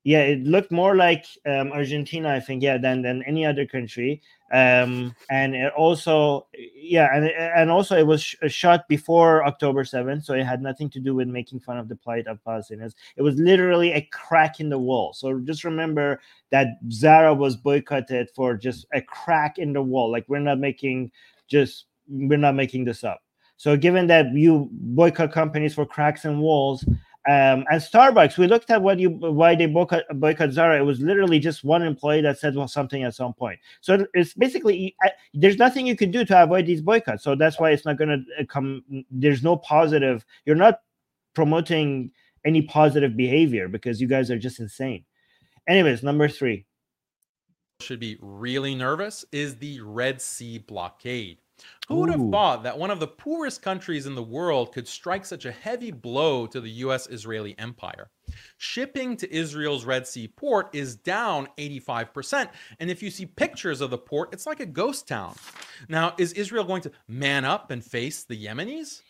yeah, 0.06 0.22
it 0.22 0.44
looked 0.44 0.72
more 0.72 0.96
like 0.96 1.26
um, 1.48 1.72
Argentina, 1.72 2.30
I 2.30 2.40
think, 2.40 2.62
yeah, 2.62 2.78
than 2.78 3.02
than 3.02 3.24
any 3.24 3.44
other 3.44 3.66
country. 3.66 4.22
Um, 4.54 5.16
and 5.32 5.56
it 5.56 5.74
also, 5.74 6.46
yeah, 6.54 7.10
and 7.12 7.26
and 7.26 7.72
also 7.72 7.98
it 7.98 8.06
was 8.06 8.22
sh- 8.22 8.36
shot 8.48 8.88
before 8.88 9.44
October 9.48 9.84
seventh, 9.84 10.24
so 10.24 10.36
it 10.36 10.46
had 10.46 10.62
nothing 10.62 10.92
to 10.92 11.00
do 11.00 11.16
with 11.16 11.28
making 11.28 11.60
fun 11.60 11.80
of 11.80 11.90
the 11.90 11.96
plight 11.96 12.28
of 12.28 12.44
Palestinians. 12.44 12.94
It 13.18 13.24
was 13.24 13.36
literally 13.38 13.94
a 13.94 14.08
crack 14.12 14.60
in 14.60 14.70
the 14.70 14.78
wall. 14.78 15.12
So 15.14 15.40
just 15.40 15.64
remember 15.64 16.22
that 16.52 16.78
Zara 16.92 17.34
was 17.34 17.58
boycotted 17.58 18.30
for 18.36 18.56
just 18.56 18.86
a 18.94 19.02
crack 19.02 19.58
in 19.58 19.74
the 19.74 19.82
wall. 19.82 20.12
Like 20.12 20.26
we're 20.28 20.38
not 20.38 20.60
making 20.60 21.12
just 21.48 21.86
we're 22.08 22.38
not 22.38 22.54
making 22.54 22.86
this 22.86 23.04
up 23.04 23.24
so 23.58 23.78
given 23.78 24.08
that 24.08 24.34
you 24.34 24.70
boycott 24.72 25.32
companies 25.32 25.74
for 25.74 25.86
cracks 25.86 26.26
and 26.26 26.42
walls, 26.42 26.84
um, 27.28 27.66
and 27.72 27.82
Starbucks, 27.82 28.38
we 28.38 28.46
looked 28.46 28.70
at 28.70 28.84
what 28.84 29.00
you 29.00 29.10
why 29.10 29.56
they 29.56 29.66
boycott, 29.66 30.04
boycott 30.14 30.52
Zara. 30.52 30.78
It 30.78 30.84
was 30.84 31.00
literally 31.00 31.40
just 31.40 31.64
one 31.64 31.82
employee 31.82 32.22
that 32.22 32.38
said 32.38 32.56
well 32.56 32.68
something 32.68 33.02
at 33.02 33.16
some 33.16 33.34
point. 33.34 33.60
So 33.82 34.06
it's 34.14 34.36
basically 34.36 34.96
there's 35.34 35.58
nothing 35.58 35.88
you 35.88 35.96
can 35.96 36.12
do 36.12 36.24
to 36.26 36.44
avoid 36.44 36.68
these 36.68 36.82
boycotts. 36.82 37.24
So 37.24 37.36
that's 37.36 37.60
why 37.60 37.72
it's 37.72 37.84
not 37.84 37.98
going 37.98 38.10
to 38.10 38.44
uh, 38.44 38.46
come. 38.46 38.84
There's 39.10 39.42
no 39.42 39.58
positive. 39.58 40.24
You're 40.46 40.56
not 40.56 40.82
promoting 41.34 42.12
any 42.46 42.62
positive 42.62 43.18
behavior 43.18 43.68
because 43.70 44.00
you 44.00 44.08
guys 44.08 44.30
are 44.30 44.38
just 44.38 44.60
insane. 44.60 45.04
Anyways, 45.68 46.04
number 46.04 46.28
three 46.28 46.68
should 47.82 48.00
be 48.00 48.18
really 48.22 48.76
nervous 48.76 49.26
is 49.32 49.56
the 49.56 49.82
Red 49.82 50.22
Sea 50.22 50.60
blockade. 50.60 51.40
Who 51.88 51.96
would 51.96 52.10
have 52.10 52.22
Ooh. 52.22 52.32
thought 52.32 52.64
that 52.64 52.78
one 52.78 52.90
of 52.90 53.00
the 53.00 53.08
poorest 53.08 53.62
countries 53.62 54.08
in 54.08 54.16
the 54.16 54.24
world 54.24 54.74
could 54.74 54.88
strike 54.88 55.26
such 55.26 55.46
a 55.46 55.52
heavy 55.52 55.92
blow 55.92 56.48
to 56.48 56.60
the 56.60 56.70
US 56.70 57.08
Israeli 57.08 57.58
empire? 57.60 58.10
Shipping 58.58 59.16
to 59.18 59.34
Israel's 59.34 59.86
Red 59.86 60.08
Sea 60.08 60.28
port 60.28 60.70
is 60.74 60.96
down 60.96 61.48
85%. 61.58 62.50
And 62.80 62.90
if 62.90 63.04
you 63.04 63.12
see 63.12 63.26
pictures 63.26 63.82
of 63.82 63.92
the 63.92 63.98
port, 63.98 64.34
it's 64.34 64.48
like 64.48 64.60
a 64.60 64.66
ghost 64.66 65.08
town. 65.08 65.36
Now, 65.88 66.16
is 66.18 66.34
Israel 66.34 66.64
going 66.64 66.82
to 66.84 66.92
man 67.08 67.46
up 67.46 67.70
and 67.70 67.84
face 67.84 68.24
the 68.24 68.44
Yemenis? 68.44 69.02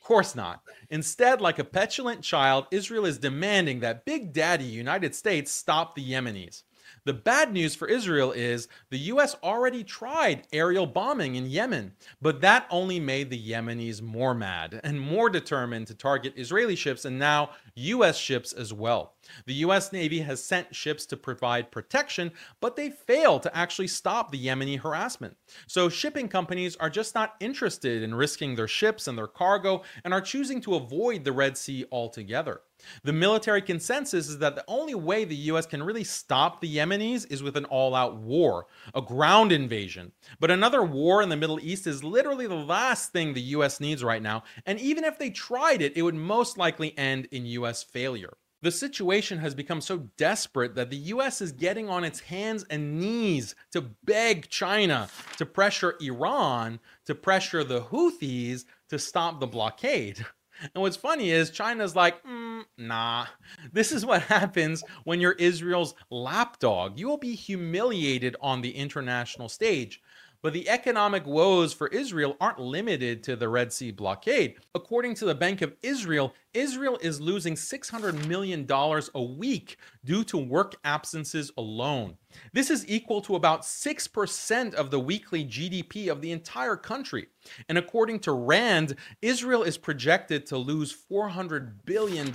Of 0.00 0.06
course 0.06 0.34
not. 0.34 0.62
Instead, 0.90 1.40
like 1.40 1.58
a 1.58 1.64
petulant 1.64 2.22
child, 2.22 2.66
Israel 2.70 3.04
is 3.04 3.18
demanding 3.18 3.80
that 3.80 4.04
Big 4.04 4.32
Daddy 4.32 4.64
United 4.64 5.14
States 5.14 5.52
stop 5.52 5.94
the 5.94 6.04
Yemenis. 6.04 6.62
The 7.04 7.12
bad 7.12 7.52
news 7.52 7.74
for 7.74 7.88
Israel 7.88 8.30
is 8.30 8.68
the 8.90 8.98
US 8.98 9.34
already 9.42 9.82
tried 9.82 10.46
aerial 10.52 10.86
bombing 10.86 11.34
in 11.34 11.50
Yemen, 11.50 11.94
but 12.20 12.40
that 12.42 12.68
only 12.70 13.00
made 13.00 13.28
the 13.28 13.50
Yemenis 13.50 14.00
more 14.00 14.34
mad 14.34 14.80
and 14.84 15.00
more 15.00 15.28
determined 15.28 15.88
to 15.88 15.96
target 15.96 16.34
Israeli 16.36 16.76
ships 16.76 17.04
and 17.04 17.18
now 17.18 17.50
US 17.74 18.16
ships 18.16 18.52
as 18.52 18.72
well. 18.72 19.14
The 19.46 19.54
US 19.54 19.92
Navy 19.92 20.20
has 20.20 20.44
sent 20.44 20.76
ships 20.76 21.04
to 21.06 21.16
provide 21.16 21.72
protection, 21.72 22.30
but 22.60 22.76
they 22.76 22.90
fail 22.90 23.40
to 23.40 23.56
actually 23.56 23.88
stop 23.88 24.30
the 24.30 24.46
Yemeni 24.46 24.78
harassment. 24.78 25.36
So 25.66 25.88
shipping 25.88 26.28
companies 26.28 26.76
are 26.76 26.90
just 26.90 27.16
not 27.16 27.34
interested 27.40 28.04
in 28.04 28.14
risking 28.14 28.54
their 28.54 28.68
ships 28.68 29.08
and 29.08 29.18
their 29.18 29.26
cargo 29.26 29.82
and 30.04 30.14
are 30.14 30.20
choosing 30.20 30.60
to 30.60 30.76
avoid 30.76 31.24
the 31.24 31.32
Red 31.32 31.58
Sea 31.58 31.84
altogether. 31.90 32.60
The 33.02 33.12
military 33.12 33.62
consensus 33.62 34.28
is 34.28 34.38
that 34.38 34.54
the 34.54 34.64
only 34.68 34.94
way 34.94 35.24
the 35.24 35.36
US 35.36 35.66
can 35.66 35.82
really 35.82 36.04
stop 36.04 36.60
the 36.60 36.76
Yemenis 36.76 37.30
is 37.30 37.42
with 37.42 37.56
an 37.56 37.64
all 37.66 37.94
out 37.94 38.16
war, 38.16 38.66
a 38.94 39.02
ground 39.02 39.52
invasion. 39.52 40.12
But 40.40 40.50
another 40.50 40.82
war 40.82 41.22
in 41.22 41.28
the 41.28 41.36
Middle 41.36 41.60
East 41.60 41.86
is 41.86 42.04
literally 42.04 42.46
the 42.46 42.54
last 42.54 43.12
thing 43.12 43.32
the 43.32 43.40
US 43.40 43.80
needs 43.80 44.02
right 44.02 44.22
now, 44.22 44.44
and 44.66 44.78
even 44.80 45.04
if 45.04 45.18
they 45.18 45.30
tried 45.30 45.82
it, 45.82 45.96
it 45.96 46.02
would 46.02 46.14
most 46.14 46.58
likely 46.58 46.96
end 46.98 47.28
in 47.30 47.46
US 47.46 47.82
failure. 47.82 48.36
The 48.62 48.70
situation 48.70 49.38
has 49.38 49.56
become 49.56 49.80
so 49.80 50.08
desperate 50.16 50.76
that 50.76 50.90
the 50.90 50.96
US 50.96 51.40
is 51.40 51.50
getting 51.50 51.88
on 51.88 52.04
its 52.04 52.20
hands 52.20 52.64
and 52.70 53.00
knees 53.00 53.56
to 53.72 53.80
beg 54.04 54.48
China 54.48 55.08
to 55.36 55.44
pressure 55.44 55.96
Iran, 56.00 56.78
to 57.06 57.14
pressure 57.16 57.64
the 57.64 57.82
Houthis 57.82 58.64
to 58.88 59.00
stop 59.00 59.40
the 59.40 59.48
blockade. 59.48 60.24
And 60.74 60.82
what's 60.82 60.96
funny 60.96 61.30
is 61.30 61.50
China's 61.50 61.96
like, 61.96 62.22
mm, 62.24 62.62
nah. 62.78 63.26
This 63.72 63.92
is 63.92 64.04
what 64.06 64.22
happens 64.36 64.82
when 65.04 65.20
you're 65.20 65.32
Israel's 65.32 65.94
lapdog. 66.10 66.98
You 66.98 67.08
will 67.08 67.18
be 67.18 67.34
humiliated 67.34 68.36
on 68.40 68.60
the 68.60 68.74
international 68.74 69.48
stage. 69.48 70.00
But 70.42 70.52
the 70.52 70.68
economic 70.68 71.24
woes 71.24 71.72
for 71.72 71.86
Israel 71.88 72.36
aren't 72.40 72.58
limited 72.58 73.22
to 73.24 73.36
the 73.36 73.48
Red 73.48 73.72
Sea 73.72 73.92
blockade. 73.92 74.56
According 74.74 75.14
to 75.16 75.24
the 75.24 75.36
Bank 75.36 75.62
of 75.62 75.76
Israel, 75.82 76.34
Israel 76.52 76.98
is 77.00 77.20
losing 77.20 77.54
$600 77.54 78.26
million 78.26 78.66
a 78.68 79.22
week 79.22 79.78
due 80.04 80.24
to 80.24 80.36
work 80.36 80.74
absences 80.84 81.50
alone. 81.56 82.16
This 82.52 82.70
is 82.70 82.88
equal 82.88 83.20
to 83.22 83.36
about 83.36 83.62
6% 83.62 84.74
of 84.74 84.90
the 84.90 85.00
weekly 85.00 85.44
GDP 85.44 86.08
of 86.08 86.20
the 86.20 86.32
entire 86.32 86.76
country. 86.76 87.28
And 87.68 87.78
according 87.78 88.20
to 88.20 88.32
RAND, 88.32 88.96
Israel 89.22 89.62
is 89.62 89.78
projected 89.78 90.44
to 90.46 90.58
lose 90.58 90.94
$400 91.10 91.84
billion 91.84 92.28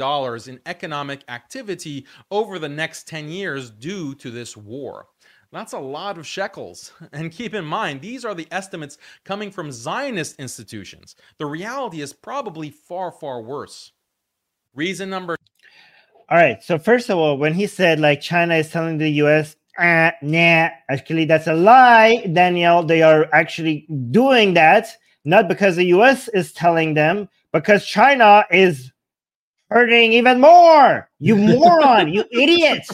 in 0.47 0.59
economic 0.65 1.23
activity 1.27 2.05
over 2.31 2.57
the 2.57 2.69
next 2.69 3.07
10 3.07 3.29
years 3.29 3.69
due 3.69 4.15
to 4.15 4.31
this 4.31 4.55
war. 4.55 5.07
That's 5.51 5.73
a 5.73 5.79
lot 5.79 6.17
of 6.17 6.27
shekels. 6.27 6.91
And 7.13 7.31
keep 7.31 7.53
in 7.53 7.65
mind, 7.65 8.01
these 8.01 8.25
are 8.25 8.35
the 8.35 8.47
estimates 8.51 8.97
coming 9.23 9.51
from 9.51 9.71
Zionist 9.71 10.39
institutions. 10.39 11.15
The 11.37 11.45
reality 11.45 12.01
is 12.01 12.13
probably 12.13 12.69
far, 12.69 13.11
far 13.11 13.41
worse. 13.41 13.91
Reason 14.75 15.09
number 15.09 15.35
All 16.29 16.37
right. 16.37 16.61
So 16.61 16.77
first 16.77 17.09
of 17.09 17.17
all, 17.17 17.37
when 17.37 17.53
he 17.53 17.67
said 17.67 17.99
like 17.99 18.21
China 18.21 18.55
is 18.55 18.69
telling 18.69 18.97
the 18.97 19.09
US, 19.23 19.55
uh, 19.79 20.11
nah, 20.21 20.69
actually 20.89 21.25
that's 21.25 21.47
a 21.47 21.53
lie, 21.53 22.25
Daniel. 22.33 22.83
They 22.83 23.01
are 23.01 23.27
actually 23.33 23.87
doing 24.11 24.53
that 24.55 24.95
not 25.27 25.49
because 25.49 25.75
the 25.75 25.85
US 25.97 26.29
is 26.29 26.53
telling 26.53 26.93
them, 26.93 27.27
because 27.51 27.85
China 27.85 28.45
is 28.49 28.91
hurting 29.69 30.13
even 30.13 30.39
more. 30.39 31.09
You 31.19 31.35
moron, 31.59 32.13
you 32.13 32.23
idiot. 32.31 32.87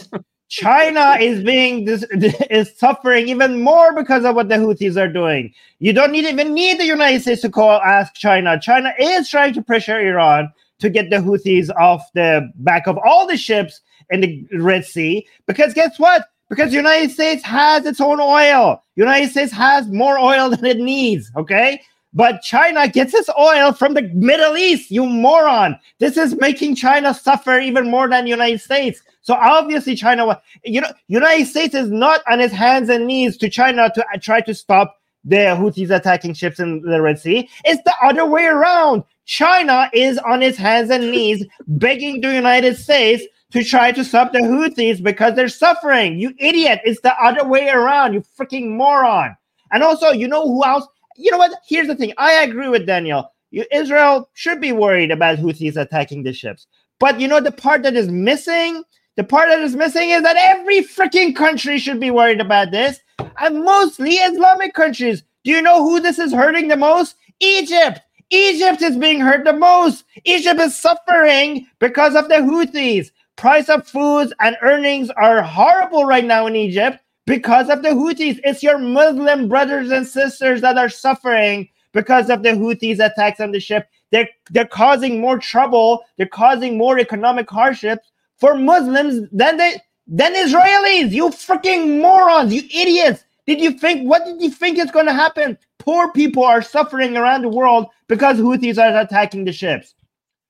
China 0.54 1.16
is 1.20 1.42
being 1.42 1.84
this 1.84 2.04
is 2.50 2.76
suffering 2.78 3.28
even 3.28 3.60
more 3.60 3.92
because 3.92 4.24
of 4.24 4.36
what 4.36 4.48
the 4.48 4.54
Houthis 4.54 4.96
are 4.96 5.12
doing. 5.12 5.52
You 5.80 5.92
don't 5.92 6.12
need 6.12 6.26
even 6.26 6.54
need 6.54 6.78
the 6.78 6.86
United 6.86 7.22
States 7.22 7.42
to 7.42 7.50
call 7.50 7.80
ask 7.82 8.14
China. 8.14 8.58
China 8.60 8.92
is 8.98 9.28
trying 9.28 9.52
to 9.54 9.62
pressure 9.62 9.98
Iran 9.98 10.52
to 10.78 10.90
get 10.90 11.10
the 11.10 11.16
Houthis 11.16 11.70
off 11.76 12.02
the 12.14 12.48
back 12.56 12.86
of 12.86 12.96
all 13.04 13.26
the 13.26 13.36
ships 13.36 13.80
in 14.10 14.20
the 14.20 14.46
Red 14.52 14.84
Sea. 14.84 15.26
Because 15.46 15.74
guess 15.74 15.98
what? 15.98 16.26
Because 16.48 16.70
the 16.70 16.76
United 16.76 17.10
States 17.10 17.42
has 17.42 17.84
its 17.84 18.00
own 18.00 18.20
oil. 18.20 18.80
United 18.94 19.30
States 19.30 19.52
has 19.52 19.88
more 19.88 20.18
oil 20.18 20.50
than 20.50 20.64
it 20.64 20.78
needs. 20.78 21.32
Okay. 21.36 21.82
But 22.12 22.42
China 22.42 22.86
gets 22.86 23.12
its 23.12 23.28
oil 23.36 23.72
from 23.72 23.94
the 23.94 24.02
Middle 24.14 24.56
East, 24.56 24.92
you 24.92 25.04
moron. 25.04 25.76
This 25.98 26.16
is 26.16 26.36
making 26.36 26.76
China 26.76 27.12
suffer 27.12 27.58
even 27.58 27.90
more 27.90 28.08
than 28.08 28.22
the 28.22 28.30
United 28.30 28.60
States. 28.60 29.02
So 29.24 29.34
obviously 29.34 29.96
China, 29.96 30.40
you 30.64 30.82
know, 30.82 30.92
United 31.08 31.46
States 31.46 31.74
is 31.74 31.90
not 31.90 32.20
on 32.30 32.40
its 32.40 32.52
hands 32.52 32.90
and 32.90 33.06
knees 33.06 33.38
to 33.38 33.48
China 33.48 33.90
to 33.94 34.04
uh, 34.14 34.18
try 34.20 34.42
to 34.42 34.54
stop 34.54 34.98
the 35.24 35.36
Houthis 35.36 35.90
attacking 35.90 36.34
ships 36.34 36.60
in 36.60 36.82
the 36.82 37.00
Red 37.00 37.18
Sea. 37.18 37.48
It's 37.64 37.82
the 37.84 37.94
other 38.02 38.26
way 38.26 38.44
around. 38.44 39.02
China 39.24 39.90
is 39.94 40.18
on 40.18 40.42
its 40.42 40.58
hands 40.58 40.90
and 40.90 41.10
knees 41.10 41.46
begging 41.66 42.20
the 42.20 42.34
United 42.34 42.76
States 42.76 43.24
to 43.52 43.64
try 43.64 43.92
to 43.92 44.04
stop 44.04 44.32
the 44.32 44.40
Houthis 44.40 45.02
because 45.02 45.34
they're 45.34 45.48
suffering. 45.48 46.18
You 46.18 46.34
idiot. 46.38 46.82
It's 46.84 47.00
the 47.00 47.14
other 47.18 47.48
way 47.48 47.70
around. 47.70 48.12
You 48.12 48.22
freaking 48.38 48.76
moron. 48.76 49.34
And 49.72 49.82
also, 49.82 50.10
you 50.10 50.28
know 50.28 50.46
who 50.46 50.62
else? 50.66 50.86
You 51.16 51.30
know 51.30 51.38
what? 51.38 51.52
Here's 51.66 51.86
the 51.86 51.96
thing. 51.96 52.12
I 52.18 52.42
agree 52.42 52.68
with 52.68 52.84
Daniel. 52.84 53.32
You, 53.50 53.64
Israel 53.72 54.28
should 54.34 54.60
be 54.60 54.72
worried 54.72 55.10
about 55.10 55.38
Houthis 55.38 55.76
attacking 55.76 56.24
the 56.24 56.34
ships. 56.34 56.66
But 57.00 57.20
you 57.20 57.26
know 57.26 57.40
the 57.40 57.52
part 57.52 57.82
that 57.84 57.94
is 57.94 58.08
missing? 58.08 58.84
The 59.16 59.22
part 59.22 59.48
that 59.48 59.60
is 59.60 59.76
missing 59.76 60.10
is 60.10 60.22
that 60.22 60.36
every 60.36 60.80
freaking 60.80 61.36
country 61.36 61.78
should 61.78 62.00
be 62.00 62.10
worried 62.10 62.40
about 62.40 62.72
this, 62.72 62.98
and 63.38 63.62
mostly 63.62 64.14
Islamic 64.14 64.74
countries. 64.74 65.22
Do 65.44 65.52
you 65.52 65.62
know 65.62 65.84
who 65.84 66.00
this 66.00 66.18
is 66.18 66.32
hurting 66.32 66.66
the 66.66 66.76
most? 66.76 67.14
Egypt. 67.38 68.00
Egypt 68.30 68.82
is 68.82 68.96
being 68.96 69.20
hurt 69.20 69.44
the 69.44 69.52
most. 69.52 70.04
Egypt 70.24 70.58
is 70.58 70.76
suffering 70.76 71.66
because 71.78 72.16
of 72.16 72.28
the 72.28 72.36
Houthis. 72.36 73.12
Price 73.36 73.68
of 73.68 73.86
foods 73.86 74.32
and 74.40 74.56
earnings 74.62 75.10
are 75.10 75.42
horrible 75.42 76.04
right 76.04 76.24
now 76.24 76.46
in 76.46 76.56
Egypt 76.56 76.98
because 77.26 77.68
of 77.68 77.82
the 77.82 77.90
Houthis. 77.90 78.40
It's 78.42 78.64
your 78.64 78.78
Muslim 78.78 79.48
brothers 79.48 79.92
and 79.92 80.06
sisters 80.06 80.60
that 80.62 80.78
are 80.78 80.88
suffering 80.88 81.68
because 81.92 82.30
of 82.30 82.42
the 82.42 82.50
Houthis 82.50 82.98
attacks 82.98 83.38
on 83.38 83.52
the 83.52 83.60
ship. 83.60 83.86
They're, 84.10 84.28
they're 84.50 84.66
causing 84.66 85.20
more 85.20 85.38
trouble. 85.38 86.04
They're 86.16 86.26
causing 86.26 86.76
more 86.76 86.98
economic 86.98 87.48
hardships 87.48 88.08
for 88.44 88.54
Muslims 88.56 89.26
than 89.32 89.56
they 89.56 89.80
than 90.06 90.34
Israelis. 90.34 91.12
You 91.12 91.30
freaking 91.30 92.02
morons, 92.02 92.52
you 92.52 92.60
idiots. 92.78 93.24
Did 93.46 93.58
you 93.58 93.70
think 93.70 94.06
what 94.06 94.26
did 94.26 94.42
you 94.42 94.50
think 94.50 94.78
is 94.78 94.90
going 94.90 95.06
to 95.06 95.14
happen? 95.14 95.56
Poor 95.78 96.12
people 96.12 96.44
are 96.44 96.60
suffering 96.60 97.16
around 97.16 97.40
the 97.40 97.48
world 97.48 97.86
because 98.06 98.36
Houthis 98.36 98.76
are 98.76 99.00
attacking 99.00 99.46
the 99.46 99.52
ships. 99.52 99.94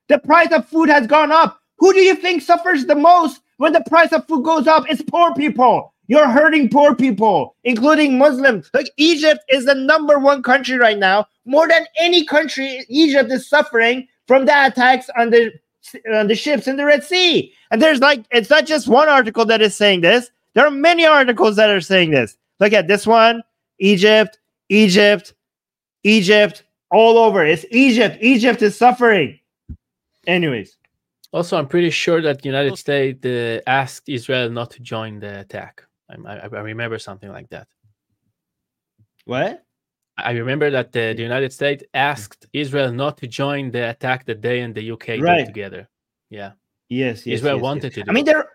The 0.09 0.19
price 0.19 0.51
of 0.51 0.67
food 0.67 0.89
has 0.89 1.07
gone 1.07 1.31
up. 1.31 1.61
Who 1.79 1.93
do 1.93 2.01
you 2.01 2.17
think 2.17 2.43
suffers 2.43 2.85
the 2.87 2.97
most 2.97 3.41
when 3.59 3.73
the 3.73 3.85
price 3.89 4.13
of 4.13 4.27
food 4.27 4.45
goes 4.45 4.67
up? 4.67 4.91
It's 4.91 5.03
poor 5.03 5.33
people. 5.35 5.95
You're 6.09 6.29
hurting 6.29 6.71
poor 6.71 6.97
people, 6.97 7.55
including 7.63 8.19
Muslims. 8.19 8.71
Like 8.75 8.91
Egypt 8.97 9.41
is 9.51 9.67
the 9.67 9.75
number 9.77 10.19
one 10.19 10.43
country 10.43 10.79
right 10.79 10.99
now. 10.99 11.27
More 11.47 11.69
than 11.69 11.87
any 12.01 12.25
country, 12.25 12.85
Egypt 12.89 13.31
is 13.31 13.49
suffering 13.49 14.09
from 14.27 14.47
the 14.47 14.67
attacks 14.67 15.09
on 15.17 15.31
the 15.31 15.53
on 16.15 16.29
the 16.29 16.35
ships 16.35 16.67
in 16.67 16.77
the 16.77 16.85
Red 16.85 17.05
Sea. 17.05 17.53
And 17.71 17.81
there's 17.81 18.01
like, 18.01 18.25
it's 18.31 18.51
not 18.51 18.67
just 18.67 18.89
one 18.89 19.09
article 19.09 19.45
that 19.47 19.61
is 19.61 19.77
saying 19.77 20.01
this. 20.01 20.31
There 20.55 20.67
are 20.67 20.71
many 20.71 21.05
articles 21.05 21.57
that 21.57 21.71
are 21.71 21.81
saying 21.81 22.11
this. 22.11 22.37
Look 22.61 22.73
at 22.73 22.87
this 22.87 23.07
one 23.07 23.43
Egypt, 23.79 24.39
Egypt, 24.69 25.35
Egypt, 26.05 26.63
all 26.91 27.19
over. 27.19 27.45
It's 27.45 27.65
Egypt. 27.71 28.19
Egypt 28.21 28.63
is 28.63 28.77
suffering. 28.77 29.39
Anyways. 30.27 30.77
Also, 31.33 31.59
I'm 31.59 31.67
pretty 31.67 31.91
sure 31.91 32.23
that 32.23 32.43
the 32.43 32.49
United 32.49 32.79
States 32.79 33.27
uh, 33.27 33.61
asked 33.67 34.09
Israel 34.09 34.49
not 34.51 34.71
to 34.71 34.81
join 34.81 35.19
the 35.19 35.41
attack. 35.41 35.83
I, 36.09 36.15
I, 36.33 36.37
I 36.47 36.61
remember 36.61 36.99
something 36.99 37.31
like 37.33 37.49
that. 37.51 37.67
What? 39.25 39.65
I 40.17 40.33
remember 40.33 40.71
that 40.71 40.93
the, 40.93 41.13
the, 41.17 41.23
United 41.23 41.53
States 41.53 41.83
asked 41.93 42.43
mm-hmm. 42.43 42.59
Israel 42.61 42.93
not 42.93 43.19
to 43.19 43.27
join 43.27 43.71
the 43.71 43.91
attack 43.91 44.27
that 44.27 44.43
they 44.43 44.61
and 44.61 44.75
the 44.75 44.91
UK 44.93 45.09
right. 45.21 45.39
did 45.39 45.47
together. 45.47 45.89
Yeah. 46.31 46.53
Yes, 46.89 47.27
yes. 47.27 47.39
Israel 47.39 47.57
yes, 47.57 47.63
wanted 47.63 47.97
yes. 47.97 48.05
to. 48.05 48.11
I 48.11 48.15
mean, 48.15 48.25
they're 48.25 48.49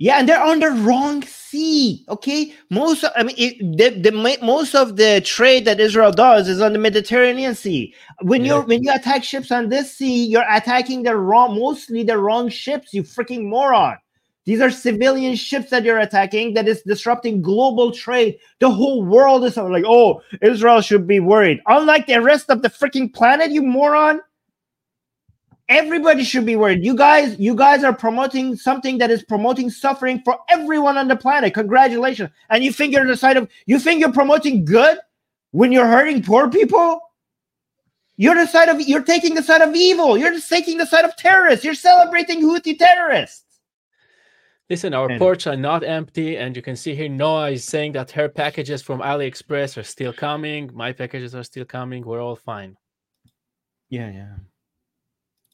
yeah, 0.00 0.20
and 0.20 0.28
they're 0.28 0.42
on 0.42 0.60
the 0.60 0.70
wrong 0.70 1.24
sea. 1.24 2.04
Okay, 2.08 2.54
most 2.70 3.02
of, 3.02 3.10
I 3.16 3.24
mean, 3.24 3.34
it, 3.36 3.58
the, 3.76 4.10
the 4.10 4.38
most 4.40 4.76
of 4.76 4.96
the 4.96 5.20
trade 5.24 5.64
that 5.64 5.80
Israel 5.80 6.12
does 6.12 6.48
is 6.48 6.60
on 6.60 6.72
the 6.72 6.78
Mediterranean 6.78 7.56
Sea. 7.56 7.92
When 8.22 8.44
Yeah. 8.44 8.58
you 8.58 8.62
when 8.62 8.84
you 8.84 8.92
attack 8.94 9.24
ships 9.24 9.50
on 9.50 9.68
this 9.68 9.96
sea, 9.96 10.24
you're 10.24 10.46
attacking 10.48 11.02
the 11.02 11.16
wrong, 11.16 11.58
mostly 11.58 12.04
the 12.04 12.16
wrong 12.16 12.48
ships. 12.48 12.94
You 12.94 13.02
freaking 13.02 13.44
moron. 13.46 13.96
These 14.48 14.62
are 14.62 14.70
civilian 14.70 15.36
ships 15.36 15.68
that 15.68 15.84
you're 15.84 15.98
attacking 15.98 16.54
that 16.54 16.66
is 16.66 16.80
disrupting 16.80 17.42
global 17.42 17.92
trade. 17.92 18.38
The 18.60 18.70
whole 18.70 19.04
world 19.04 19.44
is 19.44 19.58
like, 19.58 19.84
oh, 19.86 20.22
Israel 20.40 20.80
should 20.80 21.06
be 21.06 21.20
worried. 21.20 21.60
Unlike 21.66 22.06
the 22.06 22.22
rest 22.22 22.48
of 22.48 22.62
the 22.62 22.70
freaking 22.70 23.12
planet, 23.12 23.50
you 23.50 23.60
moron. 23.60 24.22
Everybody 25.68 26.24
should 26.24 26.46
be 26.46 26.56
worried. 26.56 26.82
You 26.82 26.96
guys, 26.96 27.38
you 27.38 27.54
guys 27.54 27.84
are 27.84 27.92
promoting 27.92 28.56
something 28.56 28.96
that 28.96 29.10
is 29.10 29.22
promoting 29.22 29.68
suffering 29.68 30.22
for 30.24 30.38
everyone 30.48 30.96
on 30.96 31.08
the 31.08 31.16
planet. 31.16 31.52
Congratulations. 31.52 32.30
And 32.48 32.64
you 32.64 32.72
think 32.72 32.94
you're 32.94 33.06
the 33.06 33.18
side 33.18 33.36
of 33.36 33.50
you 33.66 33.78
think 33.78 34.00
you're 34.00 34.14
promoting 34.14 34.64
good 34.64 34.96
when 35.50 35.72
you're 35.72 35.86
hurting 35.86 36.22
poor 36.22 36.48
people? 36.48 37.00
You're 38.16 38.34
the 38.34 38.46
side 38.46 38.70
of 38.70 38.80
you're 38.80 39.02
taking 39.02 39.34
the 39.34 39.42
side 39.42 39.60
of 39.60 39.76
evil. 39.76 40.16
You're 40.16 40.32
just 40.32 40.48
taking 40.48 40.78
the 40.78 40.86
side 40.86 41.04
of 41.04 41.14
terrorists. 41.16 41.66
You're 41.66 41.74
celebrating 41.74 42.40
Houthi 42.40 42.78
terrorists. 42.78 43.44
Listen, 44.70 44.92
our 44.92 45.06
Anyway. 45.06 45.18
ports 45.18 45.46
are 45.46 45.56
not 45.56 45.82
empty, 45.82 46.36
and 46.36 46.54
you 46.54 46.60
can 46.62 46.76
see 46.76 46.94
here 46.94 47.08
Noah 47.08 47.50
is 47.52 47.64
saying 47.64 47.92
that 47.92 48.10
her 48.10 48.28
packages 48.28 48.82
from 48.82 49.00
AliExpress 49.00 49.78
are 49.78 49.82
still 49.82 50.12
coming. 50.12 50.70
My 50.74 50.92
packages 50.92 51.34
are 51.34 51.42
still 51.42 51.64
coming. 51.64 52.04
We're 52.04 52.20
all 52.20 52.36
fine. 52.36 52.76
Yeah, 53.88 54.10
yeah. 54.10 54.34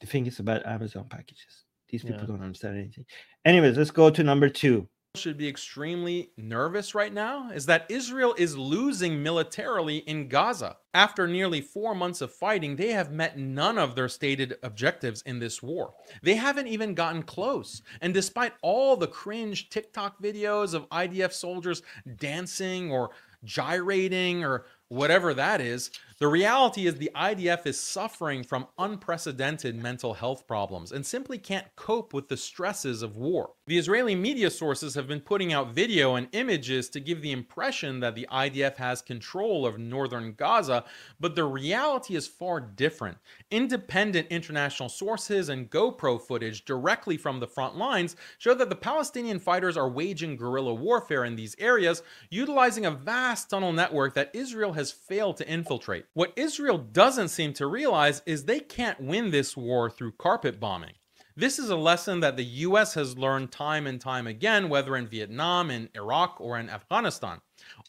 The 0.00 0.06
thing 0.08 0.26
is 0.26 0.40
about 0.40 0.66
Amazon 0.66 1.06
packages. 1.08 1.64
These 1.88 2.02
people 2.02 2.20
Yeah. 2.20 2.26
don't 2.26 2.42
understand 2.42 2.76
anything. 2.76 3.06
Anyways, 3.44 3.78
let's 3.78 3.92
go 3.92 4.10
to 4.10 4.24
number 4.24 4.48
two. 4.48 4.88
Should 5.16 5.38
be 5.38 5.46
extremely 5.46 6.30
nervous 6.36 6.92
right 6.92 7.12
now 7.12 7.48
is 7.50 7.66
that 7.66 7.88
Israel 7.88 8.34
is 8.36 8.58
losing 8.58 9.22
militarily 9.22 9.98
in 9.98 10.26
Gaza. 10.26 10.76
After 10.92 11.28
nearly 11.28 11.60
four 11.60 11.94
months 11.94 12.20
of 12.20 12.34
fighting, 12.34 12.74
they 12.74 12.90
have 12.90 13.12
met 13.12 13.38
none 13.38 13.78
of 13.78 13.94
their 13.94 14.08
stated 14.08 14.56
objectives 14.64 15.22
in 15.22 15.38
this 15.38 15.62
war. 15.62 15.94
They 16.22 16.34
haven't 16.34 16.66
even 16.66 16.94
gotten 16.94 17.22
close. 17.22 17.82
And 18.00 18.12
despite 18.12 18.54
all 18.60 18.96
the 18.96 19.06
cringe 19.06 19.68
TikTok 19.68 20.20
videos 20.20 20.74
of 20.74 20.88
IDF 20.88 21.32
soldiers 21.32 21.82
dancing 22.16 22.90
or 22.90 23.10
gyrating 23.44 24.44
or 24.44 24.66
whatever 24.88 25.32
that 25.34 25.60
is, 25.60 25.90
The 26.18 26.28
reality 26.28 26.86
is 26.86 26.94
the 26.94 27.10
IDF 27.16 27.66
is 27.66 27.80
suffering 27.80 28.44
from 28.44 28.68
unprecedented 28.78 29.74
mental 29.74 30.14
health 30.14 30.46
problems 30.46 30.92
and 30.92 31.04
simply 31.04 31.38
can't 31.38 31.74
cope 31.74 32.14
with 32.14 32.28
the 32.28 32.36
stresses 32.36 33.02
of 33.02 33.16
war. 33.16 33.50
The 33.66 33.78
Israeli 33.78 34.14
media 34.14 34.50
sources 34.50 34.94
have 34.94 35.08
been 35.08 35.20
putting 35.20 35.52
out 35.52 35.74
video 35.74 36.14
and 36.14 36.28
images 36.30 36.88
to 36.90 37.00
give 37.00 37.20
the 37.20 37.32
impression 37.32 37.98
that 37.98 38.14
the 38.14 38.28
IDF 38.30 38.76
has 38.76 39.02
control 39.02 39.66
of 39.66 39.78
northern 39.78 40.34
Gaza, 40.34 40.84
but 41.18 41.34
the 41.34 41.44
reality 41.44 42.14
is 42.14 42.28
far 42.28 42.60
different. 42.60 43.18
Independent 43.50 44.28
international 44.28 44.88
sources 44.88 45.48
and 45.48 45.68
GoPro 45.68 46.20
footage 46.20 46.64
directly 46.64 47.16
from 47.16 47.40
the 47.40 47.48
front 47.48 47.76
lines 47.76 48.14
show 48.38 48.54
that 48.54 48.68
the 48.68 48.76
Palestinian 48.76 49.40
fighters 49.40 49.76
are 49.76 49.88
waging 49.88 50.36
guerrilla 50.36 50.74
warfare 50.74 51.24
in 51.24 51.34
these 51.34 51.56
areas, 51.58 52.04
utilizing 52.30 52.86
a 52.86 52.92
vast 52.92 53.50
tunnel 53.50 53.72
network 53.72 54.14
that 54.14 54.30
Israel 54.32 54.74
has 54.74 54.92
failed 54.92 55.38
to 55.38 55.48
infiltrate. 55.48 56.04
What 56.14 56.32
Israel 56.36 56.78
doesn't 56.78 57.30
seem 57.30 57.54
to 57.54 57.66
realize 57.66 58.22
is 58.24 58.44
they 58.44 58.60
can't 58.60 59.00
win 59.00 59.32
this 59.32 59.56
war 59.56 59.90
through 59.90 60.12
carpet 60.12 60.60
bombing. 60.60 60.92
This 61.34 61.58
is 61.58 61.70
a 61.70 61.76
lesson 61.76 62.20
that 62.20 62.36
the 62.36 62.44
US 62.44 62.94
has 62.94 63.18
learned 63.18 63.50
time 63.50 63.88
and 63.88 64.00
time 64.00 64.28
again, 64.28 64.68
whether 64.68 64.94
in 64.94 65.08
Vietnam, 65.08 65.72
in 65.72 65.88
Iraq, 65.96 66.36
or 66.40 66.56
in 66.56 66.70
Afghanistan. 66.70 67.40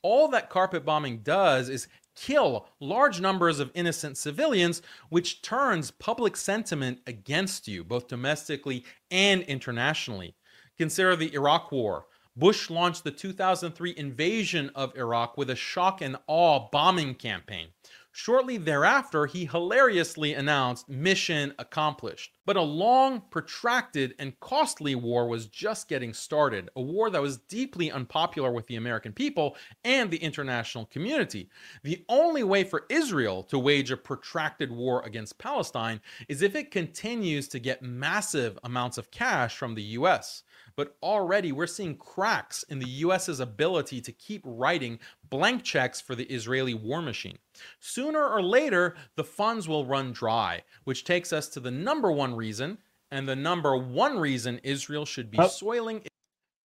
All 0.01 0.27
that 0.29 0.49
carpet 0.49 0.83
bombing 0.83 1.19
does 1.19 1.69
is 1.69 1.87
kill 2.15 2.67
large 2.79 3.21
numbers 3.21 3.59
of 3.59 3.69
innocent 3.75 4.17
civilians, 4.17 4.81
which 5.09 5.43
turns 5.43 5.91
public 5.91 6.35
sentiment 6.35 7.01
against 7.05 7.67
you, 7.67 7.83
both 7.83 8.07
domestically 8.07 8.85
and 9.11 9.43
internationally. 9.43 10.33
Consider 10.79 11.15
the 11.15 11.31
Iraq 11.35 11.71
War. 11.71 12.07
Bush 12.35 12.71
launched 12.71 13.03
the 13.03 13.11
2003 13.11 13.93
invasion 13.95 14.71
of 14.73 14.97
Iraq 14.97 15.37
with 15.37 15.51
a 15.51 15.55
shock 15.55 16.01
and 16.01 16.17
awe 16.25 16.67
bombing 16.71 17.13
campaign. 17.13 17.67
Shortly 18.17 18.55
thereafter, 18.55 19.25
he 19.25 19.43
hilariously 19.43 20.35
announced 20.35 20.87
mission 20.87 21.53
accomplished. 21.59 22.31
But 22.45 22.55
a 22.55 22.61
long, 22.61 23.23
protracted, 23.29 24.15
and 24.17 24.39
costly 24.39 24.95
war 24.95 25.27
was 25.27 25.47
just 25.47 25.89
getting 25.89 26.13
started, 26.13 26.69
a 26.77 26.81
war 26.81 27.09
that 27.09 27.21
was 27.21 27.39
deeply 27.39 27.91
unpopular 27.91 28.53
with 28.53 28.67
the 28.67 28.77
American 28.77 29.11
people 29.11 29.57
and 29.83 30.09
the 30.09 30.23
international 30.23 30.85
community. 30.85 31.49
The 31.83 32.05
only 32.07 32.43
way 32.43 32.63
for 32.63 32.85
Israel 32.89 33.43
to 33.43 33.59
wage 33.59 33.91
a 33.91 33.97
protracted 33.97 34.71
war 34.71 35.01
against 35.01 35.37
Palestine 35.37 35.99
is 36.29 36.41
if 36.41 36.55
it 36.55 36.71
continues 36.71 37.49
to 37.49 37.59
get 37.59 37.81
massive 37.81 38.57
amounts 38.63 38.97
of 38.97 39.11
cash 39.11 39.57
from 39.57 39.75
the 39.75 39.83
US 39.83 40.43
but 40.77 40.97
already 41.01 41.51
we're 41.51 41.67
seeing 41.67 41.95
cracks 41.97 42.63
in 42.69 42.79
the 42.79 42.89
US's 43.05 43.39
ability 43.39 44.01
to 44.01 44.11
keep 44.11 44.41
writing 44.45 44.99
blank 45.29 45.63
checks 45.63 46.01
for 46.01 46.15
the 46.15 46.25
Israeli 46.25 46.73
war 46.73 47.01
machine. 47.01 47.37
Sooner 47.79 48.25
or 48.27 48.41
later, 48.41 48.95
the 49.15 49.23
funds 49.23 49.67
will 49.67 49.85
run 49.85 50.11
dry, 50.11 50.63
which 50.83 51.03
takes 51.03 51.31
us 51.33 51.47
to 51.49 51.59
the 51.59 51.71
number 51.71 52.11
one 52.11 52.35
reason, 52.35 52.77
and 53.11 53.27
the 53.27 53.35
number 53.35 53.77
one 53.77 54.17
reason 54.17 54.59
Israel 54.63 55.05
should 55.05 55.31
be 55.31 55.37
Oh. 55.39 55.47
soiling. 55.47 56.03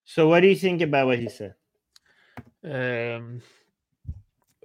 So, 0.04 0.28
what 0.28 0.40
do 0.40 0.48
you 0.48 0.56
think 0.56 0.82
about 0.82 1.06
what 1.06 1.18
he 1.20 1.28
said? 1.28 1.54
Um, 2.64 3.42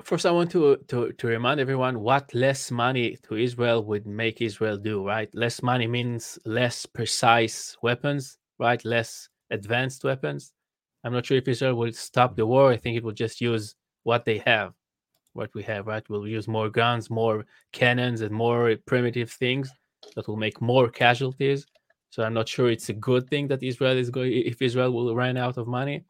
first, 0.03 0.25
I 0.25 0.31
want 0.31 0.51
to, 0.51 0.77
to 0.87 1.11
to 1.13 1.27
remind 1.27 1.59
everyone 1.59 1.99
what 1.99 2.33
less 2.33 2.71
money 2.71 3.17
to 3.23 3.35
Israel 3.35 3.83
would 3.85 4.05
make 4.07 4.41
Israel 4.41 4.77
do. 4.77 5.05
Right, 5.05 5.29
less 5.35 5.61
money 5.61 5.87
means 5.87 6.39
less 6.45 6.85
precise 6.85 7.77
weapons. 7.81 8.37
Right, 8.57 8.83
less 8.85 9.29
advanced 9.51 10.03
weapons. 10.03 10.53
I'm 11.03 11.13
not 11.13 11.25
sure 11.25 11.37
if 11.37 11.47
Israel 11.47 11.75
will 11.75 11.93
stop 11.93 12.35
the 12.35 12.45
war. 12.45 12.71
I 12.71 12.77
think 12.77 12.97
it 12.97 13.03
will 13.03 13.13
just 13.13 13.41
use 13.41 13.75
what 14.03 14.25
they 14.25 14.39
have, 14.39 14.73
what 15.33 15.53
we 15.55 15.63
have. 15.63 15.87
Right, 15.87 16.03
we'll 16.09 16.27
use 16.27 16.47
more 16.47 16.69
guns, 16.69 17.09
more 17.09 17.45
cannons, 17.73 18.21
and 18.21 18.31
more 18.33 18.75
primitive 18.85 19.31
things 19.31 19.71
that 20.15 20.27
will 20.27 20.37
make 20.37 20.61
more 20.61 20.89
casualties. 20.89 21.65
So 22.11 22.23
I'm 22.23 22.33
not 22.33 22.49
sure 22.49 22.69
it's 22.71 22.89
a 22.89 22.93
good 22.93 23.29
thing 23.29 23.47
that 23.49 23.63
Israel 23.63 23.97
is 23.97 24.09
going. 24.09 24.33
If 24.33 24.61
Israel 24.61 24.91
will 24.93 25.15
run 25.15 25.37
out 25.37 25.57
of 25.57 25.67
money, 25.67 26.05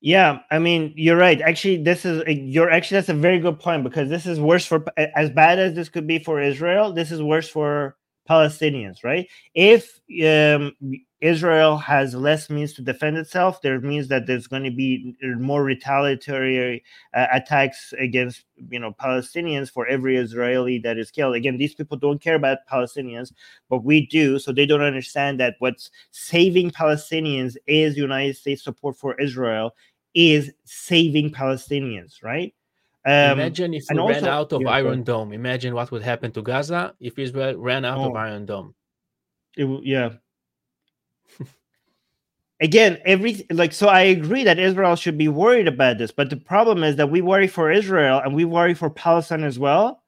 Yeah, 0.00 0.40
I 0.52 0.60
mean, 0.60 0.94
you're 0.96 1.18
right. 1.18 1.42
Actually, 1.42 1.82
this 1.82 2.06
is 2.06 2.22
eh, 2.28 2.32
you're 2.32 2.70
actually 2.70 2.98
that's 2.98 3.10
a 3.10 3.14
very 3.14 3.40
good 3.40 3.60
point 3.60 3.84
because 3.84 4.08
this 4.10 4.26
is 4.26 4.40
worse 4.40 4.66
for 4.66 4.84
as 5.16 5.30
bad 5.32 5.58
as 5.58 5.74
this 5.74 5.90
could 5.90 6.06
be 6.06 6.20
for 6.20 6.40
Israel. 6.40 6.94
This 6.94 7.12
is 7.12 7.22
worse 7.22 7.50
for 7.50 7.96
Palestinians, 8.28 9.04
right? 9.04 9.28
If 9.54 10.00
um, 10.24 10.72
Israel 11.20 11.76
has 11.78 12.14
less 12.14 12.50
means 12.50 12.74
to 12.74 12.82
defend 12.82 13.16
itself, 13.16 13.62
there 13.62 13.80
means 13.80 14.08
that 14.08 14.26
there's 14.26 14.46
going 14.46 14.64
to 14.64 14.70
be 14.70 15.14
more 15.38 15.64
retaliatory 15.64 16.82
uh, 17.14 17.26
attacks 17.32 17.94
against 17.98 18.44
you 18.70 18.78
know 18.78 18.92
Palestinians 18.92 19.70
for 19.70 19.86
every 19.86 20.16
Israeli 20.16 20.78
that 20.80 20.98
is 20.98 21.10
killed. 21.10 21.34
Again, 21.34 21.56
these 21.56 21.74
people 21.74 21.96
don't 21.96 22.20
care 22.20 22.34
about 22.34 22.58
Palestinians, 22.70 23.32
but 23.68 23.84
we 23.84 24.06
do, 24.06 24.38
so 24.38 24.52
they 24.52 24.66
don't 24.66 24.82
understand 24.82 25.40
that 25.40 25.56
what's 25.58 25.90
saving 26.10 26.70
Palestinians 26.70 27.56
is 27.66 27.96
United 27.96 28.36
States 28.36 28.62
support 28.62 28.96
for 28.96 29.18
Israel 29.20 29.74
is 30.14 30.52
saving 30.64 31.30
Palestinians, 31.30 32.22
right? 32.22 32.54
Um, 33.06 33.38
Imagine 33.38 33.74
if 33.74 33.84
we 33.90 33.98
ran 33.98 34.24
out 34.26 34.52
of 34.52 34.62
yeah, 34.62 34.70
Iron. 34.70 35.02
Dome. 35.02 35.32
Imagine 35.32 35.74
what 35.74 35.90
would 35.90 36.02
happen 36.02 36.32
to 36.32 36.42
Gaza 36.42 36.94
if 37.00 37.18
Israel 37.18 37.56
ran 37.58 37.84
out 37.84 37.98
of 37.98 38.12
Oh. 38.12 38.16
Iron 38.16 38.46
Dome. 38.46 38.74
It 39.56 39.66
yeah. 39.84 40.10
Again, 42.60 42.98
every 43.04 43.46
like 43.50 43.72
so 43.72 43.88
I 43.88 44.02
agree 44.02 44.44
that 44.44 44.58
Israel 44.58 44.96
should 44.96 45.18
be 45.18 45.28
worried 45.28 45.68
about 45.68 45.98
this, 45.98 46.12
but 46.12 46.30
the 46.30 46.36
problem 46.36 46.82
is 46.82 46.96
that 46.96 47.10
we 47.10 47.20
worry 47.20 47.48
for 47.48 47.70
Israel 47.70 48.22
and 48.24 48.34
we 48.34 48.44
worry 48.44 48.74
for 48.74 48.88
Palestine 48.88 49.44
as 49.44 49.58
well. 49.58 50.02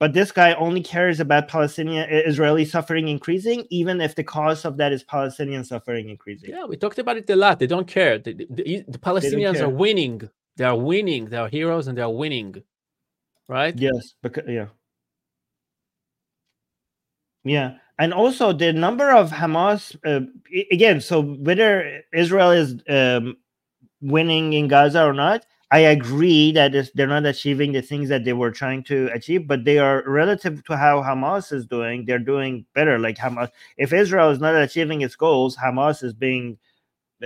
But 0.00 0.14
this 0.14 0.32
guy 0.32 0.54
only 0.54 0.82
cares 0.82 1.20
about 1.20 1.46
Palestinian 1.46 2.08
Israeli 2.10 2.64
suffering 2.64 3.08
increasing, 3.08 3.66
even 3.70 4.00
if 4.00 4.14
the 4.14 4.24
cause 4.24 4.64
of 4.64 4.78
that 4.78 4.92
is 4.92 5.04
Palestinian 5.04 5.62
suffering 5.62 6.08
increasing. 6.08 6.50
Yeah, 6.50 6.64
we 6.64 6.76
talked 6.78 6.98
about 6.98 7.18
it 7.18 7.28
a 7.28 7.36
lot. 7.36 7.58
They 7.58 7.66
don't 7.66 7.86
care. 7.86 8.18
The, 8.18 8.32
the, 8.32 8.46
the- 8.88 8.98
Palestinians 8.98 9.60
are 9.60 9.68
winning. 9.68 10.22
They 10.60 10.66
are 10.66 10.76
winning. 10.76 11.24
They 11.24 11.38
are 11.38 11.48
heroes 11.48 11.86
and 11.88 11.96
they 11.96 12.02
are 12.02 12.12
winning. 12.12 12.62
Right? 13.48 13.74
Yes, 13.78 14.12
because 14.22 14.44
yeah. 14.46 14.66
Yeah, 17.44 17.78
and 17.98 18.12
also 18.12 18.52
the 18.52 18.70
number 18.70 19.10
of 19.10 19.30
Hamas 19.30 19.96
uh, 20.04 20.26
again. 20.70 21.00
So 21.00 21.22
whether 21.22 22.02
Israel 22.12 22.50
is 22.50 22.74
um, 22.90 23.38
winning 24.02 24.52
in 24.52 24.68
Gaza 24.68 25.02
or 25.02 25.14
not, 25.14 25.46
I 25.70 25.78
agree 25.78 26.52
that 26.52 26.74
they're 26.94 27.06
not 27.06 27.24
achieving 27.24 27.72
the 27.72 27.80
things 27.80 28.10
that 28.10 28.24
they 28.24 28.34
were 28.34 28.50
trying 28.50 28.84
to 28.84 29.08
achieve, 29.14 29.48
but 29.48 29.64
they 29.64 29.78
are 29.78 30.04
relative 30.06 30.62
to 30.66 30.76
how 30.76 31.02
Hamas 31.02 31.54
is 31.54 31.64
doing. 31.64 32.04
They're 32.04 32.18
doing 32.18 32.66
better. 32.74 32.98
Like 32.98 33.16
Hamas, 33.16 33.48
if 33.78 33.94
Israel 33.94 34.28
is 34.28 34.40
not 34.40 34.54
achieving 34.56 35.00
its 35.00 35.16
goals, 35.16 35.56
Hamas 35.56 36.04
is 36.04 36.12
being 36.12 36.58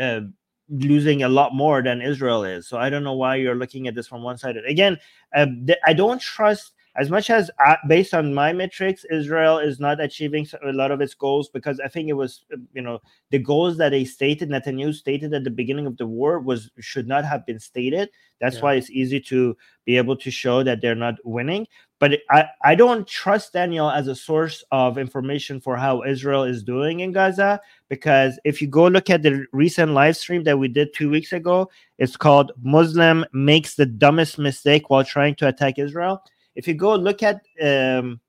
uh, 0.00 0.20
losing 0.68 1.22
a 1.22 1.28
lot 1.28 1.54
more 1.54 1.82
than 1.82 2.00
Israel 2.00 2.44
is. 2.44 2.68
So 2.68 2.78
I 2.78 2.90
don't 2.90 3.04
know 3.04 3.14
why 3.14 3.36
you're 3.36 3.54
looking 3.54 3.88
at 3.88 3.94
this 3.94 4.06
from 4.06 4.22
one 4.22 4.38
side. 4.38 4.56
Again, 4.66 4.98
um, 5.34 5.66
th- 5.66 5.78
I 5.84 5.92
don't 5.92 6.20
trust 6.20 6.73
as 6.96 7.10
much 7.10 7.28
as 7.28 7.50
uh, 7.64 7.76
based 7.88 8.14
on 8.14 8.32
my 8.32 8.52
metrics, 8.52 9.04
Israel 9.10 9.58
is 9.58 9.80
not 9.80 10.00
achieving 10.00 10.46
a 10.64 10.72
lot 10.72 10.92
of 10.92 11.00
its 11.00 11.14
goals 11.14 11.48
because 11.48 11.80
I 11.80 11.88
think 11.88 12.08
it 12.08 12.12
was, 12.12 12.44
you 12.72 12.82
know, 12.82 13.00
the 13.30 13.38
goals 13.38 13.76
that 13.78 13.88
they 13.90 14.04
stated, 14.04 14.48
Netanyahu 14.48 14.94
stated 14.94 15.34
at 15.34 15.42
the 15.42 15.50
beginning 15.50 15.86
of 15.86 15.96
the 15.96 16.06
war 16.06 16.38
was 16.38 16.70
should 16.78 17.08
not 17.08 17.24
have 17.24 17.44
been 17.46 17.58
stated. 17.58 18.10
That's 18.40 18.56
Yeah. 18.56 18.62
why 18.62 18.74
it's 18.74 18.90
easy 18.90 19.20
to 19.22 19.56
be 19.84 19.96
able 19.96 20.16
to 20.16 20.30
show 20.30 20.62
that 20.62 20.80
they're 20.80 20.94
not 20.94 21.16
winning. 21.24 21.66
But 21.98 22.20
I, 22.30 22.46
I 22.62 22.74
don't 22.74 23.06
trust 23.08 23.54
Daniel 23.54 23.88
as 23.90 24.08
a 24.08 24.14
source 24.14 24.62
of 24.70 24.98
information 24.98 25.60
for 25.60 25.76
how 25.76 26.02
Israel 26.02 26.44
is 26.44 26.62
doing 26.62 27.00
in 27.00 27.12
Gaza 27.12 27.60
because 27.88 28.38
if 28.44 28.60
you 28.60 28.68
go 28.68 28.86
look 28.88 29.10
at 29.10 29.22
the 29.22 29.46
recent 29.52 29.92
live 29.92 30.16
stream 30.16 30.44
that 30.44 30.58
we 30.58 30.68
did 30.68 30.92
two 30.92 31.08
weeks 31.08 31.32
ago, 31.32 31.70
it's 31.98 32.16
called 32.16 32.52
Muslim 32.62 33.24
makes 33.32 33.74
the 33.74 33.86
dumbest 33.86 34.38
mistake 34.38 34.90
while 34.90 35.04
trying 35.04 35.34
to 35.36 35.48
attack 35.48 35.78
Israel. 35.78 36.22
If 36.54 36.68
you 36.68 36.74
go 36.74 36.94
look 36.94 37.22
at 37.22 37.42
um, 37.62 38.20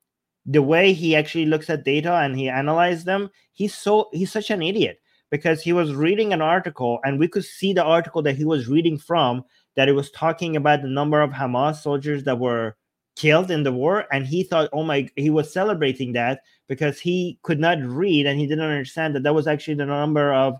the 0.44 0.62
way 0.62 0.92
he 0.92 1.16
actually 1.16 1.46
looks 1.46 1.68
at 1.70 1.84
data 1.84 2.14
and 2.14 2.36
he 2.36 2.48
analyzed 2.48 3.06
them, 3.06 3.30
he's 3.52 3.74
so 3.74 4.08
he's 4.12 4.32
such 4.32 4.50
an 4.50 4.62
idiot 4.62 5.00
because 5.30 5.62
he 5.62 5.72
was 5.72 5.94
reading 5.94 6.32
an 6.32 6.40
article 6.40 7.00
and 7.04 7.18
we 7.18 7.28
could 7.28 7.44
see 7.44 7.72
the 7.72 7.82
article 7.82 8.22
that 8.22 8.36
he 8.36 8.44
was 8.44 8.68
reading 8.68 8.98
from 8.98 9.44
that 9.74 9.88
it 9.88 9.92
was 9.92 10.10
talking 10.10 10.56
about 10.56 10.82
the 10.82 10.88
number 10.88 11.20
of 11.20 11.30
Hamas 11.30 11.82
soldiers 11.82 12.24
that 12.24 12.38
were 12.38 12.76
killed 13.16 13.50
in 13.50 13.62
the 13.62 13.72
war. 13.72 14.06
And 14.12 14.26
he 14.26 14.44
thought 14.44 14.70
oh 14.72 14.84
my 14.84 15.08
he 15.16 15.30
was 15.30 15.52
celebrating 15.52 16.12
that 16.12 16.42
because 16.68 17.00
he 17.00 17.38
could 17.42 17.58
not 17.58 17.78
read 17.82 18.26
and 18.26 18.38
he 18.38 18.46
didn't 18.46 18.64
understand 18.64 19.14
that 19.14 19.24
that 19.24 19.34
was 19.34 19.46
actually 19.46 19.74
the 19.74 19.86
number 19.86 20.32
of 20.32 20.56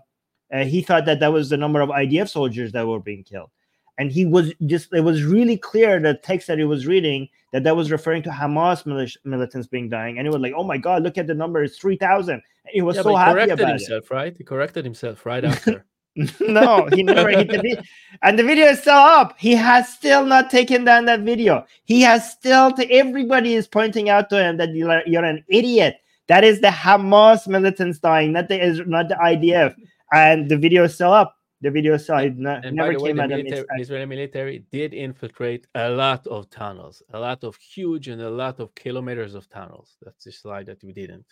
uh, 0.53 0.63
he 0.63 0.81
thought 0.81 1.05
that 1.05 1.19
that 1.19 1.33
was 1.33 1.49
the 1.49 1.57
number 1.57 1.81
of 1.81 1.89
IDF 1.89 2.29
soldiers 2.29 2.71
that 2.71 2.87
were 2.87 2.99
being 2.99 3.23
killed. 3.23 3.51
And 3.97 4.11
he 4.11 4.25
was 4.25 4.53
just 4.65 4.93
it 4.93 5.01
was 5.01 5.23
really 5.23 5.57
clear 5.57 5.99
the 5.99 6.13
text 6.15 6.47
that 6.47 6.57
he 6.57 6.65
was 6.65 6.85
reading 6.85 7.29
that 7.53 7.63
that 7.63 7.75
was 7.75 7.91
referring 7.91 8.23
to 8.23 8.29
Hamas 8.29 8.85
militia, 8.85 9.19
militants 9.23 9.67
being 9.67 9.89
dying 9.89 10.17
and 10.17 10.27
he 10.27 10.31
was 10.31 10.41
like 10.41 10.53
oh 10.55 10.63
my 10.63 10.77
god 10.77 11.03
look 11.03 11.17
at 11.17 11.27
the 11.27 11.33
number 11.33 11.63
it's 11.63 11.77
3000 11.77 12.41
and 12.67 12.73
he 12.73 12.81
was 12.81 12.97
Yeah, 12.97 13.03
so 13.03 13.09
he 13.09 13.15
happy 13.15 13.31
corrected 13.31 13.59
about 13.59 13.69
it 13.69 13.79
himself, 13.79 14.11
right? 14.11 14.37
He 14.37 14.43
corrected 14.43 14.85
himself 14.85 15.25
right 15.25 15.43
after. 15.43 15.85
no, 16.41 16.87
he 16.93 17.03
never 17.03 17.29
hit 17.29 17.49
the 17.49 17.61
video. 17.61 17.81
And 18.23 18.37
the 18.37 18.43
video 18.43 18.65
is 18.65 18.81
still 18.81 18.93
up. 18.93 19.35
He 19.37 19.53
has 19.53 19.87
still 19.87 20.25
not 20.25 20.49
taken 20.49 20.83
down 20.83 21.05
that 21.05 21.21
video. 21.21 21.65
He 21.85 22.01
has 22.01 22.29
still 22.29 22.71
to 22.73 22.91
everybody 22.91 23.53
is 23.53 23.67
pointing 23.67 24.09
out 24.09 24.29
to 24.31 24.43
him 24.43 24.57
that 24.57 24.73
you're, 24.73 25.01
you're 25.05 25.23
an 25.23 25.45
idiot. 25.47 25.97
That 26.27 26.43
is 26.43 26.59
the 26.59 26.67
Hamas 26.67 27.47
militants 27.47 27.99
dying, 27.99 28.33
not 28.33 28.49
the 28.49 28.83
not 28.85 29.07
the 29.07 29.15
IDF. 29.15 29.75
And 30.11 30.49
the 30.49 30.57
video 30.57 30.83
is 30.83 30.95
still 30.95 31.13
up. 31.13 31.36
The 31.61 31.71
video 31.71 31.97
side 31.97 32.33
still 32.33 32.43
not, 32.43 32.65
And 32.65 32.75
never 32.75 32.91
by 32.91 32.97
the 32.97 33.03
way, 33.03 33.09
came 33.09 33.17
the 33.17 33.23
out 33.23 33.31
of 33.31 33.37
military, 33.37 33.61
its- 33.61 33.81
Israeli 33.81 34.05
military 34.05 34.59
did 34.71 34.93
infiltrate 34.93 35.65
a 35.73 35.89
lot 35.89 36.27
of 36.27 36.49
tunnels, 36.51 37.01
a 37.13 37.19
lot 37.19 37.43
of 37.43 37.55
huge 37.55 38.09
and 38.09 38.21
a 38.21 38.29
lot 38.29 38.59
of 38.59 38.75
kilometers 38.75 39.33
of 39.33 39.49
tunnels. 39.49 39.97
That's 40.03 40.23
the 40.23 40.31
slide 40.31 40.67
that 40.67 40.83
we 40.83 40.93
didn't. 40.93 41.25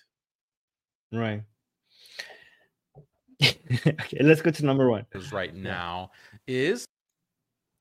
Right. 1.12 1.44
okay, 3.44 4.18
let's 4.22 4.42
go 4.42 4.50
to 4.50 4.66
number 4.66 4.90
one. 4.90 5.06
is 5.14 5.32
right 5.32 5.54
now 5.54 6.12
is 6.48 6.86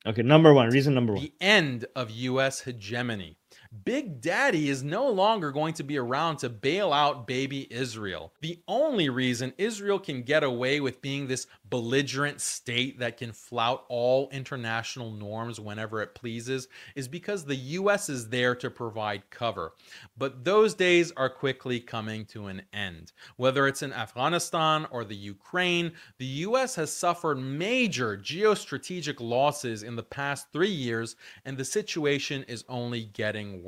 Okay, 0.06 0.20
number 0.20 0.52
one, 0.52 0.68
reason 0.68 0.92
number 0.92 1.14
one. 1.14 1.22
the 1.22 1.32
end 1.40 1.86
of 1.96 2.10
US 2.10 2.60
hegemony. 2.60 3.38
Big 3.82 4.20
Daddy 4.20 4.68
is 4.68 4.84
no 4.84 5.08
longer 5.08 5.50
going 5.50 5.74
to 5.74 5.82
be 5.82 5.98
around 5.98 6.36
to 6.36 6.48
bail 6.48 6.92
out 6.92 7.26
baby 7.26 7.66
Israel. 7.72 8.32
The 8.40 8.60
only 8.68 9.08
reason 9.08 9.52
Israel 9.58 9.98
can 9.98 10.22
get 10.22 10.44
away 10.44 10.80
with 10.80 11.02
being 11.02 11.26
this 11.26 11.48
belligerent 11.70 12.40
state 12.40 13.00
that 13.00 13.16
can 13.16 13.32
flout 13.32 13.84
all 13.88 14.28
international 14.30 15.10
norms 15.10 15.58
whenever 15.58 16.00
it 16.02 16.14
pleases 16.14 16.68
is 16.94 17.08
because 17.08 17.44
the 17.44 17.56
US 17.56 18.08
is 18.08 18.28
there 18.28 18.54
to 18.54 18.70
provide 18.70 19.28
cover. 19.30 19.72
But 20.16 20.44
those 20.44 20.74
days 20.74 21.10
are 21.16 21.28
quickly 21.28 21.80
coming 21.80 22.26
to 22.26 22.46
an 22.46 22.62
end. 22.72 23.12
Whether 23.36 23.66
it's 23.66 23.82
in 23.82 23.92
Afghanistan 23.92 24.86
or 24.92 25.04
the 25.04 25.16
Ukraine, 25.16 25.92
the 26.18 26.26
US 26.26 26.76
has 26.76 26.92
suffered 26.92 27.38
major 27.38 28.16
geostrategic 28.16 29.16
losses 29.18 29.82
in 29.82 29.96
the 29.96 30.02
past 30.02 30.52
three 30.52 30.68
years, 30.70 31.16
and 31.44 31.58
the 31.58 31.64
situation 31.64 32.44
is 32.46 32.64
only 32.68 33.04
getting 33.04 33.62
worse. 33.62 33.63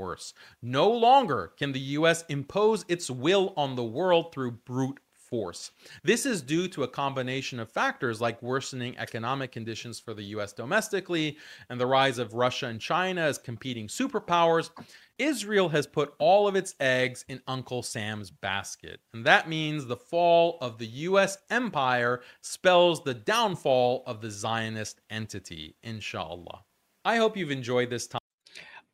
No 0.63 0.91
longer 0.91 1.53
can 1.59 1.73
the 1.73 1.81
US 1.81 2.25
impose 2.29 2.85
its 2.89 3.11
will 3.11 3.53
on 3.57 3.75
the 3.75 3.85
world 3.85 4.33
through 4.33 4.53
brute 4.53 5.01
force. 5.27 5.73
This 6.05 6.25
is 6.25 6.41
due 6.41 6.69
to 6.69 6.85
a 6.85 6.89
combination 6.89 7.59
of 7.59 7.71
factors 7.71 8.21
like 8.21 8.41
worsening 8.43 8.97
economic 8.99 9.53
conditions 9.53 9.99
for 9.99 10.15
the 10.15 10.23
US 10.23 10.53
domestically 10.53 11.37
and 11.69 11.81
the 11.81 11.87
rise 11.87 12.19
of 12.19 12.35
Russia 12.35 12.67
and 12.67 12.81
China 12.81 13.23
as 13.23 13.39
competing 13.39 13.89
superpowers. 13.89 14.71
Israel 15.19 15.69
has 15.71 15.87
put 15.87 16.15
all 16.19 16.47
of 16.47 16.57
its 16.57 16.75
eggs 16.79 17.25
in 17.29 17.41
Uncle 17.49 17.83
Sam's 17.83 18.31
basket. 18.31 19.01
And 19.15 19.25
that 19.25 19.49
means 19.49 19.87
the 19.87 19.97
fall 19.97 20.59
of 20.61 20.79
the 20.79 20.87
US 20.87 21.39
empire 21.51 22.23
spells 22.43 23.03
the 23.03 23.15
downfall 23.15 24.05
of 24.07 24.21
the 24.21 24.31
Zionist 24.31 25.01
entity, 25.11 25.77
inshallah. 25.83 26.63
I 27.05 27.17
hope 27.17 27.37
you've 27.37 27.51
enjoyed 27.51 27.91
this 27.91 28.07
time. 28.07 28.21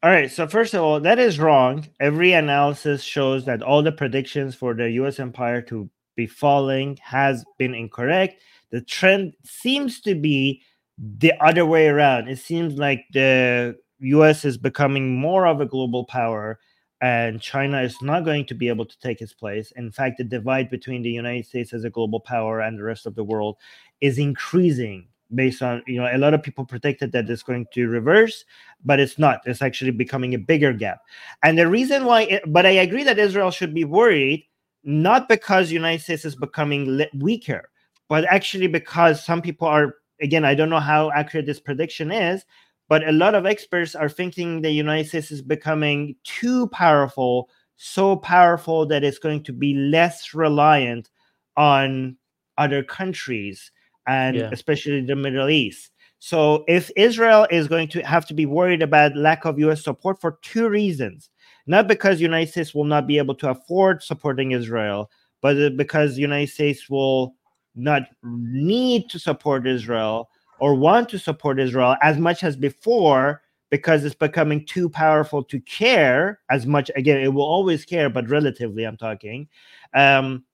All 0.02 0.10
right. 0.10 0.30
So 0.30 0.48
first 0.48 0.74
of 0.74 0.82
all, 0.82 0.98
that 1.00 1.18
is 1.20 1.38
wrong. 1.38 1.86
Every 2.00 2.32
analysis 2.32 3.02
shows 3.02 3.44
that 3.44 3.62
all 3.62 3.82
the 3.82 3.92
predictions 3.92 4.54
for 4.54 4.74
the 4.74 4.90
U.S. 4.92 5.20
empire 5.20 5.62
to 5.62 5.88
be 6.16 6.26
falling 6.26 6.98
has 7.02 7.44
been 7.56 7.74
incorrect. 7.74 8.42
The 8.70 8.80
trend 8.80 9.34
seems 9.44 10.00
to 10.00 10.16
be 10.16 10.62
the 10.98 11.32
other 11.40 11.64
way 11.64 11.86
around. 11.86 12.28
It 12.28 12.38
seems 12.38 12.74
like 12.74 13.04
the 13.12 13.76
U.S. 14.00 14.44
is 14.44 14.58
becoming 14.58 15.14
more 15.14 15.46
of 15.46 15.60
a 15.60 15.66
global 15.66 16.04
power, 16.04 16.58
and 17.00 17.40
China 17.40 17.80
is 17.80 17.96
not 18.02 18.24
going 18.24 18.46
to 18.46 18.54
be 18.54 18.68
able 18.68 18.86
to 18.86 18.98
take 18.98 19.20
its 19.20 19.32
place. 19.32 19.72
In 19.76 19.92
fact, 19.92 20.18
the 20.18 20.24
divide 20.24 20.68
between 20.68 21.02
the 21.02 21.10
United 21.10 21.46
States 21.46 21.72
as 21.72 21.84
a 21.84 21.90
global 21.90 22.18
power 22.18 22.60
and 22.60 22.76
the 22.76 22.82
rest 22.82 23.06
of 23.06 23.14
the 23.14 23.24
world 23.24 23.56
is 24.00 24.18
increasing 24.18 25.06
based 25.34 25.62
on 25.62 25.82
you 25.86 26.00
know 26.00 26.08
a 26.12 26.18
lot 26.18 26.34
of 26.34 26.42
people 26.42 26.64
predicted 26.64 27.12
that 27.12 27.28
it's 27.28 27.42
going 27.42 27.66
to 27.72 27.88
reverse 27.88 28.44
but 28.84 28.98
it's 29.00 29.18
not. 29.18 29.40
It's 29.46 29.62
actually 29.62 29.92
becoming 29.92 30.34
a 30.34 30.38
bigger 30.38 30.72
gap. 30.72 31.02
And 31.42 31.56
the 31.58 31.68
reason 31.68 32.04
why 32.04 32.22
it, 32.22 32.42
but 32.52 32.66
i 32.66 32.70
agree 32.70 33.04
that 33.04 33.18
israel 33.18 33.50
should 33.50 33.74
be 33.74 33.84
worried 33.84 34.44
not 34.84 35.28
because 35.28 35.68
the 35.68 35.74
united 35.74 36.02
states 36.02 36.24
is 36.24 36.34
becoming 36.34 37.04
weaker 37.14 37.70
but 38.08 38.24
actually 38.24 38.66
because 38.66 39.24
some 39.24 39.40
people 39.40 39.68
are 39.68 39.94
again 40.20 40.44
i 40.44 40.54
don't 40.54 40.70
know 40.70 40.80
how 40.80 41.10
accurate 41.12 41.46
this 41.46 41.60
prediction 41.60 42.10
is 42.10 42.44
but 42.88 43.06
a 43.08 43.12
lot 43.12 43.34
of 43.34 43.46
experts 43.46 43.94
are 43.94 44.08
thinking 44.08 44.60
the 44.60 44.70
united 44.70 45.08
states 45.08 45.30
is 45.30 45.42
becoming 45.42 46.16
too 46.24 46.66
powerful 46.68 47.48
so 47.76 48.16
powerful 48.16 48.86
that 48.86 49.04
it's 49.04 49.18
going 49.18 49.42
to 49.42 49.52
be 49.52 49.74
less 49.74 50.34
reliant 50.34 51.10
on 51.56 52.16
other 52.58 52.82
countries 52.82 53.70
and 54.06 54.36
Yeah. 54.36 54.48
especially 54.52 55.00
the 55.02 55.16
middle 55.16 55.48
east 55.48 55.92
so 56.24 56.62
if 56.68 56.88
Israel 56.94 57.48
is 57.50 57.66
going 57.66 57.88
to 57.88 58.00
have 58.02 58.26
to 58.26 58.34
be 58.34 58.46
worried 58.46 58.80
about 58.80 59.16
lack 59.16 59.44
of 59.44 59.58
US 59.58 59.82
support 59.82 60.20
for 60.20 60.38
two 60.40 60.68
reasons, 60.68 61.28
not 61.66 61.88
because 61.88 62.20
United 62.20 62.48
States 62.52 62.72
will 62.72 62.84
not 62.84 63.08
be 63.08 63.18
able 63.18 63.34
to 63.34 63.50
afford 63.50 64.04
supporting 64.04 64.52
Israel, 64.52 65.10
but 65.40 65.60
uh, 65.60 65.70
because 65.70 66.18
United 66.18 66.52
States 66.52 66.88
will 66.88 67.34
not 67.74 68.02
need 68.22 69.10
to 69.10 69.18
support 69.18 69.66
Israel 69.66 70.28
or 70.60 70.76
want 70.76 71.08
to 71.08 71.18
support 71.18 71.58
Israel 71.58 71.96
as 72.02 72.18
much 72.18 72.44
as 72.44 72.54
before 72.54 73.42
because 73.70 74.04
it's 74.04 74.14
becoming 74.14 74.64
too 74.64 74.88
powerful 74.88 75.42
to 75.42 75.58
care 75.62 76.38
as 76.50 76.66
much 76.66 76.88
again 76.94 77.18
it 77.18 77.34
will 77.34 77.42
always 77.42 77.86
care 77.86 78.10
but 78.10 78.28
relatively 78.28 78.84
i'm 78.84 78.98
talking 78.98 79.48
um, 79.94 80.44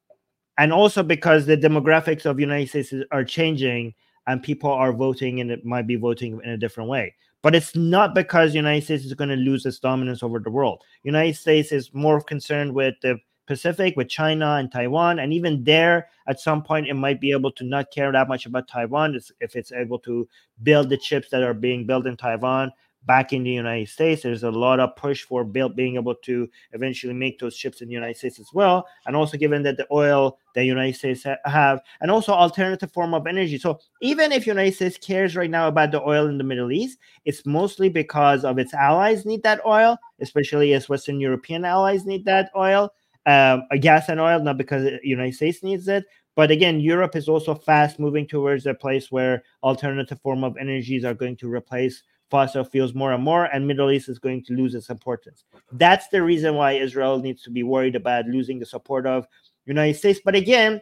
and 0.59 0.73
also 0.73 1.03
because 1.03 1.47
the 1.47 1.57
demographics 1.57 2.27
of 2.27 2.39
united 2.39 2.69
states 2.69 2.93
are 3.11 3.25
changing 3.25 3.95
and 4.27 4.43
people 4.43 4.71
are 4.71 4.93
voting 4.93 5.41
and 5.41 5.51
it 5.51 5.65
might 5.65 5.87
be 5.87 5.97
voting 5.97 6.39
in 6.45 6.51
a 6.51 6.57
different 6.59 6.91
way. 6.91 7.15
But 7.41 7.55
it's 7.55 7.75
not 7.75 8.15
because 8.15 8.53
the 8.53 8.59
united 8.59 8.85
states 8.85 9.05
is 9.05 9.15
going 9.15 9.31
to 9.31 9.37
lose 9.37 9.65
its 9.65 9.79
dominance 9.79 10.23
over 10.23 10.39
the 10.39 10.51
world. 10.51 10.83
United 11.03 11.37
states 11.37 11.73
is 11.73 11.95
more 11.95 12.21
concerned 12.21 12.75
with 12.75 12.95
the 13.01 13.19
pacific 13.47 13.97
with 13.97 14.11
china 14.11 14.57
and 14.57 14.71
taiwan 14.71 15.19
and 15.19 15.33
even 15.33 15.65
there 15.65 16.07
at 16.27 16.39
some 16.39 16.63
point 16.63 16.87
it 16.87 16.93
might 16.93 17.19
be 17.19 17.31
able 17.31 17.51
to 17.51 17.65
not 17.65 17.91
care 17.91 18.13
that 18.13 18.29
much 18.29 18.45
about 18.45 18.69
taiwan 18.69 19.19
if 19.41 19.57
it's 19.57 19.73
able 19.73 19.99
to 19.99 20.29
build 20.63 20.91
the 20.91 20.99
chips 20.99 21.31
that 21.31 21.43
are 21.43 21.55
being 21.55 21.87
built 21.87 22.07
in 22.07 22.15
taiwan 22.15 22.71
back 23.09 23.33
in 23.33 23.43
the 23.43 23.51
united 23.51 23.89
states 23.89 24.23
there's 24.23 24.45
a 24.45 24.51
lot 24.51 24.79
of 24.79 24.95
push 24.95 25.25
for 25.25 25.43
build, 25.43 25.75
being 25.75 25.97
able 25.97 26.15
to 26.15 26.49
eventually 26.73 27.15
make 27.15 27.39
those 27.41 27.57
chips 27.57 27.81
in 27.81 27.89
the 27.89 27.95
united 27.95 28.17
states 28.17 28.39
as 28.39 28.51
well. 28.53 28.87
And 29.07 29.17
also 29.17 29.39
given 29.39 29.63
that 29.65 29.79
the 29.79 29.87
oil 29.91 30.39
the 30.55 30.63
united 30.63 30.95
states 30.95 31.25
ha- 31.25 31.39
have 31.47 31.81
and 32.01 32.11
also 32.11 32.33
alternative 32.33 32.93
form 32.93 33.15
of 33.15 33.27
energy. 33.27 33.59
So 33.59 33.81
even 34.03 34.31
if 34.31 34.45
the 34.45 34.51
united 34.51 34.75
states 34.75 34.99
cares 34.99 35.35
right 35.35 35.51
now 35.51 35.67
about 35.69 35.91
the 35.91 36.03
oil 36.03 36.27
in 36.29 36.39
the 36.39 36.45
middle 36.45 36.71
east 36.71 36.99
it's 37.25 37.45
mostly 37.47 37.89
because 37.89 38.45
of 38.45 38.59
its 38.59 38.75
allies 38.75 39.25
need 39.25 39.43
that 39.43 39.65
oil 39.67 39.99
especially 40.21 40.75
as 40.75 40.89
western 40.89 41.19
european 41.19 41.65
allies 41.65 42.05
need 42.05 42.25
that 42.27 42.51
oil 42.55 42.93
um, 43.27 43.63
gas 43.81 44.09
and 44.09 44.21
oil 44.21 44.39
not 44.43 44.59
because 44.59 44.83
the 44.83 45.01
united 45.03 45.35
states 45.35 45.63
needs 45.63 45.89
it. 45.89 46.05
But 46.37 46.51
again 46.51 46.79
europe 46.79 47.17
is 47.17 47.29
also 47.29 47.55
fast 47.55 47.99
moving 47.99 48.27
towards 48.27 48.67
a 48.67 48.75
place 48.75 49.11
where 49.11 49.43
alternative 49.63 50.21
form 50.21 50.45
of 50.45 50.57
energies 50.59 51.05
are 51.05 51.15
going 51.15 51.37
to 51.39 51.51
replace 51.51 52.03
fossil 52.31 52.65
fuels 52.65 52.95
more 52.95 53.13
and 53.13 53.23
more 53.23 53.47
and 53.47 53.67
middle 53.67 53.91
east 53.91 54.09
is 54.09 54.19
going 54.19 54.45
to 54.45 54.55
lose 54.55 54.75
its 54.75 54.91
importance. 54.91 55.45
That's 55.73 56.09
the 56.09 56.23
reason 56.23 56.55
why 56.55 56.73
israel 56.73 57.19
needs 57.19 57.43
to 57.43 57.51
be 57.51 57.63
worried 57.63 57.97
about 57.97 58.27
losing 58.27 58.59
the 58.59 58.67
support 58.67 59.07
of 59.07 59.27
united 59.67 59.95
states. 59.95 60.21
But 60.25 60.35
again 60.35 60.81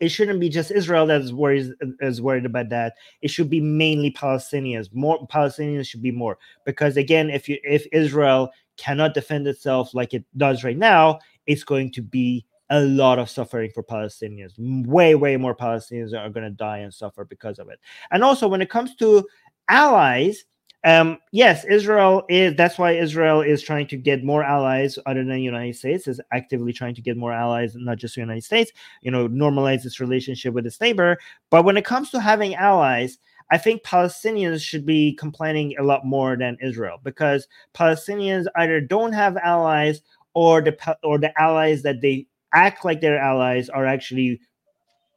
it 0.00 0.08
shouldn't 0.08 0.40
be 0.40 0.48
just 0.48 0.70
israel 0.70 1.06
that's 1.06 1.32
worries 1.32 1.70
is 2.00 2.22
worried 2.22 2.46
about 2.46 2.70
that. 2.70 2.94
It 3.22 3.28
should 3.28 3.50
be 3.50 3.60
mainly 3.60 4.10
palestinians. 4.10 4.92
More 4.94 5.26
palestinians 5.28 5.88
should 5.88 6.02
be 6.02 6.12
more. 6.12 6.38
Because 6.64 6.96
again 6.96 7.30
if 7.30 7.48
you 7.48 7.58
if 7.62 7.86
israel 7.92 8.50
cannot 8.76 9.14
defend 9.14 9.46
itself 9.46 9.94
like 9.94 10.14
it 10.14 10.24
does 10.36 10.64
right 10.64 10.76
now 10.76 11.20
it's 11.46 11.62
going 11.62 11.92
to 11.92 12.02
be 12.02 12.44
a 12.70 12.80
lot 12.80 13.18
of 13.18 13.30
suffering 13.30 13.70
for 13.70 13.82
palestinians. 13.82 14.54
Way 14.86 15.14
way 15.14 15.36
more 15.36 15.54
palestinians 15.54 16.12
are 16.14 16.30
going 16.30 16.44
to 16.44 16.50
die 16.50 16.78
and 16.78 16.92
suffer 16.92 17.24
because 17.24 17.58
of 17.58 17.68
it. 17.68 17.78
And 18.10 18.24
also 18.24 18.48
when 18.48 18.62
it 18.62 18.70
comes 18.70 18.96
to 18.96 19.24
allies 19.68 20.44
um 20.84 21.18
yes 21.32 21.64
israel 21.64 22.24
is 22.28 22.54
that's 22.56 22.78
why 22.78 22.92
israel 22.92 23.40
is 23.40 23.62
trying 23.62 23.86
to 23.86 23.96
get 23.96 24.22
more 24.22 24.42
allies 24.44 24.98
other 25.06 25.24
than 25.24 25.40
united 25.40 25.74
states 25.74 26.06
is 26.06 26.20
actively 26.32 26.72
trying 26.72 26.94
to 26.94 27.00
get 27.00 27.16
more 27.16 27.32
allies 27.32 27.74
not 27.74 27.96
just 27.96 28.14
the 28.14 28.20
united 28.20 28.44
states 28.44 28.70
you 29.00 29.10
know 29.10 29.28
normalize 29.28 29.84
its 29.86 30.00
relationship 30.00 30.52
with 30.54 30.66
its 30.66 30.80
neighbor. 30.80 31.16
But 31.50 31.64
when 31.64 31.76
it 31.76 31.84
comes 31.84 32.10
to 32.10 32.20
having 32.20 32.54
allies 32.54 33.18
i 33.50 33.58
think 33.58 33.82
palestinians 33.82 34.62
should 34.62 34.84
be 34.86 35.14
complaining 35.14 35.74
a 35.78 35.82
lot 35.82 36.04
more 36.04 36.36
than 36.36 36.56
israel 36.62 36.98
because 37.02 37.48
palestinians 37.74 38.46
either 38.56 38.80
don't 38.80 39.12
have 39.12 39.36
allies 39.38 40.02
or 40.34 40.60
the 40.60 40.96
or 41.02 41.18
the 41.18 41.32
allies 41.40 41.82
that 41.82 42.00
they 42.02 42.26
act 42.52 42.84
like 42.84 43.00
their 43.00 43.18
allies 43.18 43.68
are 43.68 43.86
actually 43.86 44.40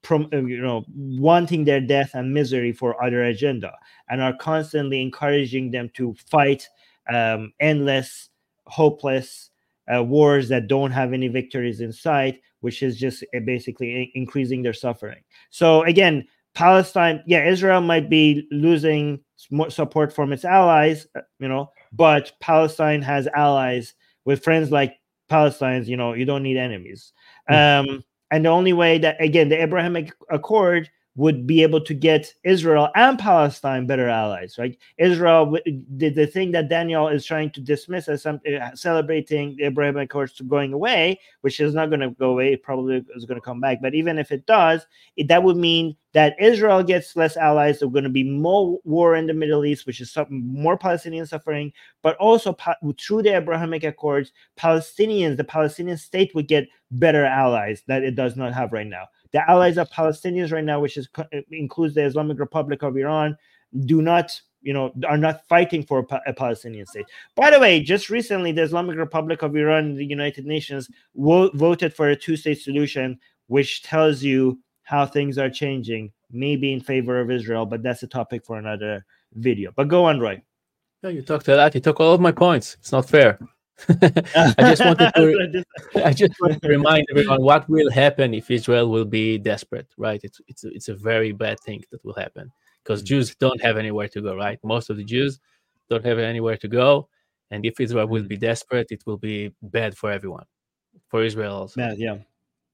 prom- 0.08 0.30
uh, 0.32 0.38
you 0.38 0.62
know 0.62 0.86
wanting 0.96 1.66
their 1.66 1.82
death 1.82 2.12
and 2.14 2.34
misery 2.34 2.72
for 2.72 3.04
other 3.04 3.24
agenda 3.26 3.74
and 4.10 4.22
are 4.22 4.36
constantly 4.38 5.02
encouraging 5.02 5.70
them 5.70 5.90
to 5.94 6.16
fight 6.30 6.66
um, 7.14 7.52
endless 7.60 8.30
hopeless 8.68 9.50
uh, 9.94 10.02
wars 10.02 10.48
that 10.48 10.68
don't 10.68 10.92
have 10.92 11.12
any 11.12 11.28
victories 11.28 11.82
in 11.82 11.92
sight 11.92 12.40
which 12.62 12.82
is 12.82 12.98
just 12.98 13.22
uh, 13.36 13.40
basically 13.46 13.92
in- 13.92 14.22
increasing 14.22 14.62
their 14.62 14.74
suffering 14.74 15.22
so 15.50 15.84
again 15.84 16.26
Palestine, 16.54 17.22
yeah, 17.28 17.48
Israel 17.48 17.82
might 17.82 18.10
be 18.10 18.48
losing 18.50 19.20
more 19.52 19.70
support 19.70 20.12
from 20.12 20.34
its 20.34 20.44
allies, 20.44 21.06
uh, 21.16 21.22
you 21.38 21.48
know, 21.48 21.70
but 21.94 22.32
Palestine 22.40 23.04
has 23.04 23.28
allies 23.28 23.94
with 24.26 24.44
friends 24.44 24.72
like 24.72 24.96
Palestinians. 25.30 25.86
You 25.86 25.98
know, 25.98 26.14
you 26.14 26.26
don't 26.26 26.42
need 26.42 26.58
enemies. 26.58 27.14
Mm-hmm. 27.48 27.92
Um, 27.92 28.04
and 28.32 28.46
the 28.46 28.50
only 28.50 28.74
way 28.74 28.98
that 28.98 29.22
again 29.22 29.50
the 29.50 29.62
Abrahamic 29.62 30.12
Accord 30.30 30.90
would 31.18 31.48
be 31.48 31.64
able 31.64 31.82
to 31.82 31.96
get 31.96 32.32
Israel 32.44 32.90
and 32.94 33.18
Palestine 33.18 33.88
better 33.88 34.08
allies, 34.08 34.56
right? 34.60 34.78
Israel, 35.00 35.58
the, 35.98 36.10
the 36.10 36.28
thing 36.28 36.52
that 36.52 36.70
Daniel 36.70 37.08
is 37.08 37.26
trying 37.26 37.50
to 37.50 37.60
dismiss 37.60 38.08
as 38.08 38.22
some, 38.22 38.40
uh, 38.48 38.76
celebrating 38.76 39.56
the 39.58 39.64
Abrahamic 39.64 40.06
Accords 40.06 40.40
going 40.42 40.74
away, 40.74 41.20
which 41.42 41.60
is 41.60 41.74
not 41.74 41.90
going 41.90 42.02
to 42.02 42.12
go 42.12 42.30
away, 42.30 42.54
it 42.54 42.62
probably 42.62 43.04
is 43.16 43.26
going 43.26 43.40
to 43.40 43.44
come 43.46 43.60
back. 43.60 43.80
But 43.82 43.96
even 43.96 44.20
if 44.20 44.32
it 44.32 44.46
does, 44.46 44.86
it, 45.16 45.28
that 45.28 45.42
would 45.42 45.58
mean 45.58 45.96
that 46.14 46.36
Israel 46.40 46.84
gets 46.84 47.16
less 47.16 47.36
allies. 47.36 47.80
There's 47.80 47.92
going 47.92 48.04
to 48.04 48.12
be 48.12 48.24
more 48.24 48.80
war 48.84 49.16
in 49.16 49.26
the 49.26 49.34
Middle 49.34 49.66
East, 49.66 49.88
which 49.88 50.02
is 50.02 50.16
more 50.30 50.78
Palestinian 50.78 51.26
suffering. 51.26 51.74
But 52.04 52.16
also 52.18 52.56
through 53.00 53.24
the 53.24 53.36
Abrahamic 53.36 53.84
Accords, 53.84 54.32
Palestinians, 54.58 55.38
the 55.38 55.44
Palestinian 55.44 55.98
state, 55.98 56.34
would 56.36 56.48
get 56.48 56.68
better 56.92 57.26
allies 57.26 57.84
that 57.88 58.04
it 58.04 58.16
does 58.16 58.36
not 58.36 58.54
have 58.54 58.72
right 58.72 58.88
now. 58.88 59.06
The 59.34 59.50
allies 59.50 59.78
of 59.78 59.90
Palestinians 59.92 60.52
right 60.52 60.64
now, 60.64 60.80
which 60.80 60.98
is 60.98 61.08
uh, 61.18 61.24
includes 61.52 61.96
the 61.96 62.04
Islamic 62.04 62.40
Republic 62.40 62.84
of 62.84 62.98
Iran, 62.98 63.38
do 63.86 64.02
not 64.02 64.40
you 64.62 64.74
know 64.74 64.92
are 65.08 65.18
not 65.18 65.48
fighting 65.48 65.84
for 65.84 66.06
a, 66.26 66.34
palestinian 66.34 66.86
state. 66.86 67.06
By 67.36 67.52
the 67.52 67.60
way 67.60 67.80
just 67.80 68.10
recently 68.10 68.52
the 68.52 68.64
islamic 68.64 68.98
republic 68.98 69.44
of 69.44 69.56
iran 69.56 69.94
the 69.94 70.04
united 70.04 70.48
nations 70.48 70.90
wo- 71.14 71.52
voted 71.54 71.94
for 71.94 72.10
a 72.10 72.16
two-state 72.16 72.60
solution 72.60 73.20
which 73.48 73.84
tells 73.84 74.24
you 74.24 74.60
how 74.82 75.06
things 75.06 75.38
are 75.38 75.50
changing 75.50 76.12
maybe 76.32 76.74
in 76.74 76.82
favor 76.82 77.20
of 77.20 77.30
israel 77.30 77.68
but 77.68 77.84
that's 77.84 78.02
a 78.02 78.08
topic 78.08 78.44
for 78.44 78.58
another 78.58 79.06
video. 79.34 79.72
But 79.76 79.88
go 79.88 80.06
on 80.06 80.20
roy. 80.20 80.42
Yeah, 81.04 81.12
you 81.12 81.22
talked 81.22 81.48
a 81.48 81.56
lot. 81.56 81.76
You 81.76 81.82
took 81.82 82.00
all 82.00 82.14
of 82.14 82.22
my 82.22 82.32
points. 82.32 82.76
It's 82.80 82.92
not 82.92 83.08
fair 83.08 83.40
I 83.90 84.54
just 84.58 84.84
wanted 84.84 85.12
to 85.16 85.66
I 86.06 86.12
just 86.12 86.34
wanted 86.42 86.62
to 86.62 86.68
remind 86.68 87.06
everyone 87.12 87.44
what 87.44 87.70
will 87.70 87.92
happen 87.92 88.34
if 88.34 88.50
Israel 88.50 88.90
will 88.90 89.06
be 89.06 89.38
desperate, 89.38 89.88
right? 89.98 90.20
It's 90.24 90.42
it's 90.48 90.64
it's 90.64 90.90
a 90.90 90.96
very 90.96 91.32
bad 91.32 91.60
thing 91.60 91.84
that 91.92 92.04
will 92.04 92.16
happen 92.16 92.52
because 92.84 93.02
mm-hmm. 93.02 93.08
Jews 93.08 93.36
don't 93.36 93.62
have 93.62 93.78
anywhere 93.78 94.08
to 94.10 94.22
go, 94.22 94.36
right? 94.36 94.60
Most 94.64 94.90
of 94.90 94.98
the 94.98 95.04
Jews 95.04 95.40
don't 95.90 96.04
have 96.06 96.18
anywhere 96.18 96.58
to 96.58 96.68
go, 96.68 97.08
and 97.52 97.66
if 97.66 97.80
Israel 97.80 98.08
will 98.08 98.22
mm-hmm. 98.22 98.30
be 98.30 98.38
desperate, 98.38 98.88
it 98.90 99.04
will 99.06 99.18
be 99.18 99.54
bad 99.62 99.96
for 99.96 100.12
everyone, 100.12 100.46
for 101.10 101.24
Israel 101.24 101.56
also. 101.56 101.80
Yeah, 101.80 101.94
yeah. 101.98 102.18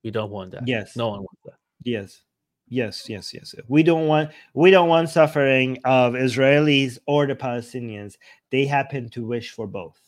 We 0.03 0.11
don't 0.11 0.31
want 0.31 0.51
that. 0.51 0.65
Yes, 0.65 0.95
no 0.95 1.09
one 1.09 1.19
wants 1.19 1.41
that. 1.45 1.55
Yes, 1.83 2.21
yes, 2.69 3.09
yes, 3.09 3.33
yes. 3.33 3.55
We 3.67 3.83
don't 3.83 4.07
want 4.07 4.31
we 4.53 4.71
don't 4.71 4.87
want 4.87 5.09
suffering 5.09 5.79
of 5.83 6.13
Israelis 6.13 6.97
or 7.07 7.27
the 7.27 7.35
Palestinians. 7.35 8.15
They 8.51 8.65
happen 8.65 9.09
to 9.09 9.25
wish 9.25 9.51
for 9.51 9.67
both. 9.67 9.99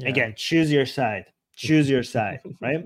Yeah. 0.00 0.08
Again, 0.08 0.34
choose 0.36 0.70
your 0.72 0.86
side. 0.86 1.26
Choose 1.56 1.90
your 1.90 2.02
side, 2.02 2.40
right? 2.60 2.82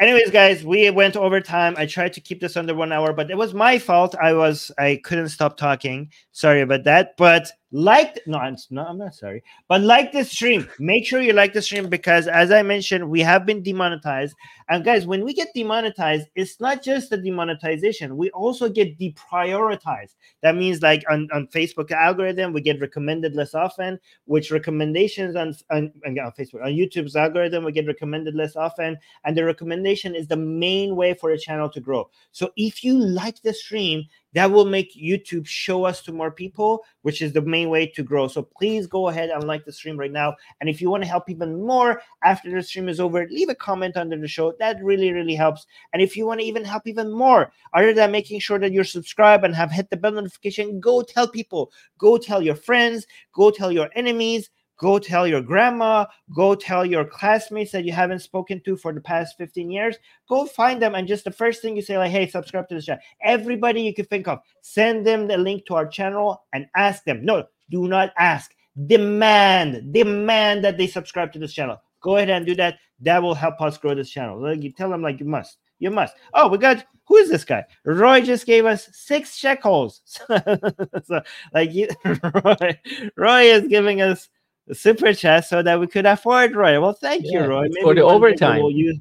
Anyways, 0.00 0.30
guys, 0.30 0.64
we 0.64 0.88
went 0.90 1.16
over 1.16 1.38
time. 1.40 1.74
I 1.76 1.84
tried 1.84 2.14
to 2.14 2.20
keep 2.20 2.40
this 2.40 2.56
under 2.56 2.74
one 2.74 2.90
hour, 2.90 3.12
but 3.12 3.30
it 3.30 3.36
was 3.36 3.52
my 3.52 3.78
fault. 3.78 4.14
I 4.14 4.32
was 4.32 4.70
I 4.78 5.00
couldn't 5.04 5.28
stop 5.28 5.58
talking. 5.58 6.10
Sorry 6.32 6.62
about 6.62 6.84
that. 6.84 7.16
But 7.18 7.50
like 7.72 8.20
no 8.26 8.38
I'm, 8.38 8.56
not 8.70 8.88
I'm 8.88 8.98
not 8.98 9.14
sorry. 9.14 9.42
But 9.68 9.80
like 9.80 10.12
this 10.12 10.30
stream. 10.30 10.68
Make 10.78 11.04
sure 11.04 11.20
you 11.20 11.32
like 11.32 11.52
the 11.52 11.62
stream 11.62 11.88
because 11.88 12.28
as 12.28 12.52
i 12.52 12.62
mentioned 12.62 13.08
we 13.10 13.20
have 13.20 13.44
been 13.44 13.62
demonetized. 13.62 14.34
And 14.68 14.84
guys 14.84 15.06
when 15.06 15.24
we 15.24 15.34
get 15.34 15.48
demonetized 15.54 16.28
it's 16.34 16.60
not 16.60 16.82
just 16.82 17.10
the 17.10 17.16
demonetization. 17.16 18.16
We 18.16 18.30
also 18.30 18.68
get 18.68 18.98
deprioritized. 18.98 20.14
That 20.42 20.56
means 20.56 20.80
like 20.82 21.02
on, 21.10 21.28
on 21.32 21.48
facebook 21.48 21.90
algorithm 21.90 22.52
we 22.52 22.60
get 22.60 22.80
recommended 22.80 23.34
less 23.34 23.54
often 23.54 23.98
which 24.26 24.50
recommendations 24.50 25.34
on, 25.34 25.54
on, 25.70 25.92
on 26.06 26.14
facebook 26.38 26.64
on 26.64 26.72
youtube's 26.72 27.16
algorithm 27.16 27.64
we 27.64 27.72
get 27.72 27.86
recommended 27.86 28.34
less 28.34 28.54
often. 28.54 28.96
And 29.24 29.36
the 29.36 29.44
recommendation 29.44 30.14
is 30.14 30.28
the 30.28 30.36
main 30.36 30.94
way 30.94 31.14
for 31.14 31.30
a 31.30 31.38
channel 31.38 31.68
to 31.70 31.80
grow. 31.80 32.08
So 32.30 32.52
if 32.56 32.84
you 32.84 32.94
like 32.98 33.42
the 33.42 33.52
stream 33.52 34.04
that 34.36 34.50
will 34.50 34.66
make 34.66 34.94
YouTube 34.94 35.46
show 35.46 35.84
us 35.84 36.02
to 36.02 36.12
more 36.12 36.30
people, 36.30 36.84
which 37.00 37.22
is 37.22 37.32
the 37.32 37.40
main 37.40 37.70
way 37.70 37.86
to 37.86 38.02
grow. 38.02 38.28
So 38.28 38.42
please 38.42 38.86
go 38.86 39.08
ahead 39.08 39.30
and 39.30 39.44
like 39.44 39.64
the 39.64 39.72
stream 39.72 39.98
right 39.98 40.12
now. 40.12 40.34
And 40.60 40.68
if 40.68 40.78
you 40.82 40.90
want 40.90 41.04
to 41.04 41.08
help 41.08 41.30
even 41.30 41.64
more 41.64 42.02
after 42.22 42.50
the 42.50 42.62
stream 42.62 42.90
is 42.90 43.00
over, 43.00 43.26
leave 43.30 43.48
a 43.48 43.54
comment 43.54 43.96
under 43.96 44.18
the 44.18 44.28
show. 44.28 44.52
That 44.58 44.76
really, 44.84 45.10
really 45.10 45.34
helps. 45.34 45.64
And 45.94 46.02
if 46.02 46.18
you 46.18 46.26
want 46.26 46.40
to 46.40 46.46
even 46.46 46.66
help 46.66 46.86
even 46.86 47.10
more, 47.10 47.50
other 47.72 47.94
than 47.94 48.12
making 48.12 48.40
sure 48.40 48.58
that 48.58 48.72
you're 48.72 48.84
subscribed 48.84 49.44
and 49.44 49.54
have 49.54 49.72
hit 49.72 49.88
the 49.88 49.96
bell 49.96 50.12
notification, 50.12 50.80
go 50.80 51.00
tell 51.00 51.26
people, 51.26 51.72
go 51.96 52.18
tell 52.18 52.42
your 52.42 52.56
friends, 52.56 53.06
go 53.32 53.50
tell 53.50 53.72
your 53.72 53.88
enemies, 53.94 54.50
Go 54.78 54.98
tell 54.98 55.26
your 55.26 55.40
grandma, 55.40 56.04
go 56.34 56.54
tell 56.54 56.84
your 56.84 57.04
classmates 57.04 57.72
that 57.72 57.84
you 57.84 57.92
haven't 57.92 58.20
spoken 58.20 58.60
to 58.64 58.76
for 58.76 58.92
the 58.92 59.00
past 59.00 59.36
15 59.38 59.70
years. 59.70 59.96
Go 60.28 60.44
find 60.44 60.80
them 60.80 60.94
and 60.94 61.08
just 61.08 61.24
the 61.24 61.30
first 61.30 61.62
thing 61.62 61.76
you 61.76 61.82
say, 61.82 61.96
like, 61.96 62.10
hey, 62.10 62.26
subscribe 62.26 62.68
to 62.68 62.74
this 62.74 62.84
channel. 62.84 63.02
Everybody 63.22 63.80
you 63.80 63.94
can 63.94 64.04
think 64.04 64.28
of, 64.28 64.40
send 64.60 65.06
them 65.06 65.26
the 65.26 65.38
link 65.38 65.64
to 65.66 65.74
our 65.74 65.86
channel 65.86 66.44
and 66.52 66.66
ask 66.76 67.04
them. 67.04 67.24
No, 67.24 67.44
do 67.70 67.88
not 67.88 68.12
ask. 68.18 68.54
Demand, 68.86 69.92
demand 69.94 70.62
that 70.64 70.76
they 70.76 70.86
subscribe 70.86 71.32
to 71.32 71.38
this 71.38 71.54
channel. 71.54 71.80
Go 72.02 72.16
ahead 72.16 72.28
and 72.28 72.44
do 72.44 72.54
that. 72.56 72.78
That 73.00 73.22
will 73.22 73.34
help 73.34 73.60
us 73.62 73.78
grow 73.78 73.94
this 73.94 74.10
channel. 74.10 74.40
Like 74.40 74.62
you 74.62 74.72
tell 74.72 74.90
them, 74.90 75.02
like 75.02 75.20
you 75.20 75.26
must. 75.26 75.56
You 75.78 75.90
must. 75.90 76.14
Oh, 76.34 76.48
we 76.48 76.58
got 76.58 76.84
who 77.06 77.16
is 77.16 77.30
this 77.30 77.44
guy? 77.44 77.64
Roy 77.84 78.20
just 78.20 78.46
gave 78.46 78.66
us 78.66 78.88
six 78.92 79.36
shekels. 79.36 80.02
so, 81.04 81.20
like, 81.54 81.72
you, 81.72 81.88
Roy, 82.04 82.80
Roy 83.16 83.42
is 83.42 83.68
giving 83.68 84.00
us 84.00 84.28
super 84.72 85.12
chat 85.12 85.44
so 85.44 85.62
that 85.62 85.80
we 85.80 85.86
could 85.86 86.06
afford 86.06 86.54
Roy. 86.54 86.80
Well, 86.80 86.92
thank 86.92 87.24
yeah, 87.24 87.42
you, 87.42 87.48
Roy. 87.48 87.68
For 87.82 87.94
the 87.94 88.02
overtime. 88.02 88.62
We'll 88.62 88.72
use... 88.72 88.98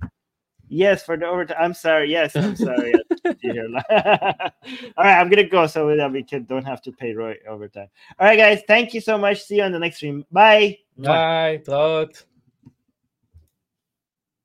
Yes, 0.67 1.03
for 1.03 1.15
the 1.15 1.27
overtime. 1.27 1.57
I'm 1.59 1.73
sorry. 1.73 2.11
Yes, 2.11 2.35
I'm 2.35 2.55
sorry. 2.67 2.93
All 3.23 5.03
right, 5.03 5.19
I'm 5.19 5.29
gonna 5.29 5.47
go 5.47 5.67
so 5.67 5.95
that 5.95 6.11
we 6.11 6.23
can 6.23 6.43
don't 6.45 6.65
have 6.65 6.81
to 6.83 6.91
pay 6.91 7.13
Roy 7.13 7.35
overtime. 7.47 7.87
All 8.19 8.27
right, 8.27 8.37
guys. 8.37 8.61
Thank 8.67 8.93
you 8.93 9.01
so 9.01 9.17
much. 9.17 9.43
See 9.43 9.57
you 9.57 9.63
on 9.63 9.71
the 9.71 9.79
next 9.79 9.97
stream. 9.97 10.25
Bye. 10.31 10.79
Bye. 10.97 11.61
Bye. 11.65 12.07